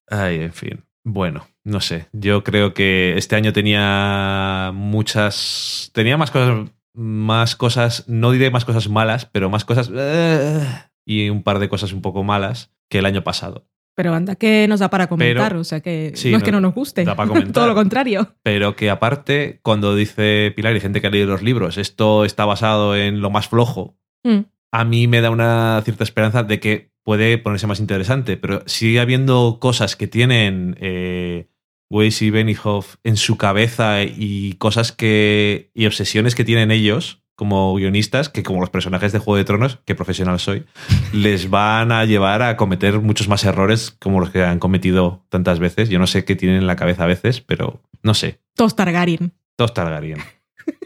Ay, 0.07 0.41
en 0.41 0.53
fin. 0.53 0.83
Bueno, 1.03 1.47
no 1.63 1.81
sé. 1.81 2.07
Yo 2.13 2.43
creo 2.43 2.73
que 2.73 3.17
este 3.17 3.35
año 3.35 3.53
tenía 3.53 4.71
muchas. 4.73 5.89
Tenía 5.93 6.17
más 6.17 6.31
cosas. 6.31 6.69
Más 6.93 7.55
cosas. 7.55 8.05
No 8.07 8.31
diré 8.31 8.51
más 8.51 8.65
cosas 8.65 8.89
malas, 8.89 9.25
pero 9.25 9.49
más 9.49 9.65
cosas. 9.65 9.89
eh, 9.93 10.61
y 11.05 11.29
un 11.29 11.43
par 11.43 11.59
de 11.59 11.69
cosas 11.69 11.93
un 11.93 12.01
poco 12.01 12.23
malas 12.23 12.71
que 12.89 12.99
el 12.99 13.05
año 13.05 13.23
pasado. 13.23 13.65
Pero 13.95 14.13
anda, 14.13 14.35
que 14.35 14.67
nos 14.69 14.79
da 14.79 14.89
para 14.89 15.07
comentar. 15.07 15.49
Pero- 15.49 15.61
o 15.61 15.63
sea 15.63 15.81
que 15.81 16.11
Sí, 16.15 16.31
no 16.31 16.37
es 16.37 16.43
que 16.43 16.51
no- 16.51 16.61
no 16.61 16.67
nos 16.67 16.75
guste. 16.75 17.03
da 17.03 17.15
para 17.15 17.27
comentar. 17.29 17.53
Todo 17.53 17.67
lo 17.67 17.75
contrario. 17.75 18.35
Pero 18.43 18.75
que 18.75 18.89
aparte, 18.89 19.59
cuando 19.63 19.95
dice 19.95 20.53
Pilar 20.55 20.75
y 20.75 20.79
gente 20.79 21.01
que 21.01 21.07
ha 21.07 21.09
leído 21.09 21.27
los 21.27 21.41
libros, 21.41 21.77
esto 21.77 22.23
está 22.25 22.45
basado 22.45 22.95
en 22.95 23.21
lo 23.21 23.29
más 23.29 23.47
flojo, 23.49 23.97
Mm. 24.23 24.41
A 24.71 24.85
mí 24.85 25.07
me 25.07 25.21
da 25.21 25.29
una 25.29 25.81
cierta 25.83 26.03
esperanza 26.03 26.43
de 26.43 26.59
que 26.59 26.91
puede 27.03 27.37
ponerse 27.37 27.67
más 27.67 27.79
interesante, 27.79 28.37
pero 28.37 28.63
sigue 28.65 28.99
habiendo 28.99 29.57
cosas 29.59 29.95
que 29.95 30.07
tienen 30.07 30.77
eh, 30.79 31.49
Weiss 31.89 32.21
y 32.21 32.29
Benioff 32.29 32.95
en 33.03 33.17
su 33.17 33.37
cabeza 33.37 34.03
y 34.03 34.53
cosas 34.53 34.91
que 34.91 35.71
y 35.73 35.85
obsesiones 35.87 36.35
que 36.35 36.45
tienen 36.45 36.71
ellos 36.71 37.21
como 37.35 37.73
guionistas, 37.75 38.29
que 38.29 38.43
como 38.43 38.61
los 38.61 38.69
personajes 38.69 39.11
de 39.11 39.17
Juego 39.17 39.37
de 39.37 39.45
Tronos, 39.45 39.79
que 39.83 39.95
profesional 39.95 40.39
soy, 40.39 40.65
les 41.13 41.49
van 41.49 41.91
a 41.91 42.05
llevar 42.05 42.43
a 42.43 42.55
cometer 42.55 42.99
muchos 42.99 43.27
más 43.27 43.43
errores 43.43 43.97
como 43.99 44.19
los 44.19 44.29
que 44.29 44.43
han 44.43 44.59
cometido 44.59 45.25
tantas 45.29 45.59
veces. 45.59 45.89
Yo 45.89 45.97
no 45.97 46.07
sé 46.07 46.23
qué 46.23 46.35
tienen 46.35 46.59
en 46.59 46.67
la 46.67 46.75
cabeza 46.75 47.03
a 47.03 47.07
veces, 47.07 47.41
pero 47.41 47.81
no 48.03 48.13
sé. 48.13 48.39
Todos 48.55 48.75
Targaryen. 48.75 49.33
Todos 49.55 49.73
Targaryen. 49.73 50.19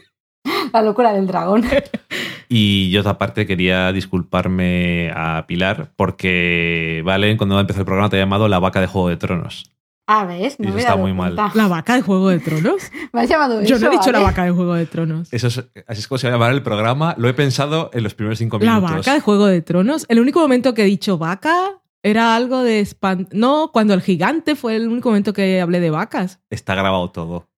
La 0.72 0.82
locura 0.82 1.12
del 1.12 1.26
dragón. 1.26 1.64
Y 2.48 2.90
yo, 2.90 3.08
aparte, 3.08 3.46
quería 3.46 3.92
disculparme 3.92 5.10
a 5.14 5.44
Pilar 5.46 5.92
porque 5.96 7.02
Valen, 7.04 7.36
cuando 7.36 7.58
empezó 7.58 7.80
el 7.80 7.86
programa, 7.86 8.08
te 8.08 8.16
ha 8.16 8.20
llamado 8.20 8.48
la 8.48 8.58
vaca 8.58 8.80
de 8.80 8.86
Juego 8.86 9.08
de 9.08 9.16
Tronos. 9.16 9.70
Ah, 10.08 10.24
¿ves? 10.24 10.60
No 10.60 10.68
Eso 10.68 10.78
está 10.78 10.94
muy 10.96 11.12
mal. 11.12 11.34
¿La 11.54 11.66
vaca 11.66 11.96
de 11.96 12.02
Juego 12.02 12.28
de 12.28 12.38
Tronos? 12.38 12.92
Me 13.12 13.22
has 13.22 13.28
llamado 13.28 13.60
Yo 13.62 13.78
no 13.78 13.88
he 13.88 13.90
dicho 13.90 14.12
la 14.12 14.20
vaca 14.20 14.44
de 14.44 14.52
Juego 14.52 14.74
de 14.74 14.86
Tronos. 14.86 15.32
Eso 15.32 15.48
es, 15.48 15.58
así 15.88 16.00
es 16.00 16.06
como 16.06 16.18
se 16.18 16.28
va 16.28 16.34
a 16.34 16.36
llamar 16.36 16.52
el 16.52 16.62
programa. 16.62 17.14
Lo 17.18 17.28
he 17.28 17.34
pensado 17.34 17.90
en 17.92 18.04
los 18.04 18.14
primeros 18.14 18.38
cinco 18.38 18.58
La 18.60 18.74
minutos. 18.76 18.98
vaca 18.98 19.14
de 19.14 19.20
Juego 19.20 19.46
de 19.46 19.62
Tronos. 19.62 20.06
El 20.08 20.20
único 20.20 20.40
momento 20.40 20.74
que 20.74 20.82
he 20.82 20.86
dicho 20.86 21.18
vaca 21.18 21.80
era 22.04 22.36
algo 22.36 22.62
de 22.62 22.86
No, 23.32 23.70
cuando 23.72 23.94
el 23.94 24.00
gigante 24.00 24.54
fue 24.54 24.76
el 24.76 24.86
único 24.86 25.08
momento 25.08 25.32
que 25.32 25.60
hablé 25.60 25.80
de 25.80 25.90
vacas. 25.90 26.38
Está 26.50 26.76
grabado 26.76 27.10
todo. 27.10 27.48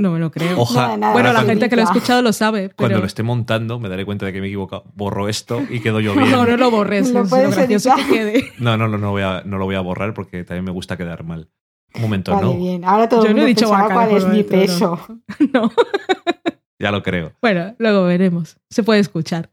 No 0.00 0.10
me 0.12 0.18
lo 0.18 0.30
creo. 0.30 0.58
Oja- 0.60 0.74
Nada, 0.82 0.96
nada, 0.96 1.12
bueno, 1.12 1.32
la 1.32 1.42
gente 1.42 1.68
que 1.68 1.76
lo 1.76 1.82
ha 1.82 1.84
escuchado 1.84 2.22
lo 2.22 2.32
sabe. 2.32 2.62
Pero... 2.68 2.76
Cuando 2.76 2.98
lo 3.00 3.06
esté 3.06 3.22
montando, 3.22 3.78
me 3.78 3.88
daré 3.88 4.04
cuenta 4.04 4.24
de 4.26 4.32
que 4.32 4.40
me 4.40 4.46
he 4.46 4.48
equivocado. 4.50 4.84
Borro 4.94 5.28
esto 5.28 5.62
y 5.68 5.80
quedo 5.80 6.00
yo 6.00 6.14
bien. 6.16 6.30
No, 6.30 6.46
no 6.46 6.56
lo 6.56 6.70
borres. 6.70 7.12
Lo 7.12 7.22
es 7.24 7.28
puedes 7.30 7.54
gracioso 7.54 7.90
que 7.96 8.06
quede. 8.06 8.52
No, 8.58 8.76
no, 8.76 8.88
no, 8.88 8.98
no, 8.98 9.10
voy 9.10 9.22
a, 9.22 9.42
no 9.44 9.58
lo 9.58 9.66
voy 9.66 9.74
a 9.76 9.80
borrar 9.80 10.14
porque 10.14 10.42
también 10.44 10.64
me 10.64 10.70
gusta 10.72 10.96
quedar 10.96 11.22
mal. 11.24 11.48
Un 11.94 12.02
momento, 12.02 12.32
Vale, 12.32 12.46
no. 12.46 12.54
bien. 12.56 12.84
Ahora 12.84 13.08
todo 13.08 13.24
Yo 13.24 13.30
el 13.30 13.36
no 13.36 13.42
he 13.42 13.46
dicho 13.46 13.68
cuál 13.68 14.12
es 14.16 14.26
mi 14.26 14.42
peso. 14.42 14.98
No. 15.52 15.70
Ya 16.78 16.90
lo 16.90 17.02
creo. 17.02 17.32
Bueno, 17.42 17.74
luego 17.78 18.04
veremos. 18.04 18.56
Se 18.70 18.82
puede 18.82 19.00
escuchar. 19.00 19.50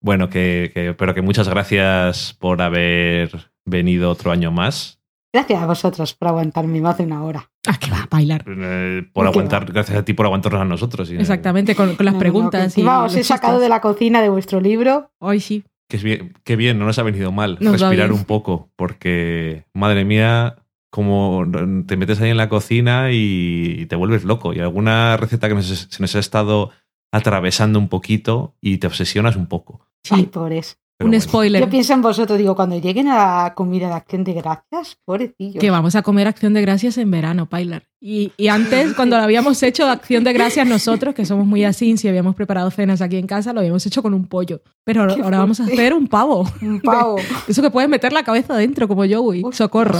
Bueno, 0.00 0.30
que, 0.30 0.70
que- 0.72 0.94
pero 0.94 1.14
que 1.14 1.20
muchas 1.22 1.48
gracias 1.48 2.34
por 2.38 2.62
haber 2.62 3.50
venido 3.66 4.10
otro 4.10 4.30
año 4.32 4.50
más. 4.50 4.98
Gracias 5.32 5.62
a 5.62 5.66
vosotros 5.66 6.14
por 6.14 6.28
aguantarme 6.28 6.80
más 6.80 6.98
de 6.98 7.04
una 7.04 7.22
hora. 7.22 7.50
Ah, 7.68 7.78
que 7.78 7.90
va 7.90 8.02
a 8.02 8.08
bailar. 8.10 8.44
Eh, 8.46 9.04
por 9.12 9.24
¿Qué 9.24 9.28
aguantar, 9.30 9.66
gracias 9.72 9.96
a 9.98 10.04
ti 10.04 10.14
por 10.14 10.26
aguantarnos 10.26 10.62
a 10.62 10.64
nosotros. 10.64 11.10
Y, 11.10 11.16
Exactamente, 11.16 11.74
con, 11.76 11.94
con 11.94 12.04
las 12.06 12.14
No, 12.14 12.18
no, 12.18 12.18
no, 12.18 12.18
preguntas. 12.18 12.60
y 12.60 12.64
encima 12.64 13.04
os 13.04 13.14
he 13.14 13.22
sacado 13.24 13.60
de 13.60 13.68
la 13.68 13.80
cocina 13.80 14.20
de 14.20 14.28
vuestro 14.28 14.60
libro. 14.60 15.12
Hoy 15.18 15.38
sí. 15.40 15.64
Que 15.88 15.96
es 15.98 16.02
bien, 16.02 16.34
qué 16.44 16.56
bien, 16.56 16.78
no 16.78 16.86
nos 16.86 16.98
ha 16.98 17.02
venido 17.02 17.30
mal 17.32 17.58
Nos 17.60 17.80
respirar 17.80 18.10
un 18.12 18.24
poco, 18.24 18.70
porque, 18.76 19.64
madre 19.74 20.04
mía, 20.04 20.56
como 20.90 21.44
te 21.86 21.96
metes 21.96 22.20
ahí 22.20 22.30
en 22.30 22.36
la 22.36 22.48
cocina 22.48 23.08
y 23.12 23.86
te 23.86 23.94
vuelves 23.96 24.24
loco. 24.24 24.52
Y 24.54 24.58
alguna 24.60 25.16
receta 25.16 25.48
que 25.48 25.54
nos- 25.54 25.66
se 25.66 26.02
nos 26.02 26.16
ha 26.16 26.18
estado 26.18 26.70
atravesando 27.12 27.78
un 27.78 27.88
poquito 27.88 28.56
y 28.60 28.78
te 28.78 28.86
obsesionas 28.86 29.36
un 29.36 29.46
poco. 29.46 29.86
Sí. 30.02 30.14
Ay, 30.16 30.26
pobres. 30.26 30.78
Pero 30.98 31.06
un 31.06 31.10
bueno. 31.10 31.20
spoiler. 31.20 31.62
Yo 31.62 31.70
pienso 31.70 31.92
en 31.92 32.02
vosotros, 32.02 32.38
digo, 32.38 32.54
cuando 32.54 32.78
lleguen 32.78 33.08
a 33.08 33.44
la 33.44 33.54
comida 33.54 33.88
de 33.88 33.94
acción 33.94 34.24
de 34.24 34.34
gracias, 34.34 34.96
pobrecillos. 35.04 35.60
Que 35.60 35.70
vamos 35.70 35.96
a 35.96 36.02
comer 36.02 36.28
acción 36.28 36.54
de 36.54 36.60
gracias 36.62 36.98
en 36.98 37.10
verano, 37.10 37.48
Pilar. 37.48 37.84
Y, 38.00 38.32
y 38.36 38.48
antes, 38.48 38.94
cuando 38.94 39.16
lo 39.16 39.22
habíamos 39.22 39.62
hecho 39.62 39.86
acción 39.88 40.24
de 40.24 40.32
gracias 40.32 40.66
nosotros, 40.66 41.14
que 41.14 41.24
somos 41.24 41.46
muy 41.46 41.64
así, 41.64 41.96
si 41.96 42.08
habíamos 42.08 42.34
preparado 42.34 42.70
cenas 42.70 43.00
aquí 43.00 43.16
en 43.16 43.26
casa, 43.26 43.52
lo 43.52 43.60
habíamos 43.60 43.84
hecho 43.86 44.02
con 44.02 44.12
un 44.14 44.26
pollo. 44.26 44.60
Pero 44.84 45.02
ahora, 45.02 45.14
Qué 45.14 45.22
ahora 45.22 45.38
vamos 45.38 45.60
a 45.60 45.64
hacer 45.64 45.94
un 45.94 46.08
pavo. 46.08 46.48
Un 46.60 46.80
pavo. 46.80 47.16
Eso 47.48 47.62
que 47.62 47.70
puedes 47.70 47.88
meter 47.88 48.12
la 48.12 48.24
cabeza 48.24 48.56
dentro, 48.56 48.88
como 48.88 49.04
Joey. 49.08 49.42
Uf. 49.44 49.54
Socorro. 49.54 49.98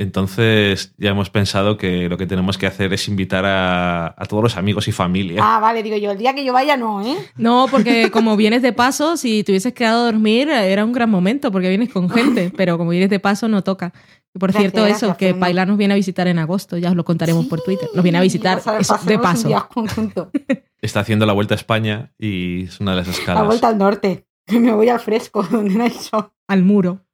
Entonces 0.00 0.94
ya 0.96 1.10
hemos 1.10 1.28
pensado 1.28 1.76
que 1.76 2.08
lo 2.08 2.16
que 2.16 2.26
tenemos 2.26 2.56
que 2.56 2.66
hacer 2.66 2.90
es 2.94 3.06
invitar 3.06 3.44
a, 3.44 4.06
a 4.16 4.24
todos 4.24 4.42
los 4.42 4.56
amigos 4.56 4.88
y 4.88 4.92
familia. 4.92 5.42
Ah, 5.44 5.60
vale, 5.60 5.82
digo 5.82 5.98
yo, 5.98 6.10
el 6.12 6.16
día 6.16 6.34
que 6.34 6.42
yo 6.42 6.54
vaya 6.54 6.78
no, 6.78 7.04
¿eh? 7.04 7.14
No, 7.36 7.66
porque 7.70 8.10
como 8.10 8.34
vienes 8.38 8.62
de 8.62 8.72
paso, 8.72 9.18
si 9.18 9.44
te 9.44 9.52
hubieses 9.52 9.74
quedado 9.74 10.00
a 10.00 10.04
dormir, 10.06 10.48
era 10.48 10.86
un 10.86 10.92
gran 10.92 11.10
momento, 11.10 11.52
porque 11.52 11.68
vienes 11.68 11.90
con 11.92 12.08
gente. 12.08 12.50
Pero 12.56 12.78
como 12.78 12.92
vienes 12.92 13.10
de 13.10 13.20
paso, 13.20 13.46
no 13.46 13.62
toca. 13.62 13.92
Y 14.34 14.38
por 14.38 14.52
Gracias, 14.52 14.72
cierto, 14.72 14.86
eso, 14.86 15.06
gracias, 15.08 15.16
que 15.18 15.26
Fernando. 15.26 15.46
Pilar 15.48 15.68
nos 15.68 15.76
viene 15.76 15.92
a 15.92 15.96
visitar 15.98 16.26
en 16.28 16.38
agosto, 16.38 16.78
ya 16.78 16.88
os 16.88 16.96
lo 16.96 17.04
contaremos 17.04 17.44
por 17.44 17.60
Twitter. 17.60 17.90
Nos 17.94 18.02
viene 18.02 18.16
a 18.16 18.22
visitar 18.22 18.62
a 18.64 18.78
eso, 18.78 18.96
de 19.04 19.18
paso. 19.18 19.48
día 19.48 19.66
conjunto. 19.70 20.30
Está 20.80 21.00
haciendo 21.00 21.26
la 21.26 21.34
vuelta 21.34 21.52
a 21.52 21.56
España 21.58 22.10
y 22.18 22.62
es 22.64 22.80
una 22.80 22.92
de 22.92 22.96
las 22.96 23.06
La 23.08 23.12
escalas. 23.12 23.44
vuelta 23.44 23.68
al 23.68 23.76
norte. 23.76 24.26
Me 24.50 24.72
voy 24.72 24.88
al 24.88 25.00
fresco, 25.00 25.42
donde 25.42 25.74
no 25.74 25.84
hay 25.84 25.90
sol. 25.90 26.32
Al 26.48 26.62
muro. 26.64 27.04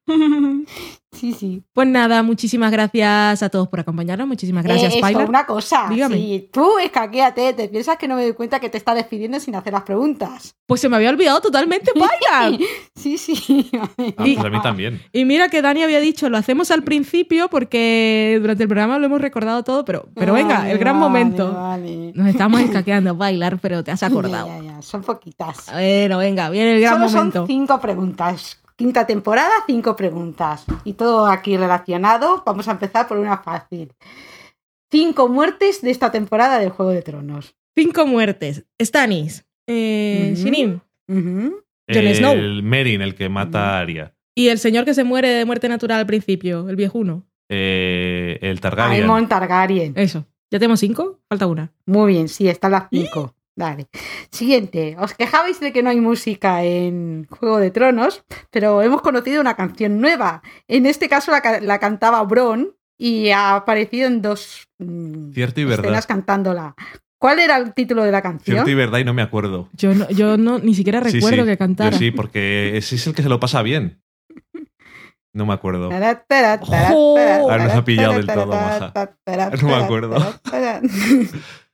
Sí, 1.17 1.33
sí. 1.33 1.63
Pues 1.73 1.87
nada, 1.87 2.21
muchísimas 2.21 2.71
gracias 2.71 3.41
a 3.41 3.49
todos 3.49 3.67
por 3.67 3.79
acompañarnos. 3.79 4.27
Muchísimas 4.27 4.63
gracias, 4.63 4.93
Eh, 4.93 5.01
Pilar. 5.03 5.27
una 5.27 5.45
cosa. 5.45 5.87
Dígame. 5.89 6.15
Si 6.17 6.49
tú 6.51 6.77
escaquéate, 6.77 7.53
te 7.53 7.67
piensas 7.69 7.97
que 7.97 8.07
no 8.07 8.15
me 8.15 8.23
doy 8.23 8.33
cuenta 8.33 8.59
que 8.59 8.69
te 8.69 8.77
está 8.77 8.93
despidiendo 8.93 9.39
sin 9.39 9.55
hacer 9.55 9.73
las 9.73 9.81
preguntas. 9.83 10.55
Pues 10.67 10.81
se 10.81 10.89
me 10.89 10.95
había 10.97 11.09
olvidado 11.09 11.41
totalmente, 11.41 11.91
Pilar. 11.93 12.59
Sí, 12.95 13.17
sí. 13.17 13.69
Ah, 13.79 13.89
pues 14.17 14.37
a 14.37 14.49
mí 14.49 14.61
también. 14.61 15.01
Y 15.11 15.25
mira 15.25 15.49
que 15.49 15.61
Dani 15.61 15.81
había 15.83 15.99
dicho, 15.99 16.29
lo 16.29 16.37
hacemos 16.37 16.69
al 16.71 16.83
principio 16.83 17.47
porque 17.49 18.37
durante 18.41 18.63
el 18.63 18.69
programa 18.69 18.99
lo 18.99 19.05
hemos 19.07 19.21
recordado 19.21 19.63
todo, 19.63 19.85
pero, 19.85 20.09
pero 20.13 20.33
venga, 20.33 20.69
el 20.69 20.77
gran 20.77 20.99
vale, 20.99 21.09
momento. 21.09 21.53
vale. 21.53 22.11
Nos 22.13 22.27
estamos 22.27 22.61
escaqueando 22.61 23.09
a 23.11 23.13
bailar, 23.13 23.57
pero 23.59 23.83
te 23.83 23.91
has 23.91 24.03
acordado. 24.03 24.47
Ya, 24.47 24.57
ya, 24.59 24.63
ya, 24.75 24.81
Son 24.81 25.01
poquitas. 25.01 25.71
Bueno, 25.71 26.17
venga, 26.19 26.49
viene 26.49 26.75
el 26.75 26.81
gran 26.81 26.93
Solo 26.99 27.09
momento. 27.09 27.39
son 27.39 27.47
cinco 27.47 27.79
preguntas. 27.81 28.59
Quinta 28.77 29.07
temporada, 29.07 29.51
cinco 29.65 29.95
preguntas. 29.95 30.63
Y 30.83 30.93
todo 30.93 31.25
aquí 31.27 31.57
relacionado. 31.57 32.43
Vamos 32.45 32.67
a 32.67 32.71
empezar 32.71 33.07
por 33.07 33.17
una 33.17 33.37
fácil. 33.39 33.91
Cinco 34.91 35.27
muertes 35.27 35.81
de 35.81 35.89
esta 35.91 36.11
temporada 36.11 36.59
de 36.59 36.69
Juego 36.69 36.91
de 36.91 37.01
Tronos. 37.01 37.55
Cinco 37.75 38.05
muertes. 38.05 38.65
Stannis, 38.81 39.45
eh. 39.67 40.33
Shirin. 40.37 40.81
Jon 41.09 42.13
Snow. 42.13 42.33
El 42.33 42.63
Merin, 42.63 43.01
el 43.01 43.15
que 43.15 43.29
mata 43.29 43.71
a 43.77 43.79
Arya. 43.79 44.13
y 44.35 44.49
el 44.49 44.59
señor 44.59 44.85
que 44.85 44.93
se 44.93 45.03
muere 45.03 45.29
de 45.29 45.45
muerte 45.45 45.67
natural 45.69 45.99
al 45.99 46.05
principio, 46.05 46.69
el 46.69 46.75
viejuno. 46.75 47.25
Eh, 47.49 48.37
el 48.41 48.59
Targaryen. 48.61 49.01
Aemon 49.01 49.27
Targaryen. 49.27 49.93
Eso. 49.95 50.25
¿Ya 50.51 50.59
tenemos 50.59 50.79
cinco? 50.79 51.19
Falta 51.27 51.47
una. 51.47 51.73
Muy 51.85 52.13
bien, 52.13 52.27
sí, 52.27 52.47
están 52.47 52.71
las 52.73 52.87
cinco. 52.91 53.33
Dale. 53.57 53.87
Siguiente. 54.31 54.95
Os 54.99 55.15
quejabais 55.15 55.59
de 55.59 55.73
que 55.73 55.81
no 55.81 55.89
hay 55.89 55.99
música 55.99 56.63
en 56.63 57.25
Juego 57.27 57.57
de 57.57 57.71
Tronos, 57.71 58.23
pero 58.51 58.83
hemos 58.83 59.01
conocido 59.01 59.41
una 59.41 59.55
canción 59.55 59.99
nueva. 59.99 60.43
En 60.67 60.85
este 60.85 61.09
caso 61.09 61.31
la, 61.31 61.41
ca- 61.41 61.59
la 61.59 61.79
cantaba 61.79 62.21
Bron 62.23 62.75
y 62.99 63.29
ha 63.31 63.55
aparecido 63.55 64.05
en 64.07 64.21
dos 64.21 64.67
mm, 64.77 65.31
Cierto 65.33 65.59
y 65.59 65.65
verdad. 65.65 65.85
escenas 65.85 66.05
cantándola. 66.05 66.75
¿Cuál 67.19 67.39
era 67.39 67.57
el 67.57 67.73
título 67.73 68.03
de 68.03 68.11
la 68.11 68.21
canción? 68.21 68.57
Cierto 68.57 68.69
y 68.69 68.75
verdad 68.75 68.99
y 68.99 69.03
no 69.03 69.15
me 69.15 69.23
acuerdo. 69.23 69.69
Yo 69.73 69.95
no, 69.95 70.07
yo 70.09 70.37
no 70.37 70.59
ni 70.59 70.75
siquiera 70.75 70.99
recuerdo 71.01 71.41
sí, 71.43 71.47
que 71.49 71.57
cantara. 71.57 71.89
Yo 71.89 71.97
sí, 71.97 72.11
porque 72.11 72.77
ese 72.77 72.95
es 72.95 73.07
el 73.07 73.15
que 73.15 73.23
se 73.23 73.29
lo 73.29 73.39
pasa 73.39 73.63
bien. 73.63 74.03
No 75.33 75.47
me 75.47 75.53
acuerdo. 75.53 75.89
Ahora 75.91 77.63
nos 77.63 77.73
ha 77.73 77.83
pillado 77.83 78.13
del 78.13 78.27
todo, 78.27 78.47
maja. 78.47 78.93
No 79.61 79.67
me 79.67 79.75
acuerdo. 79.75 80.15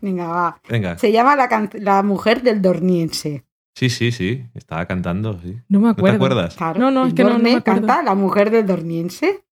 Venga, 0.00 0.26
va. 0.28 0.60
Venga. 0.68 0.98
Se 0.98 1.12
llama 1.12 1.36
la, 1.36 1.48
can- 1.48 1.70
la 1.74 2.02
mujer 2.02 2.42
del 2.42 2.60
dorniense. 2.62 3.44
Sí, 3.74 3.88
sí, 3.88 4.12
sí. 4.12 4.44
Estaba 4.54 4.86
cantando, 4.86 5.38
sí. 5.40 5.56
No 5.68 5.80
me 5.80 5.88
¿No 5.88 5.94
te 5.94 6.00
acuerdo. 6.00 6.16
acuerdas? 6.16 6.56
Claro, 6.56 6.78
No, 6.80 6.90
no, 6.90 7.06
es 7.06 7.14
que 7.14 7.24
no- 7.24 7.30
no 7.30 7.38
me 7.38 7.54
acuerdo. 7.56 7.86
canta 7.86 8.02
la 8.02 8.14
mujer 8.14 8.50
del 8.50 8.66
dorniense. 8.66 9.44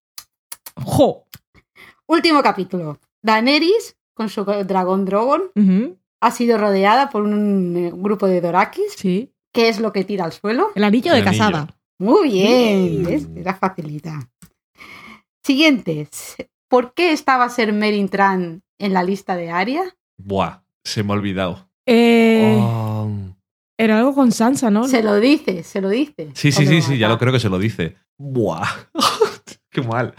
¡Jo! 0.77 1.27
Último 2.07 2.43
capítulo. 2.43 2.99
Daenerys, 3.23 3.97
con 4.15 4.29
su 4.29 4.45
dragón 4.45 5.05
Drogon, 5.05 5.51
ha 6.21 6.31
sido 6.31 6.59
rodeada 6.59 7.09
por 7.11 7.23
un 7.23 7.77
eh, 7.77 7.93
grupo 7.95 8.27
de 8.27 8.41
Dorakis. 8.41 8.93
Sí. 8.97 9.33
¿Qué 9.53 9.69
es 9.69 9.81
lo 9.81 9.93
que 9.93 10.05
tira 10.05 10.25
al 10.25 10.33
suelo? 10.33 10.71
El 10.75 10.85
anillo 10.85 11.13
de 11.13 11.21
El 11.21 11.29
anillo. 11.29 11.45
casada. 11.45 11.77
Muy 11.99 12.29
bien, 12.31 13.03
Mm. 13.03 13.05
¿ves? 13.07 13.29
Era 13.37 13.55
facilita. 13.55 14.29
Siguiente. 15.43 16.09
¿Por 16.69 16.95
qué 16.95 17.13
estaba 17.13 17.49
Ser 17.49 17.73
Merin 17.73 18.09
Tran 18.09 18.63
en 18.79 18.93
la 18.93 19.03
lista 19.03 19.37
de 19.37 19.51
Aria? 19.51 19.83
Buah, 20.25 20.61
se 20.85 21.03
me 21.03 21.13
ha 21.13 21.17
olvidado. 21.17 21.69
Eh, 21.87 22.59
Oh, 22.61 23.11
Era 23.79 23.99
algo 23.99 24.15
con 24.15 24.31
Sansa, 24.33 24.71
¿no? 24.71 24.87
Se 24.87 25.03
lo 25.03 25.19
dice, 25.21 25.63
se 25.63 25.81
lo 25.81 25.89
dice. 25.89 26.31
Sí, 26.35 26.53
sí, 26.53 26.67
sí, 26.67 26.83
sí, 26.83 26.99
ya 26.99 27.09
lo 27.09 27.19
creo 27.19 27.33
que 27.33 27.41
se 27.41 27.49
lo 27.49 27.59
dice. 27.59 27.97
Buah. 28.19 28.67
Qué 29.71 29.83
mal. 29.83 30.15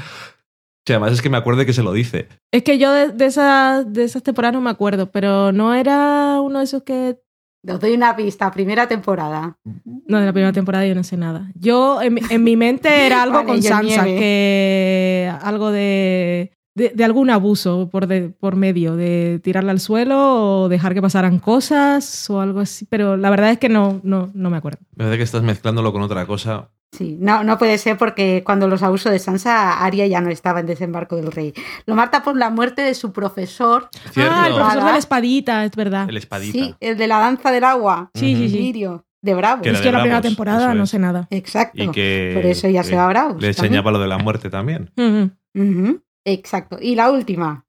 Sí, 0.86 0.94
además 0.94 1.12
es 1.14 1.22
que 1.22 1.30
me 1.30 1.38
acuerdo 1.38 1.64
que 1.66 1.74
se 1.74 1.84
lo 1.84 1.94
dice. 1.94 2.28
Es 2.52 2.64
que 2.64 2.80
yo 2.80 2.92
de, 2.92 3.10
de 3.10 3.26
esas, 3.26 3.92
de 3.94 4.04
esas 4.04 4.24
temporadas 4.24 4.54
no 4.56 4.62
me 4.62 4.72
acuerdo, 4.72 5.12
pero 5.12 5.52
no 5.52 5.74
era 5.76 6.42
uno 6.42 6.58
de 6.60 6.66
esos 6.66 6.82
que... 6.84 7.20
Os 7.68 7.80
doy 7.80 7.94
una 7.94 8.16
pista, 8.16 8.50
primera 8.52 8.88
temporada. 8.88 9.60
No, 10.08 10.20
de 10.20 10.26
la 10.26 10.34
primera 10.34 10.52
temporada 10.52 10.88
yo 10.88 10.96
no 10.96 11.04
sé 11.04 11.16
nada. 11.18 11.52
Yo, 11.54 12.02
en, 12.02 12.16
mi- 12.16 12.22
en 12.32 12.44
mi 12.44 12.56
mente 12.58 13.06
era 13.06 13.22
algo 13.24 13.36
Vale, 13.36 13.48
con 13.48 13.62
Sansa, 13.62 14.04
nieve. 14.06 14.20
que 14.20 15.32
algo 15.44 15.70
de, 15.72 16.52
de, 16.82 16.90
de 16.96 17.04
algún 17.04 17.30
abuso 17.30 17.90
por, 17.92 18.08
de- 18.08 18.30
por 18.30 18.56
medio, 18.56 18.96
de 18.96 19.40
tirarla 19.44 19.72
al 19.72 19.80
suelo 19.80 20.64
o 20.64 20.70
dejar 20.70 20.94
que 20.94 21.02
pasaran 21.02 21.40
cosas 21.40 22.30
o 22.30 22.42
algo 22.42 22.60
así, 22.60 22.86
pero 22.90 23.18
la 23.18 23.30
verdad 23.30 23.52
es 23.52 23.58
que 23.60 23.70
no, 23.70 24.00
no, 24.04 24.30
no 24.34 24.50
me 24.50 24.58
acuerdo. 24.58 24.80
Me 24.96 25.04
parece 25.06 25.18
que 25.18 25.24
estás 25.24 25.44
mezclándolo 25.44 25.92
con 25.94 26.02
otra 26.02 26.26
cosa. 26.26 26.70
Sí, 26.94 27.16
no, 27.22 27.44
no 27.46 27.58
puede 27.58 27.78
ser 27.78 27.98
porque 27.98 28.44
cuando 28.46 28.68
los 28.68 28.84
abusos 28.84 29.14
de 29.14 29.20
Sansa, 29.20 29.82
Arya 29.86 30.08
ya 30.08 30.20
no 30.20 30.30
estaba 30.30 30.60
en 30.60 30.66
desembarco 30.66 31.16
del 31.16 31.32
rey. 31.32 31.54
Lo 31.86 31.96
mata 31.96 32.22
por 32.22 32.36
la 32.36 32.50
muerte 32.50 32.82
de 32.82 32.94
su 32.96 33.14
profesor. 33.14 33.88
¿Cierto? 34.12 34.34
Ah, 34.36 34.48
el 34.50 34.56
profesor 34.56 34.84
de 34.84 34.92
la 34.92 34.98
espadita, 34.98 35.64
es 35.64 35.72
verdad. 35.76 36.10
El 36.10 36.18
espadita. 36.18 36.52
Sí, 36.52 36.76
el 36.82 36.98
de 36.98 37.08
la 37.08 37.20
danza 37.20 37.50
del 37.52 37.64
agua. 37.64 38.12
Sí, 38.14 38.36
sí, 38.36 38.50
sí. 38.50 38.58
Lirio, 38.58 39.06
de 39.22 39.34
Bravo. 39.36 39.62
Que 39.62 39.70
Es 39.70 39.78
de 39.78 39.84
que 39.86 39.92
la 39.94 40.02
primera 40.02 40.22
temporada 40.22 40.74
no 40.74 40.86
sé 40.86 41.00
nada. 41.00 41.28
Exacto. 41.32 41.82
Y 41.82 41.88
que. 41.92 42.32
Por 42.36 42.46
eso 42.46 42.68
ya 42.68 42.84
se 42.84 42.94
va 42.98 43.06
a 43.06 43.08
Bravos 43.08 43.36
Le 43.36 43.54
también. 43.54 43.56
enseñaba 43.58 43.92
lo 43.92 44.00
de 44.00 44.08
la 44.10 44.18
muerte 44.18 44.50
también. 44.50 44.92
Ujú, 44.98 45.32
Ujú, 45.54 46.02
Exacto. 46.26 46.78
Y 46.80 46.96
la 46.96 47.12
última. 47.12 47.66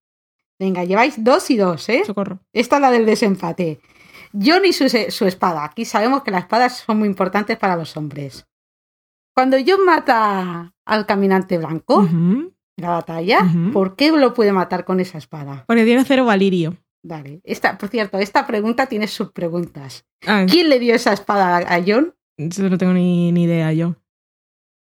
Venga, 0.59 0.85
lleváis 0.85 1.23
dos 1.23 1.51
y 1.51 1.57
dos, 1.57 1.89
¿eh? 1.89 2.03
Socorro. 2.05 2.41
Esta 2.53 2.77
es 2.77 2.83
la 2.83 2.91
del 2.91 3.07
desempate. 3.07 3.81
Jon 4.33 4.65
y 4.65 4.73
su, 4.73 4.89
su 4.89 5.27
espada. 5.27 5.65
Aquí 5.65 5.85
sabemos 5.85 6.23
que 6.23 6.31
las 6.31 6.43
espadas 6.43 6.79
son 6.79 6.99
muy 6.99 7.09
importantes 7.09 7.59
para 7.59 7.77
los 7.77 7.97
hombres. 7.97 8.47
Cuando 9.35 9.57
Jon 9.65 9.85
mata 9.85 10.73
al 10.85 11.07
caminante 11.07 11.59
blanco 11.59 12.03
en 12.03 12.55
la 12.77 12.91
batalla. 12.91 13.41
¿por 13.73 13.97
qué 13.97 14.11
lo 14.13 14.35
puede 14.35 14.53
matar 14.53 14.85
con 14.85 15.01
esa 15.01 15.19
espada? 15.19 15.65
Porque 15.67 15.85
tiene 15.85 16.05
cero 16.05 16.25
valirio. 16.25 16.77
Vale. 17.03 17.41
Esta, 17.45 17.79
por 17.79 17.89
cierto, 17.89 18.19
esta 18.19 18.47
pregunta 18.47 18.87
tiene 18.87 19.09
subpreguntas. 19.09 20.05
Ah, 20.27 20.47
¿Quién 20.49 20.69
le 20.69 20.79
dio 20.79 20.95
esa 20.95 21.13
espada 21.13 21.59
a 21.59 21.83
Jon? 21.85 22.15
eso 22.37 22.69
no 22.69 22.79
tengo 22.79 22.93
ni, 22.93 23.33
ni 23.33 23.45
idea 23.45 23.73
yo. 23.73 23.97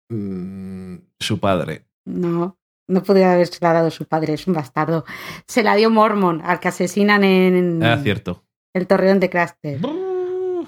Mm, 0.09 0.95
su 1.19 1.39
padre. 1.39 1.85
No, 2.05 2.57
no 2.89 3.01
podría 3.03 3.31
haberse 3.33 3.57
la 3.61 3.71
dado 3.73 3.89
su 3.91 4.05
padre, 4.05 4.33
es 4.33 4.45
un 4.47 4.53
bastardo. 4.53 5.05
Se 5.47 5.63
la 5.63 5.75
dio 5.75 5.89
Mormon, 5.89 6.41
al 6.43 6.59
que 6.59 6.67
asesinan 6.67 7.23
en 7.23 7.81
Ah, 7.83 7.97
cierto. 8.03 8.43
el 8.73 8.85
torreón 8.87 9.19
de 9.19 9.29
Craster. 9.29 9.79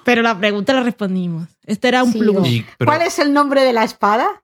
Pero 0.06 0.22
la 0.22 0.38
pregunta 0.40 0.74
la 0.74 0.84
respondimos. 0.84 1.48
Este 1.66 1.88
era 1.90 2.04
un 2.04 2.12
Sí, 2.14 2.20
plus. 2.20 2.38
o- 2.38 2.46
Y- 2.46 2.66
pero 2.78 2.90
¿Cuál 2.90 3.02
es 3.04 3.20
el 3.20 3.34
nombre 3.34 3.64
de 3.64 3.74
la 3.74 3.84
espada? 3.84 4.44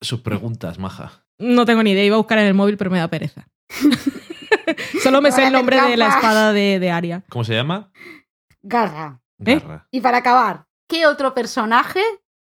sus 0.00 0.20
preguntas, 0.20 0.78
maja. 0.78 1.24
No 1.38 1.64
tengo 1.66 1.82
ni 1.82 1.90
idea, 1.92 2.04
iba 2.04 2.14
a 2.14 2.18
buscar 2.18 2.38
en 2.38 2.46
el 2.46 2.54
móvil, 2.54 2.76
pero 2.76 2.90
me 2.90 2.98
da 2.98 3.08
pereza. 3.08 3.48
Solo 5.02 5.20
me 5.20 5.32
sé 5.32 5.46
el 5.46 5.52
nombre 5.52 5.80
de 5.80 5.96
la 5.96 6.08
espada 6.08 6.52
de, 6.52 6.78
de 6.78 6.90
Aria. 6.90 7.24
¿Cómo 7.28 7.44
se 7.44 7.54
llama? 7.54 7.90
Garra. 8.62 9.20
¿Eh? 9.44 9.58
Garra. 9.58 9.86
Y 9.90 10.00
para 10.00 10.18
acabar, 10.18 10.66
¿qué 10.88 11.06
otro 11.06 11.34
personaje 11.34 12.00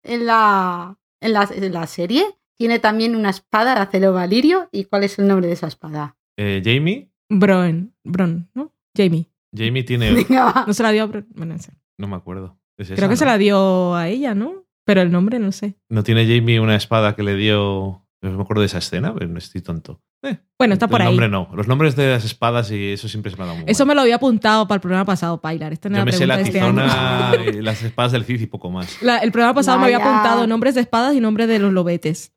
en 0.03 0.25
la, 0.25 0.97
en 1.21 1.33
la, 1.33 1.47
en 1.51 1.73
la 1.73 1.87
serie 1.87 2.25
tiene 2.61 2.77
también 2.79 3.15
una 3.15 3.31
espada 3.31 3.73
de 3.73 3.81
acero 3.81 4.13
valirio? 4.13 4.69
¿Y 4.71 4.83
cuál 4.85 5.03
es 5.03 5.17
el 5.17 5.27
nombre 5.27 5.47
de 5.47 5.53
esa 5.53 5.65
espada? 5.67 6.15
Eh, 6.37 6.61
Jamie. 6.63 7.09
Bron, 7.27 7.95
Bron, 8.03 8.49
¿no? 8.53 8.71
Jamie. 8.95 9.31
Jamie 9.55 9.83
tiene. 9.83 10.11
Venga, 10.29 10.45
va. 10.51 10.63
No 10.67 10.73
se 10.73 10.83
la 10.83 10.91
dio 10.91 11.01
a 11.03 11.05
Bron. 11.07 11.25
Bueno, 11.35 11.55
no 11.55 11.59
sé. 11.59 11.71
No 11.97 12.07
me 12.07 12.15
acuerdo. 12.15 12.59
¿Es 12.77 12.87
esa, 12.87 12.95
Creo 12.97 13.09
que 13.09 13.13
no? 13.13 13.17
se 13.17 13.25
la 13.25 13.37
dio 13.39 13.95
a 13.95 14.07
ella, 14.09 14.35
¿no? 14.35 14.65
Pero 14.85 15.01
el 15.01 15.11
nombre 15.11 15.39
no 15.39 15.51
sé. 15.51 15.75
¿No 15.89 16.03
tiene 16.03 16.25
Jamie 16.27 16.59
una 16.59 16.75
espada 16.75 17.15
que 17.15 17.23
le 17.23 17.35
dio.? 17.35 18.05
No 18.21 18.31
me 18.37 18.43
acuerdo 18.43 18.61
de 18.61 18.67
esa 18.67 18.77
escena, 18.77 19.11
pero 19.15 19.27
no 19.27 19.39
estoy 19.39 19.61
tonto. 19.61 19.99
Eh, 20.23 20.37
Bueno, 20.59 20.75
está 20.75 20.87
por 20.87 21.01
el 21.01 21.07
ahí. 21.07 21.13
nombre 21.13 21.29
no. 21.29 21.49
Los 21.55 21.67
nombres 21.67 21.95
de 21.95 22.11
las 22.11 22.23
espadas 22.23 22.69
y 22.71 22.91
eso 22.91 23.07
siempre 23.07 23.31
se 23.31 23.37
me 23.37 23.43
ha 23.43 23.45
dado 23.47 23.57
muy 23.57 23.65
Eso 23.67 23.83
mal. 23.83 23.87
me 23.87 23.95
lo 23.95 24.01
había 24.01 24.17
apuntado 24.17 24.67
para 24.67 24.75
el 24.75 24.81
programa 24.81 25.05
pasado, 25.05 25.41
Pilar. 25.41 25.73
Esta 25.73 25.89
no 25.89 25.95
Yo 25.95 26.01
era 26.03 26.05
me 26.05 26.11
sé 26.11 26.27
la 26.27 26.39
este 26.39 26.59
año. 26.61 26.83
tizona 26.83 27.31
y 27.51 27.61
las 27.63 27.81
espadas 27.81 28.11
del 28.11 28.23
Cid 28.25 28.41
y 28.41 28.45
poco 28.45 28.69
más. 28.69 29.01
La- 29.01 29.17
el 29.17 29.31
programa 29.31 29.55
pasado 29.55 29.79
me 29.79 29.85
había 29.85 29.97
Vaya. 29.97 30.11
apuntado 30.11 30.45
nombres 30.45 30.75
de 30.75 30.81
espadas 30.81 31.15
y 31.15 31.19
nombres 31.19 31.47
de 31.47 31.57
los 31.57 31.73
lobetes. 31.73 32.31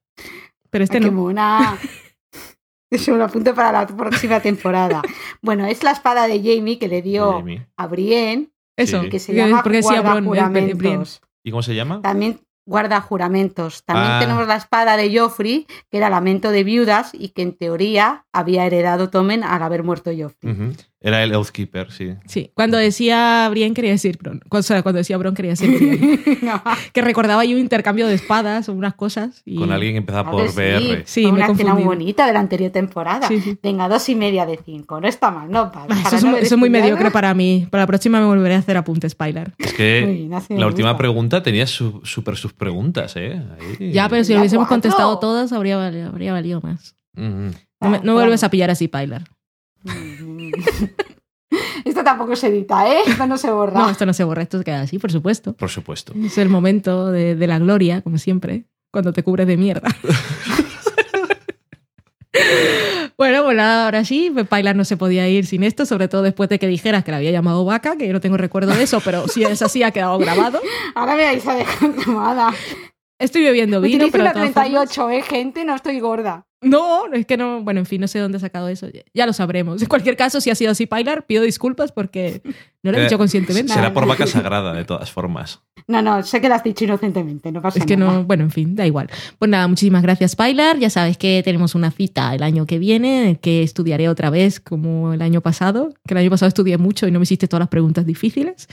Pero 0.70 0.84
este 0.84 0.96
Ay, 0.98 1.04
qué 1.04 1.10
no. 1.10 1.22
mona. 1.22 1.78
Eso 2.90 3.16
lo 3.16 3.24
apunto 3.24 3.54
para 3.54 3.72
la 3.72 3.86
próxima 3.86 4.40
temporada. 4.40 5.02
Bueno, 5.42 5.66
es 5.66 5.82
la 5.82 5.90
espada 5.90 6.26
de 6.28 6.38
Jamie 6.38 6.78
que 6.78 6.86
le 6.88 7.02
dio 7.02 7.32
Jamie. 7.32 7.66
a 7.76 7.86
Brienne, 7.88 8.50
Eso. 8.76 9.02
Que 9.10 9.18
se 9.18 9.34
llama 9.34 9.62
Porque 9.62 9.80
guarda 9.80 10.20
juramentos. 10.22 11.20
¿Y 11.44 11.50
cómo 11.50 11.62
se 11.62 11.74
llama? 11.74 12.00
También 12.02 12.40
guarda 12.66 13.00
juramentos. 13.00 13.84
También 13.84 14.12
Ah. 14.12 14.18
tenemos 14.20 14.46
la 14.46 14.56
espada 14.56 14.96
de 14.96 15.16
Joffrey, 15.18 15.66
que 15.90 15.96
era 15.98 16.08
lamento 16.08 16.50
de 16.50 16.62
viudas 16.64 17.10
y 17.12 17.30
que 17.30 17.42
en 17.42 17.56
teoría 17.56 18.26
había 18.32 18.64
heredado 18.64 19.10
Tommen 19.10 19.42
al 19.42 19.62
haber 19.62 19.82
muerto 19.82 20.10
Joffrey. 20.16 20.74
Era 21.06 21.22
el 21.22 21.34
Oathkeeper, 21.34 21.92
sí. 21.92 22.14
Sí, 22.26 22.50
cuando 22.54 22.78
decía 22.78 23.46
Brienne 23.50 23.74
quería 23.74 23.90
decir 23.90 24.16
Bron. 24.18 24.40
O 24.48 24.62
sea, 24.62 24.82
cuando 24.82 24.96
decía 24.98 25.18
Bron 25.18 25.34
quería 25.34 25.50
decir. 25.52 26.38
No. 26.44 26.62
que 26.92 27.00
recordaba 27.02 27.42
ahí 27.42 27.54
un 27.54 27.60
intercambio 27.60 28.06
de 28.06 28.14
espadas 28.14 28.68
o 28.68 28.72
unas 28.72 28.94
cosas. 28.94 29.42
Y... 29.44 29.56
Con 29.56 29.70
alguien 29.72 29.92
que 29.94 29.98
empezaba 29.98 30.30
por 30.30 30.54
ver, 30.54 30.80
sí. 30.80 30.88
BR. 30.88 31.02
Sí, 31.06 31.22
me 31.26 31.32
una 31.32 31.46
escena 31.46 31.74
muy 31.74 31.84
bonita 31.84 32.26
de 32.26 32.32
la 32.32 32.40
anterior 32.40 32.70
temporada. 32.70 33.28
Sí, 33.28 33.40
sí. 33.40 33.58
Venga, 33.62 33.88
dos 33.88 34.08
y 34.08 34.14
media 34.14 34.44
de 34.46 34.58
cinco. 34.64 35.00
No 35.00 35.06
está 35.08 35.30
mal, 35.30 35.50
no 35.50 35.70
para, 35.70 35.86
Ah, 35.94 35.98
Eso 35.98 36.02
para 36.04 36.16
es, 36.16 36.22
no 36.24 36.28
muy- 36.30 36.34
haber 36.38 36.44
eso 36.46 36.54
es 36.54 36.58
muy 36.58 36.66
estudiado. 36.68 36.84
mediocre 36.96 37.10
para 37.10 37.34
mí. 37.34 37.66
Para 37.70 37.82
la 37.82 37.86
próxima 37.86 38.18
me 38.20 38.26
volveré 38.26 38.54
a 38.54 38.58
hacer 38.58 38.76
apuntes, 38.76 39.14
Pilar. 39.14 39.52
Es 39.58 39.72
que 39.74 40.04
bien, 40.06 40.28
me 40.30 40.58
la 40.60 40.66
última 40.66 40.88
gusta. 40.90 40.96
pregunta 40.98 41.42
tenía 41.42 41.66
su- 41.66 42.00
súper 42.04 42.36
sus 42.36 42.52
preguntas, 42.54 43.14
¿eh? 43.16 43.42
Ahí. 43.78 43.92
Ya, 43.92 44.08
pero 44.08 44.24
si 44.24 44.32
lo 44.32 44.40
hubiésemos 44.40 44.66
cuatro. 44.68 44.82
contestado 44.82 45.18
todas, 45.18 45.52
habría, 45.52 45.76
valido- 45.76 46.08
habría 46.08 46.32
valido 46.32 46.60
más. 46.62 46.94
No, 47.14 47.22
me, 47.30 47.52
Ah, 47.80 47.88
no 47.90 48.00
claro. 48.00 48.14
vuelves 48.14 48.42
a 48.44 48.50
pillar 48.50 48.70
así, 48.70 48.88
Pilar. 48.88 49.24
Esto 51.84 52.02
tampoco 52.02 52.34
se 52.34 52.48
edita, 52.48 52.88
¿eh? 52.88 53.02
Esto 53.06 53.26
no 53.26 53.38
se 53.38 53.50
borra. 53.50 53.78
No, 53.78 53.90
esto 53.90 54.06
no 54.06 54.12
se 54.12 54.24
borra, 54.24 54.42
esto 54.42 54.58
se 54.58 54.64
queda 54.64 54.80
así, 54.80 54.98
por 54.98 55.12
supuesto. 55.12 55.54
Por 55.54 55.70
supuesto. 55.70 56.12
Es 56.24 56.38
el 56.38 56.48
momento 56.48 57.12
de, 57.12 57.36
de 57.36 57.46
la 57.46 57.58
gloria, 57.58 58.02
como 58.02 58.18
siempre, 58.18 58.64
cuando 58.90 59.12
te 59.12 59.22
cubres 59.22 59.46
de 59.46 59.56
mierda. 59.56 59.88
bueno, 63.16 63.44
pues 63.44 63.56
nada, 63.56 63.84
ahora 63.84 64.04
sí, 64.04 64.30
pues 64.32 64.46
Pilar 64.48 64.76
no 64.76 64.84
se 64.84 64.96
podía 64.96 65.28
ir 65.28 65.46
sin 65.46 65.62
esto, 65.62 65.86
sobre 65.86 66.08
todo 66.08 66.22
después 66.22 66.48
de 66.48 66.58
que 66.58 66.66
dijeras 66.66 67.04
que 67.04 67.10
la 67.10 67.18
había 67.18 67.30
llamado 67.30 67.64
vaca, 67.64 67.96
que 67.96 68.06
yo 68.06 68.12
no 68.12 68.20
tengo 68.20 68.36
recuerdo 68.36 68.74
de 68.74 68.82
eso, 68.82 69.00
pero 69.04 69.28
si 69.28 69.44
es 69.44 69.62
así 69.62 69.82
ha 69.82 69.90
quedado 69.90 70.18
grabado. 70.18 70.60
Ahora 70.94 71.16
me 71.16 71.24
vais 71.24 71.46
a 71.46 71.54
dejar 71.54 71.92
tomada. 72.04 72.52
Estoy 73.18 73.42
bebiendo 73.42 73.80
vino, 73.80 73.96
Utilizo 73.96 74.12
pero 74.12 74.24
una 74.24 74.32
todas 74.32 74.48
formas- 74.50 74.64
38, 74.66 75.10
¿eh, 75.10 75.22
gente? 75.22 75.64
No 75.64 75.74
estoy 75.74 76.00
gorda. 76.00 76.46
No, 76.60 77.12
es 77.12 77.26
que 77.26 77.36
no, 77.36 77.62
bueno, 77.62 77.80
en 77.80 77.86
fin, 77.86 78.00
no 78.00 78.08
sé 78.08 78.18
dónde 78.18 78.38
he 78.38 78.40
sacado 78.40 78.68
eso. 78.68 78.88
Ya- 79.12 79.26
lo 79.26 79.32
sabremos. 79.34 79.82
En 79.82 79.88
cualquier 79.88 80.16
caso, 80.16 80.40
si 80.40 80.48
ha 80.50 80.54
sido 80.54 80.70
así, 80.72 80.86
Pilar, 80.86 81.26
pido 81.26 81.42
disculpas 81.42 81.92
porque 81.92 82.40
no 82.82 82.90
lo 82.90 82.96
he 82.96 83.02
Eh, 83.02 83.04
dicho 83.04 83.18
conscientemente. 83.18 83.68
Nada, 83.68 83.82
Será 83.82 83.92
por 83.94 84.04
nada. 84.04 84.14
vaca 84.14 84.26
sagrada, 84.26 84.72
de 84.72 84.84
todas 84.84 85.10
formas. 85.10 85.60
No, 85.86 86.00
no, 86.00 86.22
sé 86.22 86.40
que 86.40 86.48
la 86.48 86.54
has 86.56 86.64
dicho 86.64 86.84
inocentemente, 86.84 87.52
no 87.52 87.60
pasa 87.60 87.78
Es 87.78 87.84
que 87.84 87.96
nada. 87.98 88.12
no, 88.14 88.24
bueno, 88.24 88.44
en 88.44 88.50
fin, 88.50 88.74
da 88.74 88.86
igual. 88.86 89.10
Pues 89.38 89.50
nada, 89.50 89.68
muchísimas 89.68 90.02
gracias, 90.02 90.34
Pilar. 90.34 90.78
Ya 90.78 90.88
sabes 90.88 91.18
que 91.18 91.42
tenemos 91.44 91.74
una 91.74 91.90
cita 91.90 92.34
el 92.34 92.42
año 92.42 92.64
que 92.64 92.78
viene, 92.78 93.38
que 93.42 93.62
estudiaré 93.62 94.08
otra 94.08 94.30
vez 94.30 94.58
como 94.58 95.12
el 95.12 95.20
año 95.20 95.42
pasado, 95.42 95.92
que 96.08 96.14
el 96.14 96.18
año 96.18 96.30
pasado 96.30 96.48
estudié 96.48 96.78
mucho 96.78 97.06
y 97.06 97.10
no 97.10 97.18
me 97.18 97.24
hiciste 97.24 97.46
todas 97.46 97.60
las 97.60 97.68
preguntas 97.68 98.06
difíciles. 98.06 98.68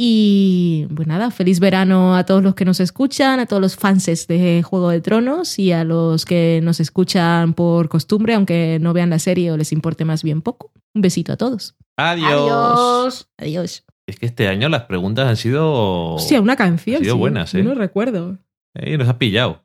Y 0.00 0.86
pues 0.94 1.08
nada, 1.08 1.32
feliz 1.32 1.58
verano 1.58 2.14
a 2.14 2.24
todos 2.24 2.40
los 2.40 2.54
que 2.54 2.64
nos 2.64 2.78
escuchan, 2.78 3.40
a 3.40 3.46
todos 3.46 3.60
los 3.60 3.74
fanses 3.74 4.28
de 4.28 4.62
Juego 4.62 4.90
de 4.90 5.00
Tronos 5.00 5.58
y 5.58 5.72
a 5.72 5.82
los 5.82 6.24
que 6.24 6.60
nos 6.62 6.78
escuchan 6.78 7.52
por 7.52 7.88
costumbre, 7.88 8.34
aunque 8.34 8.78
no 8.80 8.92
vean 8.92 9.10
la 9.10 9.18
serie 9.18 9.50
o 9.50 9.56
les 9.56 9.72
importe 9.72 10.04
más 10.04 10.22
bien 10.22 10.40
poco. 10.40 10.70
Un 10.94 11.02
besito 11.02 11.32
a 11.32 11.36
todos. 11.36 11.74
Adiós. 11.96 12.30
Adiós. 12.30 13.28
Adiós. 13.38 13.84
Es 14.06 14.20
que 14.20 14.26
este 14.26 14.46
año 14.46 14.68
las 14.68 14.84
preguntas 14.84 15.26
han 15.26 15.36
sido. 15.36 16.14
Hostia, 16.14 16.40
una 16.40 16.54
canción. 16.54 16.98
Han 16.98 17.02
sido 17.02 17.16
sí. 17.16 17.18
buenas, 17.18 17.54
¿eh? 17.54 17.64
No 17.64 17.74
recuerdo. 17.74 18.38
Eh, 18.74 18.96
nos 18.98 19.08
ha 19.08 19.18
pillado. 19.18 19.64